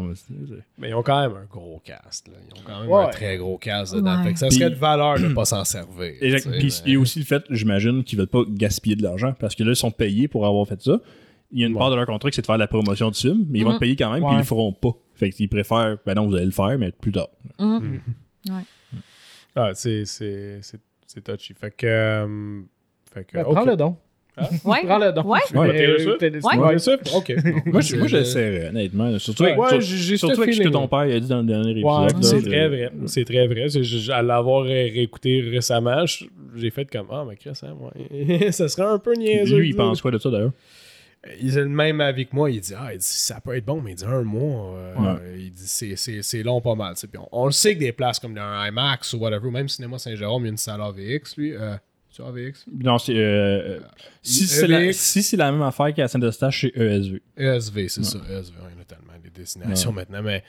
Mais 0.78 0.90
ils 0.90 0.94
ont 0.94 1.02
quand 1.02 1.20
même 1.22 1.36
un 1.36 1.44
gros 1.50 1.80
cast. 1.84 2.28
Là. 2.28 2.34
Ils 2.48 2.60
ont 2.60 2.62
quand 2.64 2.80
même 2.80 2.90
Ouais. 2.90 3.04
un 3.04 3.08
très 3.08 3.36
gros 3.36 3.58
cast 3.58 3.94
dedans. 3.94 4.18
Ouais. 4.18 4.24
Fait 4.24 4.32
que 4.34 4.38
ça 4.38 4.50
serait 4.50 4.70
de 4.70 4.74
valeur 4.76 5.18
de 5.18 5.32
pas 5.32 5.44
s'en 5.44 5.64
servir. 5.64 6.12
Et, 6.20 6.30
tu 6.32 6.38
sais, 6.38 6.50
puis 6.50 6.66
mais- 6.84 6.90
il 6.92 6.96
a 6.96 7.00
aussi 7.00 7.18
le 7.18 7.24
fait, 7.24 7.42
j'imagine, 7.50 8.04
qu'ils 8.04 8.18
veulent 8.18 8.26
pas 8.28 8.42
gaspiller 8.48 8.96
de 8.96 9.02
l'argent 9.02 9.34
parce 9.38 9.54
que 9.54 9.62
là, 9.64 9.70
ils 9.72 9.76
sont 9.76 9.90
payés 9.90 10.28
pour 10.28 10.46
avoir 10.46 10.66
fait 10.66 10.80
ça. 10.82 10.98
Il 11.52 11.60
y 11.60 11.64
a 11.64 11.66
une 11.68 11.74
Ouais. 11.74 11.78
part 11.78 11.90
de 11.90 11.96
leur 11.96 12.06
contrat 12.06 12.30
qui 12.30 12.36
c'est 12.36 12.42
de 12.42 12.46
faire 12.46 12.58
la 12.58 12.66
promotion 12.66 13.10
du 13.10 13.18
film, 13.20 13.46
mais 13.48 13.60
ils 13.60 13.64
vont 13.64 13.70
Mhm. 13.70 13.76
te 13.76 13.80
payer 13.80 13.96
quand 13.96 14.10
même, 14.12 14.20
puis 14.22 14.28
Ouais. 14.28 14.34
ils 14.34 14.38
le 14.38 14.44
feront 14.44 14.72
pas. 14.72 14.90
Fait 15.14 15.30
qu'ils 15.30 15.48
préfèrent, 15.48 15.98
ben 16.04 16.14
non, 16.14 16.26
vous 16.26 16.34
allez 16.34 16.46
le 16.46 16.50
faire, 16.50 16.76
mais 16.78 16.90
plus 16.90 17.12
tard. 17.12 17.28
Mhm. 17.60 18.00
Ah, 19.56 19.70
c'est, 19.74 20.04
c'est, 20.04 20.58
c'est, 20.62 20.80
c'est 21.06 21.22
touchy. 21.22 21.54
Fait 21.54 21.70
que. 21.70 21.86
euh, 21.86 22.60
fait 23.14 23.24
que 23.24 23.34
Ben, 23.34 23.44
ok. 23.44 23.54
Prends 23.54 23.64
le 23.64 23.76
don. 23.76 23.96
Ouais. 24.64 24.78
Prends 24.84 24.98
le 24.98 25.12
don. 25.12 25.22
Ouais. 25.22 25.38
Ouais. 25.54 25.68
Euh, 25.68 25.72
Taylor 25.72 26.00
Swift? 26.00 26.18
Taylor 26.18 26.42
Ouais. 26.68 26.78
Swift. 26.78 27.02
Ouais, 27.04 27.10
ça? 27.10 27.16
Ok. 27.16 27.32
Moi, 27.66 27.80
je, 27.82 27.96
moi, 27.96 28.06
je- 28.08 28.16
j'essaierais, 28.16 28.68
honnêtement. 28.70 29.16
Surtout, 29.20 29.44
Ouais, 29.44 29.50
avec, 29.52 29.62
ouais, 29.62 29.68
sur- 29.70 29.80
j'ai, 29.82 29.96
j'ai 29.96 30.16
surtout 30.16 30.34
ce 30.34 30.40
avec 30.42 30.54
ce 30.54 30.62
que 30.62 30.68
ton 30.70 30.88
père 30.88 30.98
a 30.98 31.20
dit 31.20 31.28
dans 31.28 31.38
le 31.38 31.44
dernier 31.44 31.70
épisode. 31.70 31.86
Ouais, 31.92 32.06
là, 32.12 32.22
C'est 32.22 32.42
très 32.42 32.68
vrai. 32.68 32.90
C'est 33.06 33.24
très 33.24 33.46
vrai. 33.46 33.68
C'est, 33.68 33.84
je- 33.84 34.10
à 34.10 34.22
l'avoir 34.22 34.64
ré- 34.64 34.90
réécouté 34.90 35.40
récemment, 35.40 36.04
j'ai 36.56 36.70
fait 36.70 36.84
comme 36.90 37.06
Ah, 37.12 37.24
mais 37.28 37.36
Chris, 37.36 37.52
hein, 37.62 37.76
ouais. 37.80 38.50
ça 38.50 38.68
serait 38.68 38.88
un 38.88 38.98
peu 38.98 39.14
niaiseux. 39.14 39.58
Lui, 39.58 39.68
il 39.68 39.76
pense 39.76 40.02
quoi 40.02 40.10
de 40.10 40.18
ça 40.18 40.30
d'ailleurs? 40.30 40.50
Il 41.40 41.56
a 41.56 41.62
le 41.62 41.68
même 41.68 42.00
avis 42.00 42.26
que 42.26 42.34
moi. 42.34 42.50
Il 42.50 42.60
dit 42.60 42.74
Ah, 42.76 42.88
il 42.92 42.98
dit, 42.98 43.04
ça 43.06 43.40
peut 43.40 43.56
être 43.56 43.64
bon, 43.64 43.80
mais 43.80 43.92
il 43.92 43.94
dit 43.94 44.04
un 44.04 44.22
mois. 44.24 44.74
euh, 44.76 44.94
Ouais. 44.96 45.20
euh, 45.22 45.36
il 45.38 45.52
dit 45.52 45.62
c'est, 45.64 45.94
c'est, 45.96 46.22
c'est 46.22 46.42
long 46.42 46.60
pas 46.60 46.74
mal. 46.74 46.94
on, 47.16 47.28
on 47.44 47.46
le 47.46 47.52
sait 47.52 47.74
que 47.74 47.80
des 47.80 47.92
places 47.92 48.18
comme 48.18 48.36
un 48.36 48.66
IMAX 48.66 49.12
ou 49.12 49.18
whatever, 49.18 49.46
ou 49.46 49.50
même 49.52 49.68
Cinéma 49.68 49.96
Saint-Jérôme, 49.98 50.42
il 50.42 50.46
y 50.46 50.48
a 50.48 50.50
une 50.50 50.56
salle 50.56 50.80
AVX, 50.82 51.36
lui. 51.38 51.54
Euh, 51.54 51.76
tu 52.14 52.22
AVX? 52.22 52.64
Non, 52.72 52.98
c'est. 52.98 53.14
euh, 53.16 53.80
si 54.22 54.46
c'est 54.46 54.66
la, 54.66 54.84
EVX. 54.84 54.96
si 54.98 55.22
c'est 55.22 55.36
la 55.36 55.50
même 55.52 55.62
affaire 55.62 55.92
qu'à 55.94 56.08
Saint-Eustache, 56.08 56.60
c'est 56.62 56.76
E 56.76 56.90
ESV. 56.98 57.22
ESV, 57.36 57.88
c'est 57.88 58.04
ça. 58.04 58.18
ESV, 58.18 58.54
il 58.72 58.78
y 58.78 58.80
a 58.80 58.84
tellement 58.84 59.12
des 59.22 59.30
destinations 59.30 59.92
maintenant, 59.92 60.22
mais 60.22 60.42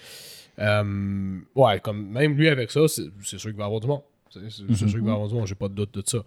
euh, 0.60 1.40
ouais, 1.56 1.80
comme 1.82 2.08
même 2.10 2.36
lui 2.36 2.48
avec 2.48 2.72
ça, 2.72 2.88
c'est 2.88 3.04
c'est 3.24 3.38
sûr 3.38 3.50
qu'il 3.50 3.58
va 3.60 3.66
avoir 3.66 3.82
du 3.82 3.88
monde. 3.88 4.02
C'est 4.30 4.40
c'est- 4.52 4.64
c'est 4.70 4.88
sûr 4.88 5.00
qu'il 5.00 5.06
va 5.06 5.14
avoir 5.14 5.28
du 5.28 5.34
monde, 5.36 5.48
j'ai 5.48 5.56
pas 5.56 5.68
de 5.68 5.74
doute 5.76 5.94
de 5.96 6.04
ça. 6.06 6.20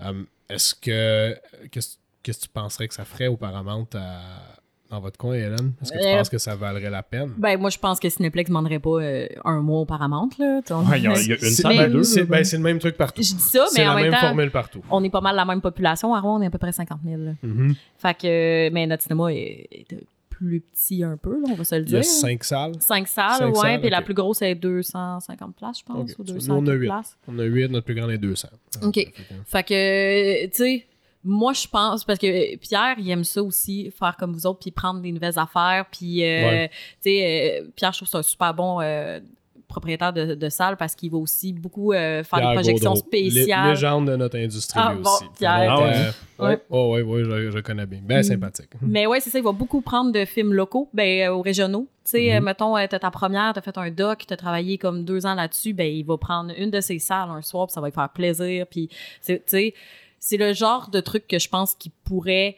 Euh, 0.00 0.24
Est-ce 0.48 0.74
que. 0.74 1.36
Qu'est-ce 1.70 1.96
qu'est-ce 2.22 2.40
que 2.40 2.44
tu 2.44 2.48
penserais 2.50 2.88
que 2.88 2.94
ça 2.94 3.04
ferait 3.04 3.26
au 3.28 3.36
Paramount 3.36 3.86
à- 3.94 4.57
dans 4.90 5.00
votre 5.00 5.18
coin, 5.18 5.34
Hélène? 5.34 5.72
Est-ce 5.82 5.92
que 5.92 5.98
tu 5.98 6.06
Euh, 6.06 6.16
penses 6.16 6.28
que 6.30 6.38
ça 6.38 6.54
valerait 6.56 6.88
la 6.90 7.02
peine? 7.02 7.32
Ben, 7.36 7.58
moi, 7.58 7.68
je 7.70 7.78
pense 7.78 8.00
que 8.00 8.08
Cineplex 8.08 8.48
ne 8.48 8.54
demanderait 8.54 8.78
pas 8.78 8.90
euh, 9.02 9.26
un 9.44 9.60
mois 9.60 9.80
au 9.80 9.84
Paramount. 9.84 10.30
Là. 10.38 10.60
Ouais, 10.70 10.98
il 10.98 11.04
y 11.04 11.06
a, 11.08 11.12
il 11.20 11.28
y 11.28 11.32
a 11.32 11.34
une 11.34 11.40
C'est 11.40 11.62
salle 11.62 11.78
à 11.78 11.86
mais- 11.88 11.92
deux. 11.92 12.02
c'est 12.04 12.20
là, 12.20 12.26
ben, 12.26 12.44
c'est 12.44 12.56
le 12.56 12.62
même 12.62 12.78
truc 12.78 12.96
partout. 12.96 13.22
Je 13.22 13.34
dis 13.34 13.40
ça, 13.40 13.66
C'est 13.68 13.82
mais 13.82 13.88
en 13.88 13.94
la 13.94 14.02
même, 14.02 14.12
temps, 14.12 14.20
formule 14.20 14.50
partout. 14.50 14.80
on 14.90 15.04
est 15.04 15.10
pas 15.10 15.20
mal 15.20 15.36
la 15.36 15.44
même 15.44 15.60
population. 15.60 16.14
À 16.14 16.20
Rouen, 16.20 16.38
on 16.38 16.42
est 16.42 16.46
à 16.46 16.50
peu 16.50 16.58
près 16.58 16.72
50 16.72 17.00
000. 17.04 17.20
là. 17.22 17.32
Mhm. 17.42 17.74
Fait 17.98 18.14
que, 18.16 18.70
mais 18.70 18.86
notre 18.86 19.02
cinéma 19.02 19.32
est, 19.32 19.68
est 19.70 19.86
plus 20.30 20.60
petit 20.60 21.02
un 21.02 21.16
peu, 21.16 21.32
là, 21.32 21.48
on 21.50 21.54
va 21.54 21.64
se 21.64 21.74
le 21.74 21.82
Il 21.82 21.90
y 21.90 21.96
a 21.96 22.00
dire. 22.00 22.08
cinq 22.08 22.44
salles. 22.44 22.72
Cinq 22.78 23.08
salles, 23.08 23.38
Cinq 23.38 23.48
ouais, 23.56 23.60
salles, 23.60 23.80
puis 23.80 23.90
la 23.90 24.02
plus 24.02 24.14
grosse 24.14 24.40
est 24.40 24.54
250 24.54 25.56
places, 25.56 25.80
je 25.80 25.84
pense, 25.84 26.12
Ok. 26.12 26.16
ou 26.20 26.22
Nous, 26.24 26.32
200 26.34 26.56
on 26.58 26.66
a 26.68 26.72
huit. 26.74 26.86
places. 26.86 27.16
On 27.26 27.38
a 27.40 27.42
8, 27.42 27.68
notre 27.72 27.84
plus 27.86 27.96
grande 27.96 28.12
est 28.12 28.18
200. 28.18 28.48
OK. 28.82 29.12
Fait 29.46 29.62
que, 29.64 30.46
tu 30.46 30.50
sais, 30.54 30.86
moi, 31.24 31.52
je 31.52 31.66
pense, 31.66 32.04
parce 32.04 32.18
que 32.18 32.56
Pierre, 32.56 32.94
il 32.98 33.10
aime 33.10 33.24
ça 33.24 33.42
aussi, 33.42 33.90
faire 33.90 34.16
comme 34.16 34.32
vous 34.32 34.46
autres, 34.46 34.60
puis 34.60 34.70
prendre 34.70 35.00
des 35.00 35.12
nouvelles 35.12 35.38
affaires. 35.38 35.84
Puis, 35.90 36.22
euh, 36.24 36.26
Ouais. 36.48 36.68
tu 36.68 37.10
sais, 37.10 37.60
euh, 37.62 37.68
Pierre, 37.74 37.92
je 37.92 37.98
trouve 37.98 38.06
que 38.08 38.12
c'est 38.12 38.18
un 38.18 38.22
super 38.22 38.54
bon 38.54 38.80
euh, 38.80 39.20
propriétaire 39.66 40.14
de, 40.14 40.34
de 40.34 40.48
salle 40.48 40.78
parce 40.78 40.94
qu'il 40.94 41.10
va 41.10 41.18
aussi 41.18 41.52
beaucoup 41.52 41.92
euh, 41.92 42.24
faire 42.24 42.38
Pierre 42.38 42.48
des 42.50 42.54
projections 42.54 42.92
Gaudreau, 42.94 43.06
spéciales. 43.06 43.68
légende 43.70 44.06
de 44.10 44.16
notre 44.16 44.38
industrie, 44.38 44.80
Ah, 44.82 44.94
lui 44.94 45.02
bon, 45.02 45.10
aussi. 45.10 45.24
Pierre. 45.38 45.66
Ah 45.70 45.78
ouais. 45.82 45.92
euh, 46.40 46.46
ouais. 46.48 46.62
Oh, 46.70 46.94
ouais, 46.94 47.02
ouais, 47.02 47.24
je, 47.24 47.50
je 47.50 47.58
connais 47.58 47.84
bien. 47.84 48.00
Ben 48.02 48.22
sympathique. 48.22 48.70
Mais 48.80 49.06
ouais, 49.06 49.20
c'est 49.20 49.28
ça, 49.28 49.38
il 49.38 49.44
va 49.44 49.52
beaucoup 49.52 49.82
prendre 49.82 50.10
de 50.10 50.24
films 50.24 50.54
locaux, 50.54 50.88
ben, 50.94 51.28
euh, 51.28 51.34
aux 51.34 51.42
régionaux. 51.42 51.86
Tu 52.04 52.12
sais, 52.12 52.30
Mhm. 52.30 52.36
euh, 52.36 52.40
mettons, 52.40 52.76
euh, 52.78 52.86
t'as 52.88 52.98
ta 53.00 53.10
première, 53.10 53.52
t'as 53.52 53.60
fait 53.60 53.76
un 53.76 53.90
doc, 53.90 54.24
t'as 54.26 54.36
travaillé 54.36 54.78
comme 54.78 55.04
deux 55.04 55.26
ans 55.26 55.34
là-dessus, 55.34 55.74
ben, 55.74 55.86
il 55.92 56.04
va 56.06 56.16
prendre 56.16 56.52
une 56.56 56.70
de 56.70 56.80
ses 56.80 56.98
salles 56.98 57.28
un 57.28 57.42
soir, 57.42 57.66
puis 57.66 57.74
ça 57.74 57.82
va 57.82 57.88
lui 57.88 57.94
faire 57.94 58.08
plaisir. 58.08 58.66
Puis, 58.70 58.88
tu 59.26 59.38
sais, 59.44 59.74
c'est 60.18 60.36
le 60.36 60.52
genre 60.52 60.90
de 60.90 61.00
truc 61.00 61.26
que 61.26 61.38
je 61.38 61.48
pense 61.48 61.74
qui 61.74 61.90
pourrait 62.04 62.56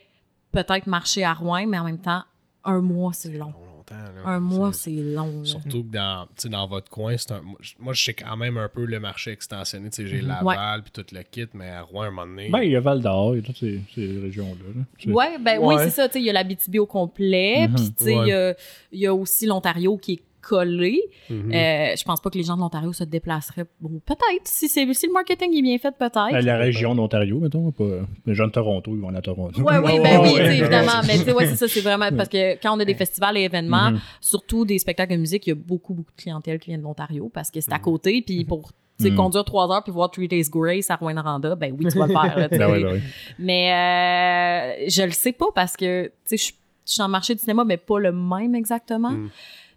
peut-être 0.53 0.87
marcher 0.87 1.25
à 1.25 1.33
Rouen, 1.35 1.67
mais 1.67 1.79
en 1.79 1.85
même 1.85 2.01
temps, 2.01 2.23
un 2.65 2.81
mois, 2.81 3.13
c'est 3.13 3.33
long. 3.33 3.47
Là. 3.49 3.97
Un 4.25 4.39
mois, 4.39 4.73
C'est- 4.73 4.91
long. 4.93 5.41
là. 5.41 5.45
Surtout 5.45 5.83
que 5.83 5.91
dans, 5.93 6.27
tu 6.27 6.43
sais, 6.43 6.49
dans 6.49 6.65
votre 6.69 6.89
coin, 6.89 7.17
c'est 7.17 7.33
un, 7.33 7.41
moi, 7.81 7.93
je- 7.93 8.05
sais 8.05 8.15
quand 8.15 8.37
même 8.37 8.57
un 8.57 8.69
peu 8.69 8.85
le 8.85 9.01
marché 9.01 9.33
extensionné. 9.33 9.91
Tu 9.91 9.97
sais, 9.97 10.07
j'ai 10.07 10.21
Laval 10.21 10.85
puis 10.85 10.93
tout 10.93 11.05
le 11.13 11.23
kit, 11.25 11.49
mais 11.55 11.71
à 11.71 11.83
Rouen, 11.83 12.03
à 12.03 12.07
un 12.07 12.11
moment 12.11 12.27
donné. 12.27 12.51
Ben, 12.51 12.61
il 12.61 12.71
y 12.71 12.77
a 12.77 12.81
Val 12.81 13.01
d'Or 13.01 13.35
et 13.35 13.43
toutes 13.43 13.57
ces, 13.57 13.81
ces 13.93 14.21
régions-là. 14.21 14.83
là. 15.07 15.13
Ouais, 15.13 15.39
ben 15.41 15.59
oui, 15.61 15.75
c'est 15.79 15.91
ça. 15.91 16.09
Tu 16.09 16.13
sais, 16.15 16.21
il 16.21 16.25
y 16.27 16.31
a 16.31 16.33
la 16.33 16.45
BTB 16.45 16.79
au 16.79 16.87
complet, 16.87 17.67
Mhm. 17.67 17.75
puis 17.75 17.93
tu 17.93 18.05
sais, 18.05 18.13
il 18.15 18.29
y 18.29 18.33
a- 18.33 18.55
il 18.93 19.01
y, 19.01 19.07
a 19.09 19.15
aussi 19.15 19.47
l'Ontario 19.47 19.97
qui 19.97 20.13
est 20.13 20.23
collé. 20.41 21.01
Mhm. 21.29 21.53
Euh, 21.53 21.95
je 21.97 22.05
pense 22.05 22.21
pas 22.21 22.31
que 22.31 22.39
les 22.39 22.45
gens 22.45 22.57
de 22.57 22.61
l'Ontario 22.61 22.93
se 22.93 23.05
déplaceraient. 23.05 23.67
Bon, 23.81 24.01
peut-être. 24.05 24.43
Si, 24.45 24.69
si 24.69 24.85
le 24.85 25.13
marketing 25.13 25.57
est 25.57 25.63
bien 25.63 25.79
fait, 25.79 25.91
peut-être. 25.97 26.31
Ben, 26.33 26.45
la 26.45 26.57
région 26.59 26.95
d'Ontario, 26.95 27.39
mettons, 27.41 27.71
pas 27.73 27.85
les 28.27 28.35
gens 28.35 28.47
de 28.47 28.53
Toronto, 28.53 28.93
ils 28.95 29.01
vont 29.01 29.15
à 29.15 29.21
Toronto. 29.23 29.61
Ouais, 29.63 29.79
oui, 29.79 29.99
ben 30.03 30.21
oui, 30.23 30.35
évidemment. 30.39 31.01
Mais 31.07 31.19
tu 31.19 31.25
sais, 31.25 31.33
ouais, 31.33 31.47
c'est 31.47 31.57
ça, 31.57 31.69
c'est 31.69 31.81
vraiment 31.81 32.09
parce 32.17 32.29
que 32.29 32.55
quand 32.63 32.77
on 32.77 32.81
a 32.81 32.85
des 32.85 32.95
festivals 32.95 33.37
et 33.37 33.43
événements, 33.43 33.91
Mhm. 33.93 34.01
surtout 34.21 34.65
des 34.65 34.79
spectacles 34.79 35.13
de 35.15 35.19
musique, 35.19 35.47
il 35.47 35.51
y 35.51 35.53
a 35.53 35.57
beaucoup, 35.57 35.95
beaucoup 35.95 36.13
de 36.17 36.21
clientèle 36.23 36.59
qui 36.59 36.71
vient 36.71 36.79
de 36.79 36.83
l'Ontario 36.83 37.31
parce 37.33 37.51
que 37.51 37.61
c'est 37.61 37.73
à 37.73 37.77
Mhm. 37.77 37.83
côté. 37.83 38.23
Puis 38.23 38.45
pour 38.45 38.71
Mhm. 39.01 39.17
conduire 39.17 39.45
trois 39.47 39.71
heures 39.75 39.83
puis 39.83 39.93
voir 39.93 40.11
Three 40.11 40.29
Days 40.29 40.45
Grace 40.51 40.91
à 40.91 40.97
Rouen-Noranda, 40.97 41.55
ben 41.55 41.75
oui, 41.79 41.87
tu 41.91 41.99
vas 41.99 42.07
le 42.07 42.13
faire. 42.13 42.39
là. 42.39 42.49
Ben 42.49 42.71
oui, 42.71 42.83
ben 42.85 42.93
oui. 42.95 43.01
Mais 43.39 43.73
euh, 43.73 44.85
je 44.89 45.03
le 45.03 45.11
sais 45.13 45.33
pas 45.33 45.47
parce 45.55 45.77
que, 45.77 46.13
je 46.31 46.37
suis 46.37 46.55
le 46.99 47.07
marché 47.09 47.35
du 47.35 47.41
cinéma, 47.41 47.65
mais 47.65 47.77
pas 47.77 47.99
le 47.99 48.13
même 48.13 48.55
exactement. 48.55 49.11
Mm. 49.13 49.31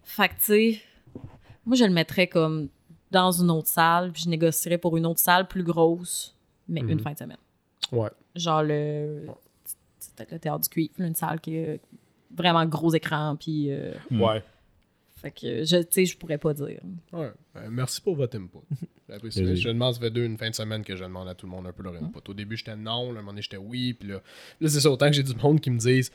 Fait 0.04 0.28
que, 0.28 0.34
tu 0.34 0.42
sais, 0.44 0.80
moi, 1.66 1.76
je 1.76 1.84
le 1.84 1.90
mettrais 1.92 2.26
comme 2.26 2.68
dans 3.10 3.30
une 3.32 3.50
autre 3.50 3.68
salle, 3.68 4.12
puis 4.12 4.22
je 4.24 4.28
négocierais 4.28 4.78
pour 4.78 4.96
une 4.96 5.06
autre 5.06 5.20
salle 5.20 5.46
plus 5.48 5.62
grosse. 5.62 6.30
mais 6.66 6.80
Mhm. 6.82 6.90
une 6.92 7.00
fin 7.00 7.12
de 7.12 7.18
semaine. 7.18 7.36
Ouais. 7.92 8.08
Genre 8.34 8.62
le. 8.62 9.26
C'est 9.98 10.14
peut-être 10.16 10.32
le 10.32 10.38
théâtre 10.38 10.60
du 10.60 10.68
cuivre, 10.70 10.94
une 10.98 11.14
salle 11.14 11.38
qui 11.40 11.56
est 11.56 11.78
vraiment 12.34 12.64
gros 12.64 12.94
écran, 12.94 13.36
puis. 13.36 13.70
euh, 13.70 13.92
Mm. 14.10 14.20
Ouais. 14.22 14.42
fait 15.16 15.30
que, 15.30 15.64
je, 15.64 15.76
tu 15.82 15.86
sais, 15.90 16.06
je 16.06 16.16
pourrais 16.16 16.38
pas 16.38 16.54
dire. 16.54 16.80
Ouais. 17.12 17.30
Ben, 17.54 17.68
merci 17.70 18.00
pour 18.00 18.16
votre 18.16 18.36
input. 18.38 18.58
J'apprécie. 19.10 19.56
Je 19.56 19.68
demande, 19.68 19.92
ça 19.94 20.00
fait 20.00 20.10
deux, 20.10 20.24
une 20.24 20.38
fin 20.38 20.48
de 20.48 20.54
semaine 20.54 20.82
que 20.84 20.96
je 20.96 21.04
demande 21.04 21.28
à 21.28 21.34
tout 21.34 21.44
le 21.46 21.52
monde 21.52 21.66
un 21.66 21.72
peu 21.72 21.82
leur 21.82 21.94
input. 21.94 22.20
Au 22.30 22.32
début, 22.34 22.56
j'étais 22.56 22.74
non, 22.76 23.12
là, 23.12 23.18
à 23.18 23.20
un 23.20 23.22
moment 23.22 23.32
donné, 23.32 23.42
j'étais 23.42 23.58
oui, 23.58 23.92
puis 23.92 24.08
là, 24.08 24.22
là 24.60 24.68
c'est 24.70 24.80
ça, 24.80 24.90
autant 24.90 25.06
que 25.08 25.12
j'ai 25.12 25.22
du 25.22 25.34
monde 25.36 25.60
qui 25.60 25.70
me 25.70 25.78
disent 25.78 26.10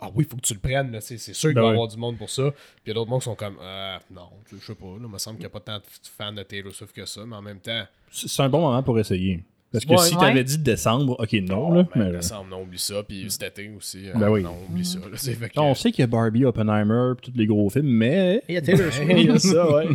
Ah 0.00 0.08
oui, 0.14 0.24
faut 0.24 0.36
que 0.36 0.42
tu 0.42 0.54
le 0.54 0.60
prennes, 0.60 0.92
là, 0.92 1.00
c'est 1.00 1.18
c'est 1.18 1.32
sûr 1.34 1.48
qu'il 1.50 1.54
Ben 1.56 1.62
va 1.62 1.66
y 1.66 1.70
ouais. 1.70 1.74
avoir 1.76 1.88
du 1.88 1.96
monde 1.96 2.16
pour 2.18 2.30
ça. 2.30 2.50
Puis 2.52 2.60
il 2.86 2.88
y 2.88 2.90
a 2.92 2.94
d'autres 2.94 3.10
monde 3.10 3.20
qui 3.20 3.24
sont 3.24 3.34
comme 3.34 3.56
euh, 3.60 3.98
Non, 4.12 4.28
je 4.52 4.56
sais 4.64 4.74
pas, 4.74 4.86
là, 4.86 4.92
il 5.02 5.08
me 5.08 5.18
semble 5.18 5.36
qu'il 5.38 5.42
n'y 5.46 5.46
a 5.46 5.50
pas 5.50 5.60
tant 5.60 5.78
de 5.78 5.82
fans 6.16 6.32
de 6.32 6.42
Taylor 6.44 6.72
Swift 6.72 6.94
que 6.94 7.04
ça, 7.04 7.22
mais 7.26 7.34
en 7.36 7.42
même 7.42 7.58
temps, 7.60 7.82
C'est 8.10 8.28
c'est 8.28 8.42
un 8.42 8.48
bon 8.48 8.60
moment 8.60 8.82
pour 8.82 8.98
essayer. 8.98 9.42
Parce 9.72 9.84
que 9.84 9.90
Ouais. 9.90 9.98
si 9.98 10.14
Ouais. 10.14 10.20
t'avais 10.20 10.44
dit 10.44 10.56
décembre, 10.58 11.16
ok, 11.18 11.32
non, 11.42 11.68
oh, 11.68 11.74
là. 11.74 11.82
ben, 11.94 12.04
mais, 12.06 12.12
décembre, 12.12 12.48
non, 12.48 12.62
oublie 12.62 12.78
ça, 12.78 13.02
puis 13.02 13.30
cet 13.30 13.42
été 13.58 13.68
aussi, 13.76 14.08
euh, 14.08 14.14
Ben 14.14 14.30
oui. 14.30 14.42
non, 14.42 14.56
oublie 14.70 14.84
ça. 14.84 14.98
Là, 15.00 15.16
c'est 15.16 15.34
fait 15.34 15.50
que- 15.50 15.60
on 15.60 15.74
sait 15.74 15.90
qu'il 15.90 16.00
y 16.00 16.04
a 16.04 16.06
Barbie, 16.06 16.44
Oppenheimer, 16.46 17.12
pis 17.20 17.30
tous 17.32 17.36
les 17.36 17.46
gros 17.46 17.68
films, 17.68 17.86
mais. 17.88 18.42
Il 18.48 18.54
y 18.54 18.58
a 18.58 18.62
Taylor 18.62 18.90
Swift. 18.92 19.10
Il 19.10 19.26
y 19.26 19.30
a 19.30 19.38
ça, 19.38 19.70
ouais. 19.74 19.88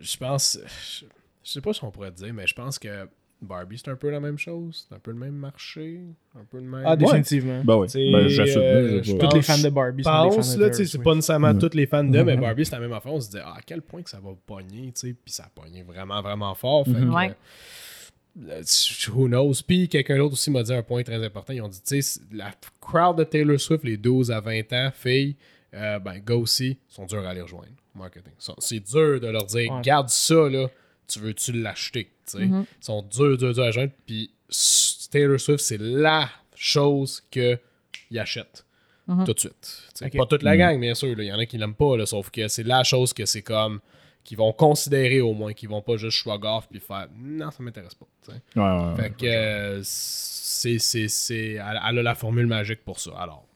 Je 0.00 0.16
pense. 0.16 0.58
Je, 0.64 1.04
je 1.44 1.50
sais 1.52 1.60
pas 1.60 1.72
si 1.72 1.84
on 1.84 1.90
pourrait 1.92 2.10
te 2.10 2.16
dire, 2.24 2.34
mais 2.34 2.46
je 2.48 2.54
pense 2.54 2.78
que 2.80 3.06
Barbie, 3.42 3.76
c'est 3.78 3.90
un 3.90 3.96
peu 3.96 4.08
la 4.10 4.18
même 4.20 4.38
chose. 4.38 4.86
C'est 4.88 4.94
un 4.94 4.98
peu 4.98 5.10
le 5.10 5.18
même 5.18 5.34
marché. 5.34 6.00
Un 6.34 6.44
peu 6.50 6.56
le 6.58 6.64
même. 6.64 6.82
Ah, 6.86 6.96
définitivement. 6.96 7.62
Ben 7.64 7.76
oui. 7.76 8.10
Ben, 8.12 8.28
j'assume. 8.28 8.62
euh. 8.62 9.00
Tous 9.02 9.34
les 9.36 9.42
fans 9.42 9.58
de 9.58 9.68
Barbie 9.68 10.02
sont 10.04 10.10
des 10.10 10.30
fans 10.30 10.36
pense, 10.36 10.54
de 10.56 10.60
là, 10.62 10.66
Taylor 10.70 10.76
tu 10.78 10.84
sais, 10.86 10.90
c'est 10.96 11.02
pas 11.02 11.14
nécessairement 11.14 11.52
Mm. 11.54 11.58
tous 11.58 11.74
les 11.74 11.86
fans 11.86 12.02
de, 12.04 12.22
mais 12.22 12.34
Mhm. 12.34 12.40
Barbie, 12.40 12.64
c'est 12.64 12.72
la 12.74 12.80
même 12.80 12.92
affaire. 12.94 13.12
On 13.12 13.20
se 13.20 13.26
disait, 13.26 13.42
ah, 13.44 13.54
à 13.58 13.60
quel 13.64 13.82
point 13.82 14.02
que 14.02 14.08
ça 14.10 14.20
va 14.20 14.30
pogner, 14.46 14.86
tu 14.92 15.08
sais, 15.08 15.12
puis 15.22 15.32
ça 15.32 15.44
a 15.44 15.48
pogné 15.48 15.82
vraiment, 15.82 16.22
vraiment 16.22 16.54
fort. 16.54 16.84
Fait 16.86 16.92
Mhm. 16.92 17.10
que, 17.10 17.14
Ouais. 17.14 17.34
euh, 18.48 18.62
who 19.14 19.28
knows? 19.28 19.62
Puis 19.66 19.88
quelqu'un 19.88 20.16
d'autre 20.18 20.32
aussi 20.34 20.50
m'a 20.50 20.62
dit 20.62 20.72
un 20.74 20.82
point 20.82 21.02
très 21.02 21.22
important. 21.24 21.52
Ils 21.52 21.62
ont 21.62 21.68
dit, 21.68 21.82
tu 21.86 22.00
sais, 22.02 22.20
la 22.32 22.52
crowd 22.80 23.18
de 23.18 23.24
Taylor 23.24 23.60
Swift, 23.60 23.84
les 23.84 23.96
12 23.96 24.30
à 24.30 24.40
20 24.40 24.72
ans, 24.72 24.90
filles, 24.94 25.36
euh, 25.74 25.98
ben, 25.98 26.18
go 26.24 26.40
aussi, 26.40 26.78
sont 26.88 27.04
durs 27.06 27.24
à 27.26 27.30
aller 27.30 27.42
rejoindre. 27.42 27.68
Marketing. 27.94 28.32
C'est 28.58 28.80
dur 28.80 29.20
de 29.20 29.26
leur 29.28 29.44
dire, 29.44 29.72
Ouais. 29.72 29.80
garde 29.82 30.08
ça, 30.10 30.48
là, 30.50 30.68
tu 31.08 31.18
veux-tu 31.20 31.52
l'acheter? 31.52 32.04
tu 32.26 32.38
sais. 32.38 32.46
Mhm. 32.46 32.64
Ils 32.80 32.84
sont 32.84 33.02
durs, 33.02 33.36
durs, 33.38 33.52
durs 33.54 33.64
à 33.64 33.70
joindre. 33.70 33.92
Puis 34.06 34.30
Taylor 35.10 35.38
Swift, 35.40 35.60
c'est 35.60 35.78
la 35.80 36.28
chose 36.54 37.22
qu'ils 37.30 37.58
achètent 38.18 38.64
Mhm. 39.08 39.24
tout 39.24 39.32
de 39.34 39.38
suite. 39.40 39.82
Pas 40.16 40.26
toute 40.26 40.42
la 40.42 40.56
gang, 40.56 40.80
bien 40.80 40.94
sûr. 40.94 41.08
Il 41.20 41.24
y 41.26 41.32
en 41.32 41.38
a 41.38 41.46
qui 41.46 41.58
l'aiment 41.58 41.74
pas, 41.76 41.96
là, 41.96 42.06
sauf 42.06 42.30
que 42.30 42.48
c'est 42.48 42.64
la 42.64 42.82
chose 42.84 43.12
que 43.12 43.24
c'est 43.26 43.42
comme. 43.42 43.80
qu'ils 44.24 44.36
vont 44.38 44.52
considérer 44.52 45.20
au 45.20 45.34
moins, 45.34 45.52
qu'ils 45.52 45.68
vont 45.68 45.82
pas 45.82 45.96
juste 45.96 46.18
shrug 46.18 46.44
off 46.44 46.66
puis 46.68 46.80
faire 46.80 47.06
non, 47.16 47.52
ça 47.52 47.62
m'intéresse 47.62 47.94
pas. 47.94 48.06
Ouais, 48.26 48.34
ouais. 48.56 48.96
Fait 48.96 49.10
que 49.16 49.24
euh, 49.24 49.80
c'est, 49.84 50.80
c'est, 50.80 51.06
c'est, 51.06 51.52
elle, 51.52 51.80
elle 51.88 51.98
a 52.00 52.02
la 52.02 52.14
formule 52.16 52.48
magique 52.48 52.84
pour 52.84 52.98
ça. 52.98 53.12
Alors, 53.16 53.46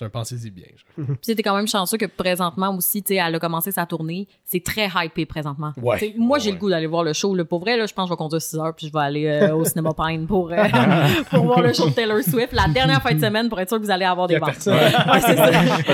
c'est 0.00 0.06
un 0.06 0.08
pensez-y 0.10 0.50
bien. 0.50 0.64
genre. 0.96 1.06
Puis 1.06 1.16
c'était 1.22 1.42
quand 1.42 1.54
même 1.54 1.68
chanceux 1.68 1.98
que 1.98 2.06
présentement 2.06 2.74
aussi, 2.74 3.02
tu 3.02 3.08
sais, 3.14 3.20
elle 3.22 3.34
a 3.34 3.38
commencé 3.38 3.70
sa 3.70 3.84
tournée. 3.84 4.26
C'est 4.46 4.64
très 4.64 4.88
hypé 4.94 5.26
présentement. 5.26 5.72
Ouais. 5.76 6.14
Moi, 6.16 6.38
j'ai 6.38 6.48
Ouais. 6.48 6.54
le 6.54 6.58
goût 6.58 6.70
d'aller 6.70 6.86
voir 6.86 7.04
le 7.04 7.12
show. 7.12 7.34
Là. 7.34 7.44
Pour 7.44 7.60
vrai, 7.60 7.76
là, 7.76 7.84
je 7.86 7.92
pense 7.92 8.04
que 8.06 8.08
je 8.08 8.12
vais 8.14 8.16
conduire 8.16 8.40
6 8.40 8.56
heures 8.56 8.74
puis 8.74 8.86
je 8.86 8.92
vais 8.92 8.98
aller 8.98 9.26
euh, 9.26 9.54
au 9.54 9.64
cinéma 9.64 9.90
Pine 9.94 10.26
pour, 10.26 10.50
euh, 10.50 10.56
pour 11.30 11.44
voir 11.44 11.60
le 11.60 11.72
show 11.74 11.88
de 11.90 11.94
Taylor 11.94 12.22
Swift 12.22 12.52
la 12.54 12.66
dernière 12.68 13.02
fin 13.02 13.14
de 13.14 13.20
semaine 13.20 13.48
pour 13.50 13.60
être 13.60 13.68
sûr 13.68 13.78
que 13.78 13.84
vous 13.84 13.90
allez 13.90 14.06
avoir 14.06 14.26
des 14.26 14.38
ventes. 14.38 14.48
Ouais, 14.66 15.20
c'est 15.20 15.36
ça. 15.36 15.50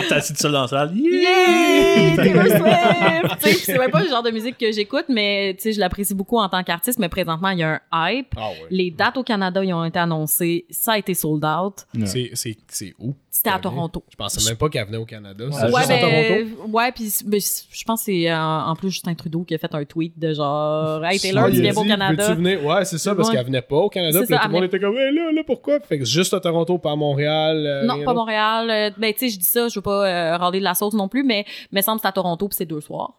T'es 0.09 0.15
assis 0.15 0.33
tout 0.35 0.39
seul 0.41 0.53
dans 0.53 0.63
la 0.63 0.69
salle. 0.69 0.97
Yay! 0.97 2.15
Taylor 2.17 2.47
Swift! 2.47 3.57
C'est 3.65 3.79
même 3.79 3.91
pas 3.91 4.03
le 4.03 4.09
genre 4.09 4.23
de 4.23 4.31
musique 4.31 4.57
que 4.59 4.71
j'écoute, 4.71 5.07
mais 5.09 5.55
tu 5.57 5.63
sais, 5.65 5.73
je 5.73 5.81
l'apprécie 5.81 6.15
beaucoup 6.15 6.39
en 6.39 6.49
tant 6.49 6.63
qu'artiste. 6.63 6.99
Mais 6.99 7.09
présentement, 7.09 7.49
il 7.51 7.59
y 7.59 7.63
a 7.65 7.81
un 7.91 8.11
hype. 8.11 8.35
Ah 8.37 8.51
ouais. 8.51 8.67
Les 8.71 8.91
dates 8.91 9.17
au 9.17 9.23
Canada, 9.25 9.65
ils 9.65 9.73
ont 9.75 9.85
été 9.85 9.99
annoncées. 9.99 10.65
Ça 10.71 10.93
a 10.93 10.99
été 10.99 11.15
sold 11.15 11.45
out. 11.45 11.87
Ouais. 11.95 12.07
C'est, 12.07 12.31
c'est, 12.35 12.57
c'est 12.69 12.95
où? 12.99 13.15
C'était 13.37 13.51
à? 13.51 13.59
Toronto. 13.59 14.03
Je 14.11 14.16
pensais 14.16 14.49
même 14.49 14.57
pas 14.57 14.68
qu'elle 14.68 14.87
venait 14.87 14.97
au 14.97 15.05
Canada. 15.05 15.45
C'est 15.51 15.57
Ouais, 15.57 15.66
juste 15.66 15.89
Ouais, 15.91 15.95
à 15.95 15.99
Toronto? 16.01 16.51
ben, 16.66 16.72
ouais, 16.72 16.93
puis 16.93 17.12
ben, 17.26 17.41
je 17.41 17.84
pense 17.84 18.01
que 18.01 18.05
c'est 18.07 18.30
euh, 18.30 18.37
en 18.39 18.74
plus 18.76 18.91
Justin 18.91 19.14
Trudeau 19.14 19.43
qui 19.45 19.55
a 19.55 19.59
fait 19.59 19.74
un 19.74 19.84
tweet 19.84 20.18
de 20.18 20.32
genre 20.32 21.05
Hey 21.05 21.18
Taylor, 21.20 21.47
tu 21.51 21.61
viens 21.61 21.74
pas 21.74 21.80
au 21.80 21.84
Canada. 21.84 22.34
Venir? 22.34 22.64
Ouais, 22.64 22.84
c'est 22.84 22.99
ça, 22.99 23.14
parce 23.14 23.28
Ouais. 23.28 23.34
qu'elle 23.37 23.45
venait 23.47 23.61
pas 23.62 23.76
au 23.76 23.89
Canada. 23.91 24.20
Puis 24.26 24.37
tout 24.37 24.47
le 24.49 24.53
monde 24.53 24.64
était 24.64 24.80
comme, 24.80 24.95
Eh, 24.97 25.12
là, 25.14 25.32
là, 25.32 25.43
pourquoi? 25.47 25.80
Fait 25.80 25.99
que 25.99 26.05
juste 26.05 26.32
à 26.34 26.41
Toronto, 26.41 26.78
pas 26.78 26.93
à 26.93 26.97
Montréal. 26.97 27.64
euh, 27.66 27.82
Non, 27.84 27.95
pas 27.99 28.05
d'autre. 28.05 28.14
Montréal. 28.14 28.70
Euh, 28.70 28.91
ben, 28.97 29.12
tu 29.12 29.18
sais, 29.20 29.28
je 29.28 29.39
dis 29.39 29.45
ça, 29.45 29.68
je 29.68 29.74
veux 29.74 29.82
pas 29.82 30.07
euh, 30.07 30.37
râler 30.39 30.59
de 30.61 30.64
la 30.64 30.74
sauce 30.74 30.95
non 30.95 31.09
plus, 31.09 31.22
mais 31.24 31.45
mais 31.72 31.82
semble 31.82 31.99
que 31.99 32.03
c'est 32.03 32.09
à 32.09 32.12
Toronto 32.12 32.49
puis 32.49 32.57
c'est 32.57 32.64
deux 32.66 32.80
soirs. 32.80 33.12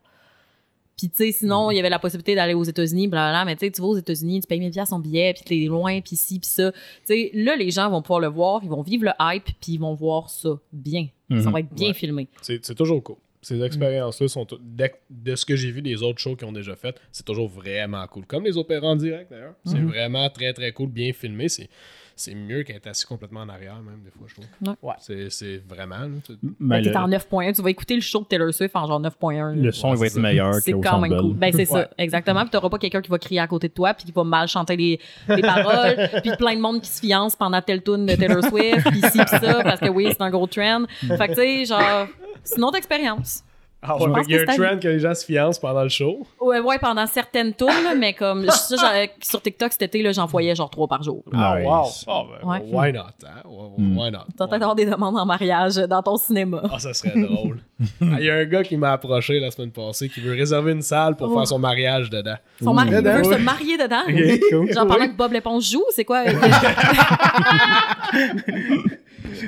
Puis, 0.97 1.09
tu 1.09 1.15
sais, 1.17 1.27
Mm. 1.29 1.31
sinon, 1.33 1.71
il 1.71 1.75
y 1.75 1.79
avait 1.79 1.89
la 1.89 1.99
possibilité 1.99 2.33
d'aller 2.35 2.53
aux 2.55 2.63
États-Unis, 2.63 3.07
blablabla, 3.07 3.45
mais 3.45 3.55
tu 3.55 3.65
sais, 3.65 3.71
tu 3.71 3.81
vas 3.81 3.87
aux 3.87 3.97
États-Unis, 3.97 4.41
tu 4.41 4.47
payes 4.47 4.59
1000 4.59 4.71
piastres 4.71 4.89
son 4.95 4.99
billet, 4.99 5.33
puis 5.33 5.43
t'es 5.45 5.67
loin, 5.67 6.01
puis 6.01 6.15
ci, 6.15 6.39
puis 6.39 6.49
ça. 6.49 6.71
Tu 6.71 6.77
sais, 7.05 7.31
là, 7.33 7.55
les 7.55 7.69
gens 7.71 7.89
vont 7.89 8.01
pouvoir 8.01 8.19
le 8.19 8.27
voir, 8.27 8.61
ils 8.63 8.69
vont 8.69 8.81
vivre 8.81 9.03
le 9.05 9.11
hype, 9.19 9.45
puis 9.61 9.73
ils 9.73 9.77
vont 9.79 9.93
voir 9.93 10.29
ça 10.29 10.49
bien. 10.73 11.07
Ça 11.29 11.35
Mhm. 11.35 11.51
va 11.51 11.59
être 11.59 11.73
bien 11.73 11.89
Ouais. 11.89 11.93
filmé. 11.93 12.27
C'est 12.41 12.65
c'est 12.65 12.75
toujours 12.75 13.03
cool. 13.03 13.17
Ces 13.41 13.61
expériences-là 13.61 14.27
sont 14.27 14.47
dès- 14.59 14.95
de 15.09 15.35
ce 15.35 15.45
que 15.45 15.55
j'ai 15.55 15.69
vu 15.71 15.81
des 15.81 16.01
autres 16.01 16.17
shows 16.19 16.35
qu'ils 16.35 16.47
ont 16.47 16.51
déjà 16.51 16.75
fait, 16.75 16.99
c'est 17.11 17.25
toujours 17.25 17.47
vraiment 17.47 18.05
cool. 18.07 18.25
Comme 18.25 18.43
les 18.43 18.57
opéras 18.57 18.87
en 18.87 18.95
direct 18.95 19.29
d'ailleurs. 19.31 19.53
C'est 19.65 19.77
Mhm. 19.77 19.87
vraiment 19.89 20.27
très 20.29 20.51
très 20.53 20.71
cool, 20.71 20.89
bien 20.89 21.13
filmé. 21.13 21.47
C'est 21.47 21.69
c'est 22.17 22.35
mieux 22.35 22.63
qu'être 22.63 22.87
assis 22.87 23.05
complètement 23.05 23.41
en 23.41 23.49
arrière, 23.49 23.75
même 23.75 24.01
des 24.03 24.11
fois, 24.11 24.27
je 24.27 24.33
trouve. 24.33 24.75
Ouais. 24.81 24.95
C'est- 24.99 25.29
C'est 25.29 25.61
vraiment. 25.69 25.95
là, 25.99 26.07
Mais 26.41 26.81
Ben, 26.81 26.85
le, 26.85 26.91
t'es 26.91 26.97
en 26.97 27.07
9.1, 27.07 27.53
tu 27.53 27.61
vas 27.61 27.69
écouter 27.69 27.95
le 27.95 28.01
show 28.01 28.19
de 28.21 28.25
Taylor 28.25 28.53
Swift 28.53 28.75
en 28.75 28.85
genre 28.87 28.99
9.1. 28.99 29.53
là. 29.55 29.61
le 29.61 29.71
son 29.71 29.93
il 29.93 29.99
va 29.99 30.05
être 30.07 30.17
meilleur 30.17 30.53
C'est 30.55 30.73
quand 30.73 30.99
même 30.99 31.15
cool. 31.17 31.33
Ben, 31.35 31.51
c'est 31.53 31.59
Ouais. 31.71 31.81
ça, 31.83 31.89
exactement. 31.97 32.41
Puis 32.41 32.49
t'auras 32.49 32.69
pas 32.69 32.77
quelqu'un 32.79 33.01
qui 33.01 33.09
va 33.09 33.19
crier 33.19 33.39
à 33.39 33.47
côté 33.47 33.67
de 33.69 33.73
toi, 33.73 33.93
puis 33.93 34.05
qui 34.05 34.11
va 34.11 34.23
mal 34.23 34.47
chanter 34.47 34.75
les, 34.75 34.99
les 35.29 35.41
paroles, 35.41 35.95
puis 36.23 36.31
plein 36.37 36.55
de 36.55 36.61
monde 36.61 36.81
qui 36.81 36.89
se 36.89 36.99
fiance 36.99 37.35
pendant 37.35 37.61
telle 37.61 37.81
tune 37.83 38.05
de 38.05 38.15
Taylor 38.15 38.43
Swift, 38.43 38.87
puis 38.89 39.01
ci, 39.01 39.19
puis 39.19 39.39
ça, 39.39 39.63
parce 39.63 39.79
que 39.79 39.89
oui, 39.89 40.07
c'est 40.09 40.21
un 40.21 40.29
gros 40.29 40.47
trend. 40.47 40.85
Fait 40.99 41.27
que, 41.27 41.33
tu 41.33 41.35
sais, 41.35 41.65
genre, 41.65 42.07
c'est 42.43 42.57
une 42.57 42.63
autre 42.63 42.77
expérience. 42.77 43.43
Ah 43.79 43.95
ouais, 43.95 44.23
il 44.27 44.33
y 44.35 44.37
a 44.39 44.41
un 44.41 44.45
trend 44.45 44.79
que 44.79 44.87
les 44.87 44.99
gens 44.99 45.13
se 45.13 45.23
fiancent 45.23 45.59
pendant 45.59 45.83
le 45.83 45.89
show. 45.89 46.25
Ouais, 46.41 46.59
ouais, 46.59 46.79
pendant 46.79 47.05
certaines 47.05 47.53
là, 47.59 47.93
mais 47.95 48.13
comme, 48.13 48.49
ça, 48.49 48.75
genre, 48.75 48.91
sur 49.21 49.39
TikTok 49.41 49.71
cet 49.71 49.83
été, 49.83 50.11
j'en 50.13 50.25
voyais 50.25 50.55
genre 50.55 50.69
trois 50.69 50.87
par 50.87 51.03
jour. 51.03 51.23
Ah, 51.31 51.57
Nice. 51.59 51.67
wow. 51.67 51.85
Ah, 52.07 52.23
ben, 52.41 52.49
Ouais. 52.49 52.61
Why 52.71 52.91
not? 52.91 53.01
hein? 53.23 53.41
Why- 53.45 53.67
Mm. 53.77 53.97
Why 53.97 54.11
not? 54.11 54.19
T'as 54.35 54.47
peut-être 54.47 54.61
avoir 54.63 54.75
des 54.75 54.85
demandes 54.87 55.17
en 55.19 55.25
mariage 55.25 55.75
dans 55.75 56.01
ton 56.01 56.17
cinéma. 56.17 56.63
Ah, 56.73 56.79
ça 56.79 56.93
serait 56.93 57.13
drôle. 57.21 57.59
Ah, 58.01 58.15
Il 58.19 58.25
y 58.25 58.29
a 58.31 58.35
un 58.35 58.45
gars 58.45 58.63
qui 58.63 58.75
m'a 58.75 58.93
approché 58.93 59.39
la 59.39 59.51
semaine 59.51 59.69
passée 59.71 60.09
qui 60.09 60.19
veut 60.21 60.33
réserver 60.33 60.71
une 60.71 60.81
salle 60.81 61.15
pour 61.15 61.29
Oh. 61.31 61.35
faire 61.35 61.47
son 61.47 61.59
mariage 61.59 62.09
dedans. 62.09 62.37
Son 62.63 62.73
mari 62.73 62.89
Dedans, 62.89 63.17
veut 63.17 63.23
se 63.25 63.37
marier 63.39 63.77
dedans. 63.77 64.01
Ok, 64.07 64.39
cool. 64.49 64.73
Genre 64.73 64.87
pendant 64.87 65.07
que 65.07 65.15
Bob 65.15 65.31
l'éponge 65.33 65.69
joue, 65.69 65.85
c'est 65.91 66.03
quoi? 66.05 66.23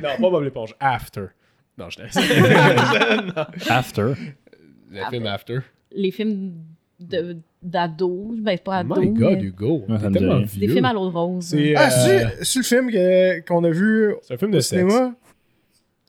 Non, 0.04 0.10
pas 0.22 0.30
Bob 0.30 0.44
l'éponge. 0.44 0.76
After. 0.80 1.26
Non, 1.80 1.90
je 1.90 1.98
t'ai 1.98 2.04
After. 3.72 4.14
Le 4.92 5.06
film 5.10 5.26
After. 5.28 5.60
les 5.92 6.12
films 6.12 6.54
de- 7.00 7.38
d'ados, 7.62 8.36
ben 8.40 8.56
c'est 8.58 8.64
pas 8.64 8.84
Oh 8.88 8.92
ados, 8.94 9.00
my 9.06 9.10
god, 9.14 9.38
mais 9.38 9.44
Hugo. 9.44 9.86
T'es 9.88 10.12
tellement 10.12 10.40
des 10.40 10.68
films 10.68 10.86
à 10.86 10.94
l'eau 10.94 11.10
de 11.10 11.14
rose. 11.16 11.46
C'est 11.46 11.76
Ah, 11.76 11.88
euh, 11.88 11.90
c'est 12.38 12.44
c'est 12.46 12.60
le 12.60 12.64
film 12.66 12.92
que- 12.92 13.40
qu'on 13.48 13.64
a 13.64 13.70
vu 13.70 14.14
c'est 14.24 14.34
un 14.34 14.38
film 14.38 14.52
de 14.52 14.58
au 14.58 14.62
sexe. 14.62 14.82
cinéma? 14.92 15.14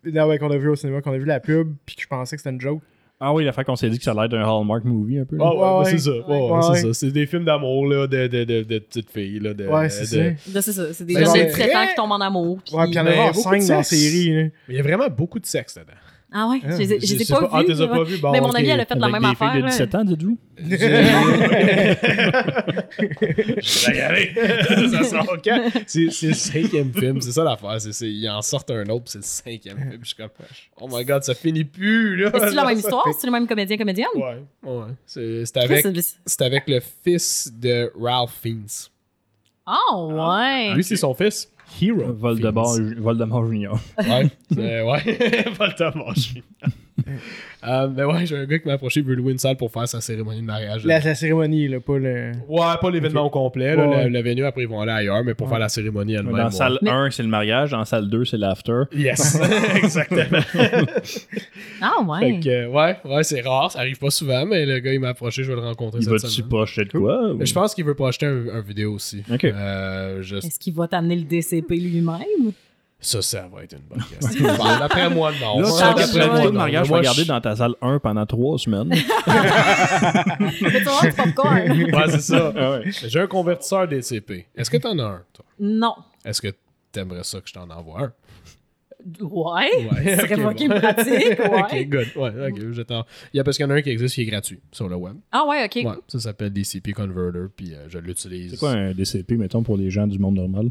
Non, 0.04 0.26
ouais, 0.28 0.38
qu'on 0.38 0.50
a 0.50 0.56
vu 0.56 0.68
au 0.68 0.76
cinéma, 0.76 1.02
qu'on 1.02 1.12
a 1.12 1.18
vu 1.18 1.24
la 1.26 1.40
pub, 1.40 1.74
puis 1.84 1.94
que 1.96 2.02
je 2.02 2.06
pensais 2.08 2.34
que 2.36 2.40
c'était 2.42 2.54
une 2.54 2.60
joke. 2.60 2.82
Ah 3.22 3.34
oui, 3.34 3.44
la 3.44 3.52
fois 3.52 3.64
qu'on 3.64 3.76
s'est 3.76 3.90
dit 3.90 3.98
que 3.98 4.04
ça 4.04 4.12
a 4.12 4.14
l'air 4.14 4.28
d'un 4.30 4.42
Hallmark 4.42 4.82
movie 4.84 5.18
un 5.18 5.26
peu. 5.26 5.36
là. 5.36 5.44
Ah 5.46 5.54
ouais, 5.54 5.78
Ouais, 5.84 5.90
c'est 5.90 5.98
ça. 5.98 6.10
Ouais, 6.10 6.18
ouais, 6.26 6.50
Ouais, 6.50 6.60
c'est 6.62 6.70
ouais. 6.70 6.80
ça. 6.80 6.94
C'est 6.94 7.10
des 7.10 7.26
films 7.26 7.44
d'amour 7.44 7.86
là, 7.86 8.06
de, 8.06 8.26
de, 8.28 8.44
de, 8.44 8.62
de 8.62 8.78
petites 8.78 9.10
filles. 9.10 9.40
Là, 9.40 9.52
de, 9.52 9.66
Ouais, 9.66 9.90
c'est 9.90 10.16
de- 10.16 10.34
ça. 10.54 10.62
C'est 10.62 10.72
ça, 10.72 10.92
c'est 10.94 11.04
des 11.04 11.14
Ben, 11.14 11.24
jeunes 11.26 11.32
de 11.34 11.38
c'est 11.38 11.46
17 11.48 11.70
ans 11.70 11.78
vrai. 11.78 11.88
qui 11.88 11.94
tombent 11.96 12.12
en 12.12 12.20
amour. 12.20 12.58
puis- 12.64 12.74
Ouais, 12.74 12.84
puis 12.84 12.92
il 12.92 12.96
y 12.96 12.98
en 12.98 13.02
a 13.06 13.10
Ben, 13.10 13.16
genre 13.16 13.32
beaucoup 13.32 13.42
5 13.50 13.62
de 13.62 13.68
dans 13.68 13.76
la 13.76 13.82
série. 13.82 14.30
là. 14.30 14.42
Mais 14.44 14.74
il 14.74 14.76
y 14.76 14.80
a 14.80 14.82
vraiment 14.82 15.08
beaucoup 15.08 15.38
de 15.38 15.44
sexe 15.46 15.74
dedans. 15.74 15.92
Ah 16.32 16.48
ouais, 16.48 16.60
je 16.62 16.68
les 16.76 16.92
ai, 16.94 17.00
je 17.00 17.14
les 17.16 17.22
ai 17.22 17.26
pas, 17.34 17.48
Ah, 17.52 17.60
vus. 17.60 17.66
t'es 17.66 17.80
as 17.82 17.88
pas 17.88 18.04
vus? 18.04 18.18
Bon, 18.18 18.30
Mais 18.30 18.40
mon 18.40 18.50
ok. 18.50 18.56
amie, 18.58 18.68
elle 18.68 18.80
a 18.80 18.86
fait 18.86 18.94
la 18.94 19.06
Avec 19.06 19.12
même 19.14 19.22
des 19.22 19.28
affaire. 19.30 19.50
filles 19.52 19.60
de 19.62 19.66
là. 19.66 19.70
17 19.72 19.94
ans, 19.96 20.04
dites-vous? 20.04 20.38
Je 22.90 23.90
vais 23.90 23.96
y 23.96 24.00
aller. 24.00 24.32
ça 24.90 25.04
sort 25.04 25.36
quand? 25.44 25.70
C'est 25.86 26.04
le 26.26 26.34
cinquième 26.34 26.92
film, 26.92 27.20
c'est 27.20 27.32
ça 27.32 27.44
l'affaire. 27.44 27.76
Ils 28.02 28.28
en 28.28 28.42
sortent 28.42 28.70
un 28.70 28.86
autre, 28.88 29.04
c'est 29.06 29.18
le 29.18 29.24
cinquième 29.24 29.78
film. 29.78 29.98
Je 30.02 30.06
suis 30.08 30.16
comme, 30.16 30.28
oh 30.80 30.88
my 30.90 31.04
god, 31.04 31.22
ça 31.24 31.34
finit 31.34 31.64
plus. 31.64 32.16
là. 32.16 32.30
C'est 32.32 32.54
la 32.54 32.64
même 32.64 32.78
histoire? 32.78 33.04
C'est 33.18 33.26
le 33.26 33.32
même 33.32 33.46
comédien, 33.46 33.76
comédienne? 33.76 34.06
Ouais, 34.14 34.42
ouais. 34.64 34.84
C'est 35.06 35.56
avec, 35.56 35.84
avec 36.40 36.62
le 36.68 36.80
fils 37.04 37.52
de 37.58 37.90
Ralph 38.00 38.32
Fiennes. 38.42 38.66
Ah 39.66 39.96
ouais! 39.96 40.74
Lui, 40.74 40.82
c'est 40.84 40.96
son 40.96 41.14
fils. 41.14 41.48
Hero. 41.80 42.12
Voldemort. 42.12 42.76
Voldemort 42.98 43.46
Junior. 43.46 43.78
Ouais, 43.98 44.28
c'est- 44.52 44.82
ouais. 44.82 45.44
Voldemort. 45.58 46.14
Euh, 47.62 47.88
ben 47.88 48.06
ouais, 48.06 48.24
j'ai 48.24 48.38
un 48.38 48.46
gars 48.46 48.58
qui 48.58 48.66
m'a 48.66 48.72
approché, 48.72 49.00
il 49.00 49.06
veut 49.06 49.14
louer 49.14 49.32
une 49.32 49.38
salle 49.38 49.58
pour 49.58 49.70
faire 49.70 49.86
sa 49.86 50.00
cérémonie 50.00 50.40
de 50.40 50.46
mariage. 50.46 50.82
La, 50.86 50.98
la 50.98 51.14
cérémonie, 51.14 51.68
là, 51.68 51.78
pas 51.78 51.98
le. 51.98 52.32
Ouais, 52.48 52.60
pas 52.80 52.90
l'événement 52.90 53.26
au 53.26 53.28
complet. 53.28 53.76
Là, 53.76 53.86
Ouais. 53.86 54.04
le, 54.04 54.08
le 54.08 54.22
venue, 54.22 54.46
après, 54.46 54.62
ils 54.62 54.66
vont 54.66 54.80
aller 54.80 54.92
ailleurs, 54.92 55.22
mais 55.24 55.34
pour 55.34 55.46
faire 55.50 55.58
la 55.58 55.68
cérémonie 55.68 56.14
elle-même. 56.14 56.34
Dans 56.34 56.46
ouais. 56.46 56.50
salle 56.52 56.78
Mais- 56.80 56.88
1, 56.90 57.10
c'est 57.10 57.22
le 57.22 57.28
mariage. 57.28 57.72
Dans 57.72 57.84
salle 57.84 58.08
2, 58.08 58.24
c'est 58.24 58.38
l'after. 58.38 58.84
Yes, 58.96 59.38
exactement. 59.76 60.38
Ah, 61.82 62.02
ouais. 62.02 62.20
Fait 62.34 62.40
que, 62.40 62.66
ouais, 62.68 62.96
ouais, 63.04 63.22
c'est 63.24 63.42
rare, 63.42 63.70
ça 63.70 63.80
arrive 63.80 63.98
pas 63.98 64.10
souvent, 64.10 64.46
mais 64.46 64.64
le 64.64 64.78
gars, 64.78 64.94
il 64.94 65.00
m'a 65.00 65.08
approché, 65.10 65.42
je 65.44 65.52
vais 65.52 65.60
le 65.60 65.66
rencontrer 65.66 66.00
Il 66.00 66.04
cette 66.04 66.12
va-tu 66.14 66.26
semaine. 66.28 66.48
pas 66.48 66.62
acheter 66.62 66.84
de 66.86 66.90
quoi? 66.98 67.32
ou- 67.32 67.44
Je 67.44 67.52
pense 67.52 67.74
qu'il 67.74 67.84
veut 67.84 67.94
pas 67.94 68.08
acheter 68.08 68.24
un, 68.24 68.46
un 68.54 68.60
vidéo 68.60 68.94
aussi. 68.94 69.22
Ok. 69.30 69.44
Euh, 69.44 70.22
je- 70.22 70.36
Est-ce 70.36 70.58
qu'il 70.58 70.72
va 70.74 70.88
t'amener 70.88 71.16
le 71.16 71.24
DCP 71.24 71.76
lui-même? 71.76 72.52
Ça, 73.02 73.22
ça 73.22 73.48
va 73.52 73.64
être 73.64 73.72
une 73.72 73.82
bonne 73.88 74.04
question. 74.20 74.46
D'après 74.78 75.08
moi, 75.08 75.32
non. 75.40 75.60
Là, 75.60 75.68
Charles 75.78 76.02
après 76.02 76.26
moi, 76.28 76.44
le 76.44 76.50
non. 76.50 76.58
mariage, 76.58 76.88
Moi, 76.88 76.96
vas 76.98 77.00
regarder 77.00 77.22
je- 77.22 77.28
dans 77.28 77.40
ta 77.40 77.56
salle 77.56 77.74
1 77.80 77.98
pendant 77.98 78.26
3 78.26 78.58
semaines. 78.58 78.88
Mais 80.40 80.50
tu 80.50 81.06
du 81.08 81.12
popcorn. 81.16 81.70
Ouais, 81.94 82.10
c'est 82.10 82.20
ça. 82.20 82.52
Ah 82.56 82.70
ouais. 82.72 82.90
J'ai 83.08 83.20
un 83.20 83.26
convertisseur 83.26 83.88
DCP. 83.88 84.46
Est-ce 84.56 84.70
que 84.70 84.76
t'en 84.76 84.98
as 84.98 85.04
un, 85.04 85.22
toi? 85.32 85.44
Non. 85.58 85.94
Est-ce 86.24 86.42
que 86.42 86.48
t'aimerais 86.92 87.24
ça 87.24 87.40
que 87.40 87.48
je 87.48 87.54
t'en 87.54 87.68
envoie 87.70 88.02
un? 88.02 88.12
Ouais. 89.20 89.70
Ouais. 89.90 90.14
Ce 90.16 90.20
serait 90.20 90.34
Ok, 90.34 90.42
fucking 90.42 90.68
bon. 90.68 90.78
pratique, 90.80 91.38
ouais. 91.38 91.62
ok, 91.62 91.88
good. 91.88 92.08
Ouais, 92.16 92.48
ok, 92.50 92.72
j'attends. 92.72 93.06
Il 93.32 93.38
y 93.38 93.40
a 93.40 93.44
parce 93.44 93.56
qu'il 93.56 93.64
y 93.64 93.66
en 93.66 93.70
a 93.70 93.76
un 93.76 93.80
qui 93.82 93.88
existe 93.88 94.14
qui 94.14 94.20
est 94.22 94.26
gratuit 94.26 94.60
sur 94.72 94.90
le 94.90 94.96
web. 94.96 95.14
Ah 95.32 95.46
ouais, 95.46 95.64
ok. 95.64 95.76
Ouais, 95.86 95.96
ça 96.06 96.20
s'appelle 96.20 96.52
DCP 96.52 96.92
Converter, 96.92 97.46
puis 97.56 97.72
euh, 97.74 97.86
je 97.88 97.98
l'utilise. 97.98 98.50
C'est 98.50 98.58
quoi 98.58 98.72
un 98.72 98.92
DCP, 98.92 99.38
mettons, 99.38 99.62
pour 99.62 99.78
les 99.78 99.88
gens 99.90 100.06
du 100.06 100.18
monde 100.18 100.34
normal? 100.34 100.68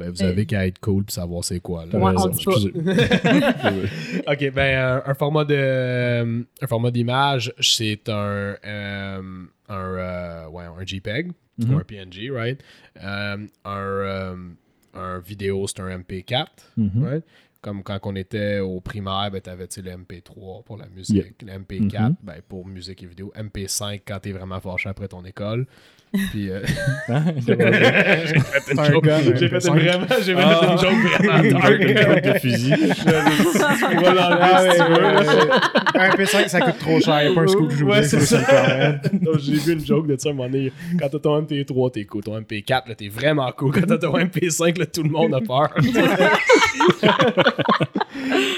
Ben, 0.00 0.10
vous 0.10 0.22
avez 0.22 0.46
qu'à 0.46 0.66
être 0.66 0.78
cool 0.80 1.04
puis 1.04 1.12
savoir 1.14 1.44
c'est 1.44 1.60
quoi. 1.60 1.84
Là. 1.84 1.90
T'as 1.92 1.98
Ouais, 1.98 2.10
raison, 2.10 2.24
on 2.24 2.28
dit 2.28 2.44
pas. 2.44 2.52
excusez. 2.52 2.72
Ok, 4.26 4.52
ben 4.54 4.58
euh, 4.58 5.00
un 5.06 5.14
format 5.14 5.44
de 5.44 5.54
euh, 5.56 6.42
un 6.62 6.66
format 6.66 6.90
d'image, 6.90 7.52
c'est 7.60 8.08
un 8.08 8.56
euh, 8.64 9.20
un 9.68 9.74
euh, 9.74 10.48
ouais, 10.48 10.64
un 10.64 10.84
JPEG 10.84 11.32
ou 11.68 11.76
un 11.76 11.84
PNG, 11.84 12.30
right? 12.32 12.60
Euh, 13.02 13.36
un 13.64 13.76
euh, 13.78 14.36
un 14.94 15.18
vidéo, 15.20 15.66
c'est 15.66 15.80
un 15.80 15.88
MP4, 15.98 16.46
Mhm. 16.76 17.04
right? 17.04 17.24
Comme 17.62 17.82
quand 17.82 17.98
on 18.04 18.16
était 18.16 18.60
au 18.60 18.80
primaire, 18.80 19.30
ben 19.30 19.40
t'avais 19.42 19.68
tu 19.68 19.74
sais, 19.74 19.82
le 19.82 19.90
MP3 19.90 20.64
pour 20.64 20.78
la 20.78 20.86
musique, 20.88 21.34
Yeah. 21.42 21.52
le 21.58 21.58
MP4 21.60 22.08
Mhm. 22.08 22.16
ben, 22.22 22.36
pour 22.48 22.66
musique 22.66 23.02
et 23.02 23.06
vidéo, 23.06 23.30
MP5 23.36 24.00
quand 24.06 24.18
t'es 24.20 24.32
vraiment 24.32 24.58
fâché 24.60 24.88
après 24.88 25.08
ton 25.08 25.24
école. 25.26 25.66
Puis 26.32 26.50
euh, 26.50 26.60
Hein? 27.08 27.22
Vrai. 27.46 28.24
j'ai 28.26 28.40
fait 28.40 28.72
une 28.72 28.80
un 28.80 28.84
joke, 28.84 29.04
j'ai 29.36 29.48
fait 29.48 29.56
MP5. 29.58 29.68
une 29.68 29.78
vraiment, 29.80 30.06
j'ai 30.24 30.34
fait 30.34 30.40
Ah. 30.42 30.68
une 30.72 30.78
joke 30.78 30.92
vraiment 31.18 31.50
dark. 31.60 31.80
Une 31.80 31.96
joke 31.98 32.22
de 32.22 32.38
fusil. 32.38 32.74
Ah, 33.62 34.64
si 34.72 34.78
tu 34.78 34.84
veux, 34.90 36.00
un 36.00 36.10
P5, 36.10 36.48
ça 36.48 36.60
coûte 36.60 36.78
trop 36.78 37.00
cher. 37.00 37.22
Il 37.24 37.32
a 37.32 37.34
pas 37.34 37.40
un 37.42 37.46
scoop 37.46 37.70
joué. 37.70 37.90
Ouais, 37.90 38.02
c'est 38.02 38.20
ça. 38.20 38.92
Donc, 39.12 39.38
j'ai 39.38 39.54
vu 39.54 39.72
une 39.74 39.84
joke 39.84 40.06
de 40.06 40.16
ça 40.18 40.28
à 40.30 40.32
un 40.32 40.34
moment 40.34 40.48
donné. 40.48 40.72
Quand 40.98 41.08
t'as 41.08 41.18
ton 41.18 41.42
MP3, 41.42 41.90
t'es 41.92 42.04
cool. 42.04 42.22
Ton 42.24 42.40
MP4, 42.40 42.88
là, 42.88 42.94
t'es 42.96 43.08
vraiment 43.08 43.50
cool. 43.52 43.72
Quand 43.72 43.86
t'as 43.86 43.98
ton 43.98 44.16
MP5, 44.18 44.78
là, 44.78 44.86
tout 44.86 45.02
le 45.02 45.10
monde 45.10 45.34
a 45.34 45.40
peur. 45.40 45.72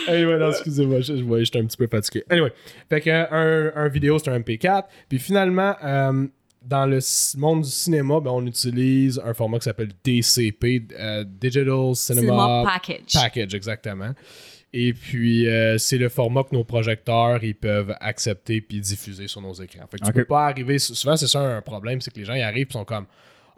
anyway, 0.09 0.39
non, 0.39 0.51
excusez-moi, 0.51 1.01
je, 1.01 1.17
je 1.17 1.45
j'étais 1.45 1.59
un 1.59 1.65
petit 1.67 1.77
peu 1.77 1.87
fatigué. 1.87 2.25
Anyway, 2.31 2.53
fait 2.89 3.01
que 3.01 3.11
un, 3.11 3.73
un 3.77 3.89
vidéo, 3.89 4.19
c'est 4.19 4.31
un 4.31 4.39
MP4. 4.39 4.85
Puis 5.09 5.19
finalement, 5.19 5.75
euh, 5.85 6.27
dans 6.65 6.87
le 6.87 6.99
monde 7.39 7.63
du 7.63 7.71
cinéma, 7.71 8.21
ben, 8.21 8.31
on 8.31 8.47
utilise 8.47 9.21
un 9.25 9.35
format 9.35 9.59
qui 9.59 9.65
s'appelle 9.65 9.91
DCP, 10.05 10.87
euh, 10.99 11.25
Digital 11.25 11.95
Cinema, 11.95 12.21
Cinéma 12.23 12.63
package. 12.65 13.13
Package, 13.15 13.55
exactement. 13.55 14.11
Et 14.75 14.95
puis, 14.95 15.47
euh, 15.49 15.77
c'est 15.77 15.99
le 15.99 16.09
format 16.09 16.45
que 16.45 16.55
nos 16.55 16.65
projecteurs 16.65 17.45
ils 17.45 17.55
peuvent 17.55 17.95
accepter 18.01 18.61
puis 18.63 18.81
diffuser 18.81 19.29
sur 19.29 19.43
nos 19.43 19.53
écrans. 19.53 19.87
Fait 19.91 19.99
que 19.99 20.05
tu 20.05 20.09
Ok. 20.09 20.15
peux 20.15 20.25
pas 20.25 20.47
arriver. 20.47 20.79
Souvent, 20.79 21.17
c'est 21.17 21.27
ça 21.27 21.41
un 21.41 21.61
problème, 21.61 22.01
c'est 22.01 22.11
que 22.13 22.19
les 22.19 22.25
gens 22.25 22.35
ils 22.35 22.43
arrivent 22.43 22.69
et 22.71 22.73
sont 22.73 22.85
comme 22.87 23.07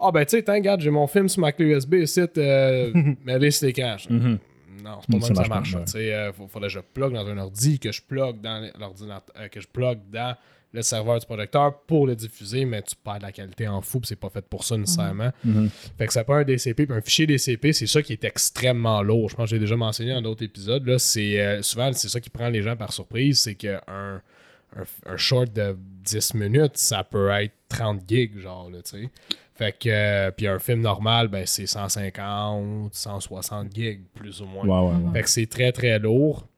Ah, 0.00 0.10
ben, 0.10 0.24
tu 0.24 0.30
sais, 0.36 0.42
tiens, 0.42 0.54
regarde, 0.54 0.80
j'ai 0.80 0.90
mon 0.90 1.06
film 1.06 1.28
sur 1.28 1.40
ma 1.40 1.52
clé 1.52 1.66
USB 1.66 1.94
ici, 2.02 2.20
euh, 2.36 2.92
mets-le 3.24 3.48
sur 3.52 3.66
l'écran. 3.66 3.96
Non, 4.10 4.98
c'est 5.00 5.06
pas 5.06 5.06
Mm, 5.06 5.12
même 5.12 5.20
ça 5.22 5.28
que 5.28 5.34
ça 5.36 5.48
marche 5.48 5.74
ouais. 5.74 5.84
Tu 5.84 5.92
sais, 5.92 6.12
euh, 6.12 6.32
faut- 6.32 6.48
faudrait 6.48 6.68
que 6.68 6.74
je 6.74 6.80
plug 6.80 7.12
dans 7.12 7.26
un 7.28 7.38
ordi, 7.38 7.78
que 7.78 7.92
je 7.92 8.02
plug 8.02 8.40
dans 8.40 8.68
l'ordinateur, 8.78 9.34
euh, 9.38 9.46
que 9.48 9.60
je 9.60 9.68
plug 9.68 9.98
dans 10.12 10.36
le 10.74 10.82
serveur 10.82 11.20
du 11.20 11.24
projecteur 11.24 11.78
pour 11.86 12.06
le 12.06 12.16
diffuser, 12.16 12.64
mais 12.64 12.82
tu 12.82 12.96
perds 12.96 13.18
de 13.18 13.22
la 13.22 13.32
qualité 13.32 13.68
en 13.68 13.80
fou, 13.80 14.00
puis 14.00 14.08
c'est 14.08 14.16
pas 14.18 14.28
fait 14.28 14.44
pour 14.44 14.64
ça 14.64 14.76
nécessairement. 14.76 15.30
Mhm. 15.44 15.70
Fait 15.96 16.06
que 16.08 16.12
ça 16.12 16.24
peut 16.24 16.32
un 16.32 16.42
DCP, 16.42 16.86
puis 16.86 16.96
un 16.96 17.00
fichier 17.00 17.26
DCP, 17.26 17.72
c'est 17.72 17.86
ça 17.86 18.02
qui 18.02 18.12
est 18.12 18.24
extrêmement 18.24 19.00
lourd. 19.00 19.30
Je 19.30 19.36
pense 19.36 19.48
que 19.48 19.56
j'ai 19.56 19.60
déjà 19.60 19.76
mentionné 19.76 20.12
dans 20.12 20.22
d'autres 20.22 20.42
épisodes. 20.42 20.84
Là, 20.84 20.98
c'est 20.98 21.40
euh, 21.40 21.62
souvent 21.62 21.92
c'est 21.92 22.08
ça 22.08 22.20
qui 22.20 22.28
prend 22.28 22.48
les 22.48 22.60
gens 22.60 22.76
par 22.76 22.92
surprise, 22.92 23.38
c'est 23.38 23.54
que 23.54 23.78
un, 23.86 24.20
un, 25.06 25.16
short 25.16 25.52
de 25.52 25.76
10 26.02 26.34
minutes, 26.34 26.76
ça 26.76 27.04
peut 27.04 27.30
être 27.30 27.54
30 27.68 28.02
gigs, 28.08 28.40
genre 28.40 28.68
là, 28.68 28.82
tu 28.82 29.02
sais. 29.02 29.10
Fait 29.54 29.78
que 29.78 29.88
euh, 29.88 30.32
puis 30.32 30.48
un 30.48 30.58
film 30.58 30.80
normal, 30.80 31.28
ben 31.28 31.46
c'est 31.46 31.66
150, 31.66 32.92
160 32.92 33.72
gigs 33.72 34.02
plus 34.12 34.42
ou 34.42 34.46
moins. 34.46 34.66
Ouais, 34.66 34.92
ouais, 34.92 35.04
ouais. 35.04 35.12
Fait 35.12 35.22
que 35.22 35.30
c'est 35.30 35.46
très 35.46 35.70
très 35.70 36.00
lourd. 36.00 36.48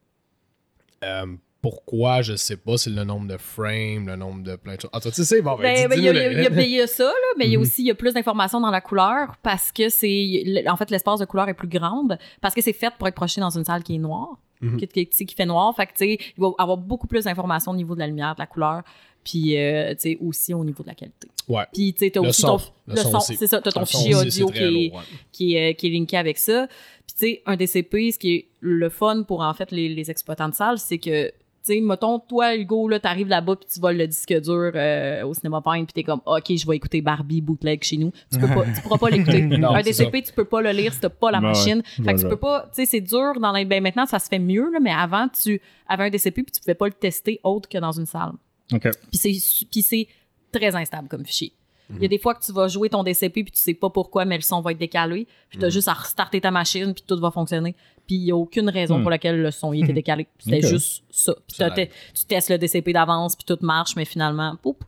Euh, 1.04 1.26
pourquoi, 1.70 2.22
je 2.22 2.36
sais 2.36 2.56
pas, 2.56 2.76
c'est 2.78 2.90
le 2.90 3.02
nombre 3.02 3.26
de 3.26 3.36
frames, 3.36 4.06
le 4.06 4.14
nombre 4.14 4.44
de 4.44 4.54
plein 4.54 4.76
de 4.76 4.80
choses. 4.80 4.90
Ah, 4.92 5.00
toi, 5.00 5.10
tu 5.10 5.24
sais, 5.24 5.42
bon, 5.42 5.56
ben, 5.56 5.62
Ben, 5.62 5.88
ben, 5.88 5.98
il 5.98 6.04
y, 6.04 6.08
a- 6.08 6.12
le- 6.12 6.32
il 6.38 6.44
y 6.44 6.48
ben, 6.48 6.60
il 6.60 6.70
y 6.70 6.80
a 6.80 6.86
ça, 6.86 7.04
là, 7.04 7.10
mais 7.36 7.46
il 7.46 7.50
y 7.52 7.56
a 7.56 7.58
Mhm. 7.58 7.62
aussi 7.62 7.82
il 7.82 7.86
y 7.86 7.90
a 7.90 7.94
plus 7.96 8.14
d'informations 8.14 8.60
dans 8.60 8.70
la 8.70 8.80
couleur 8.80 9.34
parce 9.42 9.72
que 9.72 9.88
c'est. 9.88 10.44
En 10.68 10.76
fait, 10.76 10.90
l'espace 10.92 11.18
de 11.18 11.24
couleur 11.24 11.48
est 11.48 11.54
plus 11.54 11.66
grande 11.68 12.18
parce 12.40 12.54
que 12.54 12.60
c'est 12.62 12.72
fait 12.72 12.92
pour 12.96 13.08
être 13.08 13.16
projeté 13.16 13.40
dans 13.40 13.50
une 13.50 13.64
salle 13.64 13.82
qui 13.82 13.96
est 13.96 13.98
noire, 13.98 14.38
Mhm. 14.60 14.76
qui, 14.86 15.06
qui- 15.08 15.34
fait 15.34 15.44
noir. 15.46 15.74
Fait 15.74 15.86
que, 15.86 15.92
tu 15.92 15.98
sais, 15.98 16.18
il 16.36 16.40
va 16.40 16.50
avoir 16.58 16.76
beaucoup 16.76 17.08
plus 17.08 17.24
d'informations 17.24 17.72
au 17.72 17.76
niveau 17.76 17.94
de 17.94 18.00
la 18.00 18.06
lumière, 18.06 18.34
de 18.36 18.40
la 18.40 18.46
couleur, 18.46 18.82
puis, 19.24 19.58
euh, 19.58 19.90
tu 19.94 20.00
sais, 20.12 20.18
aussi 20.20 20.54
au 20.54 20.64
niveau 20.64 20.84
de 20.84 20.88
la 20.88 20.94
qualité. 20.94 21.26
Ouais. 21.48 21.64
Puis, 21.72 21.92
tu 21.94 22.04
sais, 22.04 22.10
t'as 22.12 22.20
aussi 22.20 22.42
son. 22.42 22.58
ton. 22.58 22.64
Le 22.86 22.96
son 22.96 23.18
c'est 23.20 23.46
ça, 23.48 23.60
t'as 23.60 23.72
ton 23.72 23.84
fichier 23.84 24.14
audio 24.14 24.46
qui 24.50 24.58
est, 24.62 24.70
lourd, 24.70 24.98
ouais. 25.00 25.04
qui, 25.32 25.56
est, 25.56 25.74
qui 25.74 25.88
est 25.88 25.90
linké 25.90 26.16
avec 26.16 26.38
ça. 26.38 26.68
Puis, 26.68 27.16
tu 27.18 27.26
sais, 27.26 27.42
un 27.44 27.56
DCP, 27.56 28.12
ce 28.12 28.18
qui 28.20 28.34
est 28.34 28.46
le 28.60 28.88
fun 28.88 29.24
pour, 29.24 29.40
en 29.40 29.52
fait, 29.52 29.72
les, 29.72 29.88
les 29.88 30.10
exploitants 30.12 30.48
de 30.48 30.54
salles, 30.54 30.78
c'est 30.78 30.98
que, 30.98 31.32
sais, 31.66 31.80
mettons, 31.80 32.18
toi, 32.18 32.54
Hugo, 32.56 32.88
là, 32.88 32.98
t'arrives 33.00 33.28
là-bas, 33.28 33.56
puis 33.56 33.68
tu 33.72 33.80
voles 33.80 33.96
le 33.96 34.06
disque 34.06 34.32
dur 34.40 34.70
euh, 34.74 35.24
au 35.24 35.34
cinéma 35.34 35.60
Pine, 35.64 35.84
puis 35.86 35.92
t'es 35.92 36.02
comme, 36.02 36.20
OK, 36.26 36.44
je 36.56 36.66
vais 36.66 36.76
écouter 36.76 37.00
Barbie 37.02 37.40
bootleg 37.40 37.82
chez 37.82 37.96
nous. 37.96 38.12
Tu, 38.32 38.38
peux 38.38 38.46
pas, 38.48 38.64
tu 38.74 38.80
pourras 38.82 38.98
pas 38.98 39.10
l'écouter. 39.10 39.42
Un 39.64 39.82
DCP, 39.82 40.22
tu 40.22 40.32
peux 40.32 40.44
pas 40.44 40.60
le 40.62 40.70
lire 40.70 40.92
si 40.92 41.00
t'as 41.00 41.08
pas 41.08 41.30
la 41.30 41.38
Ouais, 41.38 41.44
ouais. 41.44 41.50
machine. 41.52 41.82
Je 41.98 42.02
Fait 42.02 42.14
que 42.14 42.20
tu 42.20 42.28
peux 42.28 42.36
pas, 42.36 42.62
tu 42.62 42.68
sais, 42.74 42.86
c'est 42.86 43.00
dur 43.00 43.34
dans 43.40 43.52
les. 43.52 43.64
Ben 43.64 43.82
maintenant, 43.82 44.06
ça 44.06 44.18
se 44.18 44.28
fait 44.28 44.38
mieux, 44.38 44.70
là, 44.72 44.78
mais 44.80 44.92
avant, 44.92 45.28
tu 45.28 45.60
avais 45.88 46.04
un 46.04 46.10
DCP, 46.10 46.42
puis 46.42 46.52
tu 46.52 46.60
pouvais 46.60 46.74
pas 46.74 46.86
le 46.86 46.92
tester 46.92 47.40
autre 47.44 47.68
que 47.68 47.78
dans 47.78 47.92
une 47.92 48.06
salle. 48.06 48.32
OK. 48.72 48.82
Puis 48.82 49.18
c'est 49.18 49.32
su- 49.34 49.64
puis 49.66 49.82
c'est 49.82 50.06
très 50.52 50.74
instable 50.74 51.08
comme 51.08 51.24
fichier. 51.24 51.52
Il 51.88 52.02
y 52.02 52.04
a 52.04 52.08
des 52.08 52.18
fois 52.18 52.34
que 52.34 52.44
tu 52.44 52.50
vas 52.50 52.66
jouer 52.66 52.88
ton 52.90 53.04
DCP 53.04 53.44
puis 53.44 53.52
tu 53.52 53.60
sais 53.60 53.72
pas 53.72 53.90
pourquoi, 53.90 54.24
mais 54.24 54.34
le 54.34 54.42
son 54.42 54.60
va 54.60 54.72
être 54.72 54.78
décalé. 54.78 55.28
Puis 55.48 55.60
tu 55.60 55.64
as 55.64 55.70
juste 55.70 55.86
à 55.86 55.92
restarter 55.92 56.40
ta 56.40 56.50
machine 56.50 56.92
puis 56.92 57.04
tout 57.06 57.16
va 57.20 57.30
fonctionner. 57.30 57.76
Puis 58.06 58.16
il 58.16 58.24
y 58.24 58.30
a 58.30 58.36
aucune 58.36 58.68
raison 58.68 58.98
Hmm. 58.98 59.02
pour 59.02 59.10
laquelle 59.10 59.40
le 59.42 59.50
son 59.50 59.72
il 59.72 59.82
était 59.84 59.92
décalé. 59.92 60.26
C'était 60.38 60.62
juste 60.68 61.02
ça. 61.10 61.34
Puis 61.46 61.56
Ça 61.56 61.68
t'as- 61.68 61.74
t'es- 61.74 61.90
tu 62.14 62.24
testes 62.24 62.50
le 62.50 62.58
DCP 62.58 62.92
d'avance 62.92 63.34
puis 63.36 63.44
tout 63.44 63.58
marche, 63.64 63.96
mais 63.96 64.04
finalement, 64.04 64.54
poup, 64.56 64.82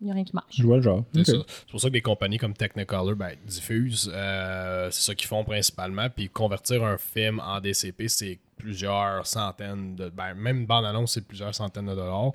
il 0.00 0.08
y 0.08 0.10
a 0.10 0.14
rien 0.14 0.24
qui 0.24 0.34
marche. 0.34 0.56
Je 0.56 0.62
vois 0.64 0.76
le 0.76 0.82
genre. 0.82 1.04
C'est 1.14 1.20
Ok. 1.20 1.26
ça. 1.26 1.32
C'est 1.46 1.70
pour 1.70 1.80
ça 1.80 1.88
que 1.88 1.92
des 1.92 2.00
compagnies 2.02 2.38
comme 2.38 2.54
Technicolor 2.54 3.14
ben, 3.14 3.32
diffusent. 3.46 4.10
euh, 4.12 4.88
c'est 4.90 5.02
ça 5.02 5.14
qu'ils 5.14 5.28
font 5.28 5.44
principalement. 5.44 6.08
Puis 6.14 6.28
convertir 6.28 6.84
un 6.84 6.98
film 6.98 7.40
en 7.40 7.60
DCP, 7.60 8.08
c'est 8.08 8.38
plusieurs 8.56 9.26
centaines 9.26 9.96
de. 9.96 10.08
Ben, 10.08 10.34
même 10.34 10.60
une 10.60 10.66
bande-annonce, 10.66 11.14
c'est 11.14 11.26
plusieurs 11.26 11.54
centaines 11.54 11.86
de 11.86 11.94
dollars. 11.94 12.32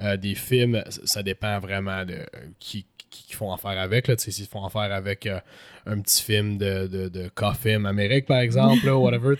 Euh, 0.00 0.16
des 0.16 0.34
films, 0.34 0.82
ça 0.88 1.22
dépend 1.22 1.58
vraiment 1.58 2.04
de 2.04 2.14
euh, 2.14 2.26
qui, 2.58 2.86
qui, 3.10 3.34
font 3.34 3.52
affaire 3.52 3.78
avec. 3.78 4.06
Là. 4.08 4.14
S'ils 4.16 4.46
font 4.46 4.64
affaire 4.64 4.92
avec 4.92 5.26
euh, 5.26 5.40
un 5.86 6.00
petit 6.00 6.22
film 6.22 6.56
de, 6.58 6.86
de, 6.86 7.08
de 7.08 7.86
Amérique, 7.86 8.26
par 8.26 8.38
exemple, 8.38 8.86
là, 8.86 8.96
whatever, 8.96 9.34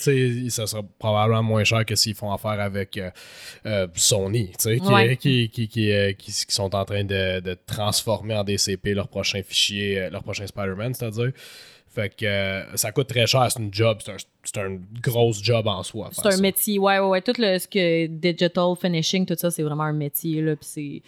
ça 0.50 0.66
sera 0.66 0.82
probablement 0.98 1.42
moins 1.42 1.64
cher 1.64 1.84
que 1.84 1.94
s'ils 1.94 2.14
font 2.14 2.32
affaire 2.32 2.60
avec 2.60 2.96
euh, 2.98 3.10
euh, 3.66 3.86
Sony, 3.94 4.50
qui, 4.58 4.80
Ouais. 4.80 5.16
qui, 5.16 5.48
qui, 5.50 5.68
qui, 5.68 6.32
sont 6.48 6.74
en 6.74 6.84
train 6.84 7.04
de, 7.04 7.40
de 7.40 7.56
transformer 7.66 8.34
en 8.34 8.44
DCP 8.44 8.94
leur 8.94 9.08
prochain 9.08 9.42
fichier, 9.42 10.08
leur 10.10 10.22
prochain 10.22 10.46
Spider-Man, 10.46 10.94
c'est-à-dire. 10.94 11.32
Fait 11.92 12.08
que 12.14 12.24
euh, 12.24 12.76
ça 12.76 12.92
coûte 12.92 13.08
très 13.08 13.26
cher, 13.26 13.46
c'est 13.50 13.58
une 13.60 13.74
job, 13.74 13.98
c'est 14.04 14.12
un, 14.12 14.16
c'est 14.44 14.58
un 14.58 14.78
gros 15.02 15.32
job 15.32 15.66
en 15.66 15.82
soi. 15.82 16.08
C'est 16.12 16.26
un 16.26 16.30
ça. 16.30 16.40
métier. 16.40 16.78
Ouais, 16.78 16.98
ouais, 17.00 17.06
ouais. 17.08 17.20
Tout 17.20 17.32
le, 17.36 17.58
ce 17.58 17.66
que 17.66 18.06
digital 18.06 18.74
finishing, 18.80 19.26
tout 19.26 19.34
ça, 19.36 19.50
c'est 19.50 19.62
vraiment 19.64 19.82
un 19.84 19.92
métier, 19.92 20.40
là. 20.40 20.54
Puis 20.56 20.66
c'est. 20.70 21.02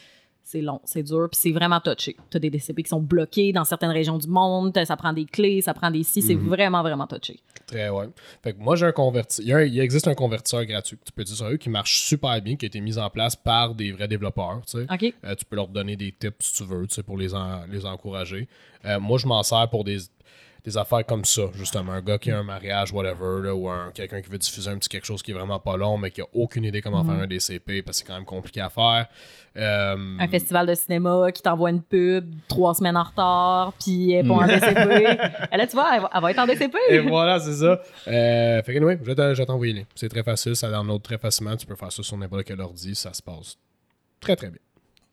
C'est 0.44 0.60
long, 0.60 0.80
c'est 0.84 1.04
dur, 1.04 1.28
puis 1.30 1.40
c'est 1.40 1.52
vraiment 1.52 1.80
touché. 1.80 2.14
Tu 2.28 2.36
as 2.36 2.40
des 2.40 2.50
DCP 2.50 2.82
qui 2.82 2.88
sont 2.90 3.00
bloqués 3.00 3.52
dans 3.52 3.64
certaines 3.64 3.92
régions 3.92 4.18
du 4.18 4.26
monde, 4.26 4.76
ça 4.84 4.96
prend 4.98 5.12
des 5.14 5.24
clés, 5.24 5.62
ça 5.62 5.72
prend 5.72 5.90
des 5.90 6.02
si, 6.02 6.20
c'est 6.20 6.34
vraiment, 6.34 6.82
vraiment 6.82 7.06
touché. 7.06 7.38
Très, 7.66 7.88
ouais. 7.88 8.06
Fait 8.42 8.52
que 8.52 8.58
moi, 8.58 8.76
j'ai 8.76 8.84
un 8.84 8.92
convertisseur. 8.92 9.62
Il, 9.62 9.72
il 9.72 9.80
existe 9.80 10.08
un 10.08 10.14
convertisseur 10.14 10.66
gratuit 10.66 10.98
que 10.98 11.04
tu 11.04 11.12
peux 11.12 11.22
utiliser 11.22 11.42
sur 11.44 11.50
eux 11.50 11.56
qui 11.56 11.70
marche 11.70 12.02
super 12.02 12.42
bien, 12.42 12.56
qui 12.56 12.66
a 12.66 12.68
été 12.68 12.80
mis 12.80 12.98
en 12.98 13.08
place 13.08 13.34
par 13.34 13.74
des 13.74 13.92
vrais 13.92 14.08
développeurs, 14.08 14.60
tu 14.66 14.78
sais. 14.78 14.86
OK? 14.92 15.14
Euh, 15.24 15.34
tu 15.36 15.44
peux 15.46 15.56
leur 15.56 15.68
donner 15.68 15.96
des 15.96 16.12
tips 16.12 16.34
si 16.40 16.54
tu 16.56 16.64
veux, 16.64 16.86
tu 16.86 16.96
sais, 16.96 17.02
pour 17.04 17.16
les, 17.16 17.32
en- 17.34 17.64
les 17.70 17.86
encourager. 17.86 18.46
Euh, 18.84 19.00
moi, 19.00 19.16
je 19.18 19.26
m'en 19.28 19.42
sers 19.44 19.70
pour 19.70 19.84
des, 19.84 19.98
des 20.64 20.76
affaires 20.76 21.04
comme 21.04 21.24
ça, 21.24 21.42
justement. 21.54 21.92
Un 21.92 22.00
gars 22.00 22.18
qui 22.18 22.30
a 22.30 22.38
un 22.38 22.42
mariage, 22.42 22.92
whatever, 22.92 23.42
là, 23.42 23.54
ou 23.54 23.68
un, 23.68 23.90
quelqu'un 23.92 24.20
qui 24.22 24.30
veut 24.30 24.38
diffuser 24.38 24.70
un 24.70 24.78
petit 24.78 24.88
quelque 24.88 25.06
chose 25.06 25.22
qui 25.22 25.32
est 25.32 25.34
vraiment 25.34 25.58
pas 25.58 25.76
long, 25.76 25.98
mais 25.98 26.10
qui 26.10 26.20
a 26.20 26.26
aucune 26.32 26.64
idée 26.64 26.80
comment 26.80 27.04
faire 27.04 27.14
un 27.14 27.26
DCP 27.26 27.82
parce 27.82 27.98
que 28.00 28.04
c'est 28.04 28.04
quand 28.06 28.14
même 28.16 28.24
compliqué 28.24 28.60
à 28.60 28.70
faire. 28.70 29.06
Euh, 29.56 30.16
Un 30.18 30.28
festival 30.28 30.66
de 30.66 30.74
cinéma 30.74 31.32
qui 31.32 31.42
t'envoie 31.42 31.70
une 31.70 31.82
pub 31.82 32.32
trois 32.48 32.74
semaines 32.74 32.96
en 32.96 33.02
retard, 33.02 33.72
puis 33.82 34.14
pas 34.22 34.34
en 34.34 34.46
DCP. 34.46 34.78
Et 35.52 35.56
là, 35.56 35.66
tu 35.66 35.72
vois, 35.72 35.96
elle 35.96 36.02
va, 36.02 36.10
elle 36.14 36.22
va 36.22 36.30
être 36.30 36.38
en 36.38 36.46
DCP. 36.46 36.76
Et 36.90 36.98
voilà, 37.00 37.40
c'est 37.40 37.54
ça. 37.54 37.80
Euh, 38.08 38.62
fait 38.62 38.72
que, 38.72 38.78
anyway, 38.78 38.98
je 39.02 39.12
vais 39.12 39.46
t'envoyer 39.46 39.72
les. 39.72 39.86
C'est 39.94 40.08
très 40.08 40.22
facile, 40.22 40.54
ça 40.56 40.70
download 40.70 41.02
très 41.02 41.18
facilement. 41.18 41.56
Tu 41.56 41.66
peux 41.66 41.76
faire 41.76 41.92
ça 41.92 42.02
sur 42.02 42.16
n'importe 42.16 42.44
quel 42.44 42.60
ordi, 42.60 42.94
ça 42.94 43.12
se 43.12 43.22
passe 43.22 43.58
très 44.22 44.36
très 44.36 44.48
bien. 44.48 44.60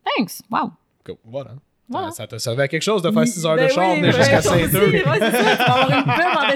Thanks. 0.05 0.41
Wow. 0.49 0.71
Cool. 1.05 1.15
Voilà. 1.25 1.55
Voilà. 1.89 2.11
Ça 2.11 2.27
t'a 2.27 2.37
servi 2.39 2.61
à 2.61 2.67
quelque 2.67 2.83
chose 2.83 3.01
de 3.01 3.09
faire 3.11 3.27
6 3.27 3.45
heures 3.45 3.55
Ben 3.55 3.67
de 3.67 3.71
char, 3.71 3.93
oui, 3.95 4.01
ben, 4.01 4.11
jusqu'à 4.13 4.41
toi 4.41 4.51
aussi, 4.55 4.63
Saint-Eustache. 4.69 4.93
ouais, 4.93 5.19
c'est 5.19 5.31
ça, 5.31 5.57
tu 5.57 5.57
vas 5.57 5.81
avoir 5.81 5.97
une 5.97 6.03
pub 6.13 6.37
en 6.37 6.47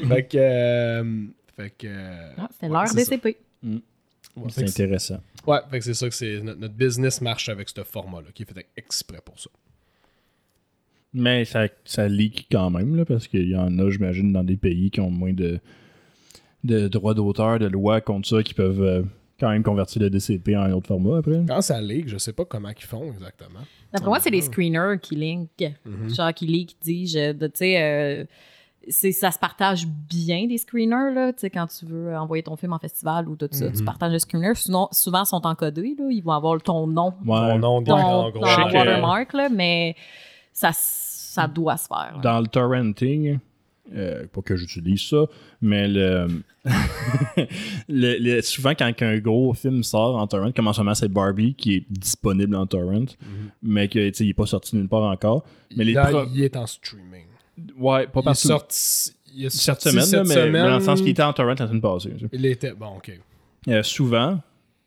DCP. 0.00 0.08
fait 0.08 0.22
que. 0.24 0.36
euh, 0.38 1.24
fait 1.56 1.70
que. 1.70 1.86
euh, 1.86 2.28
Ah, 2.38 2.48
C'était 2.50 2.66
ouais, 2.66 2.72
l'heure. 2.72 2.94
DCP. 2.94 3.36
Ouais, 3.62 4.50
fait 4.50 4.66
C'est 4.68 4.82
intéressant. 4.82 5.20
Ouais, 5.46 5.58
fait 5.70 5.78
que 5.78 5.84
c'est 5.84 5.94
ça 5.94 6.08
que 6.08 6.14
c'est. 6.14 6.40
Notre, 6.40 6.60
notre 6.60 6.74
business 6.74 7.20
marche 7.20 7.48
avec 7.48 7.68
ce 7.68 7.82
format-là, 7.84 8.28
qui 8.34 8.42
est 8.42 8.46
fait 8.52 8.66
exprès 8.76 9.20
pour 9.24 9.38
ça. 9.38 9.50
Mais 11.12 11.44
ça, 11.44 11.66
ça 11.84 12.08
leak 12.08 12.46
quand 12.50 12.70
même, 12.70 12.96
là, 12.96 13.04
parce 13.04 13.28
qu'il 13.28 13.48
y 13.48 13.56
en 13.56 13.78
a, 13.78 13.90
j'imagine, 13.90 14.32
dans 14.32 14.44
des 14.44 14.56
pays 14.56 14.90
qui 14.90 15.00
ont 15.00 15.10
moins 15.10 15.32
de, 15.32 15.58
de 16.64 16.88
droits 16.88 17.14
d'auteur, 17.14 17.58
de 17.58 17.66
lois 17.66 18.00
contre 18.02 18.28
ça, 18.28 18.42
qui 18.42 18.52
peuvent 18.54 18.82
euh, 18.82 19.02
quand 19.38 19.50
même 19.50 19.62
convertir 19.62 20.02
le 20.02 20.10
DCP 20.10 20.56
en 20.56 20.62
un 20.62 20.72
autre 20.72 20.86
format 20.88 21.18
après. 21.18 21.42
Quand 21.46 21.60
ça 21.60 21.80
leak, 21.80 22.08
je 22.08 22.18
sais 22.18 22.32
pas 22.32 22.44
comment 22.44 22.68
ils 22.70 22.84
font 22.84 23.04
exactement. 23.12 23.60
D'après 23.92 24.08
moi, 24.08 24.20
c'est 24.20 24.30
les 24.30 24.40
screeners 24.42 24.98
qui 25.00 25.14
link. 25.16 25.50
Mhm. 25.84 26.14
Genre 26.14 26.32
qui 26.34 26.46
leak, 26.46 26.76
dis-je. 26.82 27.32
de- 27.32 27.46
Tu 27.46 27.52
sais, 27.58 27.82
euh, 27.82 28.24
ça 29.12 29.30
se 29.30 29.38
partage 29.38 29.86
bien 29.86 30.46
des 30.46 30.58
screeners, 30.58 31.12
là. 31.14 31.32
Tu 31.32 31.40
sais, 31.40 31.50
quand 31.50 31.66
tu 31.66 31.86
veux 31.86 32.16
envoyer 32.16 32.42
ton 32.42 32.56
film 32.56 32.72
en 32.72 32.78
festival 32.78 33.28
ou 33.28 33.36
tout 33.36 33.48
ça, 33.50 33.70
tu 33.70 33.78
Mhm. 33.78 33.84
partages 33.84 34.12
le 34.12 34.18
screener. 34.18 34.54
Sinon, 34.54 34.88
souvent, 34.92 35.22
ils 35.22 35.26
sont 35.26 35.44
encodés, 35.46 35.94
là. 35.98 36.06
Ils 36.10 36.22
vont 36.22 36.32
avoir 36.32 36.60
ton 36.62 36.86
nom, 36.86 37.12
Ton 37.24 37.58
nom 37.58 37.82
ton, 37.82 37.94
en 37.94 38.30
gros. 38.30 38.40
ton 38.40 38.46
watermark, 38.46 39.32
là. 39.32 39.48
Mais 39.48 39.96
ça, 40.52 40.70
ça 40.72 41.46
doit 41.46 41.76
se 41.76 41.86
faire. 41.88 42.12
là. 42.16 42.20
Dans 42.22 42.40
le 42.40 42.46
torrenting, 42.46 43.38
euh, 43.94 44.26
pas 44.32 44.42
que 44.42 44.56
j'utilise 44.56 45.02
ça, 45.02 45.24
mais 45.60 45.86
le, 45.88 46.26
le- 47.88 48.18
le- 48.18 48.42
souvent 48.42 48.74
quand 48.74 48.90
un 49.02 49.18
gros 49.18 49.54
film 49.54 49.82
sort 49.82 50.16
en 50.16 50.26
torrent, 50.26 50.52
comme 50.52 50.68
en 50.68 50.72
ce 50.72 50.80
moment 50.80 50.94
c'est 50.94 51.08
Barbie 51.08 51.54
qui 51.54 51.74
est 51.76 51.84
disponible 51.90 52.54
en 52.56 52.66
torrent, 52.66 53.04
mais 53.62 53.88
que, 53.88 54.08
tu 54.08 54.14
sais, 54.14 54.24
il 54.24 54.28
n'est 54.28 54.34
pas 54.34 54.46
sorti 54.46 54.76
nulle 54.76 54.88
part 54.88 55.02
encore. 55.04 55.44
Mais 55.76 55.84
les 55.84 55.92
Là, 55.92 56.06
pro- 56.06 56.24
il 56.34 56.42
est 56.42 56.56
en 56.56 56.66
streaming. 56.66 57.26
Ouais, 57.78 58.06
pas 58.06 58.20
Il 58.20 58.20
est 58.20 58.24
partout. 58.24 58.48
sorti. 58.48 59.12
Il 59.34 59.44
est 59.46 59.50
Cette 59.50 59.80
semaine, 59.82 59.96
là, 59.96 60.02
cette 60.02 60.26
mais, 60.26 60.34
semaine. 60.34 60.52
mais 60.52 60.58
dans 60.60 60.78
le 60.78 60.84
sens 60.84 61.00
qu'il 61.00 61.10
était 61.10 61.22
en 61.22 61.32
torrent 61.32 61.54
la 61.58 61.66
semaine 61.66 61.80
passée. 61.80 62.12
Il 62.32 62.46
était. 62.46 62.72
Bon, 62.72 62.96
ok. 62.96 63.18
Euh, 63.68 63.82
souvent, 63.82 64.40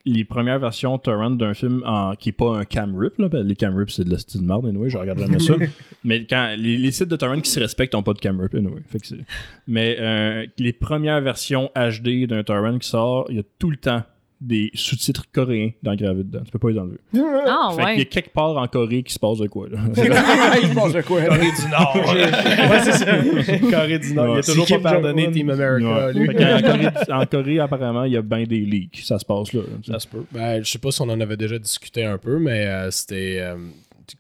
les 0.06 0.24
premières 0.24 0.60
versions 0.60 0.98
torrent 0.98 1.30
d'un 1.32 1.54
film 1.54 1.84
en, 1.86 2.16
qui 2.16 2.30
n'est 2.30 2.34
pas 2.34 2.58
un 2.58 2.66
cam 2.66 2.96
rip, 2.98 3.18
là, 3.18 3.28
ben, 3.28 3.46
les 3.46 3.56
cam 3.56 3.76
rips 3.76 3.92
c'est 3.92 4.06
de 4.06 4.10
la 4.12 4.18
style 4.18 4.42
marde, 4.44 4.66
anyway, 4.66 4.90
je 4.90 4.98
regarde 4.98 5.20
jamais 5.20 5.40
ça. 5.40 5.56
mais 6.04 6.26
quand 6.26 6.56
les, 6.58 6.78
les 6.78 6.92
sites 6.92 7.10
de 7.10 7.16
torrent 7.16 7.40
qui 7.42 7.52
se 7.52 7.60
respectent 7.60 7.94
n'ont 7.94 8.04
pas 8.04 8.14
de 8.14 8.20
cam 8.20 8.40
rip, 8.40 8.56
anyway. 8.56 8.82
Fait 8.88 9.00
que 9.00 9.08
c'est- 9.08 9.26
mais 9.68 9.98
euh, 10.00 10.46
les 10.58 10.74
premières 10.74 11.22
versions 11.22 11.70
HD 11.76 12.28
d'un 12.28 12.44
torrent 12.44 12.78
qui 12.80 12.88
sort, 12.88 13.26
il 13.30 13.36
y 13.36 13.40
a 13.40 13.44
tout 13.60 13.70
le 13.70 13.78
temps 13.78 14.04
des 14.42 14.72
sous-titres 14.74 15.26
coréens 15.34 15.72
d'engravés 15.84 16.24
dedans. 16.24 16.40
Tu 16.46 16.52
peux 16.52 16.60
pas 16.60 16.70
les 16.70 16.80
enlever. 16.80 16.98
Ah, 17.14 17.70
fait 17.72 17.76
qu'il 17.76 17.84
y 17.84 17.94
a 17.94 17.96
ouais. 17.98 18.06
quelque 18.06 18.30
part 18.34 18.56
en 18.58 18.68
Corée 18.68 19.04
qui 19.04 19.14
se 19.14 19.20
passe 19.20 19.38
de 19.40 19.48
quoi. 19.48 19.68
Là. 19.70 19.80
Il 20.64 20.74
pense 20.74 20.94
de 20.94 21.02
quoi? 21.02 21.22
Corée 21.24 21.40
du 21.52 21.70
Nord. 21.70 21.96
ouais, 21.96 22.80
c'est 22.84 22.92
ça. 22.94 23.60
Corée 23.70 24.00
du 24.00 24.14
Nord. 24.14 24.28
il 24.28 24.32
a 24.32 24.34
Ouais. 24.36 24.42
toujours 24.42 24.68
pas 24.68 24.80
pardonné. 24.92 25.30
Team 25.32 25.50
America. 25.50 26.06
Ouais. 26.08 26.14
lui. 26.14 26.28
Fait 26.28 26.36
qu'en 26.36 26.62
Corée, 26.62 26.88
en 27.12 27.26
Corée, 27.26 27.60
apparemment, 27.60 28.04
il 28.06 28.14
y 28.14 28.18
a 28.18 28.22
bien 28.22 28.44
des 28.46 28.60
leaks. 28.62 29.02
Ça 29.04 29.20
se 29.20 29.26
passe 29.26 29.52
là. 29.54 29.62
Ça 29.86 30.00
se 30.00 30.08
peut. 30.08 30.24
Ben, 30.32 30.64
je 30.64 30.70
sais 30.72 30.80
pas 30.80 30.92
si 30.92 31.02
on 31.02 31.10
en 31.10 31.20
avait 31.20 31.38
déjà 31.38 31.60
discuté 31.60 32.06
un 32.06 32.18
peu, 32.18 32.40
mais 32.40 32.66
euh, 32.66 32.92
c'était. 32.92 33.40
euh, 33.42 33.58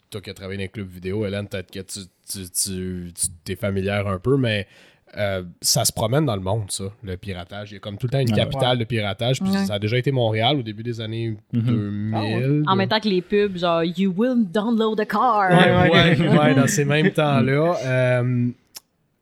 toi 0.09 0.21
qui 0.21 0.29
as 0.29 0.33
travaillé 0.33 0.57
dans 0.57 0.63
les 0.63 0.69
clubs 0.69 0.89
vidéo, 0.89 1.25
Hélène, 1.25 1.47
peut-être 1.47 1.71
que 1.71 1.79
tu, 1.79 1.99
tu, 2.31 2.39
tu, 2.49 3.13
tu- 3.13 3.27
t'es 3.43 3.55
familière 3.55 4.07
un 4.07 4.19
peu, 4.19 4.37
mais 4.37 4.67
euh, 5.17 5.43
ça 5.61 5.85
se 5.85 5.91
promène 5.91 6.25
dans 6.25 6.35
le 6.35 6.41
monde, 6.41 6.69
ça, 6.69 6.85
le 7.03 7.17
piratage. 7.17 7.71
Il 7.71 7.75
y 7.75 7.77
a 7.77 7.79
comme 7.79 7.97
tout 7.97 8.07
le 8.07 8.11
temps 8.11 8.19
une 8.19 8.31
capitale 8.31 8.77
de 8.77 8.83
piratage. 8.83 9.41
Puis 9.41 9.49
Ouais. 9.51 9.65
ça 9.65 9.75
a 9.75 9.79
déjà 9.79 9.97
été 9.97 10.11
Montréal 10.11 10.57
au 10.57 10.61
début 10.61 10.83
des 10.83 11.01
années 11.01 11.35
Mhm. 11.53 11.61
2000. 11.61 12.63
En 12.67 12.75
même 12.75 12.87
temps 12.89 12.99
que 12.99 13.09
les 13.09 13.21
pubs, 13.21 13.57
genre, 13.57 13.83
you 13.83 14.13
will 14.15 14.45
download 14.51 14.99
a 14.99 15.05
car. 15.05 15.49
Ouais, 15.51 15.89
ouais, 16.19 16.37
ouais, 16.39 16.55
dans 16.55 16.67
ces 16.67 16.85
mêmes 16.85 17.11
temps-là. 17.11 17.75
Euh, 17.85 18.47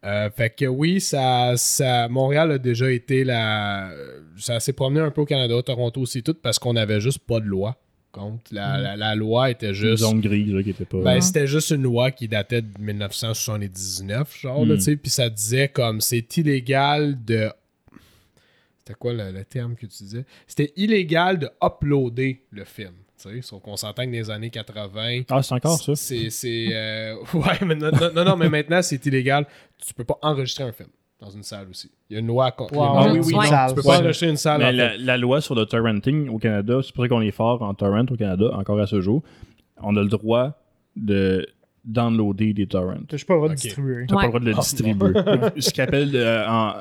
euh, 0.06 0.30
fait 0.30 0.50
que 0.52 0.66
oui, 0.66 1.02
ça, 1.02 1.54
ça, 1.58 2.08
Montréal 2.08 2.52
a 2.52 2.58
déjà 2.58 2.92
été 2.92 3.24
la. 3.24 3.90
Ça 4.38 4.60
s'est 4.60 4.74
promené 4.74 5.02
un 5.02 5.10
peu 5.12 5.22
au 5.22 5.26
Canada, 5.26 5.56
Toronto 5.66 6.02
aussi, 6.02 6.22
tout, 6.22 6.36
parce 6.36 6.60
qu'on 6.60 6.76
avait 6.76 7.00
juste 7.02 7.20
pas 7.20 7.40
de 7.40 7.46
loi 7.46 7.76
contre. 8.18 8.44
La, 8.54 8.78
la, 8.78 8.96
la 8.98 9.16
loi 9.16 9.50
était 9.52 9.68
Une 9.70 9.74
juste. 9.74 9.98
zone 10.04 10.20
grise 10.22 10.52
là, 10.54 10.64
qui 10.64 10.72
était 10.72 10.86
pas. 10.86 10.98
Ben, 11.02 11.22
c'était 11.22 11.48
juste 11.48 11.70
une 11.72 11.84
loi 11.84 12.12
qui 12.12 12.28
datait 12.28 12.62
de 12.62 12.68
1979, 12.80 14.40
genre, 14.42 14.66
Mm. 14.66 14.76
tu 14.76 14.82
sais, 14.82 14.96
puis 14.96 15.10
ça 15.12 15.30
disait 15.30 15.68
comme 15.70 16.02
c'est 16.02 16.38
illégal 16.38 17.18
de. 17.26 17.50
C'était 18.80 18.98
quoi 19.00 19.14
le, 19.14 19.32
le 19.32 19.44
terme 19.44 19.76
que 19.76 19.86
tu 19.86 20.04
disais? 20.04 20.26
C'était 20.48 20.72
illégal 20.78 21.40
de 21.40 21.50
uploader 21.64 22.42
le 22.52 22.64
film. 22.64 22.94
Sauf 23.42 23.62
qu'on 23.64 23.76
s'entend 23.76 24.04
que 24.04 24.08
dans 24.08 24.12
les 24.14 24.30
années 24.30 24.50
80. 24.52 25.24
Ah, 25.30 25.42
c'est 25.42 25.54
encore 25.56 25.82
ça? 25.82 25.96
C'est. 25.96 26.68
euh, 26.72 27.16
ouais, 27.34 27.66
mais 27.66 27.76
non, 27.76 27.92
non, 28.24 28.38
mais 28.38 28.48
maintenant, 28.48 28.82
c'est 28.82 29.04
illégal. 29.08 29.46
Tu 29.86 29.94
peux 29.94 30.04
pas 30.04 30.18
enregistrer 30.22 30.64
un 30.64 30.72
film 30.72 30.90
dans 31.20 31.30
une 31.30 31.44
salle 31.44 31.68
aussi. 31.70 31.90
Il 32.10 32.14
y 32.14 32.18
a 32.18 32.20
une 32.20 32.28
loi 32.28 32.52
contre. 32.52 32.74
Wow, 32.76 32.84
Ah 32.84 33.10
oui, 33.12 33.20
oui, 33.20 33.34
ouais. 33.34 33.34
non, 33.34 33.42
salle, 33.50 33.70
tu 33.70 33.76
peux 33.76 33.82
pas 33.84 34.00
enregistrer 34.00 34.30
une 34.30 34.38
salle. 34.38 34.60
Mais 34.60 34.66
en 34.68 34.72
la, 34.72 34.90
fait. 34.92 34.98
la 35.00 35.18
loi 35.18 35.42
sur 35.42 35.56
le 35.56 35.66
torrenting 35.66 36.30
au 36.30 36.38
Canada, 36.38 36.80
c'est 36.84 36.94
pour 36.94 37.04
ça 37.04 37.10
qu'on 37.10 37.22
est 37.22 37.32
fort 37.32 37.62
en 37.62 37.74
torrent 37.74 38.06
au 38.10 38.16
Canada, 38.16 38.50
encore 38.54 38.80
à 38.80 38.88
ce 38.88 39.02
jour. 39.02 39.24
On 39.82 39.96
a 39.96 40.02
le 40.02 40.10
droit 40.10 40.60
de 40.96 41.46
downloader 41.86 42.54
des 42.54 42.68
torrents. 42.68 42.98
Suis 43.16 43.26
pas 43.26 43.34
le 43.36 43.40
droit 43.40 43.50
de 43.50 43.56
distribuer. 43.56 44.06
T'as 44.08 44.16
pas 44.16 44.20
Ouais. 44.22 44.26
le 44.26 44.30
droit 44.30 44.40
de 44.42 44.46
le 44.46 44.54
Oh, 44.56 44.60
distribuer. 44.60 45.14
Ce 45.62 45.74
qu'on 45.74 45.84
appelle 45.84 46.12
euh, 46.16 46.46
en, 46.48 46.74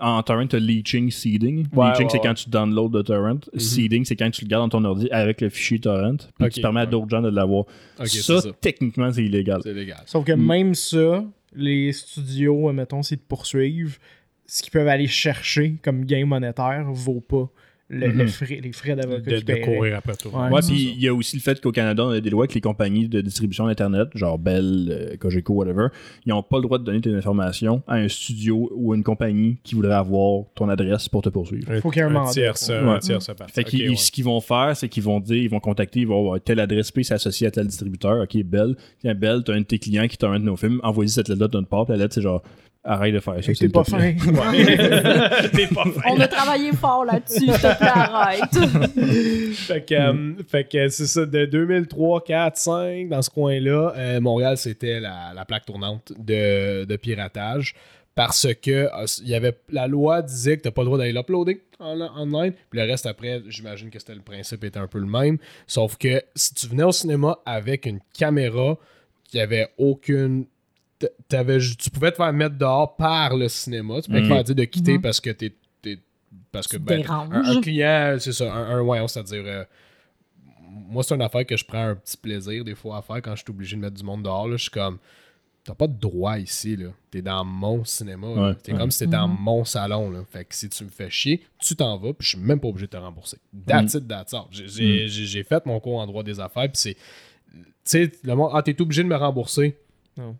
en 0.00 0.22
torrent, 0.22 0.46
t'as 0.46 0.58
leeching 0.58 1.10
seeding. 1.10 1.66
Ouais, 1.72 1.90
leeching, 1.90 2.04
ouais, 2.06 2.10
c'est 2.10 2.18
ouais. 2.18 2.22
quand 2.24 2.34
tu 2.34 2.50
downloads 2.50 2.90
le 2.92 3.02
torrent. 3.04 3.38
Seeding, 3.56 4.04
c'est 4.04 4.16
quand 4.16 4.30
tu 4.30 4.44
le 4.44 4.48
gardes 4.48 4.70
dans 4.70 4.78
ton 4.80 4.84
ordi 4.84 5.08
avec 5.10 5.40
le 5.40 5.48
fichier 5.48 5.78
torrent. 5.78 6.16
Puis 6.16 6.46
Ok, 6.46 6.50
tu 6.52 6.60
permets 6.60 6.80
à 6.80 6.86
d'autres 6.86 7.08
gens 7.08 7.22
de 7.22 7.28
l'avoir. 7.30 7.64
Ça. 8.04 8.40
techniquement, 8.60 9.12
c'est 9.12 9.24
illégal. 9.24 9.60
C'est 9.62 9.70
illégal. 9.70 9.98
Sauf 10.06 10.24
que 10.24 10.32
Mm. 10.32 10.46
même 10.46 10.74
ça, 10.74 11.24
les 11.54 11.92
studios, 11.92 12.72
mettons, 12.72 13.02
s'ils 13.02 13.18
te 13.18 13.26
poursuivent, 13.26 13.98
ce 14.46 14.62
qu'ils 14.62 14.72
peuvent 14.72 14.88
aller 14.88 15.06
chercher 15.06 15.76
comme 15.82 16.04
gain 16.04 16.24
monétaire 16.24 16.90
vaut 16.92 17.20
pas 17.20 17.50
le, 17.90 18.06
le 18.08 18.24
Mhm. 18.24 18.28
frais, 18.28 18.60
les 18.62 18.72
frais 18.72 18.94
d'avocat 18.96 19.40
De, 19.40 19.64
courir 19.64 19.96
après 19.96 20.14
tout. 20.14 20.28
Ouais. 20.28 20.50
Ouais, 20.50 20.60
puis 20.60 20.92
il 20.94 21.00
y 21.02 21.08
a 21.08 21.14
aussi 21.14 21.36
le 21.36 21.42
fait 21.42 21.58
qu'au 21.60 21.72
Canada, 21.72 22.04
on 22.04 22.10
a 22.10 22.20
des 22.20 22.28
lois 22.30 22.46
que 22.46 22.52
les 22.54 22.60
compagnies 22.60 23.08
de 23.08 23.20
distribution 23.22 23.66
d'Internet, 23.66 24.08
genre 24.14 24.38
Bell, 24.38 24.88
euh, 24.90 25.16
Cogeco, 25.16 25.54
whatever, 25.54 25.86
ils 26.26 26.30
n'ont 26.30 26.42
pas 26.42 26.56
le 26.58 26.62
droit 26.64 26.78
de 26.78 26.84
donner 26.84 27.00
tes 27.00 27.14
informations 27.14 27.82
à 27.86 27.94
un 27.94 28.08
studio 28.08 28.70
ou 28.74 28.92
à 28.92 28.96
une 28.96 29.02
compagnie 29.02 29.56
qui 29.62 29.74
voudrait 29.74 29.94
avoir 29.94 30.44
ton 30.54 30.68
adresse 30.68 31.08
pour 31.08 31.22
te 31.22 31.30
poursuivre. 31.30 31.70
Un, 31.70 31.80
Faut 31.80 31.90
qu'il 31.90 32.00
y 32.00 32.02
ait 32.02 32.08
un 32.08 32.10
mandat. 32.10 32.30
Ouais. 32.30 32.48
un 32.48 32.98
tierce 32.98 33.30
parti. 33.34 33.52
Fait 33.54 33.64
qu'ils- 33.64 33.84
Ok, 33.84 33.90
ouais. 33.90 33.96
ce 33.96 34.12
qu'ils 34.12 34.24
vont 34.24 34.40
faire, 34.40 34.76
c'est 34.76 34.88
qu'ils 34.88 35.02
vont 35.04 35.20
dire, 35.20 35.36
ils 35.42 35.48
vont 35.50 35.60
contacter, 35.60 36.00
ils 36.00 36.06
vont 36.06 36.18
avoir 36.20 36.40
telle 36.40 36.60
adresse 36.60 36.90
P, 36.90 37.02
c'est 37.02 37.14
associé 37.14 37.46
à 37.46 37.50
tel 37.50 37.66
distributeur. 37.66 38.20
Ok, 38.22 38.36
Bell. 38.44 38.76
Tiens, 39.00 39.14
Bell, 39.14 39.42
t'as 39.44 39.54
un 39.54 39.60
de 39.60 39.64
tes 39.64 39.78
clients 39.78 40.06
qui 40.08 40.18
t'a 40.18 40.28
un 40.28 40.38
de 40.38 40.44
nos 40.44 40.56
films, 40.56 40.80
envoyez 40.82 41.08
cette 41.08 41.28
lettre-là 41.28 41.48
de 41.48 41.56
notre 41.56 41.68
part, 41.68 41.86
puis 41.86 41.94
la 41.94 42.02
lettre, 42.02 42.14
c'est 42.14 42.20
genre, 42.20 42.42
arrête 42.84 43.14
de 43.14 43.20
faire 43.20 43.42
ça. 43.42 43.52
T'es 43.52 43.68
pas 43.68 43.84
fin. 43.84 44.12
T'es 45.52 45.66
pas 45.66 45.84
fin. 45.84 46.00
On 46.10 46.20
a 46.20 46.28
travaillé 46.28 46.72
fort 46.72 47.04
là-dessus, 47.04 47.40
s'il 47.40 47.52
te 47.52 47.78
plaît, 47.78 47.88
arrête. 47.92 48.54
fait 49.54 49.84
que, 49.84 49.94
euh, 49.94 50.34
fait 50.48 50.64
que 50.64 50.88
c'est 50.88 51.06
ça, 51.06 51.26
de 51.26 51.44
2003, 51.46 52.24
4, 52.24 52.56
5, 52.56 53.08
dans 53.08 53.22
ce 53.22 53.30
coin-là, 53.30 53.92
euh, 53.96 54.20
Montréal, 54.20 54.56
c'était 54.56 55.00
la, 55.00 55.32
la 55.34 55.44
plaque 55.44 55.66
tournante 55.66 56.12
de, 56.18 56.84
de 56.84 56.96
piratage. 56.96 57.74
Parce 58.18 58.48
que 58.60 58.70
euh, 58.70 59.06
il 59.22 59.28
y 59.28 59.36
avait, 59.36 59.56
la 59.70 59.86
loi 59.86 60.22
disait 60.22 60.56
que 60.56 60.62
tu 60.62 60.68
n'as 60.68 60.72
pas 60.72 60.82
le 60.82 60.86
droit 60.86 60.98
d'aller 60.98 61.12
l'uploader 61.12 61.62
en, 61.78 62.00
online. 62.00 62.52
Puis 62.68 62.80
le 62.80 62.84
reste, 62.84 63.06
après, 63.06 63.42
j'imagine 63.46 63.90
que 63.90 64.00
c'était 64.00 64.16
le 64.16 64.22
principe 64.22 64.64
était 64.64 64.80
un 64.80 64.88
peu 64.88 64.98
le 64.98 65.06
même. 65.06 65.38
Sauf 65.68 65.96
que 65.96 66.20
si 66.34 66.52
tu 66.52 66.66
venais 66.66 66.82
au 66.82 66.90
cinéma 66.90 67.38
avec 67.46 67.86
une 67.86 68.00
caméra 68.18 68.76
qui 69.22 69.38
avait 69.38 69.68
aucune. 69.78 70.46
Tu 70.98 71.90
pouvais 71.90 72.10
te 72.10 72.16
faire 72.16 72.32
mettre 72.32 72.56
dehors 72.56 72.96
par 72.96 73.36
le 73.36 73.48
cinéma. 73.48 74.00
Tu 74.02 74.08
pouvais 74.08 74.20
te 74.20 74.26
Mhm. 74.26 74.32
faire 74.32 74.44
dire 74.44 74.54
de 74.54 74.64
quitter 74.64 74.94
Mhm. 74.94 75.02
parce 75.02 75.20
que 75.20 75.30
t'es. 75.30 75.54
t'es- 75.82 75.98
parce 76.52 76.66
que 76.66 76.76
Tu 76.76 76.82
ben, 76.82 77.04
un, 77.08 77.30
un 77.56 77.60
client, 77.60 78.16
c'est 78.18 78.32
ça, 78.32 78.52
un, 78.52 78.78
un 78.78 78.80
ouais, 78.82 79.06
c'est-à-dire. 79.08 79.42
euh, 79.46 79.64
moi, 80.90 81.02
c'est 81.02 81.14
une 81.14 81.22
affaire 81.22 81.44
que 81.46 81.56
je 81.56 81.64
prends 81.64 81.88
un 81.88 81.94
petit 81.94 82.16
plaisir 82.16 82.64
des 82.64 82.74
fois 82.74 82.98
à 82.98 83.02
faire 83.02 83.16
quand 83.22 83.34
je 83.36 83.42
suis 83.42 83.50
obligé 83.50 83.76
de 83.76 83.80
mettre 83.82 83.94
du 83.96 84.04
monde 84.04 84.22
dehors. 84.22 84.48
là. 84.48 84.56
Je 84.56 84.62
suis 84.62 84.70
comme. 84.70 84.98
T'as 85.64 85.74
pas 85.74 85.86
de 85.86 85.98
droit 85.98 86.38
ici, 86.38 86.76
là. 86.76 86.88
T'es 87.10 87.20
dans 87.20 87.44
mon 87.44 87.84
cinéma. 87.84 88.26
Ouais. 88.28 88.54
T'es 88.62 88.72
comme 88.72 88.90
si 88.90 89.00
t'étais 89.00 89.10
dans 89.12 89.28
Mhm. 89.28 89.36
mon 89.38 89.64
salon, 89.66 90.10
là. 90.10 90.24
Fait 90.30 90.44
que 90.46 90.54
si 90.54 90.66
tu 90.70 90.82
me 90.84 90.88
fais 90.88 91.10
chier, 91.10 91.44
tu 91.58 91.76
t'en 91.76 91.98
vas, 91.98 92.14
puis 92.14 92.24
je 92.24 92.28
suis 92.36 92.38
même 92.38 92.58
pas 92.58 92.68
obligé 92.68 92.86
de 92.86 92.92
te 92.92 92.96
rembourser. 92.96 93.36
That's 93.66 93.94
Mhm. 93.94 94.00
it, 94.00 94.08
that's 94.08 94.32
all. 94.32 94.44
J'ai- 94.50 94.66
J'ai 94.68 95.08
j'ai- 95.08 95.26
j'ai 95.26 95.42
fait 95.44 95.64
mon 95.66 95.78
cours 95.78 95.98
en 95.98 96.06
droit 96.06 96.22
des 96.22 96.40
affaires, 96.40 96.68
puis 96.70 96.78
c'est. 96.78 96.94
Tu 96.94 97.60
sais, 97.84 98.12
le 98.24 98.34
monde, 98.34 98.50
ah, 98.54 98.62
t'es 98.62 98.80
obligé 98.80 99.02
de 99.02 99.08
me 99.08 99.16
rembourser. 99.16 99.76
Non. 100.16 100.36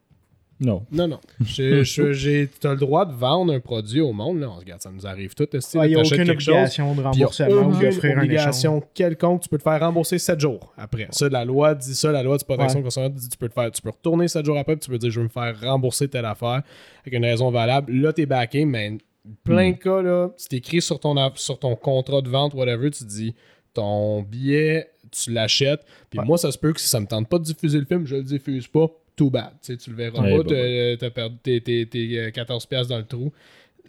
Non. 0.61 0.85
Non, 0.91 1.07
non. 1.07 1.21
J'ai- 1.41 2.49
T'as 2.61 2.71
le 2.73 2.77
droit 2.79 3.07
de 3.07 3.13
vendre 3.13 3.53
un 3.53 3.61
produit 3.61 4.01
au 4.01 4.13
monde. 4.13 4.41
Là. 4.41 4.51
On 4.51 4.57
regarde, 4.59 4.81
ça 4.83 4.91
nous 4.91 5.07
arrive 5.07 5.35
tout. 5.35 5.47
Il 5.53 5.61
Il 5.85 5.89
n'y 5.91 5.95
a 5.95 6.01
aucune 6.01 6.31
obligation 6.31 6.95
de 6.95 7.03
Puis 7.03 7.11
il 7.15 7.21
y 7.21 7.23
a 7.23 7.27
remboursement 7.27 7.49
ou 7.49 7.59
aucune 7.77 7.81
d'offrir 7.91 8.11
un 8.19 8.23
échange. 8.23 8.25
obligation 8.25 8.83
quelconque. 8.95 9.43
Tu 9.43 9.49
peux 9.49 9.59
te 9.59 9.63
faire 9.63 9.79
rembourser 9.81 10.19
7 10.19 10.41
jours 10.41 10.73
après. 10.77 11.07
Ça, 11.11 11.29
la 11.29 11.45
loi 11.45 11.75
dit 11.75 11.95
ça. 11.95 12.11
La 12.11 12.23
loi 12.23 12.37
de 12.39 12.43
protection 12.45 12.79
Ouais. 12.79 12.85
consommateur 12.85 13.17
dit 13.19 13.29
tu 13.29 13.39
peux 13.39 13.49
te 13.49 13.55
faire, 13.55 13.71
tu 13.71 13.81
peux 13.83 13.91
retourner 13.91 14.27
7 14.27 14.45
jours 14.45 14.59
après. 14.59 14.75
puis 14.75 14.85
tu 14.85 14.91
peux 14.91 14.99
dire 14.99 15.11
je 15.11 15.21
veux 15.21 15.25
me 15.25 15.31
faire 15.31 15.55
rembourser 15.61 16.09
telle 16.09 16.25
affaire 16.25 16.63
avec 17.03 17.13
une 17.13 17.25
raison 17.25 17.51
valable. 17.51 17.93
Là, 17.93 18.13
t'es 18.13 18.27
backé, 18.27 18.65
mais 18.65 18.99
plein 19.45 19.71
de 19.71 19.77
cas, 19.77 20.03
là, 20.03 20.31
c'est 20.37 20.55
écrit 20.55 20.83
sur 20.83 20.99
ton, 20.99 21.15
sur 21.37 21.59
ton 21.59 21.77
contrat 21.77 22.21
de 22.21 22.29
vente, 22.29 22.55
whatever, 22.55 22.91
tu 22.91 23.05
dis 23.05 23.35
ton 23.75 24.23
billet, 24.23 24.89
tu 25.11 25.31
l'achètes. 25.33 25.81
Puis 26.11 26.19
Ouais. 26.19 26.25
moi, 26.25 26.37
ça 26.37 26.51
se 26.51 26.59
peut 26.59 26.73
que 26.73 26.81
si 26.81 26.89
ça 26.89 26.99
me 27.01 27.07
tente 27.07 27.29
pas 27.29 27.39
de 27.39 27.45
diffuser 27.45 27.79
le 27.79 27.85
film, 27.85 28.07
je 28.07 28.17
le 28.17 28.23
diffuse 28.25 28.67
pas. 28.67 28.89
Too 29.19 29.29
bad. 29.31 29.51
Tu 29.63 29.77
le 29.91 29.97
verras 29.97 30.23
Ouais, 30.23 30.37
pas. 30.39 30.43
bah 30.45 30.97
t'as- 30.99 31.11
perdu 31.11 31.37
tes, 31.43 31.61
tes- 31.61 31.87
tes, 31.87 32.19
euh, 32.19 32.31
14$ 32.31 32.67
piastres 32.67 32.89
dans 32.89 32.99
le 32.99 33.05
trou. 33.05 33.33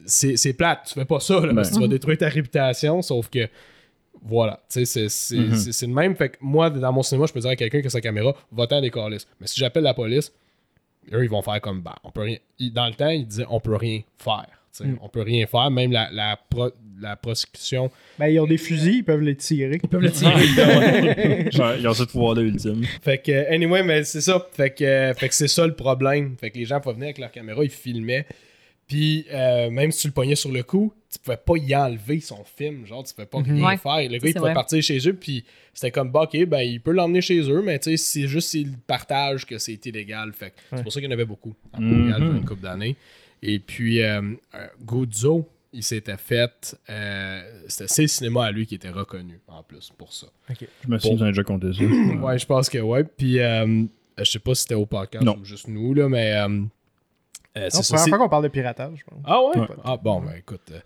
C'est 0.06 0.54
plate. 0.54 0.86
Tu 0.88 0.94
fais 0.96 1.06
pas 1.06 1.20
ça, 1.20 1.40
là, 1.46 1.54
parce 1.54 1.70
que 1.70 1.76
tu 1.76 1.82
vas 1.82 1.88
détruire 1.88 2.18
ta 2.18 2.30
réputation. 2.30 3.02
Sauf 3.02 3.30
que, 3.30 3.48
voilà. 4.24 4.60
Sais, 4.68 4.86
c'est- 4.86 5.08
le 5.36 5.88
même. 5.94 6.16
Fait 6.16 6.30
que 6.30 6.38
moi, 6.42 6.70
dans 6.70 6.92
mon 6.92 7.04
cinéma, 7.04 7.26
je 7.28 7.34
peux 7.34 7.40
dire 7.42 7.52
à 7.52 7.56
quelqu'un 7.56 7.82
que 7.82 7.90
sa 7.90 8.02
caméra, 8.02 8.36
va-t'en 8.52 8.82
des 8.82 8.90
calices. 8.92 9.28
Mais 9.40 9.48
si 9.48 9.60
j'appelle 9.60 9.84
la 9.84 9.94
police, 9.94 10.34
eux, 11.14 11.24
ils 11.24 11.30
vont 11.30 11.42
faire 11.42 11.62
comme, 11.62 11.82
bah, 11.82 11.96
on 12.04 12.12
peut 12.12 12.22
rien. 12.22 12.38
Dans 12.74 12.88
le 12.88 12.94
temps, 12.94 13.10
ils 13.10 13.26
disaient, 13.28 13.46
on 13.50 13.60
peut 13.60 13.76
rien 13.76 14.02
faire. 14.18 14.48
Mm. 14.82 14.96
On 15.02 15.10
peut 15.10 15.22
rien 15.22 15.46
faire. 15.48 15.70
Même 15.72 15.92
la, 15.92 16.10
la, 16.12 16.38
pro- 16.50 16.72
la 17.02 17.16
prosecution. 17.16 17.92
Ben, 18.18 18.28
ils 18.28 18.40
ont 18.40 18.48
des 18.48 18.58
fusils, 18.58 18.98
ils 18.98 19.04
peuvent 19.04 19.22
les 19.22 19.36
tirer. 19.36 19.80
Ils 19.84 19.90
peuvent 19.90 20.02
le 20.02 20.12
tirer. 20.12 20.34
Ils 21.80 21.88
ont 21.88 21.94
ce 21.94 22.04
pouvoir-là 22.04 22.42
ultime. 22.44 22.84
Fait 23.02 23.18
que, 23.18 23.52
anyway, 23.54 23.84
mais 23.84 24.04
c'est 24.04 24.22
ça. 24.22 24.46
Fait 24.54 24.70
que, 24.72 25.14
fait 25.18 25.30
que 25.30 25.36
c'est 25.36 25.48
ça 25.48 25.66
le 25.68 25.74
problème. 25.76 26.36
Fait 26.40 26.50
que 26.52 26.58
les 26.58 26.66
gens 26.66 26.80
pouvaient 26.80 26.94
venir 26.96 27.06
avec 27.08 27.18
leur 27.18 27.32
caméra, 27.32 27.64
ils 27.64 27.70
filmaient. 27.70 28.26
Puis, 28.88 29.26
euh, 29.32 29.70
même 29.70 29.92
si 29.92 30.02
tu 30.02 30.08
le 30.08 30.14
pognais 30.14 30.36
sur 30.36 30.52
le 30.52 30.64
coup, 30.64 30.92
tu 31.12 31.20
pouvais 31.20 31.38
pas 31.38 31.58
y 31.58 31.76
enlever 31.76 32.20
son 32.22 32.44
film. 32.44 32.88
Genre, 32.88 33.04
tu 33.04 33.14
pouvais 33.14 33.28
pas 33.28 33.40
rien 33.42 33.64
Ouais. 33.64 33.78
faire. 33.78 33.98
Le 33.98 34.18
gars, 34.18 34.30
il 34.30 34.34
pouvait 34.34 34.40
vrai. 34.40 34.54
partir 34.56 34.82
chez 34.82 34.98
eux. 35.08 35.14
Puis, 35.14 35.44
c'était 35.76 35.92
comme, 35.92 36.12
bah, 36.12 36.22
ok, 36.24 36.46
ben, 36.46 36.62
il 36.62 36.82
peut 36.82 36.92
l'emmener 36.92 37.22
chez 37.22 37.40
eux, 37.52 37.62
mais 37.64 37.78
tu 37.78 37.92
sais, 37.92 37.98
c'est 37.98 38.28
juste 38.28 38.50
s'il 38.50 38.78
partage 38.80 39.46
que 39.46 39.60
c'est 39.60 39.86
illégal. 39.86 40.34
Fait 40.34 40.50
que 40.50 40.56
c'est 40.76 40.82
pour 40.84 40.92
ça 40.92 41.00
qu'il 41.00 41.08
y 41.10 41.12
en 41.12 41.14
avait 41.14 41.26
beaucoup 41.26 41.54
Montréal 41.78 42.20
Mhm. 42.20 42.28
pendant 42.28 42.40
une 42.40 42.46
couple 42.46 42.64
d'années. 42.64 42.96
Et 43.42 43.60
puis, 43.60 44.02
euh, 44.02 44.22
euh, 44.56 44.68
Guzzo, 44.86 45.48
il 45.72 45.84
s'était 45.84 46.18
fait. 46.18 46.76
euh, 46.90 47.42
c'était 47.68 47.88
ses 47.88 48.08
cinémas 48.08 48.46
à 48.46 48.52
lui 48.52 48.66
qui 48.66 48.76
étaient 48.76 48.90
reconnus, 48.90 49.40
en 49.48 49.64
plus, 49.64 49.92
pour 49.98 50.12
ça. 50.12 50.28
Je 50.50 50.88
me 50.88 50.98
suis 50.98 51.16
déjà 51.16 51.44
compté 51.44 51.72
ça. 51.74 51.84
Ouais, 51.84 52.38
je 52.40 52.46
pense 52.46 52.70
que 52.70 52.80
ouais. 52.80 53.04
Puis, 53.04 53.40
euh, 53.40 53.84
je 54.18 54.24
sais 54.24 54.40
pas 54.40 54.54
si 54.56 54.64
c'était 54.64 54.76
au 54.76 54.86
podcast 54.86 55.24
Non. 55.24 55.38
ou 55.40 55.46
juste 55.46 55.68
nous, 55.68 55.94
là, 55.94 56.10
mais 56.10 56.34
euh, 56.34 56.62
euh, 57.58 57.68
c'est 57.70 57.78
la 57.94 57.98
première 58.00 58.08
fois 58.10 58.18
qu'on 58.18 58.30
parle 58.30 58.44
de 58.44 58.48
piratage, 58.50 58.98
je 59.00 59.04
pense. 59.06 59.20
Ah 59.24 59.42
ouais? 59.42 59.58
Ouais. 59.60 59.68
Ah 59.84 59.98
bon, 59.98 60.22
ben 60.22 60.34
écoute. 60.38 60.62
euh, 60.72 60.80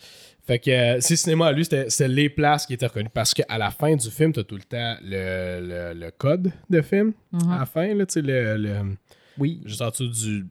fait 0.46 0.60
que 0.60 0.70
euh, 0.72 1.00
ces 1.02 1.16
cinémas, 1.16 1.52
lui, 1.54 1.66
c'était 1.66 2.08
les 2.08 2.30
places 2.30 2.66
qui 2.66 2.74
étaient 2.74 2.86
reconnues. 2.88 3.10
Parce 3.14 3.34
qu'à 3.34 3.58
la 3.58 3.72
fin 3.72 3.96
du 3.96 4.10
film, 4.12 4.32
t'as 4.34 4.44
tout 4.44 4.56
le 4.56 4.64
temps 4.64 4.96
le, 5.02 5.94
le, 5.94 6.00
le 6.00 6.12
code 6.12 6.52
de 6.70 6.82
film. 6.82 7.14
Mhm. 7.32 7.52
À 7.52 7.60
la 7.60 7.66
fin, 7.66 7.94
là, 7.96 8.06
tu 8.06 8.14
sais, 8.14 8.22
le, 8.22 8.58
le- 8.58 8.96
Oui. 9.38 9.62
juste 9.66 9.82
en 9.82 9.90
dessous 9.90 10.08
du. 10.10 10.46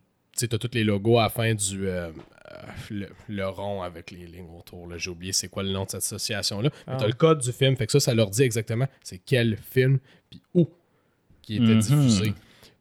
Tu 0.48 0.48
t'as 0.48 0.58
tous 0.58 0.74
les 0.74 0.84
logos 0.84 1.18
à 1.18 1.24
la 1.24 1.28
fin 1.28 1.54
du. 1.54 1.86
euh, 1.88 2.08
euh, 2.10 2.56
le, 2.90 3.08
le 3.28 3.48
rond 3.48 3.82
avec 3.82 4.10
les 4.10 4.26
lignes 4.26 4.50
autour. 4.58 4.86
là. 4.86 4.98
J'ai 4.98 5.10
oublié 5.10 5.32
c'est 5.32 5.48
quoi 5.48 5.62
le 5.62 5.70
nom 5.70 5.84
de 5.84 5.90
cette 5.90 6.02
association-là. 6.02 6.70
Mais 6.86 6.92
Ah. 6.94 6.96
t'as 7.00 7.06
le 7.06 7.12
code 7.14 7.40
du 7.40 7.52
film. 7.52 7.76
Fait 7.76 7.86
que 7.86 7.92
ça, 7.92 8.00
ça 8.00 8.14
leur 8.14 8.28
dit 8.30 8.42
exactement 8.42 8.86
c'est 9.02 9.18
quel 9.24 9.56
film, 9.56 9.98
puis 10.30 10.40
où 10.54 10.68
qui 11.42 11.56
était 11.56 11.64
Mhm. 11.66 11.78
diffusé. 11.80 12.34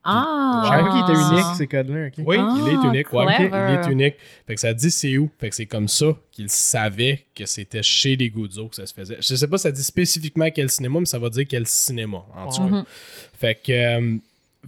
Ah! 0.04 0.64
Je 0.66 0.70
savais 0.70 0.90
qu'il 0.90 1.00
était 1.00 1.22
unique, 1.32 1.56
ces 1.58 1.68
codes-là. 1.68 2.10
Oui, 2.26 2.36
Ah, 2.40 2.56
il 2.58 2.68
est 2.70 2.88
unique. 2.88 3.14
Ouais, 3.14 3.26
il 3.40 3.46
est 3.54 3.92
unique. 3.92 4.16
Fait 4.48 4.56
que 4.56 4.60
ça 4.60 4.74
dit 4.74 4.90
c'est 4.90 5.16
où. 5.18 5.30
Fait 5.40 5.50
que 5.50 5.56
c'est 5.56 5.68
comme 5.68 5.88
ça 5.88 6.08
qu'il 6.32 6.50
savait 6.50 7.24
que 7.36 7.46
c'était 7.46 7.84
chez 7.84 8.16
les 8.16 8.30
Guzzo 8.32 8.68
que 8.68 8.76
ça 8.76 8.86
se 8.88 8.94
faisait. 8.96 9.18
Je 9.20 9.36
sais 9.36 9.48
pas 9.48 9.58
si 9.60 9.64
ça 9.64 9.72
dit 9.72 9.84
spécifiquement 9.84 10.50
quel 10.50 10.72
cinéma, 10.72 11.00
mais 11.00 11.06
ça 11.06 11.20
va 11.20 11.30
dire 11.30 11.46
quel 11.48 11.68
cinéma, 11.68 12.24
en 12.36 12.50
tout 12.50 12.58
cas. 12.64 12.68
Mhm. 12.78 12.84
Fait 13.40 13.56
que, 13.64 13.72
euh, 13.72 14.18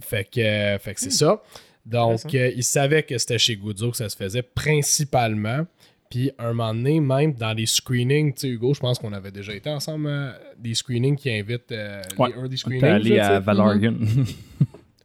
fait 0.00 0.24
que, 0.24 0.40
euh, 0.40 0.78
fait 0.78 0.94
que 0.94 1.00
c'est 1.00 1.10
ça. 1.10 1.42
Donc, 1.86 2.34
euh, 2.34 2.50
il 2.56 2.64
savait 2.64 3.02
que 3.02 3.16
c'était 3.18 3.38
chez 3.38 3.56
Guzzo 3.56 3.90
que 3.90 3.96
ça 3.96 4.08
se 4.08 4.16
faisait 4.16 4.42
principalement. 4.42 5.66
Puis, 6.10 6.30
un 6.38 6.52
moment 6.52 6.72
donné, 6.74 7.00
même 7.00 7.32
dans 7.34 7.52
les 7.52 7.66
screenings, 7.66 8.34
tu 8.34 8.40
sais, 8.42 8.48
Hugo, 8.48 8.72
je 8.74 8.80
pense 8.80 8.98
qu'on 8.98 9.12
avait 9.12 9.32
déjà 9.32 9.52
été 9.54 9.68
ensemble, 9.68 10.06
euh, 10.08 10.30
des 10.58 10.74
screenings 10.74 11.16
qui 11.16 11.30
invitent 11.30 11.72
euh, 11.72 12.02
Ouais. 12.18 12.30
les, 12.30 12.34
un 12.40 12.42
des 12.44 12.48
T'es 12.50 12.56
screenings. 12.56 12.82
là, 12.82 13.00
sais. 13.02 13.20
à 13.20 13.40
Valargan. 13.40 13.94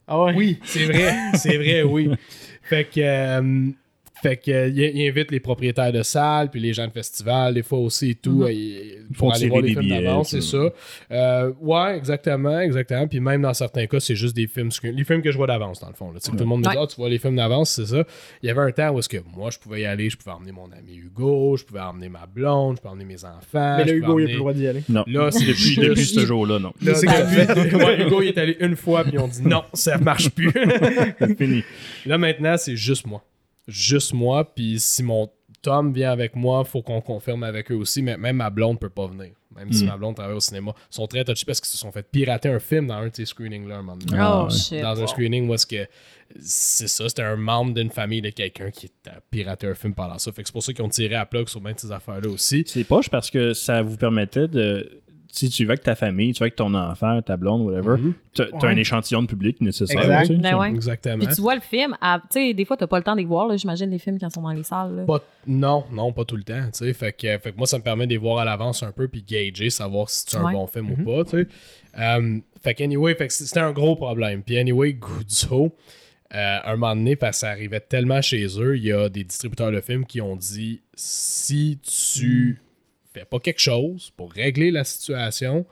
Ah 0.06 0.22
ouais? 0.24 0.34
Oui, 0.36 0.58
c'est 0.64 0.84
vrai, 0.84 1.12
c'est 1.34 1.56
vrai, 1.56 1.82
oui. 1.82 2.10
Fait 2.62 2.84
que, 2.84 3.00
euh, 3.00 3.70
fait 4.22 4.36
que 4.36 4.50
euh, 4.50 4.68
il, 4.68 4.78
il 4.78 5.08
invite 5.08 5.30
les 5.30 5.40
propriétaires 5.40 5.92
de 5.92 6.02
salles, 6.02 6.50
puis 6.50 6.60
les 6.60 6.72
gens 6.72 6.86
de 6.86 6.92
festival, 6.92 7.54
des 7.54 7.62
fois 7.62 7.78
aussi 7.78 8.10
et 8.10 8.14
tout, 8.14 8.46
il- 8.48 9.06
font 9.12 9.26
pour 9.26 9.34
aller 9.34 9.48
voir 9.48 9.60
les 9.62 9.68
films 9.70 9.80
billets, 9.82 10.02
d'avance, 10.02 10.30
c'est 10.30 10.40
ça. 10.42 10.70
Euh, 11.10 11.52
ouais, 11.60 11.96
exactement, 11.96 12.60
exactement. 12.60 13.06
Puis 13.08 13.18
même 13.20 13.42
dans 13.42 13.54
certains 13.54 13.86
cas, 13.86 13.98
c'est 14.00 14.14
juste 14.14 14.36
des 14.36 14.46
films, 14.46 14.70
les 14.84 15.04
films 15.04 15.22
que 15.22 15.32
je 15.32 15.36
vois 15.36 15.46
d'avance, 15.48 15.80
dans 15.80 15.88
le 15.88 15.94
fond. 15.94 16.12
Là. 16.12 16.20
Tout 16.20 16.32
le 16.38 16.44
monde 16.44 16.60
me 16.60 16.70
dit, 16.70 16.76
ah, 16.78 16.86
tu 16.86 16.96
vois 16.96 17.08
les 17.08 17.18
films 17.18 17.36
d'avance, 17.36 17.70
c'est 17.70 17.86
ça. 17.86 18.04
Il 18.42 18.46
y 18.46 18.50
avait 18.50 18.60
un 18.60 18.70
temps 18.72 18.90
où 18.90 18.98
est-ce 19.00 19.08
que 19.08 19.18
moi, 19.36 19.50
je 19.50 19.58
pouvais 19.58 19.80
y 19.82 19.84
aller, 19.86 20.10
je 20.10 20.16
pouvais 20.16 20.30
emmener 20.32 20.52
mon 20.52 20.70
ami 20.70 20.96
Hugo, 20.96 21.56
je 21.56 21.64
pouvais 21.64 21.80
emmener 21.80 22.08
ma 22.08 22.26
blonde, 22.26 22.76
je 22.76 22.82
pouvais 22.82 22.92
emmener 22.92 23.04
mes 23.04 23.24
enfants. 23.24 23.76
Mais 23.78 23.84
là, 23.84 23.92
Hugo, 23.92 24.18
il 24.20 24.22
a 24.22 24.24
emmener- 24.24 24.24
plus 24.26 24.32
le 24.34 24.38
droit 24.38 24.52
d'y 24.52 24.66
aller. 24.68 24.82
Non. 24.88 25.04
Là, 25.06 25.30
c'est 25.30 25.44
depuis, 25.46 25.76
depuis 25.76 26.04
ce 26.04 26.20
jour-là, 26.26 26.58
non. 26.58 26.72
Là, 26.82 26.94
C'est 26.94 27.06
depuis- 27.06 27.74
ouais, 27.76 28.06
Hugo, 28.06 28.22
il 28.22 28.28
est 28.28 28.38
allé 28.38 28.56
une 28.60 28.76
fois, 28.76 29.02
puis 29.02 29.12
ils 29.14 29.18
ont 29.18 29.28
dit 29.28 29.42
non, 29.42 29.62
ça 29.74 29.98
marche 29.98 30.30
plus. 30.30 30.52
C'est 31.18 31.36
fini. 31.36 31.62
Là, 32.06 32.18
maintenant, 32.18 32.56
c'est 32.56 32.76
juste 32.76 33.06
moi. 33.06 33.22
Juste 33.68 34.12
moi. 34.12 34.44
Puis 34.54 34.80
si 34.80 35.02
mon 35.02 35.30
Tom 35.62 35.92
vient 35.92 36.10
avec 36.12 36.34
moi, 36.36 36.64
faut 36.64 36.82
qu'on 36.82 37.00
confirme 37.00 37.42
avec 37.44 37.70
eux 37.70 37.74
aussi. 37.76 38.02
Mais 38.02 38.16
même 38.16 38.36
ma 38.36 38.50
blonde 38.50 38.80
peut 38.80 38.88
pas 38.88 39.06
venir. 39.06 39.32
Même 39.56 39.72
si 39.72 39.84
Mm. 39.84 39.88
ma 39.88 39.96
blonde 39.96 40.14
travaille 40.14 40.36
au 40.36 40.40
cinéma. 40.40 40.72
Ils 40.90 40.94
sont 40.94 41.06
très 41.08 41.24
touchés 41.24 41.44
parce 41.44 41.60
qu'ils 41.60 41.68
se 41.70 41.76
sont 41.76 41.90
fait 41.90 42.04
pirater 42.08 42.48
un 42.48 42.60
film 42.60 42.86
dans 42.86 42.94
un 42.94 43.08
de 43.08 43.14
ces 43.16 43.26
screenings-là 43.26 43.76
un 43.78 43.82
moment 43.82 43.96
donné. 43.96 44.16
Ah, 44.18 44.44
Oh, 44.46 44.50
shit. 44.50 44.80
Dans 44.80 45.02
un 45.02 45.06
screening 45.08 45.48
où 45.48 45.54
est-ce 45.54 45.66
que 45.66 45.86
c'est 46.40 46.86
ça, 46.88 47.08
c'était 47.08 47.22
un 47.22 47.36
membre 47.36 47.74
d'une 47.74 47.90
famille 47.90 48.22
de 48.22 48.30
quelqu'un 48.30 48.70
qui 48.70 48.90
a 49.08 49.20
piraté 49.30 49.66
un 49.66 49.74
film 49.74 49.92
pendant 49.94 50.18
ça. 50.18 50.30
Fait 50.32 50.42
que 50.42 50.48
c'est 50.48 50.52
pour 50.52 50.62
ça 50.62 50.72
qu'ils 50.72 50.84
ont 50.84 50.88
tiré 50.88 51.16
à 51.16 51.26
plug 51.26 51.48
sur 51.48 51.60
bien 51.60 51.72
de 51.72 51.80
ces 51.80 51.90
affaires-là 51.90 52.28
aussi. 52.30 52.62
C'est 52.66 52.84
poche 52.84 53.10
parce 53.10 53.28
que 53.30 53.52
ça 53.52 53.82
vous 53.82 53.96
permettait 53.96 54.46
de. 54.48 55.02
Si 55.32 55.48
tu 55.48 55.64
vas 55.64 55.72
avec 55.72 55.82
ta 55.84 55.94
famille, 55.94 56.32
tu 56.32 56.40
vas 56.40 56.44
avec 56.44 56.56
ton 56.56 56.74
enfant, 56.74 57.22
ta 57.22 57.36
blonde, 57.36 57.62
whatever, 57.62 58.00
Mhm. 58.00 58.14
t'as 58.34 58.46
t'as 58.46 58.66
Ouais. 58.66 58.72
un 58.72 58.76
échantillon 58.76 59.22
de 59.22 59.26
public 59.28 59.60
nécessaire. 59.60 60.00
Exact. 60.00 60.26
tu 60.26 60.34
sais, 60.34 60.40
Ben 60.40 60.56
ouais. 60.58 60.70
Exactement. 60.70 61.24
Puis 61.24 61.34
tu 61.34 61.40
vois 61.40 61.54
le 61.54 61.60
film, 61.60 61.96
à- 62.00 62.18
tu 62.20 62.26
sais, 62.48 62.54
des 62.54 62.64
fois, 62.64 62.76
t'as 62.76 62.86
pas 62.86 62.98
le 62.98 63.04
temps 63.04 63.14
de 63.14 63.20
les 63.20 63.26
voir, 63.26 63.46
là, 63.46 63.56
j'imagine, 63.56 63.90
les 63.90 63.98
films 63.98 64.18
quand 64.18 64.28
ils 64.28 64.32
sont 64.34 64.42
dans 64.42 64.50
les 64.52 64.62
salles. 64.64 64.96
là. 64.96 65.04
Pas- 65.04 65.22
non, 65.46 65.84
non, 65.92 66.12
pas 66.12 66.24
tout 66.24 66.36
le 66.36 66.42
temps. 66.42 66.64
tu 66.72 66.84
sais. 66.84 66.92
Fait 66.92 67.12
que, 67.12 67.38
fait 67.38 67.52
que 67.52 67.56
moi, 67.56 67.66
ça 67.66 67.78
me 67.78 67.82
permet 67.82 68.06
de 68.06 68.10
les 68.12 68.16
voir 68.18 68.38
à 68.38 68.44
l'avance 68.44 68.82
un 68.82 68.92
peu 68.92 69.08
puis 69.08 69.22
gager, 69.22 69.70
savoir 69.70 70.10
si 70.10 70.24
c'est 70.26 70.36
un 70.36 70.44
Ouais. 70.44 70.52
bon 70.52 70.66
film 70.66 70.90
ou 70.90 71.04
pas. 71.04 71.24
tu 71.24 71.30
sais. 71.42 71.46
Euh, 71.98 72.38
fait 72.62 72.74
que, 72.74 72.82
anyway, 72.84 73.14
fait 73.14 73.28
que 73.28 73.32
c'était 73.32 73.60
un 73.60 73.72
gros 73.72 73.96
problème. 73.96 74.42
Puis, 74.42 74.58
anyway, 74.58 74.92
Guzzo, 74.94 75.74
euh, 76.34 76.58
un 76.64 76.72
moment 76.76 76.94
donné, 76.94 77.16
parce 77.16 77.36
que 77.38 77.40
ça 77.40 77.50
arrivait 77.50 77.80
tellement 77.80 78.20
chez 78.22 78.46
eux, 78.60 78.76
il 78.76 78.84
y 78.84 78.92
a 78.92 79.08
des 79.08 79.24
distributeurs 79.24 79.72
de 79.72 79.80
films 79.80 80.04
qui 80.06 80.20
ont 80.20 80.36
dit 80.36 80.80
si 80.94 81.78
tu 81.82 82.60
fais 83.12 83.24
pas 83.24 83.38
quelque 83.40 83.60
chose 83.60 84.10
pour 84.16 84.32
régler 84.32 84.70
la 84.70 84.84
situation, 84.84 85.64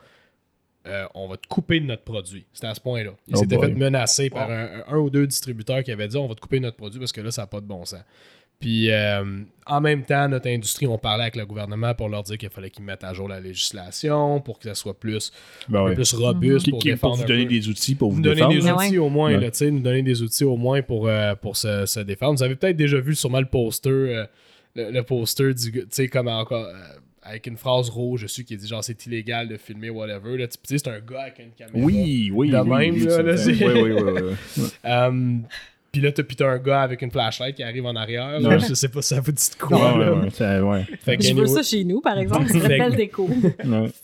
euh, 0.86 1.04
on 1.14 1.28
va 1.28 1.36
te 1.36 1.46
couper 1.46 1.80
de 1.80 1.86
notre 1.86 2.02
produit. 2.04 2.44
C'était 2.52 2.68
à 2.68 2.74
ce 2.74 2.80
point-là. 2.80 3.12
Il 3.26 3.34
Oh 3.36 3.40
s'était 3.40 3.58
fait 3.58 3.68
menacer 3.74 4.30
par 4.30 4.50
un, 4.50 4.68
un 4.88 4.96
ou 4.96 5.10
deux 5.10 5.26
distributeurs 5.26 5.82
qui 5.82 5.92
avaient 5.92 6.08
dit 6.08 6.16
on 6.16 6.26
va 6.28 6.34
te 6.34 6.40
couper 6.40 6.58
de 6.58 6.64
notre 6.64 6.76
produit 6.76 6.98
parce 6.98 7.12
que 7.12 7.20
là, 7.20 7.30
ça 7.30 7.42
n'a 7.42 7.46
pas 7.46 7.60
de 7.60 7.66
bon 7.66 7.84
sens. 7.84 8.00
Puis 8.60 8.90
euh, 8.90 9.42
en 9.66 9.80
même 9.80 10.04
temps, 10.04 10.28
notre 10.28 10.48
industrie, 10.48 10.86
on 10.88 10.98
parlait 10.98 11.22
avec 11.24 11.36
le 11.36 11.46
gouvernement 11.46 11.94
pour 11.94 12.08
leur 12.08 12.24
dire 12.24 12.38
qu'il 12.38 12.48
fallait 12.50 12.70
qu'ils 12.70 12.84
mettent 12.84 13.04
à 13.04 13.12
jour 13.12 13.28
la 13.28 13.38
législation 13.38 14.40
pour 14.40 14.58
que 14.58 14.64
ça 14.64 14.74
soit 14.74 14.98
plus, 14.98 15.30
Ben 15.68 15.84
ouais. 15.84 15.94
plus 15.94 16.12
robuste 16.14 16.68
pour 16.70 16.80
qui- 16.80 16.88
défendre 16.90 17.14
pour 17.16 17.22
vous 17.22 17.28
donner 17.28 17.44
peu. 17.44 17.50
des 17.50 17.68
outils 17.68 17.94
pour 17.94 18.10
vous 18.10 18.16
nous 18.16 18.22
donner 18.22 18.34
défendre? 18.36 18.54
des 18.54 18.62
Mais 18.62 18.72
outils 18.88 18.98
au 18.98 19.08
moins, 19.10 19.32
Ouais. 19.32 19.40
là, 19.40 19.70
nous 19.70 19.80
donner 19.80 20.02
des 20.02 20.22
outils 20.22 20.42
au 20.44 20.56
moins 20.56 20.82
pour, 20.82 21.06
euh, 21.06 21.36
pour 21.36 21.56
se, 21.56 21.86
se 21.86 22.00
défendre. 22.00 22.36
Vous 22.38 22.42
avez 22.42 22.56
peut-être 22.56 22.76
déjà 22.76 22.98
vu 22.98 23.14
sûrement 23.14 23.38
le 23.40 23.46
poster, 23.46 23.90
euh, 23.90 24.26
le, 24.74 24.90
le 24.90 25.02
poster 25.04 25.54
du 25.54 25.70
tu 25.70 25.86
sais, 25.90 26.08
comme 26.08 26.26
encore, 26.26 26.64
euh, 26.66 26.72
avec 27.28 27.46
une 27.46 27.56
phrase 27.56 27.88
rouge 27.90 28.22
dessus 28.22 28.44
qui 28.44 28.56
dit 28.56 28.66
genre 28.66 28.82
c'est 28.82 29.06
illégal 29.06 29.48
de 29.48 29.56
filmer, 29.56 29.90
whatever. 29.90 30.36
Là, 30.38 30.48
tu 30.48 30.56
sais, 30.64 30.78
c'est 30.78 30.88
un 30.88 31.00
gars 31.00 31.22
avec 31.22 31.38
une 31.38 31.50
caméra. 31.52 31.78
Oui, 31.86 32.30
oui. 32.34 32.50
De 32.50 32.58
oui, 32.58 32.68
même, 32.68 32.94
oui, 32.94 33.00
là, 33.04 33.10
ça 33.10 33.22
là, 33.22 33.36
c'est- 33.36 33.64
Oui, 33.66 33.82
oui, 33.82 33.92
oui. 33.92 34.62
Euh, 34.84 35.36
puis 35.90 36.02
là, 36.02 36.12
t'as 36.12 36.46
un 36.46 36.58
gars 36.58 36.82
avec 36.82 37.00
une 37.02 37.10
flashlight 37.10 37.56
qui 37.56 37.62
arrive 37.62 37.86
en 37.86 37.96
arrière. 37.96 38.38
là. 38.40 38.48
Ouais. 38.48 38.58
Je 38.60 38.74
sais 38.74 38.88
pas 38.88 39.00
si 39.02 39.14
ça 39.14 39.20
vous 39.20 39.32
dit 39.32 39.50
de 39.50 39.54
quoi. 39.62 39.94
Ouais, 39.96 40.04
là. 40.04 40.12
ouais, 40.12 40.20
ouais, 40.24 40.30
ça- 40.30 40.62
ouais. 40.64 40.84
Fait 41.00 41.16
que 41.16 41.24
Je 41.24 41.32
veux 41.34 41.46
ça 41.46 41.62
chez 41.62 41.82
nous, 41.84 42.00
par 42.00 42.18
exemple. 42.18 42.46
Que- 42.46 42.68
belle 42.68 42.94
déco. 42.94 43.28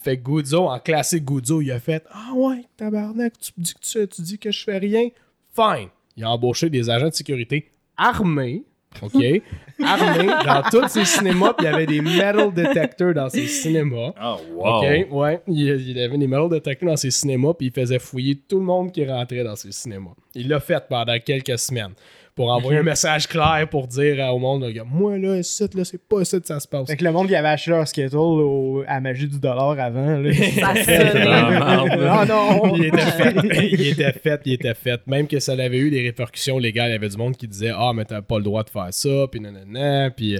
Fait 0.02 0.16
que 0.16 0.22
Guzzo, 0.22 0.68
en 0.68 0.78
classique 0.78 1.24
Guzzo, 1.24 1.60
il 1.60 1.70
a 1.72 1.80
fait 1.80 2.02
Ah 2.10 2.30
ouais, 2.34 2.64
tabarnak, 2.76 3.34
tu 3.38 3.52
me 3.58 3.62
dis 3.64 3.74
que 3.74 3.80
tu, 3.80 4.08
tu 4.08 4.22
dis 4.22 4.38
que 4.38 4.50
je 4.50 4.64
fais 4.64 4.78
rien. 4.78 5.08
Fine. 5.54 5.88
Il 6.16 6.24
a 6.24 6.30
embauché 6.30 6.70
des 6.70 6.88
agents 6.90 7.08
de 7.08 7.14
sécurité 7.14 7.70
armés. 7.96 8.64
OK? 9.02 9.42
armés 9.82 10.26
dans 10.44 10.62
tous 10.70 10.88
ses 10.88 11.04
cinémas. 11.04 11.52
Puis 11.54 11.66
il 11.66 11.70
y 11.70 11.74
avait 11.74 11.86
des 11.86 12.00
metal 12.00 12.52
detectors 12.52 13.14
dans 13.14 13.28
ses 13.28 13.46
cinémas. 13.46 14.12
Ah, 14.16 14.36
wow. 14.52 14.66
OK? 14.66 15.06
Ouais. 15.10 15.40
Il, 15.48 15.68
il 15.68 15.98
avait 15.98 16.18
des 16.18 16.26
metal 16.26 16.48
detectors 16.48 16.88
dans 16.90 16.96
ses 16.96 17.10
cinémas. 17.10 17.54
Puis 17.54 17.68
il 17.68 17.72
faisait 17.72 17.98
fouiller 17.98 18.36
tout 18.36 18.58
le 18.58 18.64
monde 18.64 18.92
qui 18.92 19.04
rentrait 19.06 19.44
dans 19.44 19.56
ses 19.56 19.72
cinémas. 19.72 20.12
Il 20.34 20.48
l'a 20.48 20.60
fait 20.60 20.84
pendant 20.88 21.18
quelques 21.18 21.58
semaines. 21.58 21.94
Pour 22.34 22.50
envoyer 22.50 22.80
un 22.80 22.82
message 22.82 23.28
clair 23.28 23.66
pour 23.70 23.86
dire 23.86 24.16
euh, 24.18 24.30
au 24.30 24.38
monde, 24.38 24.64
Regarde, 24.64 24.88
moi 24.90 25.16
là, 25.18 25.36
ici, 25.36 25.64
là, 25.74 25.84
c'est 25.84 26.02
pas 26.02 26.24
ça 26.24 26.40
que 26.40 26.46
ça 26.46 26.58
se 26.58 26.66
passe. 26.66 26.88
Fait 26.88 26.96
que 26.96 27.04
le 27.04 27.12
monde 27.12 27.28
qui 27.28 27.34
avait 27.36 27.48
acheté 27.48 27.70
leur 27.70 27.86
Skittle 27.86 28.16
au- 28.16 28.82
à 28.88 29.00
Magie 29.00 29.28
du 29.28 29.38
dollar 29.38 29.78
avant, 29.78 30.18
là. 30.18 30.32
Ça 30.60 30.72
C'est 30.82 31.14
la 31.24 31.48
merde, 31.50 32.00
là. 32.00 32.16
Ah 32.20 32.24
non! 32.26 32.74
il 32.76 32.86
était 32.86 32.98
fait, 32.98 33.34
il 33.72 33.86
était 33.88 34.12
fait, 34.12 34.40
il 34.46 34.52
était 34.54 34.74
fait. 34.74 35.00
Même 35.06 35.26
que 35.28 35.38
ça 35.38 35.52
avait 35.52 35.78
eu 35.78 35.90
des 35.90 36.02
répercussions 36.02 36.58
légales, 36.58 36.88
il 36.88 36.92
y 36.92 36.96
avait 36.96 37.08
du 37.08 37.16
monde 37.16 37.36
qui 37.36 37.46
disait 37.46 37.70
Ah, 37.74 37.92
mais 37.94 38.04
t'as 38.04 38.22
pas 38.22 38.38
le 38.38 38.44
droit 38.44 38.62
de 38.64 38.70
faire 38.70 38.88
ça, 38.90 39.26
puis 39.30 39.40
nanana, 39.40 40.10
puis. 40.10 40.38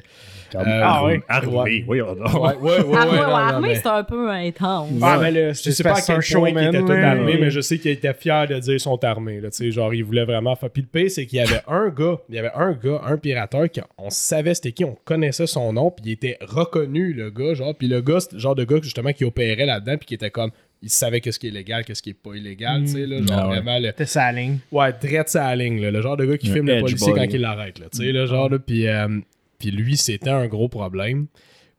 Ah 0.56 1.04
ouais. 1.04 1.20
Armé, 1.28 1.84
oui, 1.88 2.00
on 2.02 2.14
Ouais, 2.14 2.52
Ah, 2.94 3.04
non, 3.06 3.12
non, 3.12 3.34
armé, 3.34 3.74
c'est 3.74 3.86
un 3.86 4.04
peu 4.04 4.30
intense. 4.30 4.88
Ah, 5.02 5.18
mais 5.20 5.30
là, 5.30 5.52
Je 5.52 5.70
sais 5.70 5.82
pas 5.82 5.96
à 5.96 6.00
quel 6.00 6.16
un 6.16 6.20
point 6.32 6.48
il 6.50 6.68
était 6.68 6.78
tout 6.80 6.86
là. 6.88 7.10
armé, 7.10 7.36
mais 7.40 7.50
je 7.50 7.60
sais 7.60 7.78
qu'il 7.78 7.90
était 7.90 8.14
fier 8.14 8.46
de 8.46 8.54
dire 8.58 8.62
qu'ils 8.72 8.80
sont 8.80 9.02
armés. 9.04 9.40
Là, 9.40 9.50
tu 9.50 9.56
sais, 9.56 9.70
genre, 9.70 9.92
il 9.94 10.04
voulait 10.04 10.24
vraiment 10.24 10.54
faire. 10.56 10.70
Puis 10.70 10.82
le 10.82 10.88
pire, 11.00 11.10
c'est 11.10 11.26
qu'il 11.26 11.38
y 11.38 11.42
avait 11.42 11.60
un 11.66 11.83
gars, 11.90 12.18
il 12.28 12.34
y 12.34 12.38
avait 12.38 12.52
un 12.54 12.72
gars, 12.72 13.00
un 13.04 13.16
pirateur, 13.16 13.66
qu'on 13.70 14.10
savait 14.10 14.54
c'était 14.54 14.72
qui, 14.72 14.84
on 14.84 14.96
connaissait 15.04 15.46
son 15.46 15.72
nom, 15.72 15.90
puis 15.90 16.04
il 16.06 16.12
était 16.12 16.38
reconnu, 16.40 17.12
le 17.12 17.30
gars, 17.30 17.54
genre. 17.54 17.74
Puis 17.76 17.88
le 17.88 18.00
gars, 18.00 18.20
c'est 18.20 18.32
le 18.32 18.38
genre 18.38 18.54
de 18.54 18.64
gars, 18.64 18.78
justement, 18.82 19.12
qui 19.12 19.24
opérait 19.24 19.66
là-dedans, 19.66 19.96
puis 19.96 20.06
qui 20.06 20.14
était 20.14 20.30
comme. 20.30 20.50
Il 20.82 20.90
savait 20.90 21.20
qu'est-ce 21.22 21.38
qui 21.38 21.48
est 21.48 21.50
légal, 21.50 21.84
qu'est-ce 21.84 22.02
qui 22.02 22.10
est 22.10 22.14
pas 22.14 22.34
illégal, 22.34 22.82
tu 22.82 22.88
sais, 22.88 23.06
là. 23.06 23.18
Genre, 23.18 23.28
Ah 23.32 23.48
ouais. 23.48 23.60
vraiment, 23.60 23.78
le, 23.78 24.04
sa 24.04 24.30
ligne. 24.32 24.58
Ouais, 24.70 24.92
drette 24.92 25.30
sa 25.30 25.54
ligne, 25.56 25.80
là, 25.80 25.90
le 25.90 26.02
genre 26.02 26.16
de 26.16 26.26
gars 26.26 26.36
qui 26.36 26.48
filme 26.48 26.66
le 26.66 26.80
policier 26.80 27.12
boy. 27.12 27.20
quand 27.26 27.34
il 27.34 27.40
l'arrête, 27.40 27.78
là, 27.78 27.86
tu 27.90 27.98
sais, 27.98 28.12
le 28.12 28.26
genre, 28.26 28.50
là, 28.50 28.58
puis, 28.58 28.86
euh, 28.86 29.20
puis 29.58 29.70
lui, 29.70 29.96
c'était 29.96 30.30
un 30.30 30.46
gros 30.46 30.68
problème. 30.68 31.26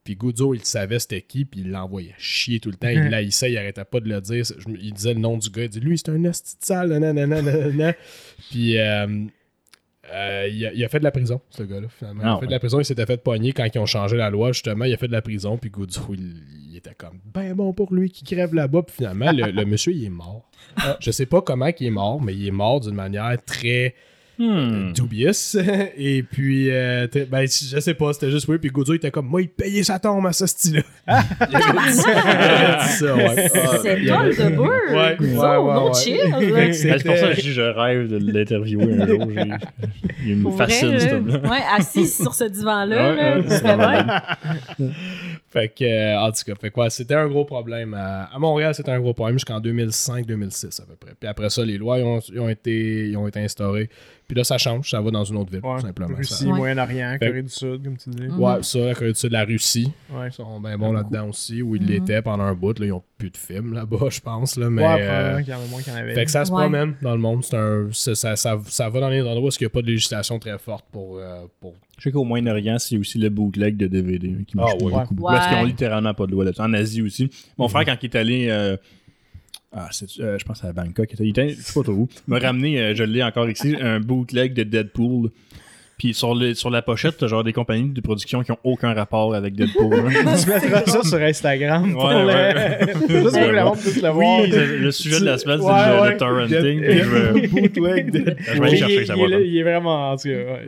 Puis 0.06 0.16
Guzzo, 0.16 0.54
il 0.54 0.64
savait 0.64 1.00
c'était 1.00 1.24
qui, 1.24 1.46
puis 1.46 1.62
il 1.62 1.72
l'envoyait 1.72 2.14
chier 2.20 2.60
tout 2.60 2.70
le 2.70 2.76
temps. 2.78 2.90
Il 2.90 3.10
l'haïssait, 3.10 3.52
il 3.52 3.58
arrêtait 3.58 3.84
pas 3.84 4.00
de 4.00 4.08
le 4.08 4.22
dire. 4.22 4.44
Je 4.46 4.54
il 4.80 4.94
disait 4.94 5.16
le 5.16 5.20
nom 5.20 5.36
du 5.36 5.50
gars, 5.50 5.64
il 5.64 5.70
dit 5.70 5.80
lui, 5.80 5.98
c'est 5.98 6.10
un 6.10 6.24
esti 6.26 6.58
de 6.60 6.64
sale, 6.64 6.90
nanana, 6.90 7.26
nanana. 7.26 7.94
Puis 8.52 8.78
euh, 8.78 9.26
euh, 10.14 10.48
il, 10.52 10.66
a, 10.66 10.74
il 10.74 10.84
a 10.84 10.88
fait 10.90 11.00
de 11.00 11.04
la 11.04 11.12
prison, 11.12 11.42
ce 11.50 11.64
gars-là, 11.64 11.88
finalement. 11.90 12.22
il 12.22 12.26
a 12.28 12.32
Ah 12.32 12.36
fait 12.36 12.42
ouais. 12.42 12.48
de 12.48 12.52
la 12.52 12.60
prison, 12.60 12.80
il 12.80 12.86
s'était 12.86 13.06
fait 13.06 13.18
pogner 13.24 13.52
quand 13.54 13.66
ils 13.74 13.80
ont 13.80 13.86
changé 13.86 14.18
la 14.18 14.30
loi, 14.30 14.52
justement. 14.52 14.86
Il 14.86 14.94
a 14.94 14.98
fait 14.98 15.08
de 15.08 15.12
la 15.14 15.22
prison, 15.22 15.58
puis 15.58 15.70
Guzzo, 15.70 16.02
il, 16.14 16.44
il 16.70 16.78
était 16.78 16.94
comme 16.96 17.20
ben 17.34 17.54
bon 17.54 17.74
pour 17.74 17.94
lui 17.94 18.10
qui 18.10 18.24
crève 18.24 18.54
là-bas. 18.54 18.84
Puis 18.84 18.96
finalement, 18.98 19.32
le, 19.32 19.52
le 19.52 19.66
monsieur, 19.66 19.94
il 19.94 20.06
est 20.06 20.10
mort. 20.10 20.50
Je 21.00 21.12
sais 21.12 21.26
pas 21.26 21.42
comment 21.42 21.68
il 21.80 21.88
est 21.88 21.90
mort, 21.92 22.22
mais 22.22 22.34
il 22.36 22.48
est 22.48 22.52
mort 22.52 22.80
d'une 22.82 22.96
manière 22.96 23.36
très 23.46 23.96
Hmm. 24.38 24.92
dubious. 24.94 25.56
Et 25.98 26.24
puis, 26.24 26.70
euh, 26.70 27.08
ben, 27.30 27.42
je 27.48 27.80
sais 27.80 27.94
pas, 27.94 28.12
c'était 28.14 28.32
juste 28.32 28.48
oui. 28.48 28.58
Puis 28.58 28.70
Guzzo, 28.70 28.94
il 28.94 28.98
était 28.98 29.12
comme, 29.12 29.28
moi, 29.28 29.42
il 29.42 29.48
payait 29.50 29.84
sa 29.84 29.98
tombe 30.00 30.26
à 30.28 30.34
ce 30.34 30.46
style-là. 30.46 30.82
ouais. 31.08 31.16
C'est 32.82 33.10
avait- 33.10 34.36
de 34.36 34.56
beurre. 34.56 34.70
Ouais, 34.92 35.16
Guzzo, 35.20 35.42
ouais, 35.42 35.58
ouais, 35.58 35.84
ouais. 35.88 35.94
chill. 35.94 36.54
Ben, 36.54 36.74
C'est 36.74 37.04
pour 37.06 37.18
ça 37.18 37.28
que 37.30 37.36
je 37.36 37.42
dis 37.42 37.54
je 37.54 37.62
rêve 37.62 38.10
de 38.10 38.18
l'interviewer 38.18 38.94
un 39.02 39.08
jour. 39.08 39.28
Il 40.26 40.38
me 40.38 40.52
fascine, 40.52 41.00
cet 41.00 41.14
homme-là. 41.14 41.40
Ouais, 41.50 41.62
assis 41.78 42.08
sur 42.08 42.34
ce 42.34 42.46
divan-là, 42.46 43.14
Ouais, 43.16 43.44
ce. 43.50 44.86
Fait 45.50 45.70
que, 45.70 45.86
euh, 45.86 46.20
en 46.20 46.32
tout 46.32 46.44
cas, 46.46 46.54
fait 46.60 46.70
quoi, 46.72 46.90
c'était 46.90 47.16
un 47.16 47.28
gros 47.28 47.46
problème. 47.46 47.94
À, 47.94 48.24
à 48.26 48.40
Montréal, 48.40 48.76
c'était 48.76 48.92
un 48.92 49.00
gros 49.00 49.14
problème 49.14 49.36
jusqu'en 49.38 49.62
2005-2006 49.62 50.82
à 50.82 50.86
peu 50.86 50.96
près. 51.00 51.14
Puis 51.18 51.30
après 51.30 51.50
ça, 51.50 51.64
les 51.64 51.78
lois 51.78 51.98
ils 52.00 52.04
ont, 52.04 52.20
ils 52.34 52.40
ont 52.40 52.50
été, 52.50 53.08
ils 53.08 53.16
ont 53.16 53.28
été 53.28 53.40
instaurées. 53.40 53.90
Puis 54.28 54.36
là, 54.36 54.44
ça 54.44 54.58
change, 54.58 54.90
ça 54.90 55.00
va 55.02 55.12
dans 55.12 55.24
une 55.24 55.38
autre 55.38 55.52
ville, 55.52 55.62
Ouais. 55.64 55.76
tout 55.76 55.86
simplement. 55.86 56.16
Russie, 56.16 56.34
Ça-. 56.34 56.46
Moyen-Orient, 56.46 57.18
Corée 57.22 57.44
du 57.44 57.50
Sud, 57.50 57.84
comme 57.84 57.96
tu 57.98 58.10
dis. 58.10 58.24
Mm. 58.28 58.40
Ouais, 58.40 58.64
ça, 58.64 58.80
la 58.80 58.94
Corée 58.96 59.14
du 59.14 59.20
Sud, 59.20 59.32
la 59.32 59.46
Russie. 59.46 59.92
Ouais. 60.12 60.28
Ils 60.30 60.34
sont 60.34 60.60
bien 60.60 60.78
bons 60.78 60.94
là-dedans 60.94 61.30
aussi, 61.30 61.62
où 61.62 61.76
ils 61.76 61.82
Mhm. 61.84 61.88
l'étaient 61.90 62.22
pendant 62.24 62.44
un 62.46 62.56
bout. 62.56 62.78
Là, 62.80 62.86
ils 62.88 62.92
ont 62.92 63.04
plus 63.18 63.30
de 63.30 63.38
films 63.38 63.74
là-bas, 63.74 63.98
je 64.10 64.20
pense. 64.20 64.58
Là, 64.58 64.70
mais, 64.70 64.82
ouais, 64.84 64.98
euh, 65.02 65.42
qu'il 65.42 65.50
y 65.50 65.54
en 65.54 65.60
a 65.62 65.66
moins 65.68 65.82
qu'il 65.82 65.94
y 65.94 65.96
en 65.96 66.00
avait. 66.00 66.16
Fait 66.16 66.26
que 66.26 66.32
ça 66.32 66.44
se 66.44 66.52
Ouais. 66.52 66.62
promène 66.64 66.96
dans 67.02 67.12
le 67.14 67.20
monde. 67.22 67.44
C'est 67.44 67.56
un, 67.56 67.88
ça, 67.92 68.16
ça, 68.16 68.36
ça, 68.36 68.58
ça 68.66 68.90
va 68.90 69.00
dans 69.00 69.10
les 69.10 69.22
endroits 69.22 69.50
où 69.50 69.54
il 69.54 69.64
n'y 69.64 69.68
a 69.68 69.70
pas 69.70 69.82
de 69.82 69.88
législation 69.88 70.40
très 70.40 70.58
forte 70.58 70.86
pour. 70.92 71.18
euh, 71.20 71.46
pour... 71.60 71.76
Je 71.98 72.04
sais 72.04 72.12
qu'au 72.12 72.24
Moyen-Orient, 72.26 72.78
c'est 72.80 72.98
aussi 72.98 73.18
le 73.20 73.30
bootleg 73.30 73.78
de 73.78 73.88
DVD 73.88 74.36
qui 74.48 74.58
marche 74.58 74.72
Ah, 74.82 74.84
ouais. 74.84 74.92
beaucoup. 74.92 75.16
Ouais. 75.28 75.34
Parce 75.36 75.48
qu'ils 75.48 75.58
ont 75.58 75.62
Ouais. 75.62 75.68
littéralement 75.68 76.14
pas 76.14 76.26
de 76.26 76.32
loi 76.32 76.44
là-dessus. 76.46 76.62
En 76.62 76.74
Asie 76.74 77.02
aussi. 77.02 77.30
Mon 77.58 77.68
frère, 77.70 77.86
quand 77.86 77.96
il 78.02 78.06
est 78.06 78.16
allé. 78.18 78.48
euh, 78.50 78.76
ah, 79.72 79.90
euh, 80.20 80.38
je 80.40 80.46
pense 80.46 80.64
à 80.64 80.72
Bangkok. 80.72 81.14
Il 81.20 81.30
était, 81.30 81.50
je 81.50 81.62
sais 81.62 81.74
pas 81.74 81.84
trop 81.84 81.94
où. 81.94 82.08
Il 82.28 82.32
m'a 82.32 82.40
ramené, 82.40 82.80
euh, 82.80 82.96
je 82.96 83.04
l'ai 83.04 83.24
encore 83.24 83.50
ici, 83.50 83.76
un 83.80 84.00
bootleg 84.00 84.54
de 84.54 84.64
Deadpool. 84.64 85.32
Puis 85.98 86.14
sur, 86.14 86.36
le, 86.36 86.54
sur 86.54 86.70
la 86.70 86.82
pochette, 86.82 87.18
t'as 87.18 87.28
genre 87.28 87.44
des 87.44 87.54
compagnies 87.54 87.90
de 87.90 88.02
production 88.02 88.44
qui 88.44 88.52
ont 88.52 88.58
aucun 88.66 88.94
rapport 88.94 89.34
avec 89.34 89.56
Deadpool. 89.56 89.94
hein. 89.94 90.36
Tu 90.44 90.50
mettras 90.50 90.86
ça 90.86 91.04
sur 91.04 91.18
Instagram 91.22 91.94
pour 91.94 92.04
Ouais, 92.06 92.22
le... 92.22 92.26
ouais. 92.28 92.80
Juste 93.10 93.24
pour 93.24 93.32
que 93.32 93.46
le 93.52 93.64
monde 93.64 93.78
puisse 93.80 94.02
le 94.02 94.10
voir. 94.10 94.40
Oui, 94.42 94.50
le, 94.52 94.92
sujet 94.92 95.20
de 95.22 95.26
la 95.26 95.38
semaine, 95.38 95.60
c'est 95.62 95.66
Ouais, 95.66 95.96
le, 95.96 96.02
ouais. 96.02 96.12
le 96.12 96.18
torrenting. 96.18 96.82
Dead- 96.82 98.38
je 98.46 98.52
vais, 98.62 98.68
aller 98.68 98.78
chercher, 98.78 99.02
il, 99.02 99.08
ça 99.08 99.14
il 99.16 99.22
va 99.22 99.26
est, 99.28 99.30
faire. 99.30 99.40
il 99.40 99.58
est 99.58 99.64
vraiment 99.64 100.12
en 100.12 100.18
tout 100.18 100.24
cas. 100.24 100.30
ouais. 100.30 100.68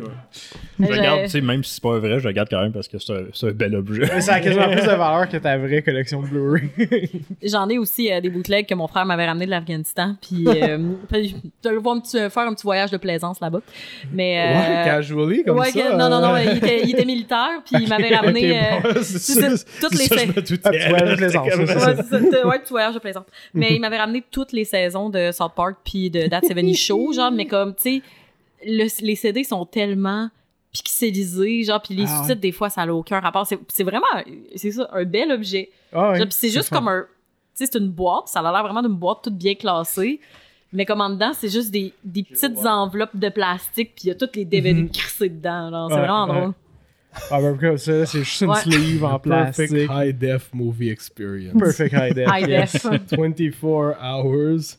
Je 0.79 0.85
Je- 0.85 0.91
regarde, 0.91 1.23
tu 1.23 1.29
sais, 1.29 1.41
même 1.41 1.63
si 1.63 1.73
c'est 1.73 1.83
pas 1.83 1.97
vrai, 1.99 2.19
je 2.19 2.27
regarde 2.27 2.47
quand 2.49 2.61
même 2.61 2.71
parce 2.71 2.87
que 2.87 2.97
c'est 2.99 3.47
un, 3.47 3.51
bel 3.51 3.75
objet. 3.75 4.03
Mais 4.13 4.21
ça 4.21 4.35
a 4.35 4.39
quasiment 4.39 4.69
plus 4.69 4.81
de 4.81 4.87
valeur 4.87 5.27
que 5.27 5.37
ta 5.37 5.57
vraie 5.57 5.81
collection 5.81 6.21
de 6.21 6.27
Blu-ray. 6.27 6.69
J'en 7.43 7.67
ai 7.69 7.77
aussi 7.77 8.11
euh, 8.11 8.21
des 8.21 8.29
bootlegs 8.29 8.67
que 8.67 8.75
mon 8.75 8.87
frère 8.87 9.05
m'avait 9.05 9.25
ramené 9.25 9.45
de 9.45 9.51
l'Afghanistan. 9.51 10.15
Puis, 10.21 10.45
euh, 10.47 10.77
je 11.11 11.17
vais 11.17 11.79
petit- 12.01 12.17
faire 12.29 12.43
un 12.47 12.53
petit 12.53 12.63
voyage 12.63 12.91
de 12.91 12.97
plaisance 12.97 13.39
là-bas. 13.41 13.59
Mais. 14.13 14.37
euh, 14.39 14.57
Ouais, 14.57 14.83
casually, 15.25 15.43
comme 15.43 15.57
ouais, 15.57 15.71
ça. 15.71 15.81
que- 15.81 15.91
non, 15.97 16.09
non, 16.09 16.21
non, 16.21 16.35
euh. 16.35 16.43
il 16.43 16.57
était, 16.57 16.83
il 16.83 16.91
était 16.91 17.05
militaire, 17.13 17.61
puis 17.65 17.83
il 17.83 17.89
m'avait 17.89 18.15
ramené. 18.15 18.51
Ok, 18.51 18.83
bon, 18.83 18.89
euh, 18.89 18.93
c'est 19.03 19.17
c'est- 19.19 19.57
ça, 19.57 19.65
toutes 19.81 19.93
les 19.99 20.07
doutais. 20.07 20.59
Ah, 20.63 20.69
tu 20.71 20.89
voyages 20.89 21.09
de 21.11 21.15
plaisance. 21.15 21.47
Ouais, 21.47 22.61
voyage 22.69 22.95
de. 22.95 22.99
Mais 23.53 23.75
il 23.75 23.79
m'avait 23.81 23.97
ramené 23.97 24.23
toutes 24.31 24.51
les 24.51 24.65
saisons 24.65 25.09
de 25.09 25.31
South 25.31 25.53
Park 25.55 25.77
puis 25.83 26.09
de 26.09 26.27
That 26.27 26.41
70 26.41 26.75
Show, 26.75 27.13
genre, 27.13 27.31
mais 27.31 27.45
comme, 27.45 27.75
tu 27.75 27.81
sais, 27.97 28.01
le- 28.65 29.05
les 29.05 29.15
CD 29.15 29.43
sont 29.43 29.65
tellement 29.65 30.29
pixelisés, 30.71 31.63
genre, 31.63 31.81
puis 31.81 31.95
les 31.95 32.03
Ah, 32.07 32.17
sous-titres, 32.21 32.41
des 32.41 32.51
fois, 32.51 32.69
ça 32.69 32.85
n'a 32.85 32.93
aucun 32.93 33.19
rapport. 33.19 33.45
C'est 33.47 33.57
c'est 33.69 33.83
vraiment, 33.83 34.05
c'est 34.55 34.71
ça, 34.71 34.87
un 34.93 35.03
bel 35.05 35.31
objet. 35.31 35.69
Ah, 35.93 36.11
ouais, 36.11 36.23
c'est 36.29 36.49
juste 36.49 36.69
comme 36.69 36.87
un, 36.87 37.01
tu 37.01 37.65
sais, 37.65 37.69
c'est 37.71 37.79
une 37.79 37.89
boîte, 37.89 38.27
ça 38.27 38.39
a 38.41 38.51
l'air 38.51 38.63
vraiment 38.63 38.81
d'une 38.83 38.95
boîte 38.97 39.19
toute 39.23 39.35
bien 39.37 39.55
classée. 39.55 40.19
Mais 40.73 40.85
comme 40.85 40.99
en 41.01 41.09
dedans, 41.09 41.31
c'est 41.33 41.49
juste 41.49 41.71
des, 41.71 41.93
des 42.03 42.23
petites 42.23 42.57
enveloppes 42.65 43.15
de 43.15 43.29
plastique, 43.29 43.93
puis 43.95 44.05
il 44.05 44.07
y 44.07 44.11
a 44.11 44.15
toutes 44.15 44.35
les 44.35 44.45
DVD 44.45 44.81
Mhm. 44.81 44.89
crissés 44.89 45.29
dedans. 45.29 45.69
genre. 45.69 45.87
C'est 45.89 45.95
Ouais, 45.95 46.01
vraiment 46.01 46.27
ouais. 46.27 46.39
drôle. 46.41 46.53
Ah, 47.31 47.41
ben, 47.41 47.57
comme 47.57 47.77
ça, 47.77 48.05
c'est 48.05 48.19
juste 48.19 48.41
une 48.41 48.49
Ouais. 48.49 48.55
sleeve 48.61 49.03
en 49.03 49.17
Perfect 49.17 49.69
plastique. 49.71 49.89
high 49.91 50.17
def 50.17 50.49
movie 50.53 50.89
experience. 50.89 51.57
Perfect 51.57 51.93
high 51.93 52.13
def. 52.13 52.27
High 52.31 52.47
def. 52.47 52.85
24 53.11 53.95
hours. 54.03 54.77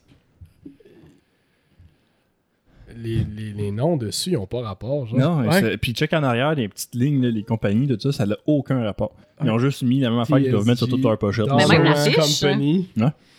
Les, 2.96 3.24
les, 3.36 3.52
les 3.52 3.70
noms 3.70 3.96
dessus, 3.96 4.30
ils 4.30 4.34
n'ont 4.34 4.46
pas 4.46 4.62
rapport. 4.62 5.06
Genre. 5.06 5.18
Non, 5.18 5.48
Ouais. 5.48 5.76
puis 5.76 5.92
check 5.92 6.12
en 6.14 6.22
arrière, 6.22 6.54
les 6.54 6.68
petites 6.68 6.94
lignes, 6.94 7.22
là, 7.22 7.30
les 7.30 7.42
compagnies, 7.44 7.86
tout 7.86 8.00
ça, 8.00 8.12
ça 8.12 8.26
n'a 8.26 8.36
aucun 8.46 8.82
rapport. 8.82 9.12
Ils 9.44 9.50
ont 9.50 9.58
juste 9.58 9.82
mis 9.82 10.00
la 10.00 10.10
même 10.10 10.18
affaire 10.18 10.38
qu'ils 10.38 10.50
doivent 10.50 10.66
mettre 10.66 10.78
sur 10.78 10.88
toute 10.88 11.02
leur 11.02 11.16
pochette. 11.18 11.46
Mais 11.56 11.66
même 11.66 11.84
l'affiche, 11.84 12.40
Company, 12.40 12.88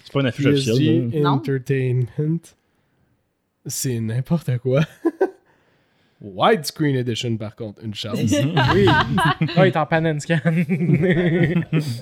C'est 0.10 0.14
pas 0.14 0.22
une 0.22 0.26
affiche 0.28 0.46
officielle. 0.48 1.10
Non. 1.22 1.30
Entertainment. 1.34 2.40
C'est 3.68 4.00
n'importe 4.00 4.58
quoi. 4.58 4.82
Widescreen 6.22 6.96
Edition, 6.98 7.38
par 7.38 7.56
contre, 7.56 7.82
une 7.84 7.94
chance. 7.94 8.20
Oui. 8.20 8.86
Ah, 9.56 9.66
il 9.66 9.70
est 9.72 9.78
en 9.78 9.86
pan 9.86 10.04
and 10.06 10.20
scan. 10.20 10.40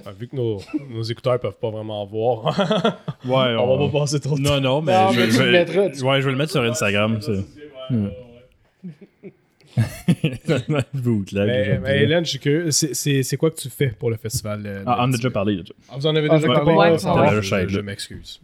Ah, 0.06 0.12
vu 0.18 0.28
que 0.28 0.36
nos, 0.36 0.60
nos 0.90 1.04
écouteurs 1.04 1.40
peuvent 1.40 1.58
pas 1.60 1.70
vraiment 1.70 2.04
voir. 2.06 2.46
Ouais, 3.26 3.56
on 3.60 3.78
va 3.78 3.86
pas 3.92 4.00
passer 4.00 4.20
trop 4.20 4.38
de 4.38 4.44
temps. 4.44 4.56
Non, 4.56 4.62
non, 4.62 4.82
mais, 4.82 4.94
Non, 4.94 5.12
je, 5.12 5.20
mais 5.20 5.26
tu 5.28 5.32
je 5.34 5.40
le 5.44 5.46
vais... 5.46 5.52
mettras, 5.66 5.90
tu- 5.90 6.04
Ouais, 6.04 6.22
je 6.22 6.26
vais 6.26 6.32
le 6.32 6.38
mettre 6.38 6.52
sur 6.52 6.64
Instagram. 6.64 7.20
Bootleg, 10.94 11.46
Mais, 11.48 11.66
j'aime 11.66 11.82
mais 11.82 11.94
bien. 11.94 12.02
Hélène, 12.04 12.26
je 12.26 12.30
suis 12.32 12.40
curieux. 12.40 12.72
C'est- 12.72 13.38
quoi 13.38 13.52
que 13.52 13.58
tu 13.58 13.70
fais 13.70 13.90
pour 13.90 14.10
le 14.10 14.18
festival? 14.18 14.64
euh, 14.66 14.84
Ah, 14.86 14.98
on 15.00 15.04
a 15.04 15.08
de- 15.08 15.16
déjà 15.18 15.30
parlé. 15.30 15.62
Ah, 15.90 15.96
vous 15.98 16.08
en 16.08 16.16
avez 16.16 16.28
Ah, 16.30 16.36
déjà 16.38 16.48
parlé? 16.54 16.74
ouais, 16.74 16.98
Ah, 17.06 17.16
ouais. 17.36 17.42
je- 17.42 17.54
Ouais. 17.56 17.64
je, 17.68 17.74
je 17.76 17.80
m'excuse. 17.80 18.40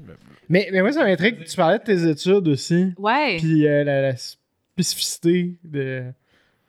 mais, 0.49 0.69
mais 0.71 0.81
moi, 0.81 0.91
ça 0.91 1.03
m'intrigue. 1.03 1.43
Tu 1.45 1.55
parlais 1.55 1.79
de 1.79 1.83
tes 1.83 2.07
études 2.09 2.47
aussi. 2.47 2.93
Ouais. 2.97 3.37
Puis 3.39 3.67
euh, 3.67 3.83
la, 3.83 4.01
la 4.01 4.13
spécificité 4.15 5.55
de. 5.63 6.03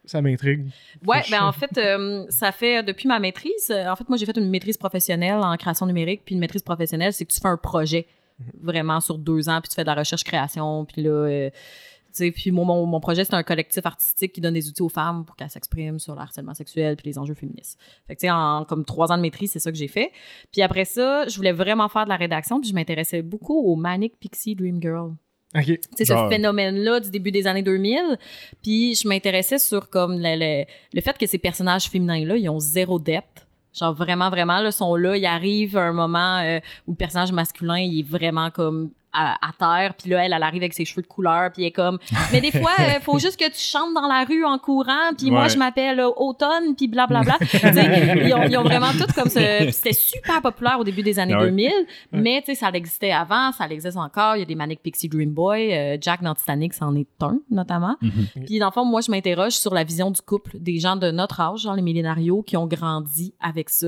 Ça 0.06 0.20
m'intrigue. 0.20 0.66
Ouais, 1.06 1.22
ben 1.30 1.42
en 1.44 1.52
fait, 1.52 1.78
euh, 1.78 2.26
ça 2.28 2.52
fait 2.52 2.82
depuis 2.82 3.08
ma 3.08 3.18
maîtrise. 3.18 3.70
En 3.70 3.96
fait, 3.96 4.06
moi, 4.06 4.18
j'ai 4.18 4.26
fait 4.26 4.36
une 4.36 4.50
maîtrise 4.50 4.76
professionnelle 4.76 5.36
en 5.42 5.56
création 5.56 5.86
numérique. 5.86 6.22
Puis 6.26 6.34
une 6.34 6.40
maîtrise 6.42 6.62
professionnelle, 6.62 7.14
c'est 7.14 7.24
que 7.24 7.32
tu 7.32 7.40
fais 7.40 7.48
un 7.48 7.56
projet 7.56 8.06
vraiment 8.60 9.00
sur 9.00 9.16
deux 9.16 9.48
ans, 9.48 9.60
puis 9.62 9.70
tu 9.70 9.76
fais 9.76 9.82
de 9.82 9.86
la 9.86 9.94
recherche-création. 9.94 10.84
Puis 10.84 11.02
là, 11.04 11.10
euh, 11.10 11.50
puis 12.16 12.50
mon, 12.50 12.64
mon, 12.64 12.86
mon 12.86 13.00
projet, 13.00 13.24
c'est 13.24 13.34
un 13.34 13.42
collectif 13.42 13.84
artistique 13.84 14.32
qui 14.32 14.40
donne 14.40 14.54
des 14.54 14.68
outils 14.68 14.82
aux 14.82 14.88
femmes 14.88 15.24
pour 15.24 15.36
qu'elles 15.36 15.50
s'expriment 15.50 15.98
sur 15.98 16.14
le 16.14 16.20
harcèlement 16.20 16.54
sexuel 16.54 16.96
puis 16.96 17.08
les 17.08 17.18
enjeux 17.18 17.34
féministes. 17.34 17.78
Fait 18.06 18.14
que, 18.14 18.20
tu 18.20 18.26
sais, 18.26 18.30
en 18.30 18.64
comme 18.64 18.84
trois 18.84 19.12
ans 19.12 19.16
de 19.16 19.22
maîtrise, 19.22 19.50
c'est 19.50 19.58
ça 19.58 19.70
que 19.70 19.78
j'ai 19.78 19.88
fait. 19.88 20.12
Puis 20.52 20.62
après 20.62 20.84
ça, 20.84 21.26
je 21.28 21.36
voulais 21.36 21.52
vraiment 21.52 21.88
faire 21.88 22.04
de 22.04 22.10
la 22.10 22.16
rédaction, 22.16 22.60
puis 22.60 22.70
je 22.70 22.74
m'intéressais 22.74 23.22
beaucoup 23.22 23.58
au 23.58 23.76
Manic 23.76 24.18
Pixie 24.18 24.54
Dream 24.54 24.80
Girl 24.80 25.14
Ok. 25.56 25.66
tu 25.66 25.78
sais, 25.94 26.04
ce 26.04 26.28
phénomène-là 26.28 26.98
du 26.98 27.10
début 27.10 27.30
des 27.30 27.46
années 27.46 27.62
2000. 27.62 28.18
Puis 28.62 28.96
je 28.96 29.06
m'intéressais 29.06 29.58
sur 29.58 29.88
comme 29.88 30.18
le, 30.18 30.36
le, 30.36 30.64
le 30.92 31.00
fait 31.00 31.16
que 31.16 31.26
ces 31.26 31.38
personnages 31.38 31.88
féminins-là, 31.88 32.36
ils 32.36 32.48
ont 32.48 32.58
zéro 32.58 32.98
depth. 32.98 33.46
Genre 33.72 33.94
vraiment, 33.94 34.30
vraiment, 34.30 34.60
là, 34.60 34.70
sont 34.70 34.94
là, 34.94 35.16
ils 35.16 35.26
arrivent 35.26 35.76
à 35.76 35.82
un 35.82 35.92
moment 35.92 36.38
euh, 36.38 36.60
où 36.86 36.92
le 36.92 36.96
personnage 36.96 37.32
masculin, 37.32 37.78
il 37.78 38.00
est 38.00 38.08
vraiment 38.08 38.50
comme 38.50 38.90
à, 39.14 39.36
à 39.40 39.52
terre, 39.58 39.94
puis 39.94 40.10
là, 40.10 40.24
elle, 40.24 40.32
elle 40.32 40.42
arrive 40.42 40.62
avec 40.62 40.74
ses 40.74 40.84
cheveux 40.84 41.02
de 41.02 41.06
couleur, 41.06 41.50
puis 41.52 41.62
elle 41.62 41.68
est 41.68 41.72
comme... 41.72 41.98
Mais 42.32 42.40
des 42.40 42.50
fois, 42.50 42.72
il 42.78 43.00
faut 43.02 43.18
juste 43.18 43.38
que 43.38 43.46
tu 43.48 43.58
chantes 43.58 43.94
dans 43.94 44.06
la 44.08 44.24
rue 44.24 44.44
en 44.44 44.58
courant, 44.58 45.14
puis 45.16 45.30
moi, 45.30 45.48
je 45.48 45.56
m'appelle 45.56 46.00
euh, 46.00 46.10
Automne, 46.16 46.74
puis 46.76 46.88
blablabla. 46.88 47.38
Ils, 47.42 48.34
ont, 48.34 48.42
ils 48.44 48.56
ont 48.56 48.62
vraiment 48.62 48.90
tout 48.92 49.12
comme 49.14 49.28
ça. 49.28 49.40
Puis 49.60 49.72
C'était 49.72 49.92
super 49.92 50.42
populaire 50.42 50.78
au 50.80 50.84
début 50.84 51.02
des 51.02 51.18
années 51.18 51.34
ouais. 51.34 51.46
2000, 51.50 51.70
mais 52.12 52.40
tu 52.40 52.46
sais, 52.46 52.54
ça 52.54 52.70
existait 52.74 53.12
avant, 53.12 53.52
ça 53.52 53.66
existe 53.68 53.96
encore. 53.96 54.36
Il 54.36 54.40
y 54.40 54.42
a 54.42 54.46
des 54.46 54.54
Manic 54.54 54.80
Pixie 54.82 55.08
Dream 55.08 55.30
Boy. 55.30 55.72
euh, 55.72 55.96
Jack 56.00 56.22
dans 56.22 56.34
Titanic, 56.34 56.74
c'en 56.74 56.94
est 56.96 57.06
un, 57.20 57.38
notamment. 57.50 57.96
Mhm. 58.02 58.44
Puis 58.46 58.58
dans 58.58 58.66
le 58.66 58.72
fond, 58.72 58.84
moi, 58.84 59.00
je 59.00 59.10
m'interroge 59.10 59.52
sur 59.52 59.74
la 59.74 59.84
vision 59.84 60.10
du 60.10 60.20
couple, 60.20 60.58
des 60.58 60.78
gens 60.78 60.96
de 60.96 61.10
notre 61.10 61.40
âge, 61.40 61.60
genre 61.60 61.74
les 61.74 61.82
millénarios, 61.82 62.42
qui 62.42 62.56
ont 62.56 62.66
grandi 62.66 63.34
avec 63.40 63.70
ça. 63.70 63.86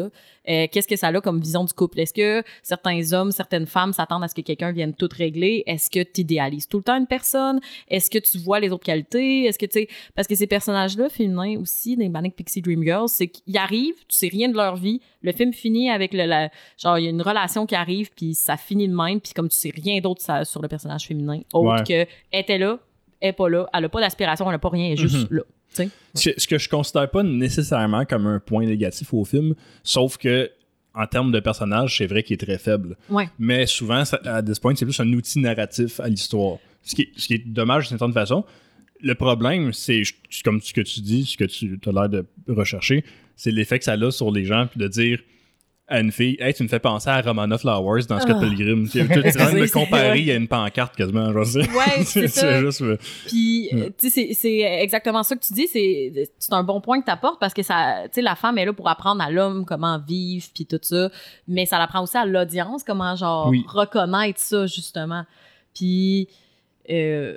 Euh, 0.49 0.67
Qu'est-ce 0.71 0.89
que 0.89 0.97
ça 0.97 1.09
a 1.09 1.21
comme 1.21 1.41
vision 1.41 1.65
du 1.65 1.73
couple? 1.73 2.01
Est-ce 2.01 2.13
que 2.15 2.43
certains 2.63 3.13
hommes, 3.13 3.33
certaines 3.33 3.67
femmes 3.67 3.93
s'attendent 3.93 4.25
à 4.25 4.29
ce 4.29 4.35
que 4.35 4.43
quelqu'un 4.43 4.73
vienne 4.73 4.95
tout 4.95 5.09
régler? 5.17 5.63
Est-ce 5.67 5.91
que 5.91 6.03
tu 6.03 6.21
idéalises 6.21 6.69
tout 6.69 6.79
le 6.79 6.83
temps 6.85 6.97
une 6.99 7.07
personne? 7.07 7.61
Est-ce 7.89 8.11
que 8.11 8.19
tu 8.19 8.39
vois 8.39 8.61
les 8.61 8.71
autres 8.71 8.85
qualités? 8.85 9.45
Est-ce 9.45 9.59
que 9.59 9.67
tu 9.67 9.81
sais... 9.81 9.89
Parce 10.15 10.29
que 10.29 10.35
ces 10.35 10.47
personnages-là, 10.47 11.09
féminins 11.09 11.59
aussi, 11.61 11.97
des 11.97 12.09
Manic 12.09 12.37
Pixie 12.37 12.63
Dream 12.63 12.83
Girls, 12.83 13.09
c'est 13.09 13.29
qu'ils 13.29 13.57
arrivent, 13.59 13.99
tu 14.09 14.17
sais 14.17 14.29
rien 14.29 14.49
de 14.49 14.57
leur 14.57 14.77
vie. 14.77 15.01
Le 15.23 15.33
film 15.33 15.53
finit 15.53 15.91
avec 15.91 16.13
le... 16.15 16.25
la- 16.27 16.51
genre, 16.81 16.99
il 16.99 17.05
y 17.05 17.07
a 17.07 17.11
une 17.11 17.23
relation 17.23 17.67
qui 17.67 17.75
arrive, 17.75 18.11
puis 18.17 18.35
ça 18.35 18.57
finit 18.57 18.89
de 18.89 18.95
même, 18.95 19.21
puis 19.21 19.33
comme 19.35 19.49
tu 19.49 19.57
sais 19.57 19.73
rien 19.75 20.01
d'autre 20.01 20.23
sur 20.47 20.63
le 20.63 20.69
personnage 20.69 21.07
féminin, 21.07 21.41
autre 21.53 21.79
Ouais. 21.79 21.85
que 22.07 22.11
elle 22.31 22.41
était 22.41 22.59
là, 22.59 22.79
elle 23.21 23.31
est 23.31 23.33
pas 23.33 23.49
là, 23.49 23.67
elle 23.75 23.85
a 23.85 23.89
pas 23.89 24.01
d'aspiration, 24.01 24.49
elle 24.49 24.55
a 24.55 24.59
pas 24.59 24.69
rien, 24.69 24.87
elle 24.87 24.93
est 24.93 24.97
juste 24.97 25.31
Mhm. 25.31 25.39
là. 25.39 25.43
Ce 26.15 26.31
que- 26.31 26.41
ce 26.41 26.47
que 26.47 26.57
je 26.59 26.69
considère 26.71 27.11
pas 27.11 27.23
nécessairement 27.23 28.05
comme 28.07 28.27
un 28.27 28.41
point 28.41 28.65
négatif 28.65 29.13
au 29.13 29.25
film, 29.25 29.55
sauf 29.83 30.17
que 30.17 30.51
en 30.97 31.07
termes 31.07 31.31
de 31.31 31.41
personnage, 31.41 31.99
c'est 31.99 32.07
vrai 32.07 32.23
qu'il 32.23 32.35
est 32.35 32.45
très 32.45 32.59
faible. 32.59 32.97
Ouais. 33.11 33.29
Mais 33.39 33.67
souvent, 33.67 34.05
ça- 34.05 34.21
à 34.25 34.43
this 34.43 34.59
point, 34.59 34.75
c'est 34.75 34.87
plus 34.87 34.99
un 34.99 35.13
outil 35.13 35.39
narratif 35.41 36.01
à 36.01 36.09
l'histoire. 36.09 36.59
Ce 36.83 36.95
qui, 36.95 37.03
est, 37.03 37.11
ce 37.17 37.27
qui 37.27 37.35
est 37.35 37.47
dommage 37.47 37.89
d'une 37.89 37.99
certaine 37.99 38.15
façon. 38.15 38.45
Le 39.03 39.15
problème, 39.15 39.73
c'est 39.73 40.03
comme 40.45 40.61
ce 40.61 40.73
que 40.73 40.81
tu 40.81 41.01
dis, 41.01 41.27
ce 41.27 41.37
que 41.37 41.45
tu 41.45 41.79
as 41.87 41.93
l'air 41.93 42.09
de 42.09 42.25
rechercher, 42.49 43.05
c'est 43.37 43.51
l'effet 43.51 43.79
que 43.79 43.85
ça 43.85 43.93
a 43.93 44.11
sur 44.11 44.31
les 44.31 44.45
gens, 44.47 44.67
puis 44.69 44.81
de 44.81 44.89
dire 44.89 45.21
à 45.89 46.01
une 46.01 46.11
fille, 46.11 46.37
hey, 46.41 46.53
tu 46.53 46.65
me 46.65 46.69
fais 46.69 46.81
penser 46.81 47.09
à 47.09 47.21
Romana 47.21 47.57
Flowers 47.59 48.07
dans 48.09 48.19
Scott 48.19 48.37
Ah. 48.39 48.41
Pilgrim. 48.41 48.89
Tu 48.91 48.99
es 48.99 49.05
train 49.07 49.53
de 49.53 49.59
me 49.61 49.73
comparer 49.73 50.25
c'est- 50.25 50.33
à 50.33 50.35
une 50.35 50.49
pancarte 50.49 50.97
quasiment. 50.97 51.33
Genre, 51.33 51.47
c'est- 51.47 51.61
Ouais, 51.73 52.03
c'est 52.05 52.27
ça. 52.29 52.61
juste. 52.61 52.83
euh, 52.83 52.97
Puis, 53.29 53.69
euh, 53.73 53.91
tu 53.97 54.11
sais, 54.11 54.31
c'est- 54.35 54.59
exactement 54.83 55.23
ça 55.23 55.37
que 55.37 55.45
tu 55.45 55.53
dis. 55.55 55.69
C'est 55.69 56.29
c'est 56.39 56.53
un 56.53 56.65
bon 56.65 56.81
point 56.81 56.99
que 57.01 57.05
tu 57.05 57.11
apportes 57.13 57.39
parce 57.39 57.55
que 57.55 57.63
ça, 57.63 58.03
tu 58.07 58.15
sais, 58.15 58.23
la 58.23 58.35
femme 58.35 58.59
est 58.59 58.65
là 58.65 58.73
pour 58.73 58.89
apprendre 58.89 59.23
à 59.23 59.31
l'homme 59.31 59.65
comment 59.65 59.99
vivre, 59.99 60.47
puis 60.55 60.67
tout 60.67 60.81
ça. 60.83 61.09
Mais 61.47 61.67
ça 61.67 61.79
l'apprend 61.79 62.03
aussi 62.03 62.17
à 62.17 62.25
l'audience, 62.27 62.83
comment, 62.83 63.15
genre, 63.15 63.49
Oui. 63.49 63.65
reconnaître 63.69 64.41
ça, 64.41 64.67
justement. 64.67 65.25
Puis, 65.75 66.27
euh, 66.91 67.37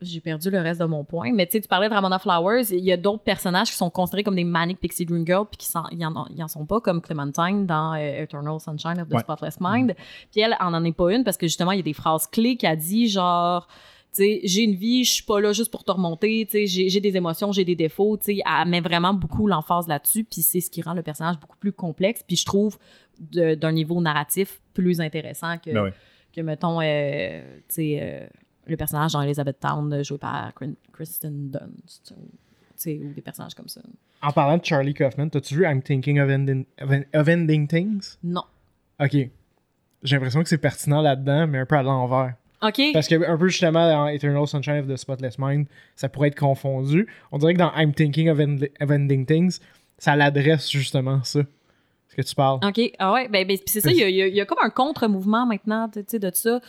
j'ai 0.00 0.20
perdu 0.20 0.50
le 0.50 0.58
reste 0.60 0.80
de 0.80 0.84
mon 0.86 1.04
point. 1.04 1.32
Mais 1.32 1.46
tu 1.46 1.52
sais, 1.52 1.60
tu 1.60 1.68
parlais 1.68 1.88
de 1.88 1.94
Ramona 1.94 2.18
Flowers. 2.18 2.64
Il 2.72 2.84
y 2.84 2.92
a 2.92 2.96
d'autres 2.96 3.22
personnages 3.22 3.70
qui 3.70 3.76
sont 3.76 3.90
considérés 3.90 4.22
comme 4.24 4.34
des 4.36 4.44
Manic 4.44 4.78
Pixie 4.80 5.06
Dream 5.06 5.26
Girls, 5.26 5.46
puis 5.50 5.58
qui 5.58 5.68
ils 5.92 6.04
en, 6.06 6.14
ont- 6.16 6.26
ils 6.34 6.42
en 6.42 6.48
sont 6.48 6.66
pas, 6.66 6.80
comme 6.80 7.00
Clementine 7.00 7.66
dans 7.66 7.94
euh, 7.94 8.22
Eternal 8.22 8.58
Sunshine 8.60 9.00
of 9.00 9.08
the 9.08 9.14
Ouais. 9.14 9.20
Spotless 9.20 9.58
Mind. 9.60 9.94
Puis 10.32 10.40
elle, 10.40 10.56
en 10.60 10.74
en 10.74 10.84
est 10.84 10.92
pas 10.92 11.12
une 11.12 11.24
parce 11.24 11.36
que 11.36 11.46
justement, 11.46 11.72
il 11.72 11.76
y 11.76 11.80
a 11.80 11.84
des 11.84 11.92
phrases 11.92 12.26
clés 12.26 12.56
qu'elle 12.56 12.76
dit, 12.78 13.08
genre, 13.08 13.66
tu 14.12 14.22
sais, 14.22 14.40
j'ai 14.44 14.62
une 14.62 14.74
vie, 14.76 15.04
je 15.04 15.10
suis 15.12 15.22
pas 15.24 15.40
là 15.40 15.52
juste 15.52 15.70
pour 15.72 15.82
te 15.84 15.90
remonter, 15.90 16.46
tu 16.48 16.66
sais, 16.68 16.88
j'ai 16.88 17.00
des 17.00 17.16
émotions, 17.16 17.50
j'ai 17.50 17.64
des 17.64 17.74
défauts, 17.74 18.16
tu 18.16 18.36
sais, 18.36 18.42
elle 18.46 18.68
met 18.68 18.80
vraiment 18.80 19.12
beaucoup 19.14 19.46
l'emphase 19.48 19.88
là-dessus, 19.88 20.22
puis 20.24 20.42
c'est 20.42 20.60
ce 20.60 20.70
qui 20.70 20.82
rend 20.82 20.94
le 20.94 21.02
personnage 21.02 21.38
beaucoup 21.40 21.56
plus 21.56 21.72
complexe, 21.72 22.22
puis 22.26 22.36
je 22.36 22.44
trouve 22.44 22.78
d'un 23.18 23.72
niveau 23.72 24.00
narratif 24.00 24.60
plus 24.72 25.00
intéressant 25.00 25.58
que, 25.58 25.70
Ben 25.72 25.92
que 26.32 26.40
mettons, 26.40 26.80
euh, 26.80 27.40
tu 27.68 27.74
sais, 27.74 27.98
euh, 28.02 28.26
le 28.66 28.76
personnage 28.76 29.12
dans 29.12 29.22
Elizabeth 29.22 29.60
Town 29.60 29.92
euh, 29.92 30.02
joué 30.02 30.18
par 30.18 30.52
Kristen 30.92 31.50
Dunst, 31.50 32.14
ou, 32.16 32.28
des 33.14 33.22
personnages 33.22 33.54
comme 33.54 33.68
ça. 33.68 33.80
En 34.22 34.30
parlant 34.32 34.56
de 34.58 34.64
Charlie 34.64 34.94
Kaufman, 34.94 35.28
t'as-tu 35.28 35.54
vu 35.56 35.64
I'm 35.64 35.82
Thinking 35.82 36.20
of 36.20 36.30
Ending, 36.30 36.64
of 36.80 36.90
en- 36.90 37.18
of 37.20 37.28
Ending 37.28 37.66
Things? 37.68 38.16
Non. 38.22 38.42
Ok. 39.00 39.12
J'ai 40.02 40.16
l'impression 40.16 40.42
que 40.42 40.48
c'est 40.48 40.58
pertinent 40.58 41.00
là-dedans, 41.00 41.46
mais 41.46 41.58
un 41.58 41.66
peu 41.66 41.76
à 41.76 41.82
l'envers. 41.82 42.34
OK. 42.62 42.80
Parce 42.92 43.08
que 43.08 43.26
un 43.28 43.36
peu 43.38 43.48
justement 43.48 43.88
dans 43.88 44.06
Eternal 44.08 44.46
Sunshine 44.46 44.78
of 44.78 44.86
the 44.88 44.96
Spotless 44.96 45.38
Mind, 45.38 45.66
ça 45.96 46.08
pourrait 46.08 46.28
être 46.28 46.38
confondu. 46.38 47.06
On 47.32 47.38
dirait 47.38 47.54
que 47.54 47.58
dans 47.58 47.72
I'm 47.74 47.92
Thinking 47.94 48.28
of, 48.30 48.38
End- 48.40 48.58
of 48.80 48.90
Ending 48.90 49.26
Things, 49.26 49.58
ça 49.98 50.16
l'adresse 50.16 50.70
justement 50.70 51.22
ça. 51.22 51.40
Que 52.16 52.22
tu 52.22 52.34
parles. 52.34 52.60
OK. 52.64 52.80
Ah 52.98 53.12
ouais, 53.12 53.28
ben, 53.28 53.46
ben, 53.46 53.56
c'est 53.66 53.80
ça, 53.80 53.90
il 53.90 53.96
y 53.98 54.02
a, 54.02 54.08
y 54.28 54.38
y 54.40 54.46
comme 54.46 54.58
un 54.62 54.70
contre-mouvement 54.70 55.46
maintenant, 55.46 55.88
tu 55.88 56.00
sais, 56.06 56.18
de 56.18 56.30
ça. 56.32 56.60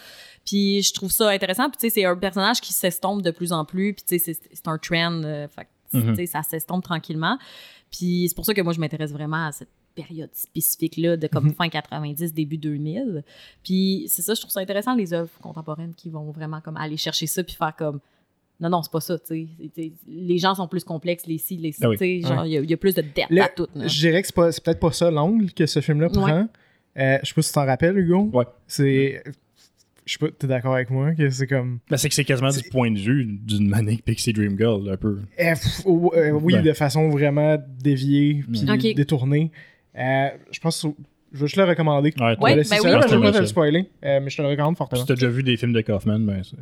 Puis 0.45 0.81
je 0.83 0.93
trouve 0.93 1.11
ça 1.11 1.29
intéressant. 1.29 1.69
Puis 1.69 1.77
tu 1.77 1.87
sais, 1.87 1.89
c'est 1.89 2.05
un 2.05 2.15
personnage 2.17 2.61
qui 2.61 2.73
s'estompe 2.73 3.21
de 3.21 3.31
plus 3.31 3.51
en 3.51 3.65
plus. 3.65 3.93
Puis 3.93 4.03
tu 4.07 4.19
sais, 4.19 4.33
c'est- 4.33 4.67
un 4.67 4.77
trend. 4.77 5.21
euh, 5.23 5.47
fait 5.47 5.67
tu 5.91 6.15
sais, 6.15 6.25
ça 6.25 6.41
s'estompe 6.43 6.83
tranquillement. 6.83 7.37
Puis 7.91 8.25
c'est 8.27 8.35
pour 8.35 8.45
ça 8.45 8.53
que 8.53 8.61
moi, 8.61 8.73
je 8.73 8.79
m'intéresse 8.79 9.11
vraiment 9.13 9.45
à 9.47 9.51
cette 9.51 9.69
période 9.93 10.29
spécifique-là 10.33 11.15
de 11.15 11.27
comme 11.27 11.53
fin 11.53 11.69
90, 11.69 12.33
début 12.33 12.57
2000. 12.57 13.23
Puis 13.63 14.05
c'est 14.09 14.21
ça, 14.21 14.33
je 14.33 14.41
trouve 14.41 14.51
ça 14.51 14.59
intéressant, 14.59 14.93
les 14.95 15.13
œuvres 15.13 15.29
contemporaines 15.41 15.93
qui 15.95 16.09
vont 16.09 16.31
vraiment 16.31 16.59
comme 16.59 16.75
aller 16.75 16.97
chercher 16.97 17.27
ça 17.27 17.43
puis 17.43 17.55
faire 17.55 17.73
comme... 17.77 17.99
Non, 18.59 18.69
non, 18.69 18.81
c'est 18.83 18.91
pas 18.91 19.01
ça, 19.01 19.19
tu 19.19 19.25
sais. 19.25 19.47
C'est- 19.59 19.71
c'est- 19.75 19.91
Les 20.07 20.37
gens 20.37 20.55
sont 20.55 20.67
plus 20.67 20.83
complexes, 20.83 21.25
les 21.27 21.37
ci, 21.37 21.57
les 21.57 21.71
ci, 21.73 21.79
Ah 21.83 21.89
oui. 21.89 21.97
tu 21.97 22.21
sais. 22.21 22.27
Genre, 22.27 22.45
il 22.45 22.51
y, 22.53 22.57
a- 22.57 22.61
il 22.61 22.69
y 22.69 22.73
a 22.73 22.77
plus 22.77 22.95
de 22.95 23.01
depth 23.01 23.27
Le- 23.29 23.41
à 23.41 23.49
tout. 23.49 23.67
là. 23.75 23.87
Je 23.87 23.99
dirais 23.99 24.21
que 24.21 24.27
c'est 24.27 24.35
pas- 24.35 24.51
c'est 24.51 24.63
peut-être 24.63 24.79
pas 24.79 24.91
ça 24.93 25.11
l'angle 25.11 25.51
que 25.51 25.65
ce 25.65 25.81
film-là 25.81 26.09
prend. 26.09 26.47
Euh, 26.97 27.17
je 27.21 27.27
sais 27.27 27.33
pas 27.33 27.41
si 27.41 27.49
tu 27.49 27.53
t'en 27.55 27.65
rappelles, 27.65 27.97
Hugo. 27.97 28.29
Ouais. 28.33 28.45
C'est. 28.67 29.21
Je 30.05 30.13
sais 30.13 30.19
pas, 30.19 30.27
t'es 30.37 30.45
d'accord 30.47 30.75
avec 30.75 30.89
moi 30.91 31.13
que 31.15 31.29
c'est 31.31 31.47
comme. 31.47 31.79
Ben, 31.89 31.97
c'est 31.97 32.07
que 32.09 32.15
c'est 32.15 32.23
quasiment 32.23 32.51
du 32.51 32.61
point 32.69 32.91
de 32.91 32.99
vue 32.99 33.25
d'une 33.25 33.67
Manic 33.67 34.05
Pixie 34.05 34.31
Dream 34.33 34.55
Girl, 34.57 34.87
un 34.89 34.97
peu. 34.97 35.17
Ou- 35.85 36.11
euh, 36.15 36.29
oui, 36.31 36.53
Ben. 36.53 36.61
de 36.63 36.73
façon 36.73 37.09
vraiment 37.09 37.57
déviée 37.81 38.43
puis 38.49 38.63
Ok. 38.71 38.95
détournée. 38.95 39.51
Euh, 39.97 40.27
je 40.51 40.59
pense 40.59 40.81
que 40.83 40.89
je 41.33 41.39
vais 41.39 41.47
juste 41.47 41.57
le 41.57 41.63
recommander. 41.63 42.13
Ouais, 42.19 42.23
Ouais, 42.23 42.35
ben 42.53 42.57
oui, 42.59 42.65
ça, 42.65 42.75
je 42.77 42.83
vais 42.83 42.91
pas 43.21 43.31
te 43.31 43.37
le 43.39 43.45
spoiler, 43.47 43.89
euh, 44.05 44.19
mais 44.21 44.29
je 44.29 44.37
te 44.37 44.41
le 44.43 44.47
recommande 44.49 44.77
fortement. 44.77 45.01
Si 45.01 45.07
t'as 45.07 45.15
déjà 45.15 45.27
vu 45.29 45.41
des 45.43 45.57
films 45.57 45.73
de 45.73 45.81
Kaufman, 45.81 46.19
ben, 46.19 46.41
c'est 46.43 46.55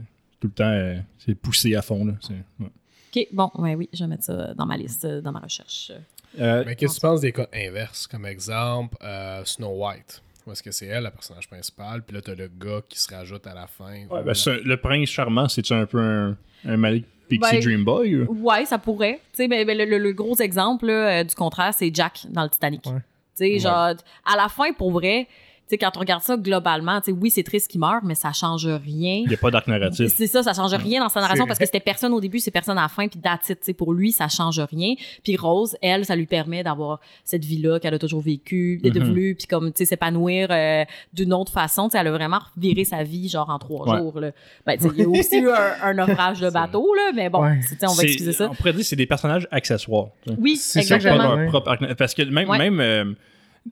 tout 0.43 0.47
le 0.47 0.53
temps, 0.53 0.65
euh, 0.69 0.97
c'est 1.19 1.35
poussé 1.35 1.73
à 1.75 1.81
fond. 1.81 2.03
Là. 2.03 2.13
C'est- 2.19 2.33
ouais. 2.33 2.69
OK, 3.15 3.27
bon, 3.31 3.49
ouais, 3.55 3.75
oui, 3.75 3.89
je 3.93 4.03
vais 4.03 4.07
mettre 4.09 4.23
ça 4.25 4.53
dans 4.55 4.65
ma 4.65 4.75
liste, 4.75 5.05
euh, 5.05 5.21
dans 5.21 5.31
ma 5.31 5.39
recherche. 5.39 5.91
Euh, 6.39 6.63
Mais 6.65 6.75
qu'est-ce 6.75 6.95
que 6.95 6.99
tu 6.99 7.01
penses 7.07 7.21
des 7.21 7.31
cas 7.31 7.47
inverses? 7.53 8.07
Comme 8.07 8.25
exemple, 8.25 8.97
euh, 9.03 9.45
Snow 9.45 9.69
White. 9.85 10.21
Où 10.45 10.51
est-ce 10.51 10.61
que 10.61 10.71
c'est 10.71 10.87
elle, 10.87 11.03
la 11.03 11.11
personnage 11.11 11.47
principale, 11.47 12.01
puis 12.03 12.13
là, 12.15 12.21
t'as 12.21 12.35
le 12.35 12.49
gars 12.49 12.81
qui 12.89 12.99
se 12.99 13.13
rajoute 13.13 13.47
à 13.47 13.53
la 13.53 13.67
fin. 13.67 14.05
ouais, 14.09 14.23
ben, 14.23 14.33
c'est 14.33 14.51
un- 14.51 14.57
le 14.65 14.75
prince 14.77 15.07
charmant, 15.09 15.47
c'est-tu 15.47 15.71
un 15.73 15.85
peu 15.85 16.01
un, 16.01 16.37
un 16.65 16.75
Manic 16.77 17.05
Pixie 17.29 17.51
Ben, 17.53 17.61
Dream 17.61 17.85
Boy? 17.85 18.15
ou? 18.23 18.49
Ouais, 18.49 18.65
ça 18.65 18.77
pourrait. 18.77 19.21
Tu 19.31 19.37
sais, 19.37 19.47
mais, 19.47 19.63
mais 19.63 19.75
le, 19.75 19.85
le- 19.85 19.97
le 19.99 20.11
gros 20.11 20.35
exemple 20.41 20.87
là, 20.87 21.19
euh, 21.19 21.23
du 21.23 21.33
contraire, 21.35 21.73
c'est 21.73 21.89
Jack 21.95 22.25
dans 22.29 22.43
le 22.43 22.49
Titanic. 22.49 22.85
Ouais. 22.87 22.93
Tu 22.97 23.01
sais, 23.35 23.59
genre, 23.59 23.93
à 24.25 24.35
la 24.35 24.49
fin, 24.49 24.73
pour 24.73 24.91
vrai, 24.91 25.27
sais, 25.67 25.77
quand 25.77 25.91
on 25.95 25.99
regarde 25.99 26.21
ça 26.23 26.37
globalement, 26.37 26.99
tu 27.01 27.11
sais, 27.11 27.17
oui, 27.19 27.29
c'est 27.29 27.43
triste 27.43 27.69
qu'il 27.71 27.79
meurt, 27.79 28.03
mais 28.03 28.15
ça 28.15 28.31
change 28.33 28.65
rien. 28.67 29.21
Il 29.23 29.27
n'y 29.27 29.33
a 29.33 29.37
pas 29.37 29.49
d'arc 29.51 29.67
narratif. 29.67 30.13
C'est 30.15 30.27
ça, 30.27 30.43
ça 30.43 30.53
change 30.53 30.73
rien 30.73 31.01
dans 31.01 31.09
sa 31.09 31.21
narration 31.21 31.45
parce 31.47 31.57
que 31.59 31.65
c'était 31.65 31.79
personne 31.79 32.13
au 32.13 32.19
début, 32.21 32.39
c'est 32.39 32.51
personne 32.51 32.77
à 32.77 32.83
la 32.83 32.87
fin, 32.89 33.07
puis 33.07 33.19
it, 33.23 33.39
tu 33.47 33.55
sais, 33.61 33.73
pour 33.73 33.93
lui, 33.93 34.11
ça 34.11 34.27
change 34.27 34.59
rien. 34.59 34.95
Puis 35.23 35.35
Rose, 35.37 35.75
elle, 35.81 36.05
ça 36.05 36.15
lui 36.15 36.25
permet 36.25 36.63
d'avoir 36.63 36.99
cette 37.23 37.45
vie-là 37.45 37.79
qu'elle 37.79 37.93
a 37.93 37.99
toujours 37.99 38.21
vécue, 38.21 38.79
d'être 38.83 38.99
Mhm. 38.99 39.07
voulu, 39.07 39.35
puis 39.35 39.47
comme, 39.47 39.71
tu 39.71 39.79
sais, 39.79 39.85
s'épanouir 39.85 40.47
euh, 40.51 40.83
d'une 41.13 41.33
autre 41.33 41.51
façon. 41.51 41.87
Tu 41.87 41.91
sais, 41.93 41.97
elle 41.99 42.07
a 42.07 42.11
vraiment 42.11 42.39
viré 42.57 42.83
sa 42.83 43.03
vie, 43.03 43.29
genre, 43.29 43.49
en 43.49 43.59
trois 43.59 43.89
Ouais. 43.89 43.97
jours, 43.97 44.19
là. 44.19 44.31
Ben, 44.65 44.77
tu 44.77 44.83
sais, 44.83 44.89
il 44.97 45.01
y 45.01 45.05
a 45.05 45.09
aussi 45.09 45.37
eu 45.37 45.49
un, 45.49 45.73
un 45.81 45.93
naufrage 45.93 46.39
de 46.39 46.49
bateau, 46.51 46.93
là, 46.95 47.11
mais 47.15 47.29
bon, 47.29 47.41
Ouais. 47.41 47.59
tu 47.61 47.75
sais, 47.75 47.87
on 47.87 47.93
va 47.93 48.03
excuser 48.03 48.33
ça. 48.33 48.49
On 48.51 48.55
pourrait 48.55 48.73
dire 48.73 48.81
que 48.81 48.87
c'est 48.87 48.95
des 48.95 49.05
personnages 49.07 49.47
accessoires. 49.51 50.07
tu 50.25 50.31
sais. 50.31 50.37
Oui, 50.39 50.55
C'est 50.57 50.81
ça 50.83 50.97
que 50.99 51.93
Parce 51.95 52.13
que 52.13 52.23
même, 52.23 52.49
Ouais. 52.49 52.57
même 52.57 52.79
euh, 52.79 53.13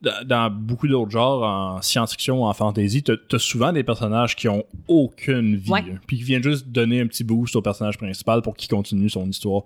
dans, 0.02 0.52
beaucoup 0.52 0.88
d'autres 0.88 1.12
genres, 1.12 1.44
en 1.44 1.82
science-fiction, 1.82 2.44
en 2.44 2.54
fantasy, 2.54 3.04
t'as 3.04 3.14
as 3.32 3.40
souvent 3.40 3.74
des 3.74 3.84
personnages 3.84 4.36
qui 4.36 4.48
ont 4.48 4.64
aucune 4.88 5.56
vie. 5.58 5.70
Ouais. 5.70 5.80
hein, 5.82 6.00
Puis 6.08 6.18
qui 6.18 6.24
viennent 6.24 6.44
juste 6.44 6.68
donner 6.70 7.02
un 7.02 7.08
petit 7.08 7.24
boost 7.24 7.56
au 7.56 7.62
personnage 7.62 7.98
principal 7.98 8.42
pour 8.42 8.56
qu'il 8.56 8.70
continue 8.70 9.10
son 9.10 9.28
histoire. 9.30 9.64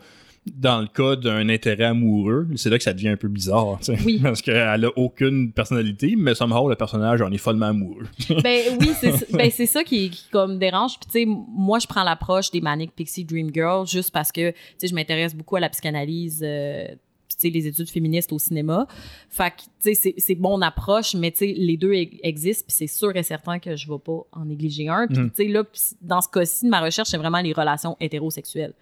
Dans 0.53 0.79
le 0.79 0.87
cas 0.87 1.15
d'un 1.15 1.49
intérêt 1.49 1.85
amoureux, 1.85 2.47
c'est 2.55 2.69
là 2.69 2.77
que 2.77 2.83
ça 2.83 2.93
devient 2.93 3.09
un 3.09 3.17
peu 3.17 3.27
bizarre. 3.27 3.79
Oui. 4.05 4.19
Parce 4.23 4.43
qu'elle 4.43 4.85
a 4.85 4.89
aucune 4.95 5.51
personnalité, 5.51 6.15
mais 6.15 6.35
somehow 6.35 6.69
le 6.69 6.75
personnage 6.75 7.19
en 7.23 7.31
est 7.31 7.39
follement 7.39 7.67
amoureux. 7.67 8.05
ben 8.43 8.61
oui, 8.79 8.89
c'est 8.99 9.31
ben, 9.31 9.49
c'est 9.49 9.65
ça 9.65 9.83
qui, 9.83 10.11
qui 10.11 10.29
comme 10.31 10.59
dérange. 10.59 10.99
Puis 10.99 11.09
tu 11.11 11.19
sais, 11.19 11.25
moi 11.25 11.79
je 11.79 11.87
prends 11.87 12.03
l'approche 12.03 12.51
des 12.51 12.61
Manic 12.61 12.91
Pixie 12.95 13.25
Dream 13.25 13.49
Girl 13.51 13.87
juste 13.87 14.11
parce 14.11 14.31
que 14.31 14.51
tu 14.51 14.57
sais, 14.77 14.87
je 14.87 14.93
m'intéresse 14.93 15.33
beaucoup 15.35 15.55
à 15.55 15.59
la 15.59 15.69
psychanalyse. 15.69 16.43
euh, 16.45 16.89
puis, 17.35 17.51
tu 17.51 17.53
sais, 17.53 17.63
les 17.63 17.67
études 17.67 17.89
féministes 17.89 18.31
au 18.33 18.39
cinéma. 18.39 18.87
Fait 19.29 19.51
que, 19.51 19.61
tu 19.61 19.69
sais, 19.79 19.93
c'est- 19.93 20.15
c'est 20.17 20.35
mon 20.35 20.61
approche, 20.61 21.13
mais 21.15 21.31
tu 21.31 21.37
sais, 21.39 21.53
les 21.55 21.77
deux 21.77 21.93
e- 21.93 22.07
existent, 22.23 22.65
puis 22.67 22.75
c'est 22.75 22.87
sûr 22.87 23.15
et 23.15 23.23
certain 23.23 23.59
que 23.59 23.75
je 23.75 23.91
vais 23.91 23.99
pas 23.99 24.21
en 24.31 24.45
négliger 24.45 24.87
un. 24.89 25.07
Puis, 25.07 25.17
Mhm. 25.19 25.29
tu 25.31 25.35
sais, 25.43 25.47
là, 25.49 25.63
dans 26.01 26.21
ce 26.21 26.29
cas-ci, 26.29 26.67
ma 26.67 26.81
recherche, 26.81 27.09
c'est 27.09 27.17
vraiment 27.17 27.41
les 27.41 27.53
relations 27.53 27.97
hétérosexuelles. 27.99 28.73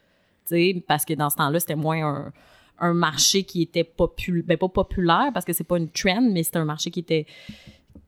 Tu 0.47 0.55
sais, 0.55 0.83
parce 0.87 1.05
que 1.05 1.13
dans 1.13 1.29
ce 1.29 1.35
temps-là, 1.37 1.59
c'était 1.59 1.75
moins 1.75 2.05
un, 2.05 2.33
un 2.79 2.93
marché 2.93 3.43
qui 3.43 3.61
était 3.61 3.83
populaire, 3.83 4.43
ben 4.45 4.57
pas 4.57 4.67
populaire, 4.67 5.31
parce 5.33 5.45
que 5.45 5.53
c'est 5.53 5.63
pas 5.63 5.77
une 5.77 5.89
trend, 5.89 6.21
mais 6.21 6.43
c'était 6.43 6.57
un 6.57 6.65
marché 6.65 6.91
qui 6.91 6.99
était 7.01 7.25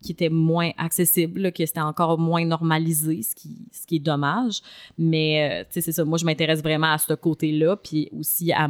qui 0.02 0.12
était 0.12 0.30
moins 0.30 0.72
accessible, 0.78 1.40
là, 1.42 1.52
que 1.52 1.66
c'était 1.66 1.80
encore 1.80 2.20
moins 2.20 2.46
normalisé, 2.46 3.24
ce 3.24 3.34
qui, 3.34 3.68
ce 3.72 3.88
qui 3.88 3.96
est 3.96 4.00
dommage. 4.00 4.62
Mais, 5.00 5.62
euh, 5.62 5.64
tu 5.64 5.74
sais, 5.74 5.82
c'est 5.82 5.92
ça. 5.94 6.06
Moi, 6.06 6.18
je 6.20 6.26
m'intéresse 6.26 6.62
vraiment 6.62 6.92
à 6.92 6.98
ce 7.00 7.14
côté-là, 7.14 7.76
puis 7.78 8.10
aussi 8.12 8.52
à, 8.52 8.68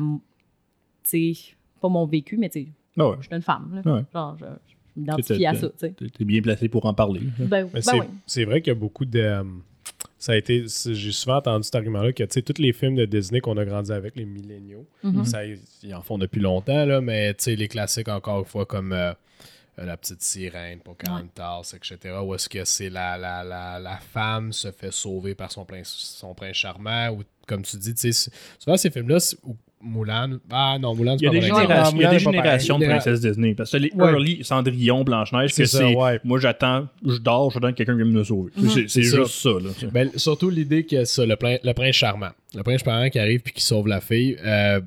tu 1.04 1.34
sais, 1.34 1.55
pas 1.86 1.90
mon 1.90 2.06
vécu, 2.06 2.38
mais 2.38 2.50
tu 2.50 2.64
sais, 2.64 2.68
Ah 2.98 3.10
ouais. 3.10 3.16
je 3.22 3.28
suis 3.28 3.36
une 3.36 3.42
femme. 3.42 3.82
Là. 3.84 3.94
Ouais. 3.96 4.02
Genre, 4.14 4.38
je, 4.40 4.46
je 4.46 5.00
m'identifie 5.02 5.46
à 5.46 5.54
ça, 5.56 5.68
tu 5.70 5.74
sais. 5.78 5.90
T'es 5.92 6.08
t'es 6.10 6.26
bien 6.26 6.42
placé 6.42 6.70
pour 6.70 6.86
en 6.86 6.94
parler. 6.94 7.22
Ben, 7.40 7.68
ben 7.72 7.82
c'est, 8.26 8.40
ouais. 8.40 8.46
vrai 8.46 8.62
qu'il 8.62 8.72
y 8.74 8.76
a 8.76 8.80
beaucoup 8.80 9.06
de. 9.06 9.20
euh, 9.20 9.44
ça 10.18 10.32
a 10.32 10.36
été. 10.38 10.66
J'ai 10.68 11.12
souvent 11.12 11.38
entendu 11.38 11.64
cet 11.64 11.76
argument-là 11.76 12.12
que, 12.14 12.24
tu 12.24 12.30
sais, 12.32 12.42
tous 12.42 12.60
les 12.62 12.74
films 12.74 12.96
de 12.96 13.06
Disney 13.06 13.40
qu'on 13.42 13.58
a 13.58 13.66
grandi 13.66 13.92
avec, 13.92 14.16
les 14.16 14.26
milléniaux, 14.26 14.88
Mhm. 15.04 15.26
ça, 15.26 15.42
ils 15.46 15.94
en 15.94 16.02
font 16.02 16.18
depuis 16.18 16.42
longtemps, 16.42 16.86
là, 16.86 17.02
mais, 17.02 17.34
tu 17.36 17.44
sais, 17.44 17.56
les 17.56 17.68
classiques, 17.68 18.08
encore 18.10 18.40
une 18.40 18.46
fois, 18.46 18.66
comme 18.66 18.92
euh, 18.94 19.12
euh, 19.78 19.86
La 19.86 19.98
Petite 19.98 20.22
Sirène, 20.22 20.80
Pocahontas, 20.80 21.74
etc., 21.76 22.16
où 22.24 22.34
est-ce 22.34 22.48
que 22.50 22.64
c'est 22.66 22.90
la, 22.90 23.18
la, 23.18 23.44
la, 23.44 23.78
la 23.80 23.98
femme 23.98 24.52
se 24.54 24.72
fait 24.72 24.92
sauver 24.92 25.36
par 25.36 25.52
son 25.52 25.66
prince, 25.66 25.90
son 25.90 26.34
prince 26.34 26.56
charmant, 26.56 27.10
ou 27.10 27.24
comme 27.46 27.62
tu 27.62 27.78
dis, 27.78 27.94
tu 27.94 28.12
souvent 28.58 28.78
ces 28.78 28.90
films-là, 28.90 29.18
Moulin. 29.86 30.40
Ah 30.52 30.78
non, 30.82 30.96
Moulin, 30.96 31.14
Il 31.16 31.20
c'est 31.20 31.26
y 31.26 31.28
a 31.28 31.32
pas 31.32 31.34
des, 31.36 31.40
bon 31.40 31.46
exemple. 31.46 31.62
générations, 31.62 31.96
il 31.98 32.02
y 32.02 32.06
a 32.06 32.10
des 32.12 32.20
générations 32.20 32.80
de 32.80 32.86
princesses 32.86 33.22
Disney. 33.22 33.54
Parce 33.54 33.72
que 33.72 33.78
les 33.78 33.92
Ouais. 33.94 34.12
early 34.12 34.44
Cendrillon, 34.44 35.04
Blanche-Neige, 35.04 35.52
C'est 35.54 35.64
que 35.64 35.70
ça, 35.70 35.78
c'est. 35.80 35.96
ouais. 35.96 36.20
Moi, 36.24 36.40
j'attends, 36.40 36.88
je 37.06 37.18
dors, 37.18 37.52
j'attends 37.52 37.72
que 37.72 37.76
quelqu'un 37.78 37.96
vienne 37.96 38.12
me 38.12 38.24
sauver. 38.24 38.52
C'est- 38.58 38.88
C'est 38.90 39.04
juste 39.04 39.28
ça. 39.28 39.50
Là. 39.52 39.70
Ben, 39.94 40.10
surtout 40.16 40.50
l'idée 40.50 40.86
que 40.86 41.06
ça, 41.06 41.26
le, 41.26 41.36
prin- 41.36 41.58
le 41.64 41.74
prince 41.74 41.96
charmant. 41.96 42.32
Le 42.56 42.64
prince 42.64 42.84
charmant 42.84 43.10
qui 43.10 43.20
arrive 43.20 43.42
puis 43.42 43.54
qui 43.54 43.62
sauve 43.64 43.88
la 43.88 44.02
fille. 44.02 44.38
euh, 44.44 44.82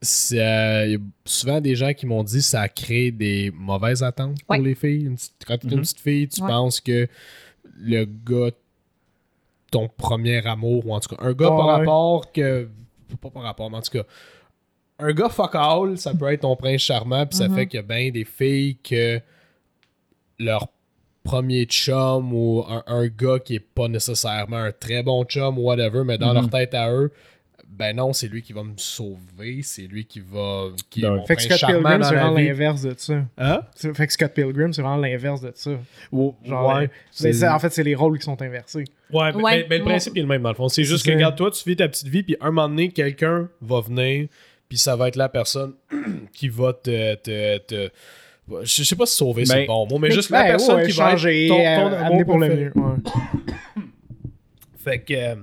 c'est, 0.00 0.38
euh, 0.40 0.86
y 0.86 0.94
a 0.96 0.98
souvent 1.24 1.60
des 1.62 1.74
gens 1.76 1.94
qui 1.94 2.04
m'ont 2.06 2.22
dit 2.22 2.36
que 2.36 2.42
ça 2.44 2.68
crée 2.68 3.10
des 3.10 3.50
mauvaises 3.56 4.02
attentes 4.02 4.36
pour 4.46 4.56
Ouais. 4.56 4.62
les 4.62 4.74
filles. 4.74 5.04
Une 5.06 5.14
petite- 5.16 5.32
quand 5.46 5.56
tu 5.58 5.66
es 5.66 5.70
une 5.70 5.76
Mhm. 5.76 5.82
petite 5.82 6.00
fille, 6.00 6.28
tu 6.28 6.42
Ouais. 6.42 6.48
penses 6.48 6.80
que 6.80 7.08
le 7.80 8.04
gars, 8.04 8.50
ton 9.70 9.88
premier 9.88 10.46
amour, 10.46 10.86
ou 10.86 10.92
en 10.94 11.00
tout 11.00 11.14
cas, 11.16 11.22
un 11.24 11.32
gars 11.32 11.48
par 11.48 11.66
ouais. 11.66 11.72
rapport 11.72 12.30
que. 12.32 12.68
Pas 13.16 13.30
par 13.30 13.42
rapport, 13.42 13.70
mais 13.70 13.76
en 13.78 13.82
tout 13.82 13.90
cas. 13.98 14.04
Un 14.98 15.12
gars 15.12 15.28
fuck 15.28 15.54
all, 15.54 15.98
ça 15.98 16.14
peut 16.14 16.32
être 16.32 16.42
ton 16.42 16.54
prince 16.54 16.80
charmant, 16.82 17.26
puis 17.26 17.36
ça 17.36 17.48
Mhm. 17.48 17.54
fait 17.56 17.66
qu'il 17.66 17.78
y 17.78 17.80
a 17.80 17.82
bien 17.82 18.10
des 18.10 18.24
filles 18.24 18.76
que 18.76 19.20
leur 20.38 20.68
premier 21.22 21.64
chum 21.64 22.32
ou 22.32 22.64
un, 22.68 22.82
un 22.86 23.06
gars 23.08 23.38
qui 23.38 23.56
est 23.56 23.60
pas 23.60 23.88
nécessairement 23.88 24.56
un 24.58 24.72
très 24.72 25.02
bon 25.02 25.24
chum 25.24 25.58
ou 25.58 25.62
whatever, 25.62 26.02
mais 26.04 26.18
dans 26.18 26.32
leur 26.32 26.48
tête 26.50 26.74
à 26.74 26.92
eux, 26.92 27.12
ben 27.68 27.96
non, 27.96 28.12
c'est 28.12 28.28
lui 28.28 28.42
qui 28.42 28.52
va 28.52 28.62
me 28.62 28.74
sauver, 28.76 29.60
c'est 29.62 29.82
lui 29.82 30.04
qui 30.04 30.20
va. 30.20 30.68
Qui 30.90 31.02
est 31.02 31.08
Ouais. 31.08 31.16
mon 31.16 31.26
Fait 31.26 31.36
que 31.36 31.42
Scott 31.42 31.58
charmant 31.58 31.76
Pilgrim, 31.82 32.02
c'est 32.02 32.14
la 32.14 32.20
vraiment 32.22 32.36
l'inverse 32.38 32.82
de 32.82 32.94
ça. 32.96 33.14
Hein? 33.38 33.60
C'est- 33.74 33.94
Fait 33.94 34.06
que 34.06 34.12
Scott 34.12 34.32
Pilgrim, 34.32 34.72
c'est 34.72 34.82
vraiment 34.82 34.96
l'inverse 34.96 35.40
de 35.40 35.52
ça. 35.54 35.70
Genre, 36.12 36.34
ouais. 36.76 36.90
c'est- 37.10 37.28
mais 37.28 37.32
c'est- 37.32 37.48
en 37.48 37.58
fait, 37.58 37.70
c'est 37.70 37.82
les 37.82 37.94
rôles 37.94 38.18
qui 38.18 38.24
sont 38.24 38.40
inversés. 38.40 38.84
Ouais, 39.12 39.32
mais, 39.32 39.42
Ouais. 39.42 39.56
mais- 39.58 39.66
mais 39.70 39.78
le 39.78 39.84
Ouais. 39.84 39.90
principe 39.90 40.16
est 40.16 40.20
le 40.20 40.26
même 40.26 40.42
dans 40.42 40.48
le 40.50 40.54
fond. 40.54 40.68
C'est 40.68 40.84
juste 40.84 41.04
que, 41.04 41.10
regarde, 41.12 41.36
toi, 41.36 41.50
tu 41.50 41.68
vis 41.68 41.76
ta 41.76 41.88
petite 41.88 42.08
vie, 42.08 42.22
puis 42.22 42.36
un 42.40 42.46
moment 42.50 42.68
donné, 42.68 42.88
quelqu'un 42.90 43.48
va 43.60 43.80
venir, 43.80 44.28
puis 44.68 44.78
ça 44.78 44.96
va 44.96 45.08
être 45.08 45.16
la 45.16 45.28
personne 45.28 45.74
qui 46.32 46.48
va 46.48 46.72
te. 46.72 47.14
te, 47.16 47.58
te- 47.58 47.90
je 48.62 48.82
sais 48.84 48.94
pas 48.96 49.06
si 49.06 49.16
sauver, 49.16 49.46
c'est 49.46 49.54
Ben, 49.54 49.60
le 49.62 49.66
bon 49.66 49.86
mot, 49.86 49.98
mais 49.98 50.08
Mais 50.08 50.14
juste 50.14 50.28
la 50.30 50.42
ouais, 50.42 50.48
personne 50.48 50.76
ouais, 50.76 50.86
qui 50.86 50.92
va 50.92 51.10
changer, 51.12 51.46
être 51.46 51.48
ton, 51.48 51.56
ton 51.56 51.62
euh, 51.64 51.96
amour 51.98 52.06
amener 52.06 52.24
pour 52.26 52.38
le 52.38 52.48
mieux. 52.48 52.72
ouais. 52.74 53.82
Fait 54.78 54.98
que, 55.00 55.14
euh, 55.14 55.34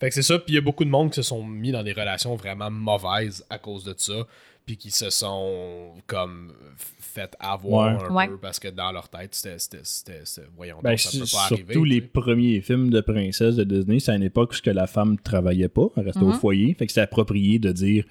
fait 0.00 0.08
que 0.08 0.14
c'est 0.14 0.22
ça. 0.22 0.38
Puis 0.38 0.52
il 0.52 0.54
y 0.56 0.58
a 0.58 0.62
beaucoup 0.62 0.84
de 0.84 0.90
monde 0.90 1.10
qui 1.10 1.16
se 1.16 1.22
sont 1.22 1.44
mis 1.44 1.70
dans 1.70 1.82
des 1.84 1.92
relations 1.92 2.34
vraiment 2.34 2.70
mauvaises 2.70 3.44
à 3.50 3.58
cause 3.58 3.84
de 3.84 3.94
ça. 3.96 4.26
Puis 4.66 4.76
qui 4.76 4.90
se 4.90 5.10
sont 5.10 5.92
comme 6.06 6.52
fait 6.98 7.34
avoir 7.40 7.96
Ouais. 7.98 8.04
un 8.08 8.14
Ouais. 8.14 8.28
peu 8.28 8.36
parce 8.38 8.58
que 8.60 8.68
dans 8.68 8.92
leur 8.92 9.08
tête, 9.08 9.34
c'était. 9.34 9.58
c'était- 9.58 9.78
c'était- 9.82 10.20
c'était- 10.24 10.46
Voyons, 10.56 10.78
Ben, 10.82 10.90
donc, 10.90 10.98
ça 11.00 11.10
peut 11.18 11.24
pas 11.30 11.38
arriver. 11.44 11.64
surtout 11.74 11.84
les 11.84 12.00
premiers 12.00 12.60
films 12.60 12.90
de 12.90 13.00
princesses 13.00 13.56
de 13.56 13.64
Disney, 13.64 13.98
c'est 14.00 14.12
à 14.12 14.16
une 14.16 14.22
époque 14.22 14.52
où 14.56 14.62
que 14.62 14.70
la 14.70 14.86
femme 14.86 15.18
travaillait 15.18 15.68
pas, 15.68 15.86
elle 15.96 16.04
restait 16.04 16.22
au 16.22 16.26
Mhm. 16.28 16.34
foyer. 16.38 16.74
Fait 16.74 16.86
que 16.86 16.92
c'est 16.92 17.00
approprié 17.00 17.58
de 17.58 17.72
dire 17.72 18.04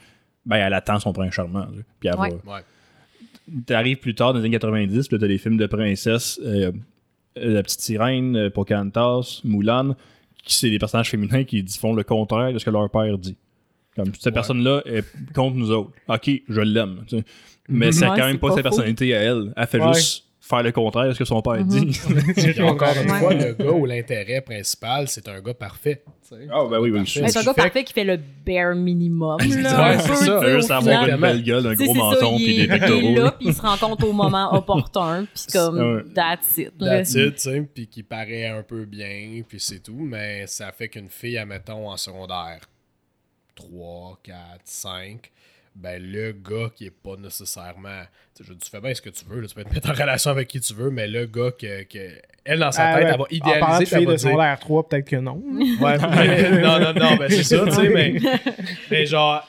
ben 0.46 0.58
elle 0.58 0.74
attend 0.74 1.00
son 1.00 1.14
prince 1.14 1.34
charmant. 1.34 1.60
là. 1.60 1.82
Puis 2.00 2.10
elle 2.10 2.20
Ouais. 2.20 2.30
va- 2.46 2.56
Ouais. 2.56 2.62
T'arrives 3.66 3.98
plus 3.98 4.14
tard 4.16 4.34
dans 4.34 4.40
les 4.40 4.46
années 4.46 4.52
90, 4.60 5.08
puis 5.08 5.18
là, 5.18 5.22
t'as 5.22 5.28
des 5.28 5.38
films 5.38 5.58
de 5.58 5.66
princesses, 5.66 6.40
euh, 6.44 6.72
euh, 7.38 7.54
La 7.54 7.64
Petite 7.64 7.80
Sirène, 7.82 8.36
euh, 8.36 8.50
Pocahontas, 8.50 9.40
qui 9.44 10.19
c'est 10.46 10.70
des 10.70 10.80
personnages 10.80 11.10
féminins 11.10 11.44
qui 11.44 11.66
font 11.80 11.94
le 11.94 12.04
contraire 12.04 12.54
de 12.54 12.60
ce 12.60 12.66
que 12.66 12.70
leur 12.70 12.90
père 12.90 13.18
dit. 13.18 13.36
Comme 13.96 14.14
cette 14.14 14.26
Ouais. 14.28 14.32
personne-là 14.32 14.82
est 14.86 15.04
contre 15.34 15.56
nous 15.58 15.72
autres. 15.72 15.92
Ok, 16.08 16.30
je 16.48 16.62
l'aime. 16.62 17.04
Mais 17.68 17.92
c'est 17.92 18.08
Ouais, 18.08 18.18
quand 18.18 18.26
même 18.28 18.40
pas 18.40 18.50
pas 18.50 18.56
sa 18.56 18.64
personnalité 18.64 19.14
à 19.16 19.20
elle. 19.22 19.54
Elle 19.56 19.68
fait 19.68 19.82
juste 19.94 20.26
faire 20.50 20.64
le 20.64 20.72
contraire 20.72 21.08
de 21.10 21.14
ce 21.14 21.20
que 21.20 21.26
son 21.26 21.42
père 21.44 21.58
Mhm. 21.64 21.68
dit. 21.86 22.00
Puis 22.36 22.62
encore 22.64 22.90
une 23.02 23.08
fois, 23.10 23.34
le 23.36 23.54
gars 23.54 23.72
ou 23.72 23.86
l'intérêt 23.86 24.42
principal, 24.42 25.08
c'est 25.08 25.28
un 25.28 25.40
gars 25.42 25.54
parfait. 25.54 26.02
tu 26.28 26.36
sais. 26.36 26.48
Ah, 26.52 26.66
ben 26.70 26.80
oui, 26.80 26.90
oui. 26.90 27.00
Mais 27.00 27.06
c'est 27.06 27.38
un 27.40 27.44
gars 27.44 27.54
fait 27.54 27.62
parfait 27.62 27.84
qui 27.84 27.94
fait 27.94 28.04
le 28.04 28.18
bare 28.46 28.74
minimum. 28.76 29.38
Ouais, 29.40 29.48
Là, 29.62 29.90
un 29.94 30.00
c'est 30.00 30.08
peu, 30.10 30.16
ça. 30.16 30.40
tu 30.44 30.62
sais, 30.62 30.72
avoir 30.74 30.82
final. 30.82 31.10
une 31.12 31.18
belle 31.22 31.44
gueule, 31.44 31.68
un 31.68 31.72
Tu 31.76 31.78
sais, 31.78 31.84
gros 31.86 31.94
c'est 31.94 32.00
ça, 32.00 32.26
menton 32.26 32.38
il 32.40 32.44
puis 32.44 32.54
est- 32.54 32.56
des 32.58 32.64
Il 32.64 32.64
est 32.74 32.80
pectoraux. 32.80 33.16
là, 33.16 33.32
puis 33.38 33.48
il 33.50 33.54
se 33.54 33.62
rencontre 33.62 34.08
au 34.08 34.12
moment 34.14 34.54
opportun, 34.56 35.26
puis 35.34 35.44
comme, 35.54 36.04
that's 36.16 36.58
it. 36.58 36.74
là. 36.80 36.98
That's 36.98 37.14
it, 37.14 37.36
tu 37.36 37.42
sais, 37.42 37.62
puis 37.74 37.88
qui 37.88 38.02
paraît 38.04 38.48
un 38.48 38.64
peu 38.64 38.86
bien, 38.86 39.42
puis 39.48 39.60
c'est 39.60 39.84
tout, 39.84 40.00
mais 40.00 40.48
ça 40.48 40.72
fait 40.72 40.90
qu'une 40.90 41.10
fille, 41.10 41.38
admettons, 41.38 41.90
en 41.90 41.98
secondaire 41.98 42.60
3, 43.56 44.20
4, 44.24 44.38
5, 44.64 45.32
ben 45.76 46.02
le 46.02 46.32
gars 46.34 46.70
qui 46.76 46.86
est 46.86 46.92
pas 46.92 47.16
nécessairement. 47.18 48.04
Je- 48.40 48.54
tu 48.54 48.70
fais 48.70 48.80
bien 48.82 48.94
ce 48.94 49.02
que 49.02 49.10
tu 49.10 49.26
veux, 49.26 49.40
là, 49.42 49.48
tu 49.48 49.56
peux 49.56 49.64
te 49.64 49.74
mettre 49.74 49.90
en 49.90 49.94
relation 49.94 50.32
avec 50.32 50.48
qui 50.48 50.60
tu 50.60 50.74
veux, 50.74 50.90
mais 50.90 51.08
le 51.08 51.26
gars 51.26 51.52
que, 51.52 51.84
que- 51.84 52.22
elle, 52.46 52.60
dans 52.60 52.72
sa 52.72 52.90
Ah, 52.90 52.98
tête, 53.00 53.08
elle 53.12 53.18
va 53.18 53.24
En 53.24 53.28
idéaliser, 53.30 53.96
elle 53.96 54.06
va 54.06 54.12
de 54.12 54.18
dire. 54.18 54.20
secondaire 54.30 54.60
3, 54.60 54.88
peut-être 54.90 55.08
que 55.08 55.16
non. 55.18 55.44
Ouais, 55.82 55.98
mais- 56.10 56.62
non, 56.62 56.80
non, 56.80 56.94
non, 56.94 57.16
ben 57.18 57.30
c'est 57.30 57.44
ça, 57.44 57.66
tu 57.66 57.72
sais, 57.72 57.90
mais, 57.90 58.16
mais 58.90 59.06
genre, 59.06 59.46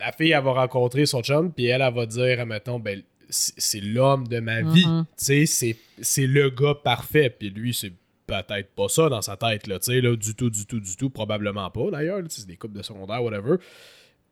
la 0.00 0.12
fille, 0.12 0.30
elle 0.32 0.42
va 0.44 0.52
rencontrer 0.52 1.06
son 1.06 1.22
chum, 1.22 1.52
puis 1.52 1.66
elle, 1.66 1.82
elle 1.82 1.94
va 1.94 2.06
dire, 2.06 2.40
admettons, 2.40 2.78
ben, 2.78 3.02
c'est 3.28 3.80
l'homme 3.80 4.28
de 4.28 4.38
ma 4.40 4.62
vie, 4.62 4.86
Mhm. 4.86 5.06
tu 5.18 5.24
sais, 5.24 5.46
c'est- 5.46 5.76
c'est 6.00 6.26
le 6.26 6.50
gars 6.50 6.74
parfait, 6.82 7.30
puis 7.30 7.50
lui, 7.50 7.74
c'est 7.74 7.92
peut-être 8.26 8.74
pas 8.74 8.88
ça 8.88 9.08
dans 9.08 9.20
sa 9.22 9.36
tête, 9.36 9.66
là, 9.66 9.78
tu 9.78 9.92
sais, 9.92 10.00
là, 10.00 10.16
du 10.16 10.34
tout, 10.34 10.48
du 10.50 10.64
tout, 10.66 10.80
du 10.80 10.96
tout, 10.96 11.10
probablement 11.10 11.68
pas, 11.70 11.90
d'ailleurs, 11.90 12.20
c'est 12.28 12.46
des 12.46 12.56
couples 12.56 12.78
de 12.78 12.82
secondaire, 12.82 13.22
whatever, 13.22 13.56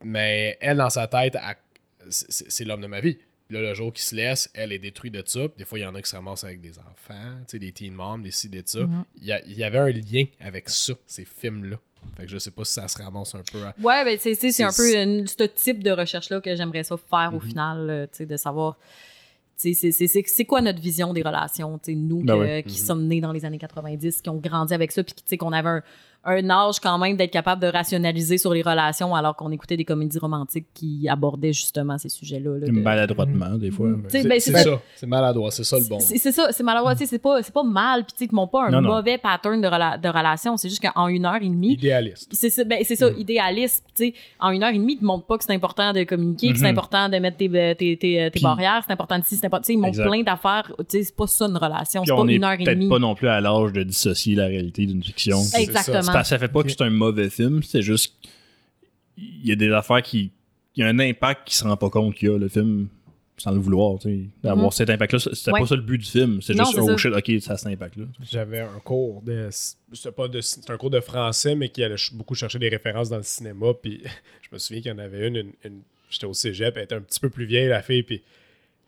mais 0.04 0.56
elle, 0.60 0.76
dans 0.78 0.90
sa 0.90 1.06
tête, 1.06 1.36
c'est- 2.10 2.64
l'homme 2.64 2.80
de 2.82 2.86
ma 2.86 3.00
vie. 3.00 3.14
Puis 3.48 3.56
Là, 3.60 3.60
le 3.68 3.74
jour 3.74 3.92
qui 3.92 4.02
se 4.02 4.14
laisse, 4.14 4.50
elle 4.54 4.72
est 4.72 4.78
détruite 4.78 5.12
de 5.12 5.22
ça. 5.26 5.40
Puis 5.48 5.58
Des 5.58 5.64
fois, 5.64 5.78
il 5.78 5.82
y 5.82 5.86
en 5.86 5.94
a 5.94 6.00
qui 6.00 6.08
se 6.08 6.16
ramassent 6.16 6.44
avec 6.44 6.60
des 6.60 6.78
enfants, 6.78 7.36
tu 7.46 7.52
sais, 7.52 7.58
des 7.58 7.72
teen 7.72 7.92
moms, 7.92 8.18
des 8.18 8.30
ci, 8.30 8.48
des 8.48 8.62
ça. 8.64 8.80
Mhm. 8.80 9.04
Il 9.20 9.24
y, 9.24 9.32
a- 9.32 9.44
il 9.44 9.52
y 9.58 9.64
avait 9.64 9.78
un 9.78 9.90
lien 9.90 10.24
avec 10.40 10.68
ça, 10.70 10.94
ces 11.06 11.24
films-là. 11.24 11.76
Fait 12.16 12.24
que 12.24 12.30
je 12.30 12.38
sais 12.38 12.50
pas 12.50 12.64
si 12.64 12.72
ça 12.72 12.88
se 12.88 13.00
ramasse 13.00 13.34
un 13.34 13.42
peu 13.52 13.62
à... 13.62 13.74
Ouais, 13.80 14.04
ben, 14.04 14.18
c'est, 14.18 14.62
un 14.64 14.72
peu 14.72 14.96
une- 14.96 15.26
ce 15.26 15.44
type 15.44 15.84
de 15.84 15.90
recherche-là 15.92 16.40
que 16.40 16.56
j'aimerais 16.56 16.82
ça 16.82 16.96
faire 16.96 17.30
Mhm. 17.30 17.36
au 17.36 17.40
final, 17.40 18.08
tu 18.10 18.18
sais, 18.18 18.26
de 18.26 18.36
savoir. 18.36 18.76
tu 19.60 19.74
sais, 19.74 19.74
C'est, 19.74 19.92
c'est, 19.92 20.06
c'est, 20.08 20.22
c'est 20.26 20.44
quoi 20.44 20.60
notre 20.62 20.80
vision 20.80 21.12
des 21.12 21.22
relations, 21.22 21.78
tu 21.78 21.92
sais, 21.92 21.94
nous 21.94 22.24
Ben 22.24 22.62
que- 22.62 22.68
qui 22.68 22.80
Mhm. 22.80 22.86
sommes 22.86 23.06
nés 23.06 23.20
dans 23.20 23.30
les 23.32 23.44
années 23.44 23.58
90, 23.58 24.20
qui 24.22 24.28
ont 24.30 24.38
grandi 24.38 24.74
avec 24.74 24.90
ça, 24.90 25.04
puis 25.04 25.14
qui, 25.14 25.22
tu 25.22 25.28
sais, 25.28 25.36
qu'on 25.36 25.52
avait 25.52 25.68
un, 25.68 25.82
un 26.24 26.50
âge 26.50 26.78
quand 26.80 26.96
même 26.98 27.16
d'être 27.16 27.32
capable 27.32 27.60
de 27.62 27.66
rationaliser 27.66 28.38
sur 28.38 28.52
les 28.54 28.62
relations 28.62 29.14
alors 29.14 29.34
qu'on 29.34 29.50
écoutait 29.50 29.76
des 29.76 29.84
comédies 29.84 30.18
romantiques 30.18 30.66
qui 30.72 31.08
abordaient 31.08 31.52
justement 31.52 31.98
ces 31.98 32.08
sujets-là. 32.08 32.58
là, 32.58 32.66
de- 32.66 32.72
Maladroitement, 32.72 33.56
des 33.56 33.70
fois. 33.70 33.88
C'est 34.08 34.26
ben, 34.28 34.38
c'est 34.38 34.52
ça, 34.52 34.80
c'est 34.94 35.06
maladroit, 35.06 35.50
c'est 35.50 35.64
ça 35.64 35.78
le 35.78 35.84
bon. 35.86 35.98
C'est, 36.00 36.18
c'est 36.18 36.32
ça, 36.32 36.48
c'est 36.52 36.62
maladroit, 36.62 36.94
c'est 36.96 37.18
pas, 37.18 37.42
c'est 37.42 37.52
pas 37.52 37.62
mal, 37.64 38.04
puis 38.04 38.12
tu 38.12 38.18
sais, 38.20 38.26
qu'ils 38.28 38.36
m'ont 38.36 38.46
pas 38.46 38.66
un 38.66 38.70
Non, 38.70 38.80
non. 38.80 38.94
mauvais 38.96 39.18
pattern 39.18 39.60
de, 39.60 39.66
rela- 39.66 40.00
de 40.00 40.08
relation, 40.08 40.56
c'est 40.56 40.68
juste 40.68 40.82
qu'en 40.82 41.08
une 41.08 41.24
heure 41.26 41.36
et 41.42 41.48
demie, 41.48 41.72
Idéaliste. 41.74 42.28
c'est 42.32 42.50
ça, 42.50 42.64
ben, 42.64 42.78
c'est 42.84 42.96
ça 42.96 43.10
Mm. 43.10 43.18
idéaliste. 43.18 43.84
Tu 43.96 44.04
sais, 44.06 44.14
en 44.38 44.50
une 44.50 44.62
heure 44.62 44.70
et 44.70 44.78
demie, 44.78 44.94
ils 44.94 44.98
te 45.00 45.04
montrent 45.04 45.26
pas 45.26 45.38
que 45.38 45.44
c'est 45.44 45.52
important 45.54 45.92
de 45.92 46.04
communiquer, 46.04 46.52
que 46.52 46.58
c'est 46.58 46.64
Mhm. 46.64 46.78
important 46.78 47.08
de 47.08 47.16
mettre 47.18 47.36
tes, 47.38 47.48
tes, 47.50 47.74
tes, 47.76 47.96
tes 47.96 48.30
Puis- 48.30 48.42
barrières, 48.42 48.82
c'est 48.86 48.92
important 48.92 49.18
de 49.18 49.24
ci, 49.24 49.36
c'est 49.36 49.46
important. 49.46 49.62
Tu 49.64 49.66
sais, 49.68 49.72
ils 49.74 49.78
montrent 49.80 50.02
plein 50.02 50.22
d'affaires. 50.22 50.70
Tu 50.78 50.84
sais, 50.98 51.02
c'est 51.04 51.16
pas 51.16 51.26
ça 51.26 51.46
une 51.46 51.56
relation. 51.56 52.04
C'est 52.06 52.14
pas 52.14 52.22
une 52.22 52.44
heure 52.44 52.52
et 52.52 52.58
peut-être 52.58 52.78
demie. 52.78 52.88
pas 52.88 52.98
non 52.98 53.14
plus 53.14 53.28
à 53.28 53.40
l'âge 53.40 53.72
de 53.72 53.82
dissocier 53.82 54.36
la 54.36 54.46
réalité 54.46 54.86
d'une 54.86 55.02
fiction. 55.02 55.38
Exactement. 55.58 56.11
Parce 56.12 56.28
que 56.28 56.34
ça 56.34 56.38
fait 56.38 56.48
pas 56.48 56.62
que 56.62 56.68
c'est 56.70 56.82
un 56.82 56.90
mauvais 56.90 57.30
film, 57.30 57.62
c'est 57.62 57.82
juste 57.82 58.14
il 59.16 59.46
y 59.46 59.52
a 59.52 59.56
des 59.56 59.70
affaires 59.72 60.02
qui 60.02 60.30
il 60.74 60.80
y 60.80 60.82
a 60.84 60.88
un 60.88 60.98
impact 60.98 61.48
qui 61.48 61.54
se 61.54 61.64
rend 61.64 61.76
pas 61.76 61.90
compte 61.90 62.14
qu'il 62.14 62.28
y 62.28 62.32
a 62.32 62.38
le 62.38 62.48
film 62.48 62.88
sans 63.36 63.50
le 63.52 63.58
vouloir, 63.58 63.98
tu 63.98 64.30
d'avoir 64.42 64.66
Mhm. 64.66 64.70
cet 64.72 64.90
impact 64.90 65.12
là, 65.14 65.18
c'était 65.18 65.50
Ouais. 65.52 65.60
pas 65.60 65.66
ça 65.66 65.74
le 65.74 65.82
but 65.82 65.98
du 65.98 66.04
film, 66.08 66.40
c'est 66.40 66.56
juste 66.56 66.74
oh 66.78 66.86
ça. 66.86 66.96
shit, 66.96 67.12
OK, 67.12 67.40
ça 67.42 67.54
a 67.54 67.56
cet 67.56 67.66
impact 67.72 67.96
là. 67.96 68.04
J'avais 68.30 68.60
un 68.60 68.78
cours 68.84 69.20
de. 69.22 69.48
C'était 69.50 70.12
pas 70.12 70.28
de. 70.28 70.40
C'est 70.40 70.70
un 70.70 70.76
cours 70.76 70.90
de 70.90 71.00
français, 71.00 71.54
mais 71.54 71.68
qui 71.68 71.82
allait 71.82 71.96
beaucoup 72.12 72.34
chercher 72.34 72.58
des 72.58 72.68
références 72.68 73.08
dans 73.08 73.16
le 73.16 73.22
cinéma. 73.22 73.68
Puis 73.82 74.00
je 74.42 74.48
me 74.52 74.58
souviens 74.58 74.80
qu'il 74.82 74.90
y 74.92 74.94
en 74.94 74.98
avait 74.98 75.28
une. 75.28 75.36
une- 75.36 75.52
une- 75.64 75.82
J'étais 76.10 76.26
au 76.26 76.34
cégep, 76.34 76.76
elle 76.76 76.84
était 76.84 76.94
un 76.94 77.00
petit 77.00 77.18
peu 77.20 77.30
plus 77.30 77.46
vieille, 77.46 77.68
la 77.68 77.82
fille. 77.82 78.02
Puis 78.02 78.22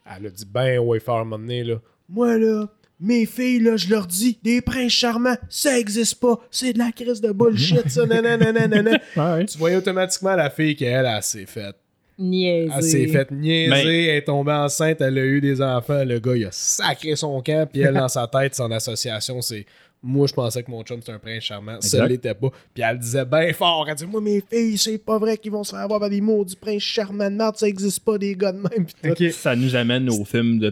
elle 0.07 0.27
a 0.27 0.31
dit 0.31 0.45
Ben, 0.47 0.79
ouais, 0.79 1.01
faire 1.01 1.15
un 1.15 1.25
moment 1.25 1.39
donné, 1.39 1.65
là. 1.65 1.81
Moi, 2.09 2.37
là, 2.39 2.69
mes 3.05 3.27
filles, 3.27 3.61
là, 3.61 3.77
je 3.77 3.89
leur 3.89 4.07
dis, 4.07 4.39
des 4.43 4.61
princes 4.61 4.93
charmants, 4.93 5.37
ça 5.49 5.79
existe 5.79 6.17
pas. 6.17 6.41
C'est 6.51 6.73
de 6.73 6.79
la 6.79 6.91
crise 6.91 7.21
de 7.21 7.31
bullshit, 7.33 7.89
ça. 7.89 8.07
Nanana, 8.07 8.51
nanana. 8.53 8.99
Ouais. 9.17 9.45
tu 9.47 9.59
voyais 9.59 9.77
automatiquement 9.77 10.35
la 10.35 10.51
fille 10.51 10.75
qu'elle, 10.75 11.07
elle 11.07 11.23
s'est 11.23 11.47
faite 11.47 11.77
Niaiser. 12.19 12.71
Elle 12.77 12.83
s'est 12.83 13.07
faite 13.09 13.31
niaiser, 13.33 13.71
Mais- 13.71 14.05
elle 14.05 14.17
est 14.19 14.23
tombée 14.25 14.53
enceinte, 14.53 15.01
elle 15.01 15.19
a 15.19 15.25
eu 15.25 15.41
des 15.41 15.61
enfants. 15.61 16.05
Le 16.05 16.19
gars, 16.21 16.37
il 16.37 16.45
a 16.45 16.53
sacré 16.53 17.17
son 17.17 17.41
camp, 17.43 17.69
puis 17.71 17.83
elle, 17.83 17.95
dans 17.95 18.09
sa 18.09 18.27
tête, 18.29 18.55
son 18.55 18.71
association, 18.71 19.41
c'est 19.43 19.67
moi, 20.07 20.27
je 20.27 20.35
pensais 20.35 20.63
que 20.63 20.71
mon 20.71 20.83
chum, 20.83 21.01
c'était 21.01 21.13
un 21.13 21.19
prince 21.19 21.45
charmant. 21.45 21.81
Ça 21.81 22.07
l'était 22.07 22.35
pas. 22.35 22.51
Puis 22.75 22.85
elle 22.87 22.99
disait 22.99 23.25
bien 23.25 23.53
fort. 23.55 23.87
Elle 23.89 23.95
dit 23.95 24.07
Moi, 24.07 24.21
mes 24.21 24.43
filles, 24.49 24.77
c'est 24.77 24.99
pas 24.99 25.19
vrai 25.19 25.39
qu'ils 25.39 25.51
vont 25.51 25.65
se 25.65 25.71
faire 25.71 25.81
avoir 25.81 25.99
par 25.99 26.11
des 26.11 26.21
mots 26.21 26.45
du 26.45 26.55
prince 26.57 26.83
charmant 26.83 27.31
de 27.31 27.37
merde. 27.37 27.57
Ça 27.57 27.67
existe 27.67 28.01
pas, 28.01 28.19
des 28.19 28.37
gars 28.37 28.53
de 28.53 28.59
même. 28.59 28.85
Puis 28.85 28.95
tout. 29.03 29.25
Ok. 29.25 29.33
Ça 29.33 29.57
nous 29.57 29.75
amène 29.75 30.11
au 30.11 30.25
film 30.27 30.59
de 30.59 30.69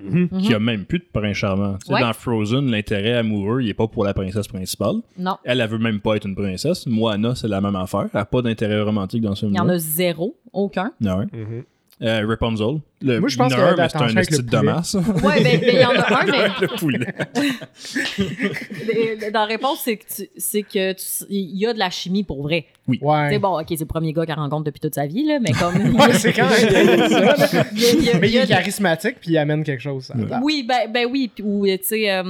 moderne, 0.00 0.40
qui 0.42 0.54
a 0.54 0.58
même 0.58 0.84
plus 0.84 0.98
de 0.98 1.04
prince 1.12 1.36
charmant. 1.36 1.74
Tu 1.78 1.86
sais, 1.86 1.94
Ouais. 1.94 2.00
Dans 2.00 2.12
Frozen, 2.12 2.70
l'intérêt 2.70 3.14
amoureux, 3.14 3.62
il 3.62 3.68
est 3.68 3.74
pas 3.74 3.86
pour 3.86 4.04
la 4.04 4.14
princesse 4.14 4.48
principale. 4.48 4.96
Non. 5.18 5.36
Elle, 5.44 5.60
elle 5.60 5.68
veut 5.68 5.78
même 5.78 6.00
pas 6.00 6.16
être 6.16 6.26
une 6.26 6.34
princesse. 6.34 6.86
Moana, 6.86 7.34
c'est 7.34 7.48
la 7.48 7.60
même 7.60 7.76
affaire. 7.76 8.08
Elle 8.12 8.20
a 8.20 8.24
pas 8.24 8.42
d'intérêt 8.42 8.80
romantique 8.82 9.22
dans 9.22 9.34
ce 9.34 9.46
Il 9.46 9.50
y 9.52 9.54
film 9.54 9.64
en 9.64 9.68
a 9.68 9.78
zéro, 9.78 10.36
aucun. 10.52 10.92
Ah 11.06 11.18
ouais. 11.18 11.26
Mhm. 11.32 11.64
Euh, 12.02 12.26
Rapunzel. 12.26 12.80
Le, 13.00 13.20
Moi, 13.20 13.28
je 13.28 13.36
pense 13.36 13.52
la 13.52 13.76
mais 13.76 13.88
c'est 13.88 13.96
un 13.98 14.16
esti 14.16 14.42
de 14.42 14.56
masse. 14.58 14.94
Ouais, 14.94 15.42
ben, 15.44 15.60
ben, 15.60 15.70
il 15.74 15.80
y 15.80 15.84
en 15.84 15.90
a 15.90 16.20
un, 16.22 16.26
mais 16.26 16.48
le 16.60 16.76
poulet. 16.76 16.98
le- 18.18 19.30
dans 19.30 19.40
la 19.40 19.46
réponse, 19.46 19.80
c'est 19.84 19.96
que 19.98 20.04
tu- 20.12 20.28
c'est 20.36 20.62
que 20.62 20.92
tu- 20.92 21.24
il 21.30 21.56
y 21.56 21.66
a 21.66 21.72
de 21.72 21.78
la 21.78 21.90
chimie 21.90 22.24
pour 22.24 22.42
vrai. 22.42 22.66
Ouais. 22.88 23.28
C'est 23.30 23.38
bon, 23.38 23.58
ok, 23.60 23.66
c'est 23.68 23.80
le 23.80 23.86
premier 23.86 24.12
gars 24.12 24.26
qu'elle 24.26 24.34
rencontre 24.34 24.64
depuis 24.64 24.80
toute 24.80 24.94
sa 24.94 25.06
vie, 25.06 25.24
là, 25.24 25.38
mais 25.40 25.52
comme. 25.52 25.74
Ouais, 25.94 26.12
c'est 26.14 26.32
quand 26.32 26.48
même 26.48 27.08
ça, 27.08 27.64
Mais 27.72 27.78
il 27.80 28.24
il 28.24 28.34
y 28.34 28.38
a 28.38 28.42
est 28.42 28.46
charismatique 28.48 29.16
puis 29.20 29.30
il 29.32 29.38
amène 29.38 29.62
quelque 29.62 29.82
chose. 29.82 30.12
Oui, 30.42 30.64
ben, 30.68 30.90
ben 30.92 31.06
oui, 31.10 31.30
puis- 31.32 31.44
ou 31.44 31.64
tu 31.66 31.78
sais, 31.82 32.10
euh, 32.10 32.22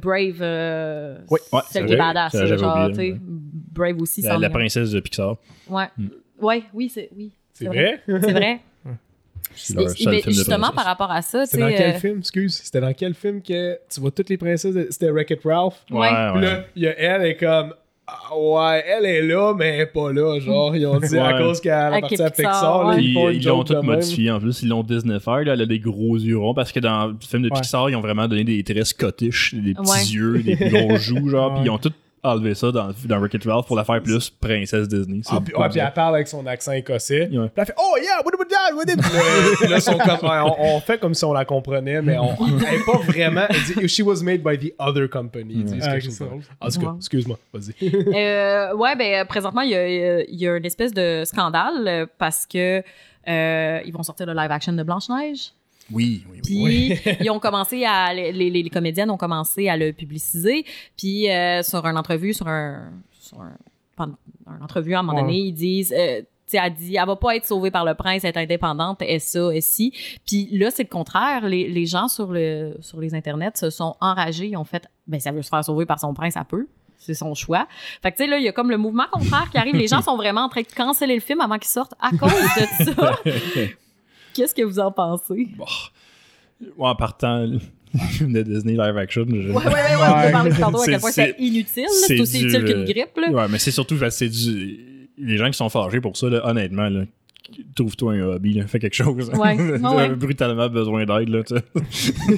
Brave, 0.00 0.38
euh, 0.40 1.18
Oui. 1.30 1.38
Ouais, 1.52 1.60
celle 1.70 1.82
c'est 1.82 1.86
qui 1.88 1.92
est 1.94 1.96
badass, 1.98 2.32
Ça, 2.32 2.46
genre, 2.56 2.76
oublié, 2.86 2.88
tu 2.90 2.94
sais, 2.96 3.12
ouais. 3.12 3.18
Brave 3.72 4.00
aussi, 4.00 4.22
La, 4.22 4.38
la 4.38 4.50
princesse 4.50 4.90
de 4.90 5.00
Pixar. 5.00 5.36
Ouais. 5.68 5.86
Ouais, 6.40 6.62
oui, 6.72 6.90
c'est 6.92 7.10
oui. 7.16 7.32
C'est 7.52 7.66
vrai 7.66 8.00
C'est 8.06 8.32
vrai. 8.32 8.60
Leur 9.74 9.86
mais 10.06 10.20
justement, 10.26 10.70
par 10.70 10.84
rapport 10.84 11.10
à 11.10 11.22
ça, 11.22 11.44
tu 11.44 11.50
C'était 11.50 11.62
dans 11.62 11.68
quel 11.76 11.94
euh, 11.96 11.98
film 11.98 12.18
Excuse? 12.20 12.60
C'était 12.64 12.80
dans 12.80 12.92
quel 12.94 13.14
film 13.14 13.42
que 13.42 13.78
tu 13.92 14.00
vois 14.00 14.10
toutes 14.10 14.30
les 14.30 14.36
princesses 14.38 14.74
de- 14.74 14.86
C'était 14.90 15.10
Wreck-It 15.10 15.40
Ralph? 15.44 15.74
Ouais. 15.90 16.08
Puis 16.32 16.42
là, 16.42 16.64
il 16.76 16.82
y 16.82 16.86
a 16.86 16.94
elle, 16.98 17.22
elle 17.22 17.26
est 17.32 17.36
comme. 17.36 17.74
Ah, 18.12 18.36
ouais, 18.36 18.84
elle 18.88 19.04
est 19.06 19.22
là, 19.22 19.54
mais 19.56 19.68
elle 19.68 19.80
est 19.82 19.86
pas 19.86 20.12
là. 20.12 20.40
Genre, 20.40 20.74
ils 20.74 20.84
ont 20.84 20.98
dit 20.98 21.16
à 21.16 21.38
cause 21.38 21.60
qu'elle 21.60 21.72
Avec 21.74 22.04
appartient 22.04 22.22
à 22.22 22.30
Pixar, 22.30 22.90
là, 22.90 22.98
ils 22.98 23.14
font 23.14 23.28
une 23.28 23.36
ils 23.36 23.44
l'ont 23.46 23.62
tout 23.62 23.80
modifié 23.82 24.30
en 24.32 24.40
plus. 24.40 24.62
Ils 24.62 24.68
l'ont 24.68 24.82
Disneyfied. 24.82 25.46
Là, 25.46 25.52
elle 25.52 25.62
a 25.62 25.66
des 25.66 25.78
gros 25.78 26.16
yeux 26.16 26.36
ronds 26.36 26.52
parce 26.54 26.72
que 26.72 26.80
dans 26.80 27.06
le 27.08 27.16
film 27.20 27.42
de 27.42 27.48
Ouais. 27.50 27.60
Pixar, 27.60 27.88
ils 27.88 27.94
ont 27.94 28.00
vraiment 28.00 28.26
donné 28.26 28.42
des 28.42 28.64
traits 28.64 28.84
scottish, 28.86 29.54
des 29.54 29.74
petits 29.74 29.90
Ouais. 29.90 30.04
yeux, 30.06 30.42
des 30.42 30.56
gros 30.56 30.96
joues, 30.96 31.28
genre. 31.28 31.50
Ouais. 31.52 31.56
Puis 31.60 31.66
ils 31.66 31.70
ont 31.70 31.78
tout 31.78 31.92
enlevé 32.22 32.54
ça 32.54 32.70
dans, 32.70 32.90
dans 33.04 33.20
Ralph 33.20 33.66
pour 33.66 33.76
la 33.76 33.84
faire 33.84 34.02
plus 34.02 34.30
princesse 34.30 34.88
Disney. 34.88 35.22
Ah, 35.28 35.38
puis, 35.44 35.54
ouais, 35.54 35.68
puis 35.68 35.78
elle 35.80 35.92
parle 35.92 36.16
avec 36.16 36.28
son 36.28 36.46
accent 36.46 36.72
écossais. 36.72 37.22
Ouais. 37.22 37.28
Puis 37.28 37.50
elle 37.56 37.66
fait 37.66 37.74
Oh 37.78 37.96
yeah, 38.00 38.20
what 38.24 38.32
about 38.34 38.48
that? 38.50 38.74
What 38.74 38.90
about 38.90 39.70
là, 39.70 39.80
sont 39.80 39.98
comme- 39.98 40.18
on, 40.22 40.54
on 40.76 40.80
fait 40.80 40.98
comme 40.98 41.14
si 41.14 41.24
on 41.24 41.32
la 41.32 41.44
comprenait, 41.44 42.02
mais 42.02 42.18
on, 42.18 42.36
elle 42.68 42.74
est 42.74 42.84
pas 42.84 42.98
vraiment. 42.98 43.46
Elle 43.48 43.80
dit 43.82 43.88
She 43.88 44.00
was 44.00 44.22
made 44.22 44.42
by 44.42 44.58
the 44.58 44.72
other 44.78 45.08
company. 45.08 45.64
Ah. 45.82 45.94
En 46.60 46.68
tout 46.68 46.80
cas, 46.80 46.86
Ouais. 46.86 46.96
excuse-moi, 46.98 47.38
vas-y. 47.52 47.74
Euh, 48.14 48.74
ouais, 48.74 48.96
ben 48.96 49.20
euh, 49.20 49.24
présentement, 49.24 49.62
il 49.62 49.70
y 49.70 49.74
a, 49.74 50.22
il 50.22 50.36
y 50.40 50.46
a 50.48 50.56
une 50.56 50.64
espèce 50.64 50.92
de 50.92 51.22
scandale 51.24 51.86
euh, 51.88 52.06
parce 52.18 52.46
que 52.46 52.82
euh, 53.28 53.80
ils 53.84 53.92
vont 53.92 54.02
sortir 54.02 54.26
le 54.26 54.32
live 54.34 54.50
action 54.50 54.72
de 54.72 54.82
Blanche-Neige. 54.82 55.52
Oui, 55.92 56.24
oui, 56.30 56.40
oui. 56.46 56.94
Puis 57.00 57.16
ils 57.20 57.30
ont 57.30 57.38
commencé 57.40 57.84
à 57.84 58.12
les, 58.14 58.32
les, 58.32 58.50
les 58.50 58.70
comédiennes 58.70 59.10
ont 59.10 59.16
commencé 59.16 59.68
à 59.68 59.76
le 59.76 59.92
publiciser. 59.92 60.64
Puis 60.96 61.30
euh, 61.30 61.62
sur 61.62 61.84
une 61.86 61.96
entrevue, 61.96 62.32
sur 62.34 62.48
un 62.48 62.90
sur 63.12 63.40
un, 63.40 63.56
une 63.98 64.62
entrevue 64.62 64.94
à 64.94 65.00
un 65.00 65.02
moment 65.02 65.18
Ouais. 65.18 65.22
donné, 65.24 65.38
ils 65.38 65.52
disent 65.52 65.92
euh, 65.96 66.20
tu 66.20 66.56
sais, 66.56 66.62
elle 66.66 66.74
dit, 66.74 66.96
elle 66.96 67.06
va 67.06 67.14
pas 67.14 67.36
être 67.36 67.46
sauvée 67.46 67.70
par 67.70 67.84
le 67.84 67.94
prince, 67.94 68.24
elle 68.24 68.30
est 68.34 68.38
indépendante, 68.42 69.02
et 69.02 69.20
ça, 69.20 69.54
et 69.54 69.60
si. 69.60 69.92
Puis 70.26 70.48
là, 70.50 70.72
c'est 70.72 70.82
le 70.82 70.88
contraire. 70.88 71.46
Les, 71.46 71.68
les 71.68 71.86
gens 71.86 72.08
sur, 72.08 72.32
le, 72.32 72.74
sur 72.80 72.98
les 73.00 73.14
internets 73.14 73.52
se 73.54 73.70
sont 73.70 73.94
enragés. 74.00 74.48
Ils 74.48 74.56
ont 74.56 74.64
fait, 74.64 74.84
ben, 75.06 75.20
ça 75.20 75.30
veut 75.30 75.42
se 75.42 75.48
faire 75.48 75.64
sauver 75.64 75.86
par 75.86 76.00
son 76.00 76.12
prince, 76.12 76.34
ça 76.34 76.42
peut. 76.44 76.66
C'est 76.98 77.14
son 77.14 77.34
choix. 77.34 77.68
Fait 78.02 78.10
que, 78.10 78.16
tu 78.16 78.24
sais, 78.24 78.28
là, 78.28 78.38
il 78.38 78.44
y 78.44 78.48
a 78.48 78.52
comme 78.52 78.68
le 78.70 78.78
mouvement 78.78 79.04
contraire 79.12 79.48
qui 79.52 79.58
arrive. 79.58 79.76
Les 79.76 79.86
gens 79.86 80.02
sont 80.02 80.16
vraiment 80.16 80.42
en 80.42 80.48
train 80.48 80.62
de 80.62 80.66
canceller 80.76 81.14
le 81.14 81.20
film 81.20 81.40
avant 81.40 81.56
qu'il 81.56 81.68
sorte 81.70 81.94
à 82.00 82.10
cause 82.10 82.32
de 82.32 82.84
ça. 82.94 83.18
Qu'est-ce 84.34 84.54
que 84.54 84.62
vous 84.62 84.78
en 84.78 84.92
pensez? 84.92 85.48
Bon. 85.56 85.64
En 86.78 86.94
partant 86.94 87.38
le 87.46 87.58
film 88.10 88.32
de 88.32 88.42
Disney 88.42 88.72
live 88.74 88.96
action, 88.96 89.24
je- 89.28 89.34
Ouais, 89.34 89.56
ouais, 89.56 89.64
ouais, 89.64 89.64
ouais, 89.64 89.72
on 89.98 90.02
a 90.02 90.24
Ouais. 90.26 90.32
parlé 90.32 90.50
tantôt 90.52 90.80
à 90.82 90.84
quel 90.84 90.94
C'est- 90.94 91.00
point 91.00 91.10
c'est 91.12 91.34
c'est- 91.38 91.42
inutile. 91.42 91.84
c'est 91.88 92.06
C'est 92.16 92.20
aussi 92.20 92.38
du, 92.40 92.46
utile 92.48 92.64
qu'une 92.64 92.84
grippe. 92.84 93.16
Là. 93.16 93.30
Ouais, 93.30 93.46
mais 93.50 93.58
c'est 93.58 93.70
surtout 93.70 93.96
parce 93.96 94.18
que 94.18 94.28
c'est 94.28 94.28
du. 94.28 95.08
Les 95.18 95.36
gens 95.36 95.46
qui 95.50 95.54
sont 95.56 95.68
fâchés 95.68 96.00
pour 96.00 96.16
ça, 96.16 96.28
là, 96.30 96.46
honnêtement, 96.46 96.88
là, 96.88 97.02
trouve-toi 97.74 98.12
un 98.14 98.20
hobby, 98.22 98.54
là, 98.54 98.66
fais 98.66 98.78
quelque 98.78 98.94
chose. 98.94 99.30
Ouais, 99.34 99.56
T'as 99.82 99.94
ouais. 99.96 100.08
brutalement 100.10 100.68
besoin 100.68 101.04
d'aide, 101.04 101.28
là, 101.28 101.42
tu 101.42 101.54
sais. 101.92 102.30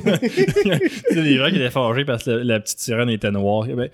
Des 1.15 1.37
gens 1.37 1.49
qui 1.51 1.57
étaient 1.57 1.71
fâchés 1.71 2.05
parce 2.05 2.25
que 2.25 2.31
la, 2.31 2.45
la 2.45 2.61
petite 2.61 2.79
sirène 2.81 3.11
était 3.11 3.31
noire. 3.31 3.67
Ben, 3.67 3.89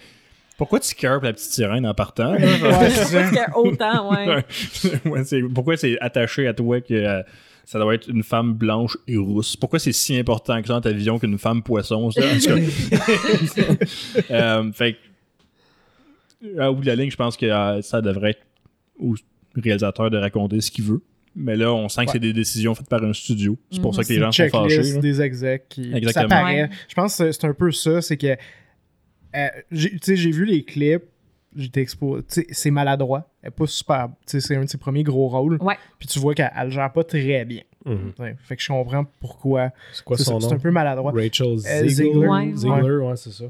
pourquoi 0.56 0.80
tu 0.80 0.94
cœurs 0.94 1.22
la 1.22 1.32
petite 1.32 1.52
sirène 1.52 1.86
en 1.86 1.94
partant? 1.94 2.32
là? 2.32 2.38
Ouais, 2.38 3.34
y 3.34 3.38
a 3.38 3.58
autant, 3.58 4.10
ouais. 4.10 4.26
Ouais. 4.28 5.10
Ouais, 5.10 5.24
c'est- 5.24 5.42
pourquoi 5.42 5.76
c'est 5.76 5.98
attaché 6.00 6.46
à 6.46 6.54
toi 6.54 6.80
que 6.80 6.94
euh, 6.94 7.22
ça 7.70 7.78
doit 7.78 7.94
être 7.94 8.08
une 8.08 8.22
femme 8.22 8.54
blanche 8.54 8.96
et 9.06 9.18
rousse? 9.18 9.54
Pourquoi 9.54 9.78
c'est 9.78 9.92
si 9.92 10.16
important 10.16 10.58
que 10.62 10.68
ça 10.68 10.72
dans 10.72 10.80
ta 10.80 10.90
vision 10.90 11.18
qu'une 11.18 11.36
femme 11.36 11.62
poisson? 11.62 12.10
ça? 12.10 12.22
En 12.22 12.38
tout 12.38 12.46
cas. 12.46 13.62
Euh, 14.30 14.72
fait 14.72 14.96
à 16.58 16.70
bout 16.72 16.80
de 16.80 16.86
la 16.86 16.94
ligne, 16.96 17.10
je 17.10 17.16
pense 17.16 17.36
que 17.36 17.44
euh, 17.44 17.82
ça 17.82 18.00
devrait 18.00 18.30
être 18.30 18.46
au 18.98 19.14
réalisateur 19.54 20.08
de 20.10 20.16
raconter 20.16 20.62
ce 20.62 20.70
qu'il 20.70 20.84
veut. 20.84 21.02
Mais 21.36 21.56
là, 21.56 21.70
on 21.74 21.90
sent 21.90 22.06
que 22.06 22.12
c'est 22.12 22.18
des 22.18 22.32
décisions 22.32 22.74
faites 22.74 22.88
par 22.88 23.04
un 23.04 23.12
studio. 23.12 23.58
C'est 23.70 23.82
pour 23.82 23.94
ça 23.94 24.02
que 24.02 24.08
les 24.08 24.18
gens 24.18 24.32
sont 24.32 24.48
fâchés. 24.48 24.82
là. 24.94 25.00
des 25.00 25.20
execs 25.20 25.68
qui 25.68 25.92
Exactement. 25.94 26.28
ça 26.30 26.40
paraît. 26.40 26.70
Je 26.88 26.94
pense 26.94 27.18
que 27.18 27.32
c'est 27.32 27.44
un 27.44 27.52
peu 27.52 27.70
ça, 27.70 28.00
c'est 28.00 28.16
que 28.16 28.28
euh, 29.36 29.48
j'ai- 29.70 29.90
tu 29.90 29.98
sais 30.02 30.16
j'ai 30.16 30.30
vu 30.30 30.46
les 30.46 30.64
clips, 30.64 31.04
j'étais 31.56 31.80
exposé, 31.80 32.24
c'est 32.50 32.70
maladroit, 32.70 33.28
elle 33.42 33.48
est 33.48 33.50
pas 33.50 33.66
super, 33.66 34.08
c'est 34.26 34.56
un 34.56 34.64
de 34.64 34.68
ses 34.68 34.78
premiers 34.78 35.02
gros 35.02 35.28
rôles. 35.28 35.58
Ouais. 35.60 35.76
Puis 35.98 36.08
tu 36.08 36.18
vois 36.18 36.34
qu'elle 36.34 36.52
elle 36.56 36.70
gère 36.70 36.92
pas 36.92 37.04
très 37.04 37.44
bien. 37.44 37.62
Ouais, 38.18 38.36
fait 38.42 38.56
que 38.56 38.62
je 38.62 38.68
comprends 38.68 39.04
pourquoi. 39.20 39.70
C'est 39.94 40.04
quoi 40.04 40.16
C'est 40.18 40.24
son 40.24 40.40
ça, 40.40 40.44
nom? 40.46 40.48
c'est 40.50 40.54
un 40.56 40.58
peu 40.58 40.70
maladroit. 40.70 41.10
Rachel 41.12 41.46
Euh, 41.46 41.56
Ziegler? 41.56 41.88
Ziegler. 41.88 42.26
Ouais, 42.28 42.52
Ziegler, 42.54 42.96
ouais, 42.96 43.16
c'est 43.16 43.30
ça. 43.32 43.44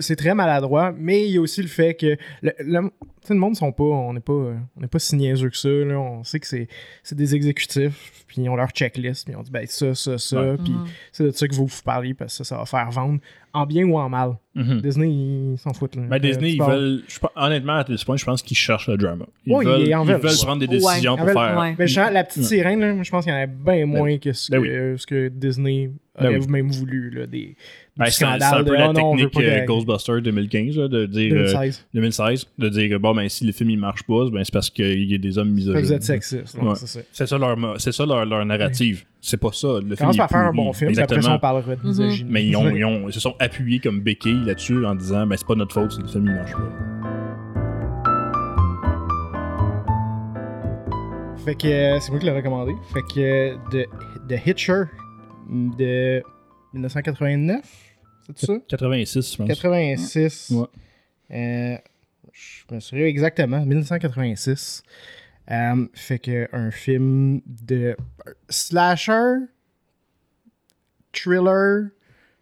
C'est 0.00 0.16
très 0.16 0.34
maladroit, 0.34 0.94
mais 0.96 1.26
il 1.26 1.32
y 1.32 1.36
a 1.36 1.42
aussi 1.42 1.60
le 1.60 1.68
fait 1.68 1.92
que 1.94 2.16
le, 2.40 2.52
le, 2.60 2.80
tu 2.88 3.26
sais, 3.26 3.34
le 3.34 3.40
monde 3.40 3.54
sont 3.54 3.70
pas, 3.70 3.84
on 3.84 4.14
n'est 4.14 4.20
pas, 4.20 4.32
on 4.32 4.80
n'est 4.80 4.86
pas 4.88 4.98
si 4.98 5.14
niaiseux 5.16 5.50
que 5.50 5.58
ça. 5.58 5.68
Là. 5.68 5.98
On 6.00 6.24
sait 6.24 6.40
que 6.40 6.46
c'est, 6.46 6.68
c'est 7.02 7.14
des 7.14 7.34
exécutifs, 7.34 8.24
puis 8.26 8.40
ils 8.40 8.48
ont 8.48 8.56
leur 8.56 8.70
checklist, 8.70 9.24
puis 9.26 9.34
ils 9.34 9.36
ont 9.36 9.42
dit 9.42 9.50
ben 9.50 9.66
ça, 9.66 9.94
ça, 9.94 10.16
ça, 10.16 10.40
Ouais. 10.40 10.56
puis 10.56 10.72
Mhm. 10.72 10.86
c'est 11.12 11.24
de 11.24 11.30
ça 11.32 11.46
que 11.46 11.54
vous 11.54 11.66
vous 11.66 11.82
parlez 11.84 12.14
parce 12.14 12.38
que 12.38 12.44
ça, 12.44 12.54
ça 12.54 12.56
va 12.56 12.64
faire 12.64 12.90
vendre, 12.90 13.20
en 13.52 13.66
bien 13.66 13.84
ou 13.84 13.98
en 13.98 14.08
mal. 14.08 14.32
Mhm. 14.54 14.80
Disney, 14.80 15.08
ils 15.08 15.56
s'en 15.58 15.72
foutent. 15.72 15.94
Là. 15.96 16.02
Ben, 16.08 16.18
Disney, 16.18 16.52
ils 16.52 16.62
veulent. 16.62 17.02
je 17.06 17.18
honnêtement, 17.36 17.74
à 17.74 17.84
ce 17.96 18.04
point, 18.04 18.16
je 18.16 18.24
pense 18.24 18.42
qu'ils 18.42 18.56
cherchent 18.56 18.88
le 18.88 18.96
drama. 18.96 19.24
Ils 19.46 19.52
Ouais, 19.54 19.64
veulent, 19.64 19.80
ils 19.86 19.94
en 19.94 20.02
ils 20.04 20.08
veulent. 20.08 20.20
veulent 20.20 20.36
prendre 20.42 20.58
des 20.60 20.66
décisions 20.66 21.12
Ouais. 21.14 21.18
pour 21.32 21.42
faire. 21.42 21.58
ouais. 21.58 21.74
Ben, 21.78 21.86
je 21.86 21.94
sens- 21.94 22.12
la 22.12 22.24
petite 22.24 22.42
Ouais. 22.42 22.48
sirène, 22.48 22.80
là, 22.80 23.02
je 23.02 23.10
pense 23.10 23.24
qu'il 23.24 23.32
y 23.32 23.36
en 23.36 23.40
a 23.40 23.46
bien 23.46 23.86
moins 23.86 24.18
que, 24.18 24.32
ce, 24.32 24.50
Ben 24.50 24.62
que, 24.62 24.96
ce 24.96 25.06
que 25.06 25.28
Disney 25.28 25.90
Ben 26.18 26.26
aurait 26.26 26.38
oui. 26.38 26.46
même 26.48 26.70
voulu. 26.70 27.10
Là, 27.10 27.26
des, 27.26 27.54
Ben, 27.96 28.06
c'est 28.06 28.24
un, 28.24 28.32
peu 28.32 28.64
de, 28.64 28.72
la 28.72 28.92
non, 28.92 29.10
on 29.12 29.16
veut 29.16 29.28
technique 29.28 29.34
pas 29.34 29.40
euh, 29.62 29.64
Ghostbusters 29.66 30.22
2015, 30.22 30.76
là, 30.76 30.88
de 30.88 31.06
dire. 31.06 31.32
euh, 31.34 31.36
2016. 31.52 31.86
2016, 31.94 32.46
de 32.58 32.68
dire 32.68 32.98
bon 33.00 33.14
ben 33.14 33.28
si 33.28 33.44
le 33.44 33.52
film 33.52 33.70
il 33.70 33.78
marche 33.78 34.02
pas, 34.04 34.28
ben 34.30 34.42
c'est 34.44 34.52
parce 34.52 34.70
qu'il 34.70 35.10
y 35.10 35.14
a 35.14 35.18
des 35.18 35.38
hommes 35.38 35.50
misogynes. 35.50 35.82
vous 35.82 35.92
êtes 35.92 36.02
sexiste. 36.02 36.56
c'est 37.12 37.26
ça 37.26 37.38
leur, 38.06 38.24
leur 38.24 38.44
narrative. 38.46 39.04
C'est 39.20 39.36
pas 39.36 39.50
ça. 39.52 39.66
Le 39.80 39.80
film 39.80 39.96
Commence 39.96 40.16
par 40.16 40.28
faire 40.30 40.38
un 40.40 40.52
bon 40.52 40.72
film, 40.72 40.92
après 40.96 41.20
ça, 41.22 41.32
on 41.34 41.38
parlera 41.40 41.74
de 41.74 41.80
Mhm. 41.80 41.88
misogynie. 41.88 42.30
Mais 42.30 42.46
ils, 42.46 42.56
ont, 42.56 42.70
ils, 42.70 42.84
ont- 42.84 43.08
ils 43.08 43.12
se 43.12 43.20
sont 43.20 43.34
appuyés 43.40 43.80
comme 43.80 44.00
béquilles 44.00 44.44
là-dessus 44.44 44.86
en 44.86 44.94
disant 44.94 45.26
ben 45.26 45.36
c'est 45.36 45.46
pas 45.46 45.56
notre 45.56 45.74
faute 45.74 45.92
si 45.92 46.00
le 46.00 46.06
film 46.06 46.26
il 46.26 46.34
marche 46.34 46.52
pas. 46.52 47.78
Fait 51.44 51.54
que 51.54 51.66
euh, 51.68 52.00
c'est 52.00 52.10
moi 52.10 52.20
qui 52.20 52.26
l'ai 52.26 52.32
recommandé. 52.32 52.72
Fait 52.92 53.00
que 53.02 53.20
euh, 53.20 53.56
The, 53.70 53.88
The 54.28 54.46
Hitcher 54.46 54.82
de 55.48 56.22
1989, 56.74 57.60
c'est 58.36 58.46
ça? 58.46 58.52
86 58.68 59.32
je 59.32 59.36
pense. 59.38 59.48
86. 59.48 60.50
Ouais. 60.54 60.66
Euh, 61.30 61.76
je 62.32 62.74
me 62.74 62.80
souviens 62.80 63.06
exactement, 63.06 63.64
1986. 63.64 64.82
Fait 65.94 66.18
que 66.18 66.48
un 66.52 66.70
film 66.70 67.40
de 67.46 67.96
slasher, 68.48 69.46
thriller, 71.12 71.88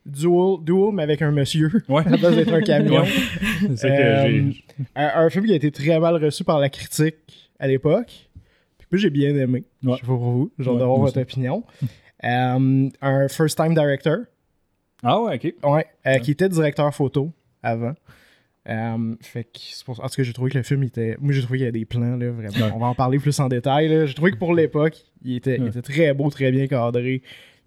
duel, 0.05 0.57
duel 0.65 0.93
mais 0.93 1.03
avec 1.05 1.23
un 1.23 1.31
monsieur. 1.31 1.70
Ouais. 1.89 2.03
À 2.12 2.16
place 2.19 2.35
d'être 2.35 2.53
un 2.53 2.62
camion. 2.62 3.03
Ouais. 3.03 3.77
C'est 3.77 3.89
que 3.89 4.51
un, 4.97 5.24
un 5.24 5.31
film 5.31 5.47
qui 5.47 5.53
a 5.53 5.57
été 5.57 5.70
très 5.70 5.99
mal 6.01 6.23
reçu 6.23 6.45
par 6.45 6.59
la 6.59 6.69
critique 6.69 7.51
à 7.59 7.66
l'époque. 7.69 8.28
Puis 8.78 8.87
que 8.91 8.97
j'ai 8.97 9.11
bien 9.11 9.35
aimé. 9.37 9.65
Ouais. 9.83 9.93
Je 9.95 10.01
sais 10.01 10.01
pas 10.01 10.07
pour 10.07 10.19
vous. 10.19 10.53
J'ai 10.59 10.65
hâte 10.66 10.74
Ouais, 10.74 10.78
d'avoir 10.81 10.99
moi 10.99 11.07
votre 11.07 11.20
opinion. 11.20 11.65
Un 12.23 13.28
first 13.28 13.57
time 13.57 13.74
director. 13.74 14.19
Ah 15.03 15.20
ouais, 15.20 15.37
ok. 15.37 15.70
Ouais, 15.70 15.87
euh, 16.07 16.19
qui 16.19 16.33
était 16.33 16.49
directeur 16.49 16.93
photo 16.95 17.31
avant. 17.62 17.95
Euh, 18.68 19.14
fait 19.20 19.44
que 19.44 19.51
c'est 19.60 19.84
pour... 19.84 20.01
En 20.02 20.09
tout 20.09 20.16
cas, 20.16 20.22
j'ai 20.22 20.32
trouvé 20.32 20.51
que 20.51 20.59
le 20.59 20.64
film 20.64 20.82
était. 20.82 21.16
Moi, 21.20 21.32
j'ai 21.32 21.43
trouvé 21.43 21.59
qu'il 21.59 21.66
y 21.66 21.68
a 21.68 21.72
des 21.72 21.84
plans, 21.84 22.16
là, 22.16 22.30
vraiment. 22.30 22.74
On 22.74 22.78
va 22.80 22.86
en 22.86 22.94
parler 22.94 23.18
plus 23.18 23.38
en 23.38 23.48
détail. 23.48 24.06
J'ai 24.06 24.14
trouvé 24.14 24.32
que 24.32 24.38
pour 24.38 24.55
l'époque, 24.55 24.97
il 25.22 25.36
était, 25.36 25.56
il 25.56 25.62
Ouais. 25.62 25.68
était 25.68 25.82
très 25.82 26.12
beau, 26.14 26.28
très 26.30 26.51
bien 26.51 26.66
cadré. 26.66 27.22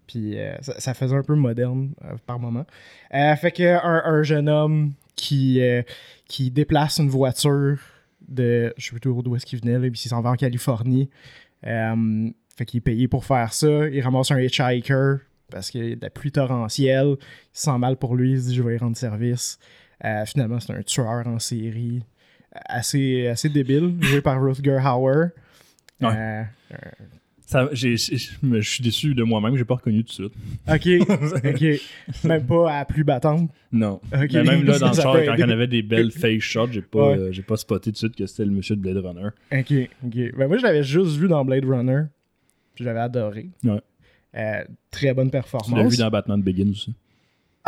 Puis 0.06 0.38
euh, 0.38 0.54
ça, 0.60 0.78
ça 0.80 0.92
faisait 0.94 1.14
un 1.16 1.22
peu 1.22 1.34
moderne 1.36 1.92
euh, 2.04 2.14
par 2.26 2.38
moment. 2.38 2.66
Euh, 3.14 3.36
fait 3.36 3.52
que 3.52 3.62
un, 3.62 4.02
un 4.12 4.22
jeune 4.22 4.48
homme 4.48 4.92
qui, 5.16 5.60
qui 6.28 6.50
déplace 6.50 6.98
une 6.98 7.08
voiture 7.08 7.78
de. 8.28 8.72
Je 8.76 8.86
sais 8.86 8.90
plus 8.98 9.00
d'où 9.22 9.36
est-ce 9.36 9.46
qu'il 9.46 9.60
venait, 9.60 9.78
là, 9.78 9.90
puis 9.90 10.02
il 10.04 10.08
s'en 10.08 10.20
va 10.20 10.30
en 10.30 10.34
Californie. 10.36 11.08
Fait 12.56 12.66
qu'il 12.66 12.78
est 12.78 12.82
payé 12.82 13.08
pour 13.08 13.24
faire 13.24 13.52
ça. 13.54 13.88
Il 13.88 14.00
ramasse 14.02 14.30
un 14.30 14.40
hitchhiker 14.40 15.18
parce 15.50 15.70
qu'il 15.70 15.88
y 15.88 15.92
a 15.92 15.96
de 15.96 16.00
la 16.02 16.10
pluie 16.10 16.32
torrentielle. 16.32 17.16
Il 17.18 17.26
se 17.52 17.64
sent 17.64 17.78
mal 17.78 17.96
pour 17.96 18.16
lui. 18.16 18.32
Il 18.32 18.40
se 18.40 18.48
dit 18.48 18.54
Je 18.54 18.62
vais 18.62 18.74
y 18.74 18.78
rendre 18.78 18.96
service. 18.96 19.58
Euh, 20.04 20.24
finalement, 20.26 20.60
c'est 20.60 20.72
un 20.72 20.82
tueur 20.82 21.26
en 21.26 21.38
série 21.38 22.02
assez, 22.52 23.26
assez 23.28 23.48
débile, 23.48 23.94
joué 24.00 24.20
par 24.20 24.42
Rutger 24.42 24.78
Hauer. 24.84 25.28
Ouais. 26.00 26.08
Euh, 26.16 26.42
Ça, 27.46 27.68
j'ai- 27.72 27.96
j'ai- 27.96 28.16
je 28.16 28.60
suis 28.60 28.82
déçu 28.82 29.12
de 29.14 29.24
moi-même, 29.24 29.56
j'ai 29.56 29.64
pas 29.64 29.74
reconnu 29.74 30.04
tout 30.04 30.22
de 30.22 30.30
suite. 30.30 30.32
ok, 30.68 31.08
ok. 31.44 32.24
Même 32.24 32.46
pas 32.46 32.78
à 32.78 32.84
plus 32.84 33.02
battante. 33.02 33.50
Non. 33.72 34.00
Ok. 34.14 34.30
Mais 34.32 34.44
même 34.44 34.62
là, 34.64 34.78
dans 34.78 34.90
le 34.90 34.94
char, 35.02 35.12
quand 35.24 35.34
il 35.34 35.40
y 35.40 35.44
en 35.44 35.48
avait 35.48 35.66
des 35.66 35.82
belles 35.82 36.12
face 36.12 36.40
shots, 36.42 36.68
j'ai 36.70 36.80
pas, 36.82 37.08
Ouais. 37.10 37.18
euh, 37.18 37.32
j'ai 37.32 37.42
pas 37.42 37.56
spoté 37.56 37.90
tout 37.90 37.92
de 37.92 37.96
suite 37.96 38.14
que 38.16 38.24
c'était 38.26 38.44
le 38.44 38.52
monsieur 38.52 38.76
de 38.76 38.80
Blade 38.80 38.98
Runner. 39.04 39.30
Ok, 39.52 39.90
ok. 40.06 40.36
Ben 40.38 40.46
moi, 40.46 40.58
je 40.58 40.62
l'avais 40.62 40.84
juste 40.84 41.16
vu 41.16 41.26
dans 41.26 41.44
Blade 41.44 41.64
Runner. 41.64 42.02
Puis 42.76 42.84
j'avais 42.84 43.00
adoré. 43.00 43.50
Ouais. 43.64 43.80
Euh, 44.36 44.64
très 44.92 45.12
bonne 45.12 45.28
Tu 45.28 45.36
l'as 45.36 45.42
performance. 45.42 45.90
vu 45.92 45.98
dans 45.98 46.08
Batman 46.10 46.40
Begins 46.40 46.70
aussi. 46.70 46.94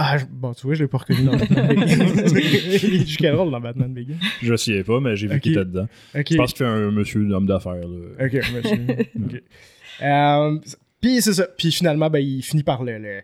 Ah, 0.05 0.19
je- 0.19 0.25
bon, 0.29 0.53
tu 0.53 0.67
vois, 0.67 0.75
je 0.75 0.83
l'ai 0.83 0.89
pas 0.89 0.99
reconnu 0.99 1.23
dans 1.25 1.37
Batman 1.37 1.69
Begins. 1.69 2.07
Il 2.83 3.07
joue 3.07 3.17
quel 3.19 3.35
rôle 3.37 3.51
dans 3.53 3.61
Batman 3.61 3.95
Begins? 3.95 4.17
Je 4.43 4.57
sais 4.57 4.83
pas, 4.83 4.99
mais 5.01 5.15
j'ai 5.15 5.29
vu 5.29 5.37
Ok. 5.37 5.41
qu'il 5.43 5.53
était 5.53 5.65
dedans. 5.65 5.87
Je 6.15 6.37
pense 6.37 6.53
qu'il 6.53 6.65
fait 6.65 6.71
un 6.71 6.91
monsieur 6.91 7.25
d'homme 7.25 7.47
d'affaires. 7.47 7.75
là. 7.77 8.25
Ok, 8.27 8.33
monsieur. 8.55 9.41
Euh, 10.03 10.59
Puis 11.01 11.21
c'est 11.21 11.35
ça. 11.35 11.47
Puis 11.57 11.71
finalement, 11.71 12.09
ben, 12.11 12.19
il 12.19 12.43
finit 12.43 12.63
par 12.63 12.83
le, 12.83 12.99
le, 12.99 13.21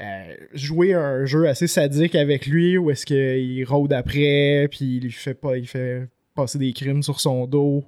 euh, 0.00 0.34
jouer 0.54 0.94
un 0.94 1.26
jeu 1.26 1.46
assez 1.48 1.66
sadique 1.66 2.14
avec 2.14 2.46
lui 2.46 2.78
où 2.78 2.90
est-ce 2.90 3.04
qu'il 3.04 3.64
rôde 3.66 3.92
après, 3.92 4.68
puis 4.70 4.96
il 4.98 5.02
lui 5.02 5.10
fait 5.10 5.34
pas, 5.34 5.56
il 5.58 5.66
fait 5.66 6.08
passer 6.36 6.56
des 6.58 6.72
crimes 6.72 7.02
sur 7.02 7.18
son 7.20 7.46
dos 7.46 7.84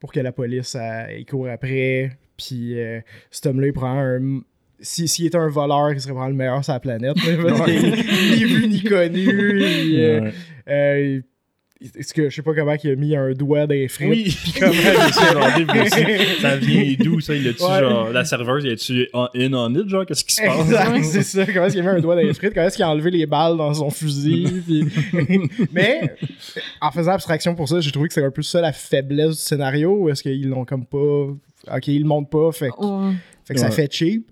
pour 0.00 0.12
que 0.12 0.18
la 0.20 0.32
police 0.32 0.74
elle, 0.74 1.20
il 1.20 1.26
court 1.26 1.48
après. 1.48 2.10
Puis 2.36 2.78
euh, 2.78 3.00
cet 3.30 3.46
homme-là, 3.46 3.68
il 3.68 3.72
prend 3.72 3.98
un. 3.98 4.40
Si- 4.80 5.08
S'il 5.08 5.26
était 5.26 5.38
un 5.38 5.48
voleur, 5.48 5.90
il 5.92 6.00
serait 6.00 6.12
vraiment 6.12 6.28
le 6.28 6.34
meilleur 6.34 6.62
sur 6.64 6.72
la 6.72 6.80
planète. 6.80 7.16
ni 7.66 8.44
vu 8.44 8.68
ni 8.68 8.82
connu. 8.82 9.62
il, 9.62 10.00
euh, 10.00 10.20
Ouais. 10.20 10.32
euh, 10.68 11.20
est-ce 11.96 12.12
que 12.12 12.28
je 12.28 12.34
sais 12.34 12.42
pas 12.42 12.54
comment 12.54 12.74
il 12.82 12.90
a 12.90 12.96
mis 12.96 13.14
un 13.16 13.32
doigt 13.32 13.66
dans 13.68 13.74
les 13.74 13.86
frites. 13.88 14.08
Oui, 14.10 14.36
Puis 14.42 14.52
comment 14.58 14.72
aussi, 15.84 16.40
ça 16.40 16.56
vient 16.56 16.94
d'où 16.98 17.20
ça? 17.20 17.34
Il 17.36 17.46
a-tu, 17.48 17.62
Ouais. 17.62 17.78
genre, 17.80 18.10
la 18.10 18.24
serveuse, 18.24 18.64
il 18.64 18.72
a-tu 18.72 19.08
en- 19.12 19.28
in 19.34 19.52
on 19.54 19.72
it, 19.74 19.88
genre, 19.88 20.04
qu'est-ce 20.04 20.24
qui 20.24 20.34
se 20.34 20.42
passe? 20.42 20.60
Exact, 20.60 21.04
c'est 21.04 21.22
ça. 21.22 21.46
Comment 21.46 21.66
est-ce 21.66 21.74
qu'il 21.76 21.86
a 21.86 21.92
mis 21.92 21.98
un 21.98 22.00
doigt 22.00 22.16
dans 22.16 22.20
les 22.22 22.34
frites? 22.34 22.52
Comment 22.52 22.66
est-ce 22.66 22.76
qu'il 22.76 22.84
a 22.84 22.90
enlevé 22.90 23.10
les 23.12 23.26
balles 23.26 23.56
dans 23.56 23.72
son 23.74 23.90
fusil? 23.90 24.62
puis- 24.66 24.84
Mais, 25.72 26.14
en 26.80 26.90
faisant 26.90 27.12
abstraction 27.12 27.54
pour 27.54 27.68
ça, 27.68 27.80
j'ai 27.80 27.90
trouvé 27.92 28.08
que 28.08 28.14
c'est 28.14 28.24
un 28.24 28.30
peu 28.32 28.42
ça 28.42 28.60
la 28.60 28.72
faiblesse 28.72 29.30
du 29.36 29.42
scénario. 29.42 30.08
Est-ce 30.08 30.22
qu'ils 30.24 30.48
l'ont 30.48 30.64
comme 30.64 30.84
pas. 30.84 31.26
Ok, 31.76 31.86
ils 31.88 32.00
le 32.02 32.06
montrent 32.08 32.30
pas, 32.30 32.50
fait, 32.52 32.70
que- 32.70 32.84
Ouais. 32.84 33.14
fait 33.44 33.54
que 33.54 33.60
ça 33.60 33.70
fait 33.70 33.92
cheap. 33.92 34.28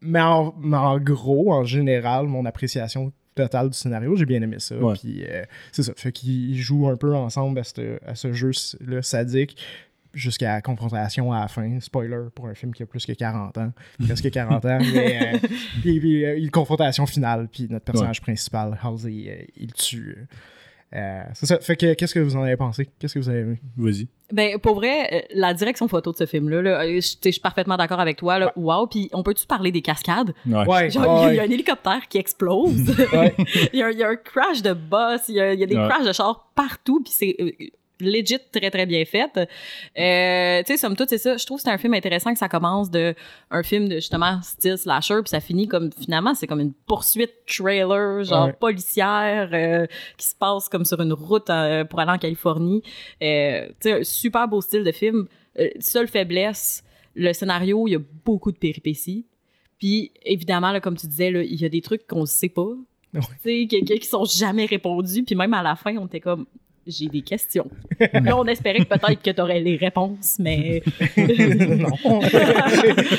Mais 0.00 0.20
en, 0.20 0.98
gros, 0.98 1.52
en 1.52 1.64
général, 1.64 2.26
mon 2.26 2.44
appréciation 2.46 3.12
totale 3.34 3.70
du 3.70 3.76
scénario, 3.76 4.16
j'ai 4.16 4.26
bien 4.26 4.42
aimé 4.42 4.56
ça. 4.58 4.76
Ouais. 4.76 4.94
Puis 4.94 5.24
euh, 5.24 5.44
c'est 5.72 5.82
ça. 5.82 5.92
Fait 5.96 6.12
qu'ils 6.12 6.56
jouent 6.56 6.88
un 6.88 6.96
peu 6.96 7.14
ensemble 7.14 7.58
à 7.58 7.64
ce, 7.64 7.98
à 8.06 8.14
ce 8.14 8.32
jeu-là 8.32 9.02
sadique 9.02 9.56
jusqu'à 10.12 10.54
la 10.54 10.62
confrontation 10.62 11.32
à 11.32 11.40
la 11.40 11.48
fin. 11.48 11.78
Spoiler 11.80 12.28
pour 12.34 12.48
un 12.48 12.54
film 12.54 12.74
qui 12.74 12.82
a 12.82 12.86
plus 12.86 13.06
que 13.06 13.12
40 13.12 13.58
ans. 13.58 13.72
Presque 14.04 14.30
40 14.32 14.64
ans. 14.64 14.78
Mais, 14.92 15.34
euh, 15.34 15.38
puis, 15.80 16.00
puis, 16.00 16.24
euh, 16.24 16.38
une 16.38 16.50
confrontation 16.50 17.06
finale. 17.06 17.48
Puis 17.50 17.68
notre 17.70 17.84
personnage 17.84 18.20
principal, 18.20 18.78
Halsey, 18.82 19.48
il 19.56 19.72
tue. 19.72 20.26
Euh, 20.94 21.22
c'est 21.34 21.46
ça. 21.46 21.58
Fait 21.60 21.76
que 21.76 21.94
qu'est-ce 21.94 22.14
que 22.14 22.18
vous 22.18 22.34
en 22.36 22.42
avez 22.42 22.56
pensé? 22.56 22.88
Qu'est-ce 22.98 23.14
que 23.14 23.20
vous 23.20 23.28
avez 23.28 23.40
aimé? 23.40 23.60
Vas-y. 23.76 24.08
Ben, 24.32 24.58
pour 24.58 24.74
vrai, 24.74 25.08
euh, 25.12 25.20
la 25.34 25.54
direction 25.54 25.86
photo 25.86 26.10
de 26.12 26.16
ce 26.16 26.26
film-là, 26.26 26.62
là, 26.62 26.80
euh, 26.84 27.00
je 27.00 27.30
suis 27.30 27.40
parfaitement 27.40 27.76
d'accord 27.76 28.00
avec 28.00 28.16
toi. 28.16 28.38
Là. 28.40 28.52
Wow. 28.56 28.88
Puis, 28.88 29.08
on 29.12 29.22
peut-tu 29.22 29.46
parler 29.46 29.70
des 29.70 29.82
cascades? 29.82 30.32
Ouais. 30.46 30.90
Genre, 30.90 31.22
il 31.22 31.24
y 31.24 31.28
a- 31.28 31.32
il 31.32 31.36
y, 31.36 31.40
a 31.40 31.42
un 31.42 31.50
hélicoptère 31.50 32.08
qui 32.08 32.18
explose. 32.18 32.74
Ouais. 33.12 33.34
il, 33.72 33.78
y 33.78 33.82
a, 33.82 33.90
il 33.92 33.98
y 33.98 34.02
a 34.02 34.08
un 34.08 34.16
crash 34.16 34.62
de 34.62 34.72
boss. 34.72 35.22
Il 35.28 35.36
y 35.36 35.40
a, 35.40 35.52
il 35.54 35.60
y 35.60 35.62
a 35.62 35.66
des 35.66 35.76
Ouais. 35.76 35.88
crashs 35.88 36.06
de 36.06 36.12
chars 36.12 36.50
partout. 36.54 37.00
Puis, 37.02 37.12
c'est 37.16 37.36
legit 38.00 38.38
très, 38.52 38.70
très 38.70 38.86
bien 38.86 39.04
fait. 39.04 39.30
Euh, 39.98 40.62
tu 40.62 40.72
sais, 40.72 40.76
somme 40.76 40.96
toute, 40.96 41.08
c'est 41.08 41.18
ça. 41.18 41.36
Je 41.36 41.44
trouve 41.46 41.58
que 41.58 41.62
c'est 41.64 41.70
un 41.70 41.78
film 41.78 41.94
intéressant 41.94 42.32
que 42.32 42.38
ça 42.38 42.48
commence 42.48 42.90
de 42.90 43.14
un 43.50 43.62
film 43.62 43.88
de, 43.88 43.96
justement, 43.96 44.40
style 44.42 44.78
slasher. 44.78 45.16
Puis, 45.22 45.30
ça 45.30 45.40
finit 45.40 45.68
comme, 45.68 45.90
finalement, 45.92 46.34
c'est 46.34 46.46
comme 46.46 46.60
une 46.60 46.72
poursuite 46.72 47.32
trailer, 47.46 48.24
genre 48.24 48.46
Ouais. 48.46 48.52
policière, 48.52 49.50
euh, 49.52 49.86
qui 50.16 50.26
se 50.26 50.34
passe 50.34 50.68
comme 50.68 50.84
sur 50.84 51.00
une 51.00 51.12
route 51.12 51.50
euh, 51.50 51.84
pour 51.84 52.00
aller 52.00 52.12
en 52.12 52.18
Californie. 52.18 52.82
Tu 53.20 53.26
sais, 53.80 54.04
super 54.04 54.48
beau 54.48 54.60
style 54.60 54.84
de 54.84 54.92
film. 54.92 55.26
Seule 55.80 56.08
faiblesse, 56.08 56.84
le 57.14 57.32
scénario, 57.32 57.86
il 57.88 57.92
y 57.92 57.96
a 57.96 58.00
beaucoup 58.24 58.52
de 58.52 58.56
péripéties. 58.58 59.26
Puis, 59.78 60.12
évidemment, 60.24 60.72
là, 60.72 60.80
comme 60.80 60.96
tu 60.96 61.06
disais, 61.06 61.30
là, 61.30 61.42
il 61.42 61.60
y 61.60 61.64
a 61.64 61.68
des 61.68 61.80
trucs 61.80 62.06
qu'on 62.06 62.20
ne 62.20 62.26
sait 62.26 62.48
pas. 62.50 62.62
Ouais. 63.14 63.20
Tu 63.20 63.26
sais, 63.42 63.66
qui, 63.66 63.82
qui- 63.84 63.98
qui 63.98 64.06
sont 64.06 64.24
jamais 64.24 64.66
répondus. 64.66 65.24
Puis 65.24 65.34
même 65.34 65.52
à 65.54 65.62
la 65.62 65.74
fin, 65.74 65.96
on 65.96 66.06
était 66.06 66.20
comme, 66.20 66.46
j'ai 66.86 67.06
des 67.06 67.22
questions. 67.22 67.68
là, 68.12 68.36
on 68.38 68.44
espérait 68.46 68.78
que 68.80 68.84
peut-être 68.84 69.22
que 69.22 69.30
tu 69.30 69.40
aurais 69.40 69.60
les 69.60 69.76
réponses, 69.76 70.36
mais... 70.38 70.82
non. 71.16 72.20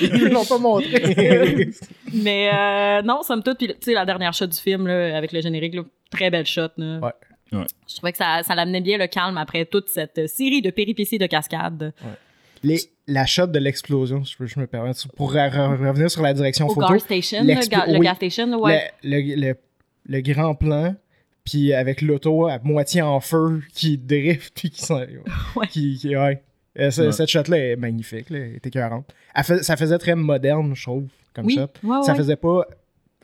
Ils 0.01 0.29
l'ont 0.31 0.45
pas 0.45 0.57
montré. 0.57 1.69
mais 2.13 2.49
euh, 2.53 3.01
non, 3.03 3.23
somme 3.23 3.43
toute, 3.43 3.57
puis 3.57 3.67
tu 3.67 3.73
sais, 3.81 3.93
la 3.93 4.05
dernière 4.05 4.33
shot 4.33 4.47
du 4.47 4.57
film, 4.57 4.87
là, 4.87 5.17
avec 5.17 5.31
le 5.31 5.41
générique, 5.41 5.75
là, 5.75 5.83
très 6.09 6.29
belle 6.29 6.45
shot. 6.45 6.69
Là. 6.77 6.99
Ouais. 6.99 7.11
Ouais. 7.59 7.65
Je 7.87 7.95
trouvais 7.97 8.11
que 8.13 8.17
ça, 8.17 8.41
ça 8.43 8.55
l'amenait 8.55 8.79
bien 8.81 8.97
le 8.97 9.07
calme 9.07 9.37
après 9.37 9.65
toute 9.65 9.89
cette 9.89 10.27
série 10.29 10.61
de 10.61 10.69
péripéties 10.69 11.17
de 11.17 11.25
cascades. 11.27 11.93
Les, 12.63 12.79
la 13.07 13.25
shot 13.25 13.47
de 13.47 13.59
l'explosion, 13.59 14.23
je, 14.23 14.37
peux- 14.37 14.45
je 14.45 14.59
me 14.59 14.67
permets, 14.67 14.91
pour 15.17 15.33
re- 15.33 15.51
re- 15.51 15.87
revenir 15.87 16.09
sur 16.09 16.21
la 16.21 16.33
direction 16.33 16.67
Au 16.67 16.73
photo. 16.73 16.93
gas 16.93 16.99
station, 16.99 17.39
le, 17.43 17.99
gas 17.99 18.15
station, 18.15 18.53
ouais. 18.61 18.91
le- 19.03 19.53
le 20.05 20.21
grand 20.21 20.55
plan, 20.55 20.95
puis 21.43 21.73
avec 21.73 22.01
l'auto 22.01 22.47
à 22.47 22.59
moitié 22.59 23.01
en 23.01 23.19
feu 23.19 23.61
qui 23.73 23.97
drift, 23.97 24.53
puis 24.55 24.69
qui 24.69 24.81
s'en. 24.81 24.99
Ouais. 25.55 25.67
Qui, 25.67 25.97
qui- 25.97 26.15
ouais. 26.15 26.41
Euh, 26.79 26.89
Ouais. 26.97 27.11
Cette 27.11 27.27
shot-là 27.27 27.57
est 27.57 27.75
magnifique, 27.75 28.29
là, 28.29 28.37
elle 28.39 28.55
est 28.55 28.65
écœurante. 28.65 29.13
Elle 29.35 29.43
fais- 29.43 29.61
ça 29.63 29.75
faisait 29.75 29.97
très 29.97 30.15
moderne, 30.15 30.73
je 30.73 30.83
trouve, 30.83 31.07
comme 31.33 31.45
Oui, 31.45 31.55
shot. 31.55 31.67
ouais, 31.83 32.01
Ça 32.03 32.11
ouais. 32.13 32.17
faisait 32.17 32.35
pas 32.37 32.65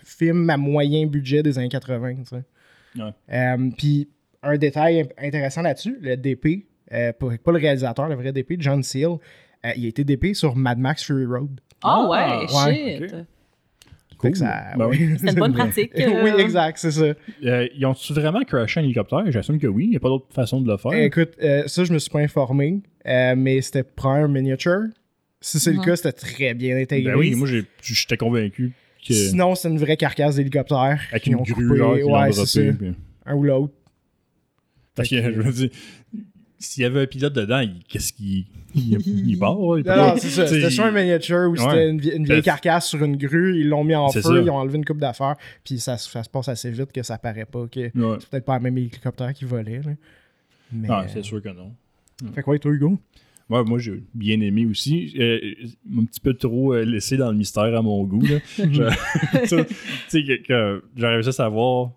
film 0.04 0.50
à 0.50 0.58
moyen 0.58 1.06
budget 1.06 1.44
des 1.44 1.58
années 1.58 1.70
80, 1.70 2.16
tu 2.16 2.24
sais. 2.26 3.04
Euh, 3.32 3.70
puis 3.78 4.10
un 4.44 4.58
détail 4.58 5.08
intéressant 5.18 5.62
là-dessus, 5.62 5.98
le 6.02 6.16
DP, 6.18 6.66
euh, 6.92 7.14
pas, 7.14 7.28
pas 7.44 7.52
le 7.52 7.58
réalisateur, 7.60 8.08
le 8.10 8.16
vrai 8.16 8.32
DP, 8.34 8.56
John 8.60 8.82
Seal, 8.84 9.12
euh, 9.66 9.72
il 9.76 9.86
a 9.86 9.88
été 9.88 10.04
DP 10.04 10.34
sur 10.34 10.56
Mad 10.56 10.78
Max 10.80 11.04
Fury 11.04 11.26
Road. 11.26 11.60
Ah 11.84 12.08
ouais, 12.08 12.18
Ah, 12.20 12.68
ouais, 12.68 13.00
shit. 13.10 13.16
Ça- 14.34 14.74
Ben. 14.78 14.90
C'était 15.18 15.32
une 15.32 15.40
bonne 15.40 15.54
pratique. 15.56 15.92
euh. 16.00 16.24
oui, 16.24 16.42
exact, 16.42 16.78
c'est 16.78 16.92
ça. 16.92 17.14
Euh, 17.46 17.68
ils 17.76 17.86
ont-tu 17.86 18.14
vraiment 18.14 18.42
crashé 18.44 18.80
un 18.80 18.84
hélicoptère? 18.84 19.24
J'assume 19.32 19.60
que 19.60 19.68
oui. 19.68 19.86
Il 19.86 19.90
n'y 19.92 19.96
a 19.98 20.00
pas 20.00 20.10
d'autre 20.10 20.28
façon 20.34 20.62
de 20.62 20.70
le 20.72 20.78
faire. 20.78 20.94
Écoute, 20.94 21.32
euh, 21.42 21.64
ça, 21.68 21.84
je 21.84 21.94
me 21.94 22.00
suis 22.00 22.10
pas 22.10 22.20
informé, 22.20 22.82
euh, 23.08 23.36
mais 23.38 23.62
c'était 23.62 23.84
pour 23.84 24.08
un 24.08 24.28
miniature. 24.28 24.82
Si 25.40 25.60
c'est 25.60 25.72
le 25.74 25.82
cas, 25.84 25.96
c'était 25.96 26.12
très 26.14 26.54
bien 26.56 26.78
intégré. 26.78 27.12
ben 27.14 27.18
oui, 27.20 27.36
moi 27.36 27.48
j'ai- 27.48 27.66
j'étais 27.84 28.18
convaincu 28.18 28.74
que. 29.08 29.14
Sinon, 29.14 29.54
c'est 29.56 29.70
une 29.70 29.78
vraie 29.78 29.96
carcasse 29.98 30.36
d'hélicoptère. 30.38 31.00
avec 31.12 31.28
une 31.28 31.36
grue, 31.38 31.68
coupé. 31.68 31.78
genre, 31.78 31.92
Ouais, 31.94 32.32
c'est 32.32 32.64
droppé. 32.64 32.72
ça. 32.72 32.78
puis- 32.78 32.96
Un 33.28 33.36
ou 33.36 33.44
l'autre. 33.44 33.74
Parce 34.96 35.10
que, 35.10 35.22
Fait 35.22 35.30
que- 35.30 35.36
je 35.36 35.42
veux 35.42 35.54
dire, 35.54 35.70
s'il 36.58 36.84
y 36.84 36.86
avait 36.86 37.02
un 37.02 37.06
pilote 37.06 37.34
dedans, 37.34 37.64
qu'est-ce 37.88 38.12
qu'il. 38.14 38.46
Il, 38.78 39.30
il 39.30 39.40
part, 39.40 39.58
il 39.78 39.84
Non, 39.86 39.96
non, 39.96 40.14
c'est 40.18 40.30
ça. 40.30 40.48
C'était 40.48 40.70
sur 40.70 40.86
un 40.86 40.92
miniature 40.92 41.50
où 41.50 41.52
Ouais. 41.54 41.58
c'était 41.60 41.90
une, 41.90 42.00
vie- 42.00 42.12
une 42.16 42.26
vieille 42.26 42.42
carcasse 42.42 42.88
sur 42.88 43.04
une 43.04 43.18
grue. 43.18 43.60
Ils 43.60 43.68
l'ont 43.70 43.84
mis 43.84 43.96
en 43.96 44.10
feu, 44.10 44.22
ça. 44.22 44.30
ils 44.40 44.50
ont 44.50 44.56
enlevé 44.56 44.78
une 44.78 44.86
coupe 44.86 45.00
d'affaires. 45.00 45.36
Puis 45.64 45.80
ça, 45.80 45.98
se- 45.98 46.10
ça 46.10 46.24
se 46.24 46.30
passe 46.30 46.48
assez 46.50 46.70
vite 46.72 46.92
que 46.92 47.04
ça 47.04 47.18
paraît 47.18 47.46
pas 47.46 47.66
que 47.68 47.80
Ouais. 47.80 48.18
c'est 48.20 48.30
peut-être 48.30 48.46
pas 48.46 48.58
le 48.58 48.64
même 48.64 48.78
hélicoptère 48.78 49.34
qui 49.34 49.46
volait. 49.46 49.82
là. 49.84 49.92
Mais, 50.72 50.88
Ah, 50.92 51.06
c'est 51.08 51.24
sûr 51.24 51.42
que 51.42 51.50
non. 51.50 51.72
Fait 52.34 52.42
quoi, 52.42 52.58
toi, 52.60 52.72
Hugo? 52.72 53.00
Ouais, 53.50 53.64
moi, 53.64 53.80
j'ai 53.80 54.04
bien 54.14 54.42
aimé 54.42 54.66
aussi. 54.66 55.14
Euh, 55.18 55.40
un 55.98 56.04
petit 56.04 56.20
peu 56.20 56.34
trop 56.34 56.74
euh, 56.74 56.84
laissé 56.84 57.16
dans 57.16 57.32
le 57.32 57.38
mystère 57.38 57.74
à 57.76 57.82
mon 57.82 58.04
goût. 58.04 58.22
j'aurais 60.98 61.18
juste 61.18 61.30
à 61.30 61.32
savoir 61.32 61.92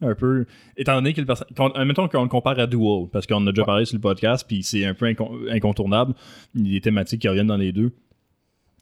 un 0.00 0.14
peu. 0.14 0.44
Étant 0.76 0.94
donné 0.96 1.12
que 1.14 1.20
le 1.20 1.26
personnage. 1.26 1.86
Mettons 1.86 2.08
qu'on 2.08 2.22
le 2.22 2.28
compare 2.28 2.58
à 2.58 2.66
Duel, 2.66 3.06
parce 3.12 3.26
qu'on 3.26 3.36
en 3.36 3.46
a 3.46 3.50
déjà 3.52 3.62
Ouais. 3.62 3.66
parlé 3.66 3.84
sur 3.84 3.96
le 3.96 4.00
podcast, 4.00 4.44
puis 4.46 4.62
c'est 4.62 4.84
un 4.84 4.94
peu 4.94 5.06
incon- 5.06 5.50
incontournable. 5.50 6.14
Il 6.54 6.66
y 6.66 6.70
a 6.70 6.72
des 6.74 6.80
thématiques 6.80 7.22
qui 7.22 7.28
reviennent 7.28 7.46
dans 7.46 7.56
les 7.56 7.72
deux. 7.72 7.92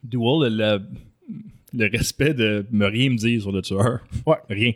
Duel, 0.02 0.54
la, 0.56 0.78
le 1.72 1.88
respect 1.90 2.34
de 2.34 2.66
me 2.70 2.86
rien 2.86 3.10
me 3.10 3.16
dire 3.16 3.40
sur 3.40 3.52
le 3.52 3.62
tueur. 3.62 4.00
Ouais. 4.26 4.36
Rien. 4.48 4.72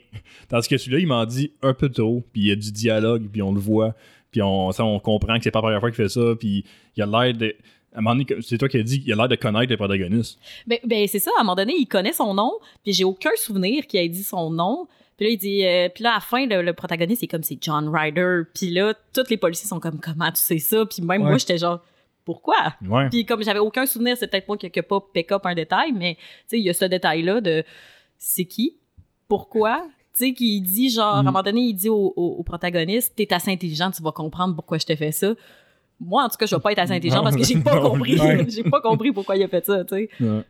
Tandis 0.48 0.68
que 0.68 0.78
celui-là, 0.78 0.98
il 1.00 1.06
m'en 1.06 1.24
dit 1.26 1.52
un 1.62 1.74
peu 1.74 1.88
trop, 1.88 2.22
puis 2.32 2.42
il 2.42 2.46
y 2.48 2.52
a 2.52 2.56
du 2.56 2.72
dialogue, 2.72 3.28
puis 3.30 3.42
on 3.42 3.52
le 3.52 3.60
voit, 3.60 3.94
puis 4.30 4.40
on, 4.42 4.72
ça, 4.72 4.84
on 4.84 4.98
comprend 5.00 5.36
que 5.38 5.44
c'est 5.44 5.50
pas 5.50 5.58
la 5.58 5.62
première 5.62 5.80
fois 5.80 5.90
qu'il 5.90 5.96
fait 5.96 6.08
ça, 6.08 6.34
puis 6.38 6.64
il 6.96 7.02
a 7.02 7.06
l'air 7.06 7.34
de. 7.34 7.54
À 7.94 7.98
un 7.98 8.02
moment 8.02 8.14
donné, 8.16 8.26
c'est 8.42 8.58
toi 8.58 8.68
qui 8.68 8.76
as 8.76 8.82
dit 8.82 9.00
qu'il 9.02 9.12
a 9.12 9.16
l'air 9.16 9.28
de 9.28 9.34
connaître 9.34 9.70
le 9.70 9.76
protagoniste. 9.76 10.38
Ben, 10.66 10.78
ben, 10.84 11.06
c'est 11.08 11.18
ça, 11.18 11.30
à 11.36 11.40
un 11.40 11.44
moment 11.44 11.56
donné, 11.56 11.74
il 11.78 11.86
connaît 11.86 12.12
son 12.12 12.34
nom, 12.34 12.52
puis 12.84 12.92
j'ai 12.92 13.04
aucun 13.04 13.30
souvenir 13.36 13.86
qu'il 13.86 13.98
ait 14.00 14.08
dit 14.08 14.22
son 14.22 14.50
nom. 14.50 14.86
Puis 15.18 15.26
là, 15.26 15.32
il 15.32 15.36
dit, 15.36 15.66
euh, 15.66 15.88
puis 15.92 16.04
là, 16.04 16.12
à 16.12 16.14
la 16.14 16.20
fin, 16.20 16.46
le, 16.46 16.62
le 16.62 16.72
protagoniste, 16.72 17.20
c'est 17.20 17.26
comme 17.26 17.42
c'est 17.42 17.58
John 17.60 17.90
Ryder. 17.94 18.42
Puis 18.54 18.70
là, 18.70 18.94
tous 19.12 19.28
les 19.28 19.36
policiers 19.36 19.68
sont 19.68 19.80
comme, 19.80 20.00
comment 20.00 20.30
tu 20.30 20.40
sais 20.40 20.58
ça? 20.58 20.86
Puis 20.86 21.02
même 21.02 21.20
Ouais. 21.22 21.28
moi, 21.28 21.38
j'étais 21.38 21.58
genre, 21.58 21.80
pourquoi? 22.24 22.74
Ouais. 22.88 23.08
Puis 23.10 23.26
comme 23.26 23.42
j'avais 23.42 23.58
aucun 23.58 23.84
souvenir, 23.84 24.16
c'est 24.16 24.28
peut-être 24.28 24.48
moi 24.48 24.56
qui 24.56 24.70
n'ai 24.74 24.82
pas 24.82 25.00
pick 25.12 25.30
up 25.32 25.44
un 25.44 25.54
détail, 25.54 25.92
mais 25.92 26.14
tu 26.14 26.20
sais, 26.48 26.58
il 26.58 26.64
y 26.64 26.70
a 26.70 26.74
ce 26.74 26.84
détail-là 26.84 27.40
de 27.40 27.64
c'est 28.16 28.44
qui? 28.46 28.76
Pourquoi? 29.26 29.84
Tu 30.16 30.26
sais, 30.28 30.32
qui 30.32 30.60
dit 30.60 30.88
genre, 30.90 31.14
à 31.16 31.18
un 31.18 31.22
Mm. 31.22 31.26
moment 31.26 31.42
donné, 31.42 31.60
il 31.62 31.74
dit 31.74 31.88
au, 31.88 32.12
au- 32.16 32.36
au 32.38 32.42
protagoniste, 32.42 33.14
t'es 33.16 33.32
assez 33.32 33.50
intelligent, 33.50 33.90
tu 33.90 34.02
vas 34.02 34.12
comprendre 34.12 34.54
pourquoi 34.54 34.78
je 34.78 34.86
te 34.86 34.94
fais 34.96 35.12
ça. 35.12 35.34
Moi, 36.00 36.22
en 36.24 36.28
tout 36.28 36.36
cas, 36.36 36.46
je 36.46 36.54
vais 36.54 36.60
pas 36.60 36.70
être 36.72 36.78
assez 36.78 36.92
intelligent 36.92 37.22
parce 37.22 37.34
que 37.36 37.42
j'ai 37.44 37.56
pas 37.60 37.80
compris. 37.80 38.16
J'ai 38.48 38.62
pas 38.62 38.80
compris 38.80 39.10
pourquoi 39.12 39.36
il 39.36 39.42
a 39.42 39.48
fait 39.48 39.64
ça, 39.66 39.84
tu 39.84 39.94
sais. 39.96 40.08
Ouais. 40.20 40.42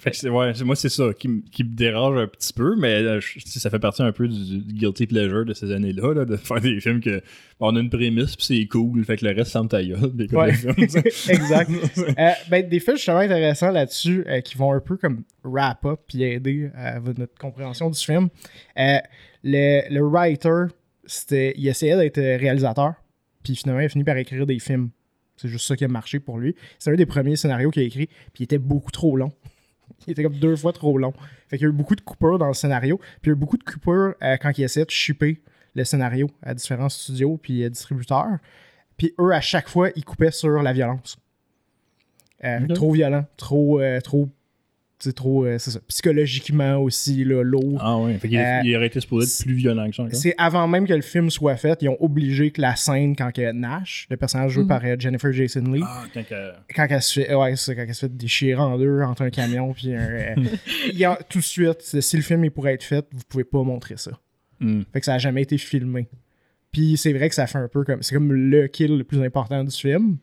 Fait 0.00 0.12
que 0.12 0.28
ouais, 0.28 0.52
moi, 0.64 0.76
c'est 0.76 0.88
ça 0.88 1.12
qui, 1.18 1.26
m- 1.26 1.42
qui 1.50 1.64
me 1.64 1.74
dérange 1.74 2.16
un 2.18 2.28
petit 2.28 2.52
peu, 2.52 2.76
mais 2.76 2.94
euh, 3.02 3.20
je- 3.20 3.40
ça 3.40 3.68
fait 3.68 3.80
partie 3.80 4.00
un 4.02 4.12
peu 4.12 4.28
du, 4.28 4.58
du 4.60 4.72
guilty 4.74 5.06
pleasure 5.08 5.44
de 5.44 5.52
ces 5.54 5.72
années-là, 5.72 6.14
là, 6.14 6.24
de 6.24 6.36
faire 6.36 6.60
des 6.60 6.80
films 6.80 7.00
que 7.00 7.20
on 7.58 7.74
a 7.74 7.80
une 7.80 7.90
prémisse, 7.90 8.36
puis 8.36 8.44
c'est 8.46 8.66
cool, 8.66 9.04
fait 9.04 9.16
que 9.16 9.26
le 9.26 9.34
reste, 9.34 9.50
semble 9.50 9.68
ta 9.68 9.82
gueule. 9.82 10.12
écoute 10.20 10.32
Ouais. 10.38 10.52
exact. 11.28 11.70
Euh, 12.18 12.30
ben, 12.48 12.68
des 12.68 12.78
films 12.80 12.96
justement 12.96 13.18
intéressants 13.18 13.70
là-dessus 13.72 14.24
euh, 14.28 14.40
qui 14.40 14.56
vont 14.56 14.72
un 14.72 14.80
peu 14.80 14.96
comme 14.96 15.24
wrap 15.42 15.84
up 15.84 16.00
puis 16.06 16.22
aider 16.22 16.70
à 16.76 17.00
notre 17.00 17.36
compréhension 17.38 17.90
du 17.90 17.98
film. 17.98 18.28
Euh, 18.78 18.98
le, 19.42 19.82
le 19.92 20.00
writer, 20.02 20.72
c'était, 21.06 21.54
il 21.56 21.66
essayait 21.68 21.96
d'être 21.96 22.18
réalisateur, 22.20 22.94
puis 23.42 23.56
finalement 23.56 23.80
il 23.80 23.86
a 23.86 23.88
fini 23.88 24.04
par 24.04 24.16
écrire 24.16 24.46
des 24.46 24.58
films. 24.60 24.90
C'est 25.36 25.48
juste 25.48 25.66
ça 25.66 25.76
qui 25.76 25.84
a 25.84 25.88
marché 25.88 26.18
pour 26.20 26.38
lui. 26.38 26.54
C'est 26.78 26.90
un 26.90 26.94
des 26.96 27.06
premiers 27.06 27.36
scénarios 27.36 27.70
qu'il 27.70 27.82
a 27.82 27.86
écrit, 27.86 28.06
puis 28.06 28.40
il 28.40 28.42
était 28.44 28.58
beaucoup 28.58 28.90
trop 28.90 29.16
long. 29.16 29.32
Il 30.06 30.12
était 30.12 30.22
comme 30.22 30.38
deux 30.38 30.56
fois 30.56 30.72
trop 30.72 30.98
long. 30.98 31.12
Fait 31.48 31.56
qu'il 31.56 31.66
y 31.66 31.70
a 31.70 31.72
eu 31.72 31.76
beaucoup 31.76 31.96
de 31.96 32.00
coupures 32.00 32.38
dans 32.38 32.46
le 32.46 32.54
scénario, 32.54 32.98
puis 32.98 33.08
il 33.24 33.28
y 33.28 33.30
a 33.30 33.32
eu 33.32 33.36
beaucoup 33.36 33.56
de 33.56 33.64
coupures 33.64 34.14
euh, 34.22 34.36
quand 34.36 34.56
il 34.56 34.64
essayait 34.64 34.86
de 34.86 34.90
shipper 34.90 35.40
le 35.74 35.84
scénario 35.84 36.28
à 36.42 36.54
différents 36.54 36.88
studios 36.88 37.38
puis 37.38 37.64
euh, 37.64 37.70
distributeurs. 37.70 38.38
Puis 38.96 39.14
eux, 39.18 39.32
à 39.32 39.40
chaque 39.40 39.68
fois, 39.68 39.90
ils 39.96 40.04
coupaient 40.04 40.30
sur 40.30 40.62
la 40.62 40.72
violence. 40.72 41.16
Euh. 42.44 42.66
Trop 42.74 42.92
violent, 42.92 43.24
trop, 43.36 43.80
trop, 44.04 44.28
c'est 44.98 45.12
trop, 45.14 45.44
euh, 45.44 45.58
ça. 45.58 45.78
Psychologiquement 45.88 46.78
aussi, 46.78 47.24
là, 47.24 47.42
lourd. 47.42 47.78
Ah 47.80 47.98
fait 48.18 48.28
qu'il 48.28 48.38
Euh, 48.38 48.60
il 48.64 48.76
aurait 48.76 48.86
été 48.88 49.00
supposé 49.00 49.26
être 49.30 49.44
plus 49.44 49.54
violent 49.54 49.88
que 49.90 49.94
ça. 49.96 50.04
C'est 50.12 50.34
avant 50.38 50.66
même 50.66 50.86
que 50.86 50.92
le 50.94 51.02
film 51.02 51.30
soit 51.30 51.56
fait, 51.56 51.80
ils 51.82 51.88
ont 51.88 51.96
obligé 52.02 52.50
que 52.50 52.60
la 52.60 52.74
scène 52.76 53.14
quand 53.16 53.30
que 53.32 53.52
Nash, 53.52 54.06
le 54.10 54.16
personnage 54.16 54.52
joué 54.52 54.62
Mhm. 54.64 54.68
par 54.68 54.84
euh, 54.84 54.96
Jennifer 54.98 55.32
Jason 55.32 55.62
Leigh, 55.62 55.82
Ah, 55.86 56.04
quand 56.12 56.24
que- 56.26 56.52
quand 56.74 56.86
elle 56.90 57.02
se 57.02 57.20
fait, 57.20 57.34
ouais, 57.34 57.56
ça, 57.56 57.74
quand 57.74 57.82
elle 57.86 57.94
se 57.94 58.00
fait 58.06 58.16
déchirer 58.16 58.60
en 58.60 58.76
deux 58.78 59.00
entre 59.02 59.22
un 59.22 59.30
camion 59.30 59.72
puis 59.72 59.94
un, 59.94 59.98
euh, 60.00 60.34
il 60.92 60.98
y 60.98 61.04
a 61.04 61.16
tout 61.28 61.38
de 61.38 61.44
suite, 61.44 61.80
si 61.82 62.16
le 62.16 62.22
film 62.22 62.44
il 62.44 62.50
pourrait 62.50 62.74
être 62.74 62.84
fait, 62.84 63.06
vous 63.12 63.22
pouvez 63.28 63.44
pas 63.44 63.62
montrer 63.62 63.96
ça. 63.96 64.12
Hmm. 64.60 64.82
Fait 64.92 65.00
que 65.00 65.06
ça 65.06 65.14
a 65.14 65.18
jamais 65.18 65.42
été 65.42 65.56
filmé. 65.58 66.08
Puis 66.72 66.96
c'est 66.96 67.12
vrai 67.12 67.28
que 67.28 67.34
ça 67.34 67.46
fait 67.46 67.58
un 67.58 67.68
peu 67.68 67.84
comme. 67.84 68.02
C'est 68.02 68.14
comme 68.14 68.32
le 68.32 68.66
kill 68.66 68.98
le 68.98 69.04
plus 69.04 69.22
important 69.22 69.62
du 69.64 69.70
film. 69.74 70.18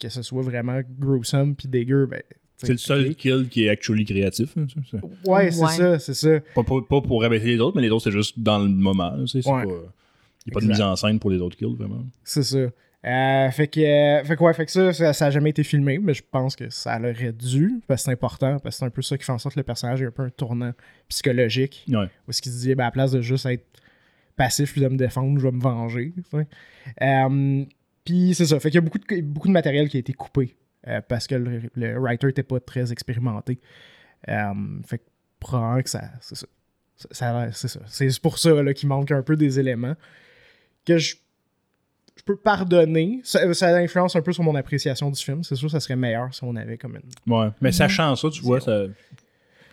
Que 0.00 0.08
ce 0.08 0.22
soit 0.22 0.40
vraiment 0.42 0.80
gruesome 0.98 1.54
puis 1.54 1.68
dégueu, 1.68 2.06
ben. 2.06 2.22
C'est 2.66 2.72
le 2.72 2.78
seul 2.78 3.14
kill 3.14 3.48
qui 3.50 3.64
est 3.64 3.68
actually 3.68 4.04
créatif. 4.04 4.56
hein, 4.56 4.66
ça, 4.72 4.80
c'est- 4.90 5.28
Ouais, 5.30 5.50
c'est 5.50 5.62
Ouais. 5.62 5.68
ça, 5.72 5.98
c'est 5.98 6.14
ça. 6.14 6.40
Pas, 6.54 6.62
pas- 6.62 6.82
pas 6.88 7.00
pour 7.00 7.22
rabaisser 7.22 7.46
les 7.46 7.60
autres, 7.60 7.76
mais 7.76 7.82
les 7.82 7.90
autres, 7.90 8.04
c'est 8.04 8.10
juste 8.16 8.38
dans 8.38 8.58
le 8.58 8.68
moment. 8.68 9.14
Il 9.16 9.40
n'y 9.40 9.48
a 9.48 10.54
pas 10.54 10.60
de 10.60 10.66
mise 10.66 10.80
en 10.80 10.96
scène 10.96 11.18
pour 11.18 11.30
les 11.30 11.38
autres 11.38 11.56
kills, 11.56 11.74
vraiment. 11.76 12.04
C'est 12.24 12.42
ça. 12.42 12.58
Euh, 12.58 13.50
fait 13.50 13.66
que, 13.68 13.80
euh, 13.80 14.24
fait 14.24 14.36
que 14.36 14.42
ouais, 14.42 14.52
fait 14.52 14.66
que 14.66 14.70
ça, 14.72 14.92
ça, 14.92 15.12
ça 15.14 15.26
a 15.26 15.30
jamais 15.30 15.48
été 15.50 15.64
filmé, 15.64 15.98
mais 15.98 16.12
je 16.12 16.22
pense 16.30 16.54
que 16.54 16.68
ça 16.68 16.98
l'aurait 16.98 17.32
dû, 17.32 17.80
parce 17.86 18.02
que 18.02 18.04
c'est 18.06 18.12
important, 18.12 18.58
parce 18.58 18.76
que 18.76 18.78
c'est 18.80 18.84
un 18.84 18.90
peu 18.90 19.00
ça 19.00 19.16
qui 19.16 19.24
fait 19.24 19.32
en 19.32 19.38
sorte 19.38 19.54
que 19.54 19.60
le 19.60 19.64
personnage 19.64 20.02
ait 20.02 20.06
un 20.06 20.10
peu 20.10 20.22
un 20.22 20.28
tournant 20.30 20.72
psychologique, 21.08 21.86
Ouais. 21.88 22.08
où 22.28 22.32
ce 22.32 22.42
qu'il 22.42 22.52
se 22.52 22.58
dit, 22.58 22.74
ben, 22.74 22.84
à 22.84 22.86
la 22.88 22.90
place 22.90 23.10
de 23.12 23.22
juste 23.22 23.46
être 23.46 23.64
passif 24.36 24.72
puis 24.72 24.82
de 24.82 24.88
me 24.88 24.96
défendre, 24.98 25.38
je 25.40 25.44
vais 25.46 25.52
me 25.52 25.60
venger. 25.62 26.12
Euh, 27.02 27.64
puis 28.04 28.34
c'est 28.34 28.46
ça, 28.46 28.60
fait 28.60 28.70
qu'il 28.70 28.76
y 28.76 28.78
a 28.78 28.82
beaucoup 28.82 28.98
de, 28.98 29.20
beaucoup 29.22 29.48
de 29.48 29.52
matériel 29.52 29.88
qui 29.88 29.96
a 29.96 30.00
été 30.00 30.12
coupé, 30.12 30.54
euh, 30.88 31.00
parce 31.08 31.26
que 31.26 31.34
le, 31.34 31.62
le 31.74 31.98
writer 31.98 32.28
était 32.28 32.42
pas 32.42 32.60
très 32.60 32.92
expérimenté. 32.92 33.60
Euh, 34.28 34.52
fait 34.86 34.98
que 34.98 35.04
probablement 35.38 35.82
que 35.82 35.90
ça, 35.90 36.02
c'est 36.20 36.36
ça. 36.36 36.46
Ça- 36.96 37.08
ça- 37.12 37.52
c'est 37.52 37.68
ça. 37.68 37.80
C'est 37.86 38.20
pour 38.20 38.38
ça 38.38 38.62
là, 38.62 38.74
qu'il 38.74 38.88
manque 38.88 39.10
un 39.10 39.22
peu 39.22 39.36
des 39.36 39.58
éléments 39.58 39.94
que 40.86 40.98
je 40.98 41.16
je 42.16 42.22
peux 42.24 42.36
pardonner. 42.36 43.20
Ça, 43.24 43.54
ça 43.54 43.74
influence 43.78 44.14
un 44.14 44.20
peu 44.20 44.32
sur 44.34 44.42
mon 44.42 44.54
appréciation 44.54 45.10
du 45.10 45.18
film. 45.22 45.42
C'est 45.42 45.54
sûr 45.56 45.68
que 45.68 45.72
ça 45.72 45.80
serait 45.80 45.96
meilleur 45.96 46.34
si 46.34 46.44
on 46.44 46.54
avait 46.54 46.76
comme 46.76 46.96
une. 46.96 47.32
Ouais. 47.32 47.48
Mais 47.62 47.72
sachant 47.72 48.14
ça, 48.14 48.28
tu 48.28 48.42
vois, 48.42 48.60
ça, 48.60 48.84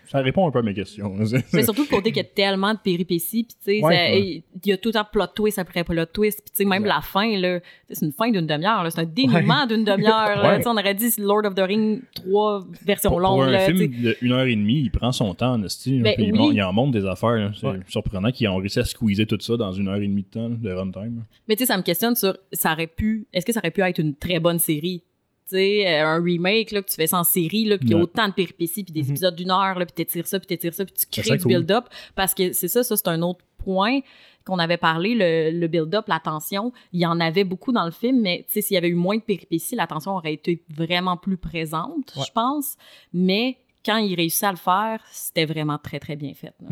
ça 0.10 0.20
répond 0.20 0.48
un 0.48 0.52
peu 0.52 0.60
à 0.60 0.62
mes 0.62 0.74
questions. 0.74 1.14
Mais 1.54 1.64
surtout 1.64 1.84
le 1.84 1.88
côté 1.90 2.12
qu'il 2.12 2.18
y 2.24 2.26
a 2.26 2.30
tellement 2.30 2.74
de 2.74 2.80
péripéties, 2.80 3.44
puis 3.44 3.56
tu 3.64 3.80
sais, 3.80 3.84
Ouais, 3.84 3.96
ça- 3.96 4.12
ouais. 4.12 4.44
il 4.64 4.70
y 4.70 4.74
a 4.74 4.78
tout 4.78 4.92
temps 4.92 5.06
plot 5.12 5.28
twist 5.36 5.60
après 5.60 5.84
plot 5.84 6.06
twist, 6.08 6.42
puis 6.42 6.52
tu 6.52 6.58
sais, 6.58 6.66
même 6.66 6.84
Ouais. 6.84 6.90
la 6.90 7.02
fin, 7.02 7.38
là, 7.38 7.60
c'est 7.90 8.06
une 8.06 8.12
fin 8.12 8.30
d'une 8.32 8.48
demi-heure, 8.48 8.86
c'est 8.92 9.00
un 9.02 9.06
dénouement 9.06 9.66
d'une 9.68 9.84
demi-heure, 9.84 10.62
on 10.66 10.78
aurait 10.78 10.96
dit 10.96 11.10
Lord 11.20 11.46
of 11.46 11.56
the 11.56 11.60
Rings, 11.62 12.02
trois 12.14 12.66
versions 12.86 13.10
pour, 13.10 13.20
pour 13.20 13.30
longues, 13.30 13.42
un 13.44 13.52
là, 13.52 13.60
film 13.66 13.78
sais. 13.78 13.88
de 13.88 14.18
une 14.22 14.32
heure 14.32 14.46
et 14.46 14.56
demie, 14.56 14.82
il 14.82 14.92
prend 14.92 15.12
son 15.12 15.34
temps, 15.34 15.58
Nasty. 15.58 16.00
Ben 16.00 16.16
il, 16.18 16.32
oui. 16.32 16.38
mon- 16.38 16.52
il 16.52 16.62
en 16.62 16.74
monte 16.74 16.92
des 16.92 17.06
affaires. 17.06 17.52
C'est 17.60 17.68
surprenant 17.92 18.32
qu'ils 18.32 18.48
ont 18.50 18.58
réussi 18.58 18.80
à 18.80 18.86
squeezer 18.86 19.26
tout 19.28 19.38
ça 19.40 19.58
dans 19.58 19.72
une 19.72 19.88
heure 19.88 19.96
et 19.98 20.08
demie 20.08 20.24
de 20.24 20.28
temps 20.28 20.50
de 20.50 20.70
runtime. 20.72 21.24
Mais 21.48 21.56
tu 21.56 21.60
sais, 21.60 21.66
ça 21.68 21.78
me 21.78 21.84
questionne 21.84 22.16
sur, 22.16 22.38
ça 22.52 22.74
aurait 22.74 22.88
pu, 22.88 23.28
est-ce 23.34 23.46
que 23.46 23.54
ça 23.54 23.60
aurait 23.60 23.72
pu 23.72 23.82
être 23.82 24.00
une 24.00 24.16
très 24.16 24.40
bonne 24.40 24.60
série? 24.60 25.04
Euh, 25.54 26.04
un 26.04 26.22
remake, 26.24 26.72
là, 26.72 26.82
que 26.82 26.90
tu 26.90 26.96
fais 26.96 27.08
ça 27.08 27.20
en 27.20 27.24
série, 27.24 27.66
là, 27.66 27.78
puis 27.78 27.88
il 27.90 27.92
y 27.92 27.94
a 27.96 27.98
autant 27.98 28.28
de 28.28 28.34
péripéties, 28.34 28.84
puis 28.84 28.94
des 28.94 29.04
Mhm. 29.04 29.10
épisodes 29.12 29.36
d'une 29.36 29.52
heure, 29.52 29.78
là, 29.80 29.86
puis 29.86 29.94
t'étires 29.94 30.28
ça, 30.28 30.40
puis 30.40 30.48
t'étires 30.48 30.74
ça, 30.74 30.86
puis 30.86 30.94
tu 30.94 31.06
crées 31.22 31.38
du 31.38 31.44
cool. 31.44 31.54
build-up. 31.54 31.86
Parce 32.16 32.34
que 32.34 32.54
c'est 32.54 32.68
ça, 32.68 32.84
ça, 32.84 32.98
c'est 32.98 33.08
un 33.08 33.22
autre 33.22 33.44
point 33.58 34.00
qu'on 34.46 34.60
avait 34.60 34.78
parlé, 34.78 35.14
le, 35.16 35.58
le 35.60 35.68
build-up, 35.68 36.06
la 36.08 36.20
tension. 36.20 36.72
Il 36.94 37.02
y 37.02 37.06
en 37.06 37.20
avait 37.20 37.44
beaucoup 37.44 37.72
dans 37.74 37.84
le 37.86 37.92
film, 37.92 38.22
mais 38.22 38.46
tu 38.48 38.54
sais, 38.54 38.62
s'il 38.62 38.76
y 38.76 38.78
avait 38.78 38.88
eu 38.90 38.96
moins 38.96 39.18
de 39.18 39.22
péripéties, 39.22 39.76
la 39.76 39.88
tension 39.88 40.12
aurait 40.12 40.34
été 40.34 40.64
vraiment 40.70 41.18
plus 41.18 41.38
présente, 41.38 42.14
Ouais. 42.16 42.24
je 42.26 42.32
pense. 42.32 42.76
Mais 43.14 43.58
quand 43.86 43.98
il 43.98 44.16
réussit 44.16 44.44
à 44.46 44.52
le 44.52 44.58
faire, 44.58 45.02
c'était 45.12 45.46
vraiment 45.46 45.78
très, 45.78 46.00
très 46.00 46.16
bien 46.16 46.34
fait. 46.34 46.54
là. 46.62 46.70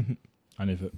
En 0.60 0.68
effet. 0.70 0.90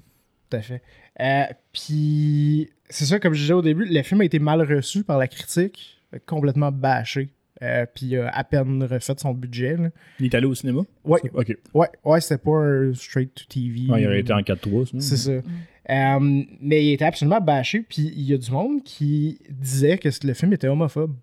Tout 0.49 0.57
à 0.57 0.61
fait. 0.61 0.81
Euh, 1.19 1.43
Puis, 1.73 2.69
c'est 2.89 3.05
ça, 3.05 3.19
comme 3.19 3.33
je 3.33 3.41
disais 3.41 3.53
au 3.53 3.61
début, 3.61 3.85
le 3.85 4.01
film 4.03 4.21
a 4.21 4.25
été 4.25 4.39
mal 4.39 4.61
reçu 4.61 5.03
par 5.03 5.17
la 5.17 5.27
critique, 5.27 5.99
complètement 6.25 6.71
bâché. 6.71 7.29
Euh, 7.61 7.85
puis, 7.93 8.07
il 8.07 8.17
a 8.19 8.29
à 8.29 8.43
peine 8.43 8.84
refait 8.84 9.13
son 9.17 9.34
budget. 9.34 9.77
là. 9.77 9.89
Il 10.19 10.25
est 10.27 10.35
allé 10.35 10.45
au 10.45 10.53
cinéma? 10.55 10.81
Ouais, 11.03 11.19
Ok. 11.34 11.55
ouais, 11.73 11.88
ouais, 12.05 12.21
c'était 12.21 12.38
pas 12.43 12.57
un 12.57 12.93
straight 12.93 13.34
to 13.34 13.43
TV. 13.49 13.89
Ouais, 13.91 14.01
il 14.01 14.07
aurait 14.07 14.19
été 14.19 14.34
en 14.34 14.41
4-3. 14.41 14.85
sinon. 14.89 15.01
C'est 15.01 15.17
ça. 15.17 15.31
Euh, 15.31 16.43
mais 16.61 16.85
il 16.85 16.91
était 16.93 17.05
absolument 17.05 17.39
bâché, 17.39 17.79
puis 17.88 18.11
il 18.15 18.23
y 18.23 18.34
a 18.34 18.38
du 18.38 18.51
monde 18.51 18.84
qui 18.84 19.39
disait 19.49 19.97
que 19.97 20.09
le 20.27 20.34
film 20.34 20.53
était 20.53 20.67
homophobe. 20.67 21.15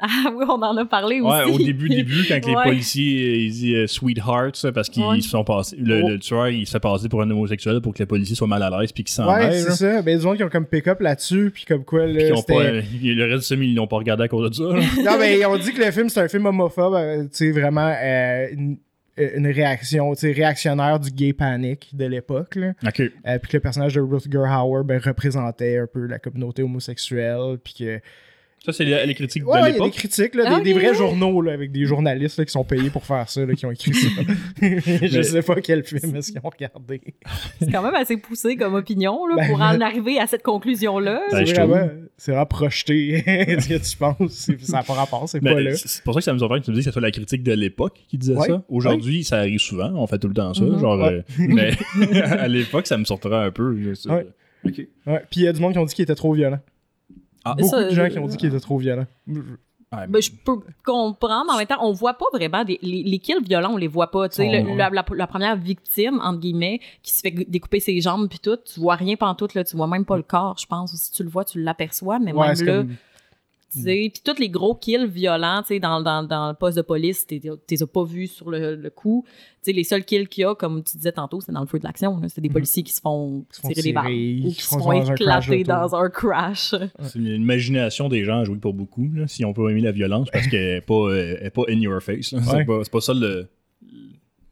Ah 0.26 0.32
oui, 0.34 0.44
on 0.48 0.62
en 0.62 0.76
a 0.76 0.84
parlé 0.84 1.20
aussi. 1.20 1.30
Ouais, 1.30 1.44
au 1.54 1.58
début, 1.58 1.88
début, 1.88 2.24
quand 2.28 2.40
les 2.46 2.54
policiers 2.70 3.28
euh, 3.30 3.36
ils 3.36 3.50
disent 3.52 3.74
euh, 3.74 3.86
sweetheart, 3.86 4.56
ça, 4.56 4.72
parce 4.72 4.88
qu'ils 4.88 5.02
Ouais. 5.04 5.20
se 5.20 5.28
sont 5.28 5.44
passés. 5.44 5.76
Le, 5.78 6.02
Oh. 6.02 6.08
le 6.08 6.18
tueur, 6.18 6.48
il 6.48 6.66
se 6.66 6.72
fait 6.72 6.80
passer 6.80 7.08
pour 7.08 7.22
un 7.22 7.30
homosexuel 7.30 7.80
pour 7.80 7.92
que 7.92 7.98
les 7.98 8.06
policiers 8.06 8.34
soient 8.36 8.46
mal 8.48 8.62
à 8.62 8.70
l'aise 8.70 8.92
puis 8.92 9.04
qu'ils 9.04 9.12
s'en 9.12 9.28
Ouais, 9.32 9.52
c'est 9.52 9.68
là. 9.68 9.74
ça. 9.74 10.02
Ben, 10.02 10.10
il 10.10 10.12
y 10.12 10.16
a 10.16 10.18
du 10.20 10.24
monde 10.26 10.36
qui 10.38 10.44
ont 10.44 10.48
comme 10.48 10.66
pick-up 10.66 11.00
là-dessus, 11.00 11.50
puis 11.54 11.64
comme 11.66 11.84
quoi, 11.84 12.06
là, 12.06 12.28
ils 12.28 12.44
pas, 12.46 12.54
euh, 12.54 12.82
le 13.02 13.24
reste 13.24 13.48
du 13.50 13.54
film, 13.56 13.62
ils 13.64 13.74
l'ont 13.74 13.86
pas 13.86 13.96
regardé 13.96 14.24
à 14.24 14.28
cause 14.28 14.48
de 14.50 14.54
ça. 14.54 14.62
non, 15.04 15.18
mais 15.18 15.38
ils 15.38 15.46
ont 15.46 15.56
dit 15.58 15.72
que 15.72 15.82
le 15.84 15.90
film, 15.90 16.08
c'est 16.08 16.20
un 16.20 16.28
film 16.28 16.46
homophobe, 16.46 16.94
euh, 16.94 17.22
tu 17.24 17.28
sais, 17.32 17.50
vraiment 17.52 17.94
euh, 18.02 18.46
une, 18.52 18.78
une 19.18 19.46
réaction, 19.48 20.14
tu 20.14 20.20
sais, 20.20 20.32
réactionnaire 20.32 20.98
du 20.98 21.10
gay 21.10 21.32
panic 21.34 21.94
de 21.94 22.06
l'époque, 22.06 22.56
là. 22.56 22.72
ok. 22.86 23.00
Euh, 23.00 23.38
puis 23.38 23.50
que 23.50 23.56
le 23.56 23.60
personnage 23.60 23.94
de 23.94 24.00
Rutger 24.00 24.38
Hauer 24.38 24.82
ben, 24.84 24.98
représentait 24.98 25.78
un 25.78 25.86
peu 25.86 26.06
la 26.06 26.18
communauté 26.18 26.62
homosexuelle, 26.62 27.58
puis 27.62 27.74
que... 27.78 28.00
Ça, 28.64 28.72
c'est 28.74 28.84
les, 28.84 29.06
les 29.06 29.14
critiques 29.14 29.46
Ouais, 29.48 29.58
de 29.58 29.62
ouais, 29.62 29.68
il 29.70 29.72
y 29.72 29.76
a 29.76 29.78
des 29.78 29.84
l'époque. 29.84 29.92
critiques, 29.94 30.34
là, 30.34 30.44
des, 30.44 30.50
Ah, 30.56 30.60
des 30.60 30.72
vrais 30.74 30.94
journaux, 30.94 31.40
là, 31.40 31.52
avec 31.54 31.72
des 31.72 31.86
journalistes 31.86 32.36
là, 32.38 32.44
qui 32.44 32.52
sont 32.52 32.62
payés 32.62 32.90
pour 32.90 33.06
faire 33.06 33.26
ça, 33.30 33.46
là, 33.46 33.54
qui 33.54 33.64
ont 33.64 33.70
écrit 33.70 33.94
ça. 33.94 34.08
Je 34.60 35.16
Mais- 35.16 35.22
sais 35.22 35.40
pas 35.42 35.54
quel 35.62 35.82
film 35.82 36.14
est-ce 36.16 36.30
qu'ils 36.32 36.42
ont 36.44 36.50
regardé. 36.50 37.00
C'est 37.58 37.70
quand 37.72 37.82
même 37.82 37.94
assez 37.94 38.18
poussé 38.18 38.56
comme 38.56 38.74
opinion 38.74 39.26
là, 39.26 39.36
Ben, 39.36 39.48
pour 39.48 39.58
mais- 39.58 39.64
en 39.64 39.80
arriver 39.80 40.18
à 40.18 40.26
cette 40.26 40.42
conclusion-là. 40.42 41.22
Ben, 41.32 41.46
c'est 41.46 41.54
vraiment, 41.54 41.88
c'est 42.18 42.32
vraiment 42.32 42.44
projeté, 42.46 43.22
ce 43.60 43.66
que 43.68 43.90
tu 43.90 43.96
penses? 43.96 44.50
Ça 44.60 44.76
n'a 44.78 44.82
pas 44.82 44.92
rapport, 44.92 45.26
c'est 45.26 45.40
pas 45.40 45.58
là. 45.58 45.74
c'est 45.74 46.02
pour 46.04 46.12
ça 46.12 46.20
que 46.20 46.24
ça 46.24 46.32
me 46.34 46.38
surprend 46.38 46.58
que 46.60 46.64
tu 46.66 46.70
me 46.70 46.76
dises 46.76 46.84
que 46.84 46.90
ce 46.90 46.92
soit 46.92 47.00
la 47.02 47.10
critique 47.12 47.42
de 47.42 47.52
l'époque 47.52 47.98
qui 48.08 48.18
disait 48.18 48.34
Ouais, 48.36 48.46
ça. 48.48 48.62
Aujourd'hui, 48.68 49.24
ça 49.24 49.38
arrive 49.38 49.58
souvent, 49.60 49.90
on 49.94 50.06
fait 50.06 50.18
tout 50.18 50.28
le 50.28 50.34
temps 50.34 50.52
ça. 50.52 50.64
Mhm. 50.64 50.78
genre, 50.80 50.98
Ouais. 51.00 51.24
euh, 51.40 51.44
mais 51.48 51.70
à 52.22 52.46
l'époque, 52.46 52.86
ça 52.86 52.98
me 52.98 53.04
surprend 53.06 53.38
un 53.40 53.50
peu. 53.50 53.74
Ouais. 54.06 54.26
Puis 54.64 54.86
il 55.36 55.42
y 55.44 55.48
a 55.48 55.52
du 55.54 55.60
monde 55.62 55.72
qui 55.72 55.78
ont 55.78 55.86
dit 55.86 55.94
qu'il 55.94 56.02
était 56.02 56.14
trop 56.14 56.34
violent. 56.34 56.58
Ah, 57.44 57.54
Beaucoup 57.54 57.70
ça, 57.70 57.84
de 57.84 57.90
gens 57.90 58.02
euh, 58.02 58.08
qui 58.08 58.18
ont 58.18 58.26
dit 58.26 58.36
qu'il 58.36 58.48
était 58.48 58.60
trop 58.60 58.78
violent. 58.78 59.06
Ouais, 59.92 60.06
Ben, 60.06 60.22
je 60.22 60.30
peux 60.30 60.60
comprendre, 60.84 61.46
mais 61.48 61.52
en 61.54 61.58
même 61.58 61.66
temps, 61.66 61.78
on 61.84 61.90
voit 61.92 62.14
pas 62.14 62.26
vraiment 62.32 62.62
des, 62.64 62.78
les, 62.80 63.02
les 63.02 63.18
kills 63.18 63.42
violents, 63.42 63.72
on 63.72 63.76
les 63.76 63.88
voit 63.88 64.10
pas. 64.12 64.28
Tu 64.28 64.36
sais, 64.36 64.46
Oh, 64.48 64.70
le- 64.70 64.76
la, 64.76 64.88
la- 64.90 65.04
la 65.16 65.26
première 65.26 65.56
victime, 65.56 66.20
entre 66.22 66.38
guillemets, 66.38 66.80
qui 67.02 67.12
se 67.12 67.20
fait 67.22 67.32
découper 67.32 67.80
ses 67.80 68.00
jambes 68.00 68.28
puis 68.28 68.38
tout, 68.38 68.56
tu 68.72 68.78
vois 68.78 68.94
rien 68.94 69.16
pantoute, 69.16 69.54
là, 69.54 69.64
tu 69.64 69.76
vois 69.76 69.88
même 69.88 70.04
pas 70.04 70.16
le 70.16 70.22
corps, 70.22 70.56
je 70.58 70.66
pense. 70.66 70.94
Si 70.94 71.10
tu 71.10 71.24
le 71.24 71.28
vois, 71.28 71.44
tu 71.44 71.60
l'aperçois, 71.60 72.20
mais 72.20 72.32
Ouais, 72.32 72.54
même 72.54 72.66
là, 72.66 72.72
comme- 72.82 72.94
tu 73.72 73.82
sais, 73.82 74.10
puis 74.12 74.22
tous 74.24 74.38
les 74.40 74.48
gros 74.48 74.74
kills 74.74 75.06
violents, 75.06 75.62
tu 75.62 75.68
sais, 75.74 75.80
dans, 75.80 76.00
dans, 76.00 76.22
dans 76.22 76.48
le 76.48 76.54
poste 76.54 76.76
de 76.76 76.82
police, 76.82 77.26
t'es- 77.26 77.40
t'es 77.66 77.82
as 77.82 77.86
pas 77.86 78.04
vus 78.04 78.26
sur 78.26 78.50
le, 78.50 78.74
le 78.76 78.90
coup. 78.90 79.24
Tu 79.26 79.32
sais, 79.62 79.72
les 79.72 79.84
seuls 79.84 80.04
kills 80.04 80.26
qu'il 80.26 80.42
y 80.42 80.44
a, 80.44 80.54
comme 80.54 80.82
tu 80.82 80.96
disais 80.96 81.12
tantôt, 81.12 81.40
c'est 81.40 81.52
dans 81.52 81.60
le 81.60 81.66
feu 81.66 81.78
de 81.78 81.84
l'action. 81.84 82.20
C'est 82.28 82.40
des 82.40 82.48
policiers 82.48 82.82
qui 82.82 82.92
se 82.92 83.00
font 83.00 83.44
Qui 83.52 83.60
tirer 83.62 83.82
des 83.82 83.92
balles 83.92 84.06
ou 84.06 84.48
qui 84.52 84.62
se 84.62 84.68
font 84.76 84.92
éclater 84.92 85.62
dans 85.64 85.94
un 85.94 86.08
crash. 86.10 86.74
C'est 87.02 87.18
l'imagination 87.18 88.08
des 88.08 88.24
gens 88.24 88.40
à 88.40 88.44
jouer 88.44 88.56
pour 88.58 88.74
beaucoup. 88.74 89.08
là, 89.14 89.26
si 89.26 89.44
on 89.44 89.52
peut 89.52 89.70
aimer 89.70 89.82
la 89.82 89.92
violence, 89.92 90.28
parce 90.32 90.48
qu'elle 90.48 90.76
est 90.78 90.80
pas, 90.80 90.94
euh, 90.94 91.36
elle 91.40 91.46
est 91.46 91.50
pas 91.50 91.62
in 91.68 91.78
your 91.80 92.02
face. 92.02 92.32
Ouais. 92.32 92.40
C'est 92.44 92.64
pas, 92.64 92.80
c'est 92.84 92.92
pas 92.92 93.00
ça 93.00 93.14
le. 93.14 93.48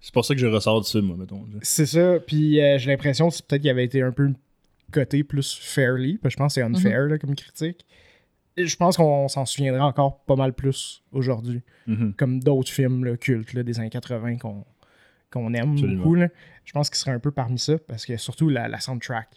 C'est 0.01 0.15
pas 0.15 0.23
ça 0.23 0.35
que 0.35 0.41
je 0.41 0.47
ressors 0.47 0.81
de 0.81 0.87
ça, 0.87 1.01
moi, 1.01 1.17
mettons. 1.19 1.45
C'est 1.63 1.87
ça. 1.87 2.21
Puis 2.21 2.61
euh, 2.61 2.79
j'ai 2.79 2.91
l'impression 2.91 3.29
que 3.29 3.35
c'est 3.35 3.45
peut-être 3.47 3.63
qu'il 3.63 3.71
avait 3.71 3.85
été 3.85 4.01
un 4.01 4.13
peu 4.13 4.31
coté 4.93 5.25
plus 5.25 5.55
fairly. 5.61 6.19
Parce 6.19 6.35
que 6.35 6.39
je 6.39 6.43
pense 6.45 6.55
que 6.55 6.61
c'est 6.61 6.63
unfair 6.63 7.01
là, 7.07 7.19
comme 7.19 7.35
critique. 7.35 7.85
Je 8.65 8.77
pense 8.77 8.97
qu'on 8.97 9.29
s'en 9.29 9.47
souviendra 9.47 9.87
encore 9.87 10.21
pas 10.25 10.37
mal 10.37 10.53
plus 10.53 11.03
aujourd'hui. 11.13 11.63
Mhm. 11.87 12.15
Comme 12.17 12.41
d'autres 12.41 12.71
films 12.71 13.05
là, 13.05 13.17
cultes 13.17 13.53
là, 13.55 13.63
des 13.63 13.79
années 13.79 13.91
80 13.91 14.37
qu'on 14.39 14.65
qu'on 15.31 15.53
aime 15.53 15.73
Absolument. 15.73 16.03
beaucoup. 16.03 16.15
là. 16.15 16.29
Je 16.65 16.73
pense 16.73 16.89
qu'il 16.89 16.97
serait 16.97 17.11
un 17.13 17.19
peu 17.19 17.31
parmi 17.31 17.59
ça. 17.59 17.75
Parce 17.87 18.07
que 18.07 18.17
surtout 18.17 18.49
la, 18.49 18.67
la 18.69 18.81
soundtrack. 18.81 19.29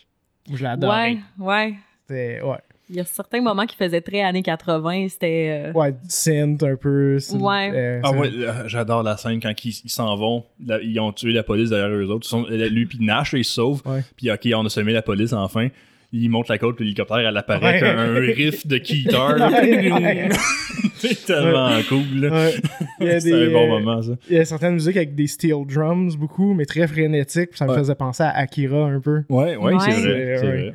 Je 0.53 0.64
l'adore. 0.64 0.91
Ouais, 0.93 1.18
ouais. 1.39 1.76
C'était. 2.07 2.41
Ouais. 2.41 2.57
Il 2.89 2.95
y 2.98 2.99
a 2.99 3.06
certains 3.06 3.41
moments 3.41 3.65
qui 3.65 3.77
faisaient 3.77 4.02
très 4.02 4.22
années 4.22 4.41
80, 4.43 5.07
c'était... 5.07 5.69
euh, 5.69 5.72
Ouais, 5.72 5.93
synth 6.10 6.61
un 6.64 6.76
peu. 6.76 7.18
Ouais. 7.39 7.72
euh, 7.73 8.02
Ah 8.03 8.11
ouais, 8.11 8.30
là, 8.31 8.68
j'adore 8.68 9.02
la 9.03 9.15
scène 9.15 9.39
quand 9.39 9.53
ils 9.64 9.72
s'en 9.89 10.14
vont. 10.18 10.43
là, 10.65 10.77
ils 10.81 10.99
ont 10.99 11.14
tué 11.14 11.31
la 11.31 11.43
police 11.43 11.69
derrière 11.69 11.88
eux 11.89 12.10
autres. 12.10 12.26
Ils 12.27 12.30
sont- 12.30 12.45
lui 12.49 12.85
puis 12.85 12.98
Nash, 12.99 13.31
ils 13.31 13.45
se 13.45 13.53
sauvent. 13.53 13.81
Ouais. 13.85 14.02
Puis 14.18 14.30
ok, 14.30 14.45
on 14.56 14.65
a 14.65 14.69
semé 14.69 14.91
la 14.91 15.02
police 15.02 15.31
enfin. 15.31 15.69
Ils 16.13 16.29
montent 16.29 16.49
la 16.49 16.57
côte, 16.57 16.79
l'hélicoptère, 16.81 17.19
elle 17.19 17.38
apparaît 17.38 17.81
Ouais. 17.81 17.88
avec 17.88 17.99
un, 17.99 18.15
un 18.15 18.19
riff 18.19 18.67
de 18.67 18.77
Keeter. 18.77 19.11
là. 19.38 19.49
Ouais. 20.01 20.29
c'est 20.95 21.25
tellement 21.25 21.71
cool. 21.89 22.03
là. 22.19 22.29
Ouais. 22.31 22.53
Il 22.99 23.07
y 23.07 23.09
a 23.09 23.19
C'est 23.19 23.31
des, 23.31 23.47
un 23.47 23.51
bon 23.51 23.67
moment, 23.67 24.01
ça. 24.01 24.11
Il 24.29 24.35
y 24.35 24.39
a 24.39 24.45
certaines 24.45 24.73
musiques 24.73 24.97
avec 24.97 25.15
des 25.15 25.27
steel 25.27 25.65
drums 25.65 26.15
beaucoup, 26.17 26.53
mais 26.53 26.65
très 26.65 26.88
frénétiques. 26.88 27.51
puis 27.51 27.57
Ça 27.57 27.65
me 27.65 27.71
Ouais. 27.71 27.77
faisait 27.77 27.95
penser 27.95 28.23
à 28.23 28.29
Akira 28.38 28.85
un 28.85 28.99
peu. 28.99 29.23
Ouais, 29.29 29.55
ouais, 29.55 29.73
Ouais. 29.73 29.79
c'est 29.79 29.91
vrai. 29.91 30.38
C'est-. 30.38 30.73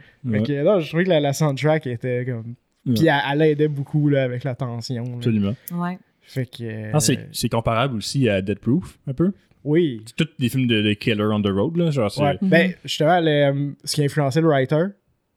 Ouais, 0.57 0.63
là, 0.65 0.81
je 0.81 0.89
trouvais 0.89 1.05
que 1.05 1.11
la, 1.11 1.21
la 1.21 1.33
soundtrack 1.33 1.87
était 1.87 2.25
comme. 2.27 2.55
Ouais. 2.87 2.95
Puis 2.95 3.07
elle, 3.07 3.21
elle 3.33 3.43
aidait 3.43 3.69
beaucoup 3.69 4.09
là, 4.09 4.23
avec 4.25 4.43
la 4.45 4.55
tension. 4.55 5.05
là. 5.05 5.11
Absolument. 5.17 5.55
Ouais. 5.73 5.99
Fait 6.23 6.47
que. 6.47 6.91
Ah, 6.93 6.99
c'est, 7.01 7.49
comparable 7.49 7.97
aussi 7.97 8.29
à 8.29 8.41
Dead 8.43 8.59
Proof, 8.59 8.99
un 9.07 9.13
peu? 9.13 9.33
Oui. 9.65 10.01
C'est 10.07 10.17
tous 10.17 10.29
des 10.39 10.49
films 10.49 10.67
de, 10.67 10.81
de 10.83 10.93
Killer 10.95 11.25
on 11.33 11.43
the 11.43 11.49
Road, 11.49 11.77
là. 11.77 11.91
Genre, 11.91 12.11
c'est- 12.11 12.23
Ouais. 12.23 12.39
Ben, 12.43 12.73
justement, 12.85 13.21
le, 13.21 13.75
ce 13.85 13.95
qui 13.95 14.03
a 14.03 14.05
influencé 14.05 14.41
le 14.41 14.49
writer, 14.49 14.85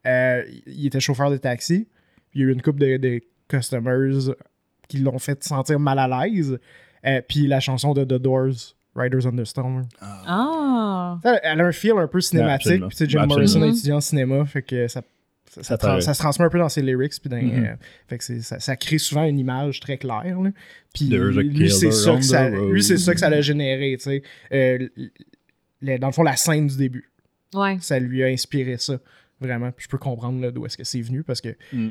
euh, 0.05 0.43
il 0.65 0.87
était 0.87 0.99
chauffeur 0.99 1.29
de 1.31 1.37
taxi. 1.37 1.87
Puis 2.31 2.39
il 2.39 2.41
y 2.41 2.45
a 2.45 2.47
eu 2.49 2.53
une 2.53 2.61
couple 2.61 2.79
de, 2.79 2.97
de 2.97 3.21
customers 3.47 4.33
qui 4.87 4.99
l'ont 4.99 5.19
fait 5.19 5.43
sentir 5.43 5.79
mal 5.79 5.99
à 5.99 6.07
l'aise. 6.07 6.57
Euh, 7.05 7.21
puis 7.27 7.47
la 7.47 7.59
chanson 7.59 7.93
de 7.93 8.03
The 8.03 8.21
Doors, 8.21 8.75
Riders 8.95 9.25
on 9.25 9.35
the 9.35 9.45
Storm. 9.45 9.87
Ah! 10.01 11.17
Elle, 11.23 11.39
elle 11.43 11.61
a 11.61 11.65
un 11.65 11.71
feel 11.71 11.93
un 11.97 12.07
peu 12.07 12.21
cinématique. 12.21 12.81
Puis 12.81 12.89
tu 12.89 12.95
sais, 12.97 13.09
Jim 13.09 13.19
Absolument. 13.19 13.27
Morrison 13.35 13.59
Mhm. 13.61 13.69
étudiant 13.73 13.95
en 13.97 14.01
cinéma, 14.01 14.45
fait 14.45 14.61
que 14.61 14.87
ça, 14.87 15.01
ça, 15.49 15.63
ça, 15.63 15.63
Ça 15.63 15.75
tra- 15.75 15.79
paraît. 15.79 16.01
ça 16.01 16.13
se 16.13 16.19
transmet 16.19 16.45
un 16.45 16.49
peu 16.49 16.59
dans 16.59 16.69
ses 16.69 16.81
lyrics. 16.81 17.13
Puis 17.19 17.29
dans, 17.29 17.37
Mhm. 17.37 17.65
euh, 17.65 17.75
fait 18.07 18.17
que 18.17 18.41
ça, 18.41 18.59
ça 18.59 18.75
crée 18.75 18.97
souvent 18.97 19.23
une 19.25 19.39
image 19.39 19.79
très 19.79 19.97
claire. 19.97 20.39
là. 20.41 20.51
Puis 20.93 21.05
lui, 21.05 21.71
c'est 21.71 21.91
ça, 21.91 22.15
que 22.15 22.21
ça, 22.21 22.49
the 22.49 22.55
road. 22.55 22.71
lui, 22.71 22.83
c'est 22.83 22.97
ça 22.97 23.13
que 23.13 23.19
ça 23.19 23.29
l'a 23.29 23.41
généré. 23.41 23.97
Euh, 24.51 24.87
le- 25.81 25.97
dans 25.97 26.07
le 26.07 26.13
fond, 26.13 26.23
la 26.23 26.35
scène 26.35 26.67
du 26.67 26.77
début, 26.77 27.09
Ouais. 27.53 27.77
ça 27.79 27.97
lui 27.99 28.23
a 28.23 28.27
inspiré 28.27 28.77
ça. 28.77 28.99
Vraiment. 29.41 29.71
Puis 29.71 29.85
je 29.85 29.89
peux 29.89 29.97
comprendre 29.97 30.41
là, 30.41 30.51
d'où 30.51 30.65
est-ce 30.65 30.77
que 30.77 30.83
c'est 30.83 31.01
venu 31.01 31.23
parce 31.23 31.41
que 31.41 31.55
Mm. 31.73 31.89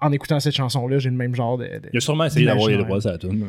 en 0.00 0.12
écoutant 0.12 0.38
cette 0.40 0.54
chanson-là, 0.54 0.98
j'ai 0.98 1.10
le 1.10 1.16
même 1.16 1.34
genre 1.34 1.58
de. 1.58 1.64
de- 1.64 1.88
Il 1.92 1.96
a 1.96 2.00
sûrement 2.00 2.24
essayé 2.24 2.46
d'avoir 2.46 2.68
les 2.68 2.76
droits, 2.76 3.00
tune. 3.18 3.46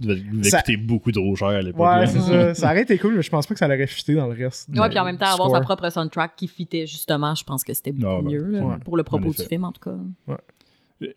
Devait 0.00 0.18
il 0.18 0.30
devait 0.38 0.50
Ça- 0.50 0.58
coûter 0.58 0.76
beaucoup 0.76 1.12
trop 1.12 1.36
cher 1.36 1.48
à 1.48 1.62
l'époque. 1.62 1.86
Ouais, 1.86 2.06
c'est 2.06 2.18
ça. 2.20 2.54
Ça 2.54 2.70
aurait 2.72 2.82
été 2.82 2.98
cool, 2.98 3.14
mais 3.14 3.22
je 3.22 3.30
pense 3.30 3.46
pas 3.46 3.54
que 3.54 3.60
ça 3.60 3.68
l'aurait 3.68 3.86
fité 3.86 4.14
dans 4.14 4.26
le 4.26 4.32
reste. 4.34 4.68
Ouais, 4.74 4.88
puis 4.88 4.98
en 4.98 5.04
même 5.04 5.16
temps, 5.18 5.26
avoir 5.32 5.50
sa 5.52 5.60
propre 5.60 5.88
soundtrack 5.88 6.34
qui 6.36 6.48
fitait 6.48 6.86
justement, 6.86 7.32
je 7.36 7.44
pense 7.44 7.62
que 7.62 7.72
c'était 7.72 7.92
beaucoup 7.92 8.06
Ah, 8.12 8.20
ben, 8.22 8.28
mieux, 8.30 8.44
là, 8.50 8.64
ouais. 8.64 8.76
pour 8.84 8.96
le 8.96 9.04
propos 9.04 9.32
du 9.32 9.42
film, 9.44 9.62
en 9.64 9.70
tout 9.72 9.80
cas. 9.88 9.96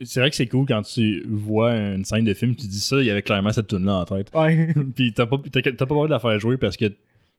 C'est 0.02 0.20
vrai 0.20 0.30
que 0.30 0.36
c'est 0.36 0.48
cool 0.48 0.66
quand 0.68 0.82
tu 0.82 1.24
vois 1.30 1.72
une 1.74 2.04
scène 2.04 2.26
de 2.26 2.34
film, 2.34 2.56
tu 2.56 2.68
dis 2.68 2.80
ça, 2.80 2.98
il 3.00 3.06
y 3.06 3.10
avait 3.12 3.22
clairement 3.22 3.52
cette 3.54 3.68
tune 3.68 3.86
là 3.86 3.96
en 4.00 4.06
tête. 4.06 4.30
Ouais. 4.36 4.74
Puis 4.96 5.14
t'as 5.14 5.26
pas, 5.26 5.38
t'as, 5.52 5.62
pas 5.72 5.86
besoin 5.86 6.06
de 6.06 6.12
la 6.12 6.20
faire 6.20 6.38
jouer 6.40 6.58
parce 6.58 6.76
que 6.76 6.86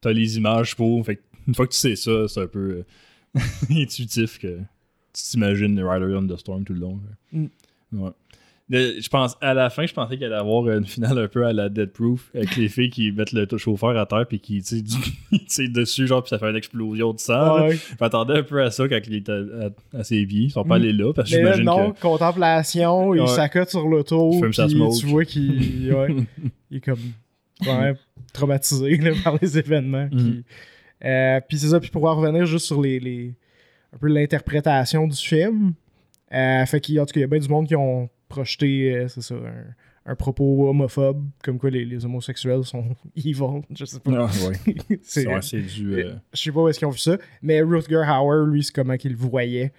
t'as 0.01 0.13
les 0.13 0.39
images 0.39 0.75
pour. 0.75 1.05
Fait 1.05 1.21
une 1.47 1.55
fois 1.55 1.67
que 1.67 1.73
tu 1.73 1.79
sais 1.79 1.95
ça, 1.97 2.27
c'est 2.29 2.41
un 2.43 2.47
peu 2.47 2.59
euh, 2.59 2.87
intuitif 3.71 4.39
que 4.39 4.59
tu 5.13 5.23
t'imagines 5.31 5.79
Rider 5.83 6.15
on 6.15 6.27
the 6.27 6.37
Storm 6.39 6.65
tout 6.65 6.75
le 6.75 6.81
long. 6.81 7.01
Mm. 7.33 7.47
Ouais. 7.93 8.11
Le- 8.71 9.01
je 9.01 9.09
pense, 9.09 9.35
à 9.41 9.55
la 9.55 9.71
fin, 9.71 9.87
je 9.87 9.95
pensais 9.95 10.17
qu'il 10.19 10.27
allait 10.27 10.35
avoir 10.35 10.69
une 10.69 10.85
finale 10.85 11.19
un 11.19 11.27
peu 11.27 11.47
à 11.47 11.55
la 11.55 11.71
Dead 11.71 11.91
Proof 11.91 12.31
avec 12.35 12.55
les 12.57 12.69
filles 12.69 12.91
qui 12.91 13.11
mettent 13.13 13.33
le 13.33 13.47
chauffeur 13.57 13.97
à 13.97 14.05
terre 14.05 14.27
puis 14.29 14.41
qui 14.41 14.61
sais, 15.47 15.69
dessus, 15.69 16.07
genre, 16.07 16.23
puis 16.23 16.29
ça 16.29 16.39
fait 16.39 16.51
une 16.51 16.57
explosion 16.57 17.15
de 17.15 17.19
sang. 17.19 17.63
Ouais. 17.63 17.77
Je 17.77 17.95
m'attendais 17.99 18.35
un 18.35 18.43
peu 18.43 18.63
à 18.63 18.71
ça 18.71 18.87
quand 18.87 18.99
il 19.07 19.15
était 19.15 19.33
à, 19.33 19.71
à 19.99 20.05
ses 20.05 20.23
vies. 20.27 20.45
Ils 20.45 20.51
sont 20.51 20.65
pas 20.65 20.79
Mm. 20.79 20.83
allés 20.83 20.93
là 20.93 21.13
parce 21.15 21.31
que 21.31 21.37
j'imagine 21.39 21.65
non, 21.65 21.93
que. 21.93 22.01
contemplation, 22.01 23.15
il 23.15 23.23
Ouais. 23.23 23.27
s'accote 23.27 23.71
sur 23.71 23.89
l'auto, 23.89 24.33
Il 24.35 24.51
puis 24.51 25.01
tu 25.01 25.07
vois 25.07 25.25
qu'il 25.25 25.95
ouais, 25.95 26.15
il 26.71 26.77
est 26.77 26.81
comme 26.85 27.01
ouais, 27.67 27.95
traumatisé 28.35 28.99
là, 28.99 29.13
par 29.25 29.39
les 29.41 29.59
événements. 29.59 30.11
Qui- 30.11 30.45
Euh, 31.05 31.41
puis 31.49 31.59
c'est 31.59 31.69
ça, 31.69 31.81
puis 31.81 31.91
pour 31.91 32.05
en 32.05 32.15
revenir 32.17 32.45
juste 32.47 32.67
sur 32.67 32.81
les, 32.83 32.99
les- 33.01 33.35
un 33.93 33.99
peu 33.99 34.09
l'interprétation 34.09 35.07
du 35.07 35.17
film, 35.17 35.73
euh, 36.33 36.67
fait 36.67 36.81
qu'il 36.81 37.01
en 37.01 37.07
tout 37.07 37.13
cas, 37.13 37.21
il 37.21 37.23
y 37.23 37.25
a 37.25 37.29
bien 37.29 37.39
du 37.39 37.49
monde 37.49 37.67
qui 37.67 37.77
ont 37.77 38.09
projeté, 38.29 38.95
euh, 38.95 39.09
c'est 39.09 39.23
ça, 39.23 39.35
un, 39.35 40.11
un 40.13 40.15
propos 40.15 40.69
homophobe, 40.69 41.25
comme 41.43 41.59
quoi 41.59 41.71
les, 41.71 41.85
les 41.85 42.05
homosexuels 42.05 42.65
sont 42.65 42.85
evil, 43.17 43.63
je 43.75 43.85
sais 43.85 44.01
pas. 44.01 44.11
Ah, 44.15 44.49
ouais. 44.49 44.99
C'est- 45.03 45.27
ouais, 45.27 45.41
du. 45.63 45.95
euh, 45.95 46.15
je 46.35 46.43
sais 46.43 46.53
pas 46.53 46.61
où 46.61 46.69
est-ce 46.69 46.79
qu'ils 46.79 46.89
ont 46.89 46.93
vu 46.93 46.99
ça, 46.99 47.17
mais 47.43 47.61
Rutger 47.63 48.03
Hauer, 48.07 48.47
lui, 48.51 48.63
c'est 48.65 48.73
comment 48.75 48.97
qu'il 48.97 49.13
le 49.13 49.17
voyait. 49.19 49.73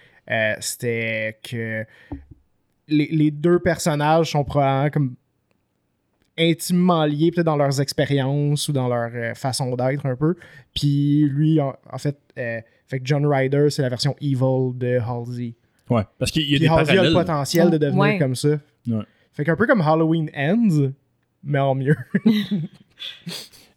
C'était 0.59 1.37
que 1.43 1.83
les, 2.87 3.07
les 3.11 3.31
deux 3.31 3.59
personnages 3.59 4.31
sont 4.31 4.43
probablement 4.43 4.89
comme 4.89 5.15
intimement 6.39 7.05
liés, 7.05 7.31
peut-être 7.31 7.45
dans 7.45 7.57
leurs 7.57 7.81
expériences 7.81 8.67
ou 8.69 8.73
dans 8.73 8.87
leur 8.87 9.11
euh, 9.13 9.33
façon 9.35 9.75
d'être 9.75 10.05
un 10.05 10.15
peu. 10.15 10.35
Puis 10.73 11.25
lui, 11.29 11.59
en, 11.59 11.73
en 11.91 11.97
fait, 11.97 12.17
euh, 12.37 12.59
fait 12.87 12.99
que 12.99 13.05
John 13.05 13.25
Ryder, 13.25 13.69
c'est 13.69 13.81
la 13.81 13.89
version 13.89 14.15
evil 14.21 14.73
de 14.75 14.99
Halsey. 14.99 15.53
Ouais, 15.89 16.03
parce 16.17 16.31
qu'il 16.31 16.43
y 16.43 16.55
a 16.55 16.57
Puis 16.57 16.59
des 16.59 16.67
Halsey 16.67 16.91
a 16.91 16.95
le 17.03 17.11
parallèles. 17.11 17.13
potentiel 17.13 17.69
de 17.71 17.77
devenir 17.77 17.99
Ouais. 17.99 18.17
comme 18.19 18.35
ça. 18.35 18.49
Ouais. 18.87 19.03
Fait 19.33 19.43
qu'un 19.43 19.55
peu 19.55 19.67
comme 19.67 19.81
Halloween 19.81 20.29
Ends, 20.35 20.91
mais 21.43 21.59
en 21.59 21.75
mieux. 21.75 21.95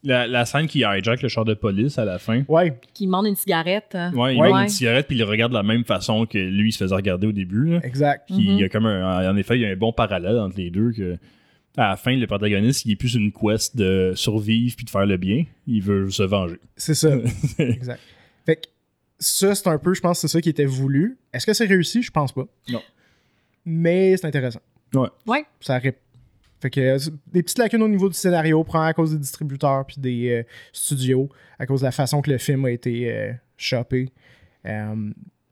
La, 0.04 0.26
la 0.26 0.44
scène 0.44 0.66
qui 0.66 0.80
hijack 0.80 1.22
le 1.22 1.28
char 1.28 1.44
de 1.44 1.54
police 1.54 1.96
à 1.96 2.04
la 2.04 2.18
fin. 2.18 2.42
ouais, 2.48 2.76
Qui 2.92 3.06
demande 3.06 3.26
une 3.26 3.36
cigarette. 3.36 3.96
Ouais, 4.14 4.34
il 4.34 4.40
Ouais. 4.40 4.50
Ouais. 4.52 4.62
une 4.64 4.68
cigarette 4.68 5.06
puis 5.06 5.14
il 5.14 5.20
le 5.20 5.24
regarde 5.26 5.52
de 5.52 5.56
la 5.56 5.62
même 5.62 5.84
façon 5.84 6.26
que 6.26 6.38
lui 6.38 6.70
il 6.70 6.72
se 6.72 6.78
faisait 6.82 6.94
regarder 6.94 7.28
au 7.28 7.32
début. 7.32 7.74
Là. 7.74 7.80
exact. 7.84 8.24
Puis 8.26 8.36
il 8.44 8.54
y 8.58 8.62
a 8.62 8.64
Mhm. 8.64 8.68
comme 8.70 8.86
un, 8.86 9.30
en 9.30 9.36
effet, 9.36 9.54
il 9.56 9.60
y 9.62 9.64
a 9.64 9.68
un 9.68 9.76
bon 9.76 9.92
parallèle 9.92 10.38
entre 10.38 10.56
les 10.56 10.70
deux 10.70 10.90
que 10.90 11.16
à 11.76 11.88
la 11.90 11.96
fin, 11.96 12.14
le 12.16 12.26
protagoniste, 12.26 12.84
il 12.84 12.92
est 12.92 12.96
plus 12.96 13.14
une 13.14 13.32
quest 13.32 13.76
de 13.76 14.12
survivre 14.14 14.76
puis 14.76 14.84
de 14.84 14.90
faire 14.90 15.06
le 15.06 15.16
bien. 15.16 15.44
Il 15.66 15.82
veut 15.82 16.10
se 16.10 16.22
venger. 16.22 16.58
C'est 16.76 16.94
ça. 16.94 17.10
exact. 17.58 18.00
Fait 18.44 18.56
que 18.56 18.62
ça, 19.18 19.54
c'est 19.54 19.68
un 19.68 19.78
peu, 19.78 19.94
je 19.94 20.00
pense, 20.00 20.20
c'est 20.20 20.28
ça 20.28 20.40
qui 20.40 20.48
était 20.50 20.64
voulu. 20.66 21.16
Est-ce 21.32 21.46
que 21.46 21.52
c'est 21.54 21.66
réussi? 21.66 22.02
Je 22.02 22.10
pense 22.10 22.32
pas. 22.32 22.44
Non. 22.68 22.82
Mais 23.64 24.16
c'est 24.16 24.26
intéressant. 24.26 24.60
Ouais. 24.94 25.08
Ouais. 25.26 25.44
Ça 25.60 25.76
aurait- 25.76 25.98
Fait 26.60 26.70
que 26.70 26.80
euh, 26.80 26.98
des 27.32 27.42
petites 27.42 27.58
lacunes 27.58 27.82
au 27.82 27.88
niveau 27.88 28.08
du 28.08 28.14
scénario, 28.14 28.62
probablement 28.64 28.90
à 28.90 28.94
cause 28.94 29.12
des 29.12 29.18
distributeurs 29.18 29.86
puis 29.86 29.96
des 29.98 30.28
euh, 30.30 30.42
studios, 30.72 31.28
à 31.58 31.66
cause 31.66 31.80
de 31.80 31.86
la 31.86 31.92
façon 31.92 32.20
que 32.20 32.30
le 32.30 32.38
film 32.38 32.64
a 32.66 32.70
été 32.70 33.10
euh, 33.12 33.32
shoppé. 33.56 34.10
Euh, 34.66 35.10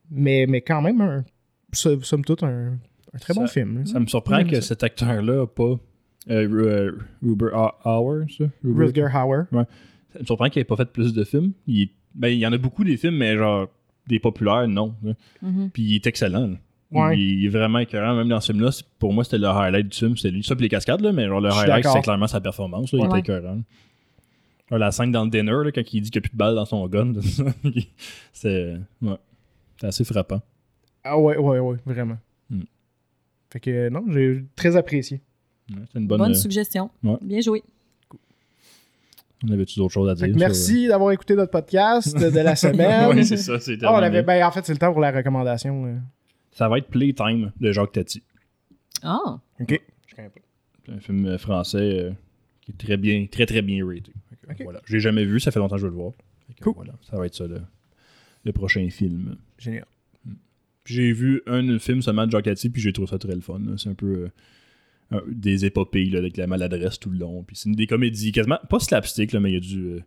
mais, 0.09 0.45
mais 0.47 0.61
quand 0.61 0.81
même, 0.81 1.01
un, 1.01 1.23
so- 1.71 2.01
somme 2.03 2.23
toute, 2.25 2.43
un, 2.43 2.77
un 3.13 3.17
très 3.19 3.33
bon 3.33 3.47
film. 3.47 3.85
Ça 3.85 3.99
me 3.99 4.05
surprend 4.07 4.43
que 4.45 4.55
ça. 4.61 4.67
cet 4.69 4.83
acteur-là 4.83 5.43
a 5.43 5.47
pas. 5.47 5.79
Euh, 6.29 6.47
euh, 6.49 6.91
Ruber 7.23 7.49
Hau- 7.53 7.71
Hauer, 7.83 8.25
ça? 8.37 8.45
Ruber- 8.63 8.85
Rutger 8.85 9.07
Hauer. 9.13 9.43
Ça 10.13 10.19
me 10.19 10.25
surprend 10.25 10.49
qu'il 10.49 10.61
ait 10.61 10.65
pas 10.65 10.75
fait 10.75 10.91
plus 10.91 11.13
de 11.13 11.23
films. 11.23 11.53
Il, 11.67 11.81
est- 11.83 11.91
ben, 12.13 12.27
il 12.27 12.37
y 12.39 12.45
en 12.45 12.53
a 12.53 12.57
beaucoup 12.57 12.83
des 12.83 12.97
films, 12.97 13.15
mais 13.17 13.35
genre 13.37 13.67
des 14.07 14.19
populaires, 14.19 14.67
non. 14.67 14.93
là. 15.03 15.13
Mhm. 15.41 15.69
Puis 15.71 15.83
il 15.83 15.95
est 15.95 16.07
excellent. 16.07 16.47
là. 16.47 16.55
Ouais. 16.91 17.17
Il 17.17 17.45
est 17.45 17.49
vraiment 17.49 17.79
écœurant, 17.79 18.15
même 18.15 18.27
dans 18.27 18.41
ce 18.41 18.51
film-là. 18.51 18.69
Pour 18.99 19.13
moi, 19.13 19.23
c'était 19.23 19.37
le 19.37 19.47
highlight 19.47 19.87
du 19.87 19.97
film. 19.97 20.17
C'était 20.17 20.31
lui. 20.31 20.43
Ça, 20.43 20.55
puis 20.55 20.63
les 20.63 20.69
cascades, 20.69 20.99
là, 21.01 21.11
mais 21.13 21.25
genre, 21.27 21.39
le 21.39 21.49
highlight, 21.49 21.85
c'est 21.87 22.01
clairement 22.01 22.27
sa 22.27 22.41
performance. 22.41 22.91
Là, 22.91 22.99
il 22.99 23.01
Ouais. 23.09 23.19
était 23.19 23.31
écœurant. 23.31 23.61
Genre, 24.69 24.79
la 24.79 24.91
scène 24.91 25.11
dans 25.11 25.23
le 25.23 25.29
dinner, 25.29 25.51
là, 25.63 25.71
quand 25.71 25.81
il 25.93 26.01
dit 26.01 26.11
qu'il 26.11 26.19
n'y 26.21 26.25
a 26.25 26.27
plus 26.29 26.33
de 26.33 26.37
balles 26.37 26.55
dans 26.55 26.65
son 26.65 26.85
gun, 26.87 27.13
tout 27.13 27.21
ça, 27.21 27.45
c'est 28.33 28.75
ouais, 29.01 29.15
c'est 29.79 29.87
assez 29.87 30.03
frappant. 30.03 30.41
Ah 31.03 31.17
ouais, 31.17 31.37
ouais, 31.37 31.59
ouais, 31.59 31.77
vraiment. 31.85 32.17
Hmm. 32.49 32.61
Fait 33.49 33.59
que 33.61 33.89
non, 33.89 34.03
j'ai 34.09 34.43
très 34.55 34.75
apprécié. 34.75 35.21
Ouais, 35.71 35.83
C'est 35.91 35.99
une 35.99 36.07
bonne. 36.07 36.19
Bonne 36.19 36.31
euh, 36.31 36.35
suggestion. 36.35 36.89
ouais. 37.03 37.17
Bien 37.21 37.41
joué. 37.41 37.63
on 39.43 39.51
avait-tu 39.51 39.79
d'autres 39.79 39.93
choses 39.93 40.09
à 40.09 40.15
dire? 40.15 40.35
merci 40.37 40.87
d'avoir 40.87 41.11
écouté 41.11 41.35
notre 41.35 41.51
podcast 41.51 42.15
de 42.15 42.39
la 42.39 42.55
semaine. 42.65 43.09
oui, 43.15 43.25
c'est 43.25 43.37
ça, 43.37 43.59
c'est 43.59 43.77
Ah, 43.83 43.93
on 43.93 43.97
avait, 43.97 44.21
ben, 44.23 44.45
en 44.45 44.51
fait, 44.51 44.65
c'est 44.65 44.73
le 44.73 44.77
temps 44.79 44.91
pour 44.91 45.01
la 45.01 45.11
recommandation. 45.11 45.85
euh. 45.85 45.97
Ça 46.51 46.67
va 46.69 46.77
être 46.77 46.87
Playtime 46.87 47.51
de 47.59 47.71
Jacques 47.71 47.93
Tati. 47.93 48.21
Ah. 49.01 49.39
Ok. 49.59 49.79
Je 50.07 50.15
connais 50.15 50.29
pas. 50.29 50.41
C'est 50.85 50.91
un 50.93 50.99
film 50.99 51.25
euh, 51.25 51.37
français 51.37 51.77
euh, 51.77 52.11
qui 52.61 52.71
est 52.71 52.77
très 52.77 52.97
bien, 52.97 53.25
très 53.31 53.45
très 53.45 53.61
bien 53.61 53.85
raté. 53.85 54.11
Voilà. 54.63 54.81
Je 54.85 54.93
l'ai 54.95 54.99
jamais 54.99 55.23
vu, 55.25 55.39
ça 55.39 55.51
fait 55.51 55.59
longtemps 55.59 55.75
que 55.75 55.81
je 55.81 55.85
veux 55.87 55.91
le 55.91 55.97
voir. 55.97 56.11
Cool. 56.61 56.73
Voilà, 56.75 56.93
ça 57.09 57.17
va 57.17 57.25
être 57.25 57.33
ça 57.35 57.47
le, 57.47 57.61
le 58.43 58.51
prochain 58.51 58.87
film. 58.89 59.37
Génial. 59.57 59.85
Puis 60.83 60.93
J'ai 60.95 61.13
vu 61.13 61.41
un 61.47 61.79
film 61.79 62.01
seulement 62.01 62.25
de 62.27 62.31
Jacques 62.31 62.43
Tati, 62.45 62.69
puis 62.69 62.81
j'ai 62.81 62.91
trouvé 62.91 63.07
ça 63.07 63.17
très 63.17 63.33
le 63.33 63.41
fun. 63.41 63.61
C'est 63.77 63.89
un 63.89 63.93
peu 63.93 64.05
euh, 64.07 64.31
un- 65.11 65.21
des 65.27 65.65
épopées 65.65 66.05
là, 66.05 66.19
avec 66.19 66.37
la 66.37 66.47
maladresse 66.47 66.99
tout 66.99 67.09
le 67.09 67.19
long. 67.19 67.43
Puis 67.43 67.55
c'est 67.57 67.69
une 67.69 67.75
des 67.75 67.87
comédies 67.87 68.31
quasiment, 68.31 68.59
pas 68.69 68.79
slapstick, 68.79 69.31
là, 69.33 69.39
mais 69.39 69.51
il 69.51 69.53
y 69.53 69.57
a 69.57 69.59
du. 69.59 69.85
euh, 69.87 69.99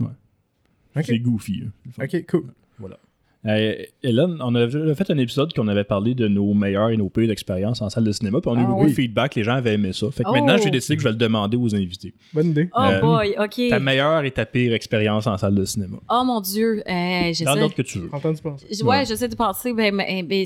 ouais. 0.00 1.02
C'est 1.04 1.18
goofy. 1.18 1.60
là. 1.60 2.04
Ok, 2.04 2.26
cool. 2.28 2.52
Voilà. 2.78 2.98
Euh, 3.46 3.74
Hélène, 4.02 4.36
on 4.40 4.54
avait 4.54 4.94
fait 4.94 5.10
un 5.10 5.16
épisode 5.16 5.54
qu'on 5.54 5.66
avait 5.68 5.84
parlé 5.84 6.14
de 6.14 6.28
nos 6.28 6.52
meilleures 6.52 6.90
et 6.90 6.98
nos 6.98 7.08
pires 7.08 7.30
expériences 7.30 7.80
en 7.80 7.88
salle 7.88 8.04
de 8.04 8.12
cinéma, 8.12 8.42
puis 8.42 8.50
on 8.50 8.54
a 8.56 8.60
eu 8.60 8.64
Ah 8.64 8.68
beaucoup 8.68 8.86
de 8.86 8.92
feedback, 8.92 9.34
les 9.34 9.44
gens 9.44 9.54
avaient 9.54 9.72
aimé 9.72 9.94
ça. 9.94 10.10
Fait 10.10 10.24
que 10.24 10.28
Oh. 10.28 10.34
maintenant, 10.34 10.58
j'ai 10.58 10.70
décidé 10.70 10.96
que 10.96 11.02
je 11.02 11.08
vais 11.08 11.12
le 11.12 11.16
demander 11.18 11.56
aux 11.56 11.74
invités. 11.74 12.12
Bonne 12.34 12.48
idée. 12.50 12.68
Oh 12.76 12.80
Euh, 12.82 13.00
boy, 13.00 13.34
ok. 13.38 13.68
Ta 13.70 13.80
meilleure 13.80 14.24
et 14.24 14.30
ta 14.30 14.44
pire 14.44 14.74
expérience 14.74 15.26
en 15.26 15.38
salle 15.38 15.54
de 15.54 15.64
cinéma. 15.64 15.96
Oh 16.10 16.22
mon 16.26 16.42
dieu. 16.42 16.80
Euh, 16.80 16.82
Dans 16.90 17.32
j'essaie. 17.32 17.44
l'ordre 17.44 17.74
que 17.74 17.80
tu 17.80 18.00
veux. 18.00 18.10
Entends 18.12 18.34
tu 18.34 18.42
penses? 18.42 18.62
J- 18.70 18.82
Ouais, 18.82 19.06
j'essaie 19.06 19.28
de 19.28 19.36
penser. 19.36 19.72
Ben, 19.72 19.96
ben, 19.96 20.26
ben, 20.26 20.44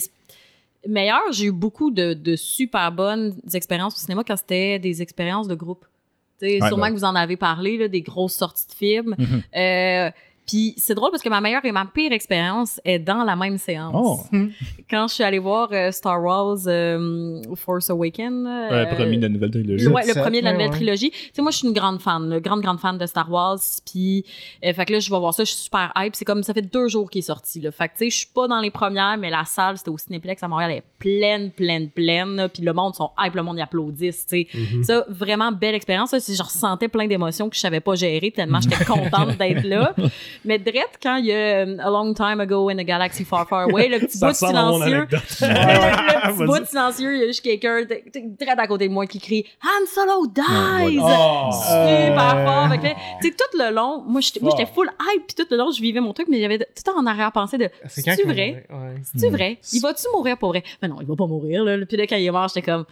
meilleur, 0.89 1.20
j'ai 1.32 1.47
eu 1.47 1.52
beaucoup 1.52 1.90
de, 1.90 2.15
de 2.15 2.36
super 2.36 2.90
bonnes 2.93 3.35
expériences 3.52 3.94
au 3.97 3.98
cinéma 3.98 4.23
quand 4.27 4.36
c'était 4.36 4.78
des 4.78 5.02
expériences 5.02 5.48
de 5.48 5.55
groupe. 5.55 5.85
Ouais, 6.43 6.59
sûrement 6.66 6.89
que 6.89 6.93
vous 6.93 7.05
en 7.05 7.15
avez 7.15 7.36
parlé, 7.36 7.78
là, 7.78 7.89
des 7.89 8.02
grosses 8.02 8.35
sorties 8.35 8.66
de 8.66 8.73
films. 8.73 9.15
Mhm. 9.19 9.43
Euh, 9.56 10.11
Puis 10.46 10.74
c'est 10.76 10.94
drôle 10.94 11.10
parce 11.10 11.22
que 11.22 11.28
ma 11.28 11.40
meilleure 11.40 11.64
et 11.64 11.72
ma 11.72 11.86
pire 11.86 12.12
expérience 12.12 12.80
est 12.84 12.98
dans 12.98 13.24
la 13.24 13.34
même 13.36 13.56
séance. 13.58 13.94
Oh, 13.96 14.20
Quand 14.90 15.08
je 15.08 15.14
suis 15.14 15.24
allée 15.24 15.38
voir 15.38 15.68
euh, 15.72 15.90
Star 15.90 16.22
Wars 16.22 16.58
euh, 16.66 17.42
Force 17.56 17.88
Awakens. 17.90 18.46
euh, 18.46 18.70
euh, 18.70 18.94
promis 18.94 19.16
de 19.16 19.22
la 19.22 19.28
nouvelle 19.30 19.50
trilogie. 19.50 19.84
le, 19.86 19.90
ouais, 19.90 20.06
le 20.06 20.14
premier 20.20 20.40
de 20.40 20.44
la 20.44 20.52
nouvelle 20.52 20.68
ouais. 20.68 20.74
trilogie. 20.76 21.10
Tu 21.10 21.18
sais, 21.32 21.42
moi, 21.42 21.50
je 21.50 21.58
suis 21.58 21.66
une 21.68 21.72
grande 21.74 22.00
fan, 22.00 22.28
là, 22.28 22.40
grande, 22.40 22.60
grande 22.60 22.78
fan 22.78 22.98
de 22.98 23.06
Star 23.06 23.30
Wars. 23.30 23.58
Puis, 23.90 24.24
euh, 24.64 24.72
fait 24.74 24.84
que 24.84 24.92
là, 24.92 24.98
je 25.00 25.10
vais 25.10 25.18
voir 25.18 25.32
ça, 25.32 25.44
je 25.44 25.52
suis 25.52 25.62
super 25.64 25.92
hype. 25.96 26.14
C'est 26.14 26.24
comme, 26.24 26.42
ça 26.42 26.52
fait 26.52 26.62
deux 26.62 26.88
jours 26.88 27.08
qu'il 27.10 27.20
est 27.20 27.22
sorti, 27.22 27.60
là. 27.60 27.70
Fait 27.72 27.88
que, 27.88 27.92
tu 27.94 27.98
sais, 28.04 28.10
je 28.10 28.16
suis 28.18 28.26
pas 28.34 28.46
dans 28.46 28.60
les 28.60 28.70
premières, 28.70 29.16
mais 29.18 29.30
la 29.30 29.44
salle, 29.44 29.78
c'était 29.78 29.90
au 29.90 29.98
Cinéplex 29.98 30.42
à 30.42 30.48
Montréal, 30.48 30.70
elle 30.72 30.78
est 30.78 30.84
pleine, 30.98 31.50
pleine, 31.50 31.88
pleine. 31.90 32.36
là. 32.36 32.48
Puis 32.48 32.62
le 32.62 32.72
monde 32.72 32.94
sont 32.94 33.10
hype, 33.18 33.34
le 33.34 33.42
monde 33.42 33.58
y 33.58 33.62
applaudisse, 33.62 34.26
tu 34.26 34.42
sais. 34.42 34.48
Mm-hmm. 34.54 34.82
Ça, 34.82 35.04
vraiment 35.08 35.52
belle 35.52 35.74
expérience. 35.74 36.10
Ça, 36.10 36.20
c'est- 36.20 36.34
je 36.34 36.42
ressentais 36.42 36.88
plein 36.88 37.06
d'émotions 37.06 37.48
que 37.48 37.56
je 37.56 37.60
savais 37.60 37.80
pas 37.80 37.94
gérer 37.94 38.30
tellement 38.30 38.60
j'étais 38.60 38.84
contente 38.84 39.36
d'être 39.38 39.64
là. 39.64 39.94
Mais 40.44 40.59
Drette, 40.59 40.98
quand 41.02 41.16
il 41.16 41.27
y 41.27 41.32
a 41.32 41.65
euh, 41.66 41.77
A 41.78 41.90
Long 41.90 42.15
Time 42.15 42.40
Ago 42.40 42.69
in 42.70 42.78
a 42.78 42.85
Galaxy 42.85 43.24
Far 43.24 43.48
Far 43.48 43.62
Away, 43.69 43.89
le 43.89 43.98
petit 44.01 44.19
bout 44.19 44.32
silencieux. 44.35 45.06
le 45.11 46.36
petit 46.36 46.44
bout 46.44 46.66
silencieux, 46.66 47.15
il 47.15 47.20
y 47.20 47.24
a 47.24 47.27
juste 47.27 47.43
quelqu'un 47.43 47.81
très 48.39 48.51
à 48.59 48.66
côté 48.66 48.89
de 48.89 48.93
moi 48.93 49.06
qui 49.06 49.19
crie 49.19 49.44
Han 49.62 49.86
Solo 49.86 50.27
dies! 50.27 50.98
Oh. 51.01 51.51
Super 51.52 52.36
Euh, 52.36 52.44
fort. 52.44 52.69
Là, 52.69 52.78
tu 52.78 53.28
sais, 53.28 53.35
tout 53.35 53.59
le 53.59 53.74
long, 53.74 54.02
moi, 54.06 54.20
j'étais 54.20 54.40
moi, 54.40 54.55
j'étais 54.56 54.70
full 54.73 54.90
hype, 55.01 55.27
puis 55.27 55.36
tout 55.36 55.47
le 55.51 55.56
long, 55.56 55.70
je 55.70 55.81
vivais 55.81 56.01
mon 56.01 56.12
truc, 56.12 56.28
mais 56.31 56.40
j'avais 56.40 56.59
tout 56.59 56.65
le 56.77 56.82
temps 56.82 56.98
en 56.98 57.06
arrière-pensée 57.06 57.59
de 57.59 57.69
C'est-tu 57.86 58.27
vrai? 58.27 58.66
Ouais. 58.70 58.94
C'est-tu 59.02 59.31
vrai? 59.31 59.59
Il 59.73 59.81
va-tu 59.81 60.05
mourir 60.15 60.39
pour 60.39 60.51
vrai? 60.51 60.62
Mais 60.82 60.89
non, 60.89 60.97
il 61.01 61.06
va 61.06 61.15
pas 61.16 61.27
mourir, 61.27 61.65
là. 61.65 61.77
Puis 61.86 61.97
là, 61.97 62.06
quand 62.06 62.16
il 62.16 62.27
est 62.27 62.31
mort, 62.31 62.48
j'étais 62.48 62.62
comme. 62.62 62.85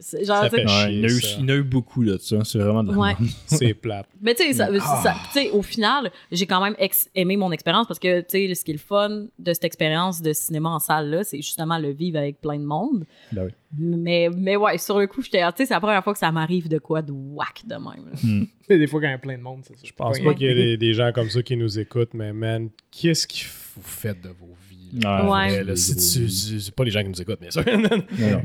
C'est? 0.00 0.24
Genre, 0.24 0.38
Ça 0.42 0.50
fait 0.50 0.62
il, 0.62 0.68
y 0.68 1.00
en 1.00 1.04
a 1.04 1.06
eu, 1.06 1.08
chier, 1.10 1.20
ça. 1.20 1.36
il 1.38 1.42
y 1.42 1.44
en 1.44 1.48
a 1.48 1.56
eu 1.56 1.62
beaucoup 1.62 2.02
là, 2.02 2.14
de 2.14 2.18
ça. 2.18 2.38
C'est 2.44 2.58
vraiment 2.58 2.82
de 2.82 2.92
la 2.92 2.98
Ouais. 2.98 3.12
C'est 3.46 3.74
plate. 3.74 4.06
Mais 4.20 4.34
tu 4.34 4.42
sais, 4.44 4.52
ça- 4.54 4.68
Ah. 4.82 5.16
tu 5.32 5.40
sais, 5.40 5.50
au 5.50 5.62
final, 5.62 6.10
j'ai 6.32 6.46
quand 6.46 6.60
même 6.62 6.74
ex- 6.78 7.08
aimé 7.14 7.36
mon 7.36 7.52
expérience 7.52 7.86
parce 7.86 7.98
que, 8.00 8.20
tu 8.20 8.26
sais, 8.48 8.54
ce 8.54 8.64
qui 8.64 8.72
est 8.72 8.74
le 8.74 8.80
fun 8.80 9.26
de 9.38 9.52
cette 9.54 9.64
expérience 9.64 10.20
de 10.22 10.32
cinéma 10.32 10.70
en 10.70 10.78
salle-là, 10.78 11.22
c'est 11.24 11.36
justement 11.38 11.78
le 11.78 11.90
vivre 11.90 12.18
avec 12.18 12.40
plein 12.40 12.58
de 12.58 12.64
monde. 12.64 13.04
Ben 13.32 13.44
oui. 13.44 13.50
Mais, 13.78 14.28
mais 14.36 14.56
ouais, 14.56 14.78
sur 14.78 14.98
le 14.98 15.06
coup, 15.06 15.22
j'étais, 15.22 15.42
tu 15.52 15.58
sais, 15.58 15.66
c'est 15.66 15.74
la 15.74 15.80
première 15.80 16.02
fois 16.02 16.12
que 16.12 16.18
ça 16.18 16.32
m'arrive 16.32 16.68
de 16.68 16.78
quoi 16.78 17.02
de 17.02 17.12
whack 17.12 17.62
de 17.66 17.74
même. 17.74 18.06
là. 18.12 18.46
Mais 18.68 18.78
Des 18.78 18.86
fois, 18.86 19.00
quand 19.00 19.06
il 19.08 19.12
y 19.12 19.14
a 19.14 19.18
plein 19.18 19.36
de 19.38 19.42
monde, 19.42 19.60
c'est 19.64 19.74
ça. 19.76 19.82
Je 19.84 19.92
pense 19.92 20.18
pas 20.20 20.34
qu'il 20.34 20.46
y 20.46 20.50
ait 20.50 20.54
des, 20.54 20.76
des 20.76 20.92
gens 20.94 21.10
comme 21.12 21.28
ça 21.30 21.42
qui 21.42 21.56
nous 21.56 21.78
écoutent, 21.80 22.14
mais 22.14 22.32
man, 22.32 22.68
qu'est-ce 22.92 23.26
que 23.26 23.34
vous 23.76 23.82
faites 23.82 24.20
de 24.22 24.28
vos 24.28 24.54
vies? 24.68 25.00
là? 25.02 25.28
Ouais. 25.28 25.64
Là, 25.64 25.74
c'est 25.76 26.74
pas 26.74 26.84
les 26.84 26.90
gens 26.92 27.02
qui 27.02 27.08
nous 27.08 27.20
écoutent, 27.20 27.40
bien 27.40 27.50
sûr. 27.50 27.64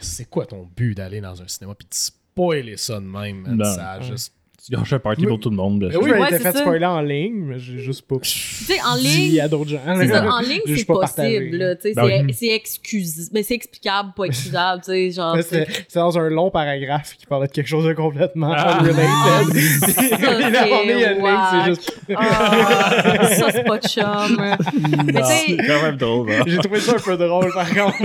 c'est 0.00 0.24
quoi 0.26 0.46
ton 0.46 0.68
but 0.76 0.94
d'aller 0.94 1.20
dans 1.20 1.42
un 1.42 1.48
cinéma 1.48 1.74
puis 1.74 1.88
de 1.88 1.94
spoiler 1.94 2.76
ça 2.76 2.94
de 2.94 3.06
même? 3.06 3.42
man? 3.42 3.56
Ben, 3.58 3.64
ça 3.64 3.90
a 3.92 3.98
ouais. 3.98 4.04
juste... 4.04 4.34
Tu 4.66 4.72
gâches 4.76 4.92
un 4.92 4.98
party 4.98 5.24
pour 5.26 5.40
tout 5.40 5.48
le 5.50 5.56
monde. 5.56 5.82
Mais 5.86 5.90
sûr. 5.92 6.02
oui, 6.02 6.10
c'est 6.28 6.38
fait 6.38 6.52
ça. 6.52 6.58
spoiler 6.60 6.84
en 6.86 7.00
ligne, 7.00 7.44
mais 7.46 7.58
j'ai 7.58 7.78
juste 7.78 8.02
pas 8.02 8.16
Tu 8.20 8.28
sais, 8.30 8.76
en 8.82 8.96
dit 8.96 9.02
ligne, 9.30 9.40
à 9.40 9.48
d'autres 9.48 9.70
gens. 9.70 9.80
c'est 9.96 10.08
ça, 10.12 10.24
en 10.30 10.40
ligne, 10.40 10.60
c'est 10.66 10.84
possible, 10.84 11.56
là, 11.56 11.76
tu 11.76 11.82
sais, 11.82 11.92
Ben 11.94 12.02
c'est, 12.06 12.22
oui. 12.22 12.34
c'est 12.34 13.30
mais 13.32 13.42
c'est 13.42 13.54
explicable, 13.54 14.12
pas 14.14 14.24
excusable, 14.24 14.82
c'était 14.84 15.66
dans 15.94 16.18
un 16.18 16.28
long 16.28 16.50
paragraphe 16.50 17.16
qui 17.16 17.26
parlait 17.26 17.46
de 17.46 17.52
quelque 17.52 17.68
chose 17.68 17.86
de 17.86 17.92
complètement 17.94 18.52
Ah. 18.54 18.78
unrelated. 18.80 19.54
Il 20.84 20.98
y 20.98 21.04
a 21.04 21.12
une 21.12 21.18
ligne, 21.24 21.38
c'est 21.50 21.70
juste. 21.70 22.00
Ah, 22.16 23.26
ça, 23.34 23.50
c'est 23.52 23.64
pas 23.64 23.78
de 23.78 23.86
chum. 23.88 24.56
C'est 25.24 25.56
quand 25.66 25.82
même 25.82 25.96
drôle. 25.96 26.30
hein. 26.32 26.42
J'ai 26.46 26.58
trouvé 26.58 26.80
ça 26.80 26.92
un 26.96 27.00
peu 27.00 27.16
drôle, 27.16 27.52
par 27.52 27.68
contre. 27.72 27.96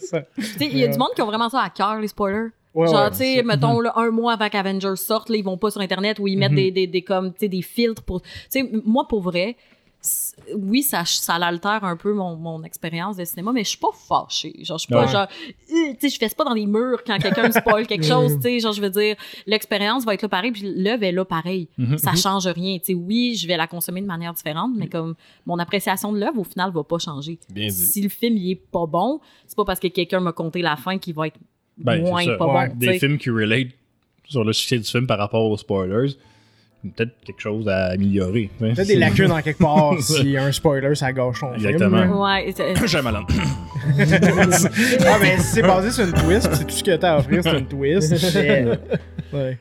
C'est 0.00 0.26
tu 0.36 0.42
sais, 0.44 0.66
il 0.70 0.78
y 0.78 0.84
a 0.84 0.88
du 0.88 0.98
monde 0.98 1.10
qui 1.14 1.22
ont 1.22 1.26
vraiment 1.26 1.48
ça 1.48 1.60
à 1.62 1.70
cœur, 1.70 1.98
les 2.00 2.08
spoilers. 2.08 2.48
Ouais, 2.78 2.86
Genre, 2.88 3.02
ouais, 3.04 3.10
tu 3.10 3.16
sais, 3.16 3.42
mettons, 3.42 3.80
là, 3.80 3.92
un 3.96 4.10
mois 4.10 4.34
avant 4.34 4.48
qu'Avengers 4.48 4.96
sorte, 4.96 5.28
là, 5.30 5.36
ils 5.36 5.44
vont 5.44 5.58
pas 5.58 5.70
sur 5.70 5.80
Internet 5.80 6.18
où 6.18 6.28
ils 6.28 6.36
mettent 6.38 6.50
Mhm. 6.52 6.56
des, 6.56 6.70
des, 6.70 6.86
des, 6.86 7.02
comme, 7.02 7.32
tu 7.32 7.40
sais, 7.40 7.48
des 7.48 7.62
filtres 7.62 8.02
pour. 8.02 8.22
Tu 8.22 8.28
sais, 8.50 8.70
moi, 8.84 9.06
pour 9.08 9.20
vrai, 9.20 9.56
oui, 10.56 10.82
ça, 10.84 11.04
ça 11.04 11.38
l'altère 11.40 11.82
un 11.82 11.96
peu 11.96 12.12
mon, 12.14 12.36
mon 12.36 12.62
expérience 12.62 13.16
de 13.16 13.24
cinéma, 13.24 13.50
mais 13.52 13.64
je 13.64 13.70
suis 13.70 13.78
pas 13.78 13.90
fâchée. 13.92 14.54
Genre, 14.62 14.78
je 14.78 14.84
suis 14.84 14.92
pas 14.94 15.04
Ouais. 15.06 15.08
genre, 15.12 15.26
euh, 15.26 15.92
tu 15.94 15.96
sais, 15.98 16.08
je 16.08 16.18
fais 16.18 16.32
pas 16.34 16.44
dans 16.44 16.54
les 16.54 16.66
murs 16.66 17.02
quand 17.04 17.18
quelqu'un 17.18 17.48
me 17.48 17.52
spoil 17.52 17.84
quelque 17.86 18.04
chose, 18.06 18.36
tu 18.36 18.42
sais. 18.42 18.60
Genre, 18.60 18.72
je 18.72 18.80
veux 18.80 18.90
dire, 18.90 19.16
l'expérience 19.46 20.04
va 20.04 20.14
être 20.14 20.22
là 20.22 20.28
pareil, 20.28 20.52
puis 20.52 20.62
l'œuvre 20.76 21.02
est 21.02 21.10
là 21.12 21.24
pareil. 21.24 21.68
Mhm. 21.78 21.98
Ça 21.98 22.14
change 22.14 22.46
rien. 22.46 22.78
Tu 22.78 22.84
sais, 22.84 22.94
oui, 22.94 23.34
je 23.34 23.48
vais 23.48 23.56
la 23.56 23.66
consommer 23.66 24.00
de 24.00 24.06
manière 24.06 24.32
différente, 24.32 24.70
mais 24.76 24.86
comme 24.86 25.16
mon 25.46 25.58
appréciation 25.58 26.12
de 26.12 26.20
l'œuvre, 26.20 26.38
au 26.38 26.44
final, 26.44 26.70
va 26.70 26.84
pas 26.84 26.98
changer. 26.98 27.40
Bien 27.50 27.66
dit. 27.66 27.72
Si 27.74 28.00
le 28.00 28.08
film, 28.08 28.36
il 28.36 28.52
est 28.52 28.54
pas 28.70 28.86
bon, 28.86 29.18
c'est 29.48 29.56
pas 29.56 29.64
parce 29.64 29.80
que 29.80 29.88
quelqu'un 29.88 30.20
m'a 30.20 30.32
conté 30.32 30.62
la 30.62 30.76
fin 30.76 30.96
qu'il 30.98 31.14
va 31.14 31.26
être 31.26 31.38
Ben, 31.78 31.94
c'est 31.96 32.10
moins 32.10 32.24
ça. 32.24 32.36
pas 32.36 32.46
Ouais. 32.46 32.68
bon. 32.68 32.72
tu 32.80 32.86
Des 32.86 32.98
films 32.98 33.18
qui 33.18 33.30
relate 33.30 33.68
sur 34.24 34.44
le 34.44 34.52
succès 34.52 34.78
du 34.78 34.84
film 34.84 35.06
par 35.06 35.18
rapport 35.18 35.48
aux 35.50 35.56
spoilers, 35.56 36.12
peut-être 36.82 37.12
quelque 37.24 37.40
chose 37.40 37.68
à 37.68 37.86
améliorer. 37.86 38.50
hein. 38.60 38.72
Peut-être 38.74 38.86
des 38.88 38.96
lacunes 38.96 39.32
en 39.32 39.40
quelque 39.42 39.58
part 39.58 39.94
si 40.00 40.36
un 40.36 40.52
spoiler, 40.52 40.94
ça 40.94 41.12
gâche 41.12 41.40
ton 41.40 41.54
Exactement. 41.54 41.98
film. 41.98 42.10
là. 42.10 42.20
Ouais, 42.44 42.52
c'est- 42.54 42.86
Shyamalan. 42.86 43.24
ah, 45.06 45.18
mais 45.20 45.38
si 45.38 45.44
c'est 45.54 45.62
basé 45.62 45.90
sur 45.90 46.04
une 46.04 46.12
twist, 46.12 46.48
c'est 46.52 46.64
tout 46.66 46.70
ce 46.74 46.84
que 46.84 46.96
t'as 46.96 47.14
à 47.14 47.18
offrir, 47.18 47.42
c'est 47.42 47.58
une 47.58 47.66
twist. 47.66 48.12
Ouais. 49.32 49.58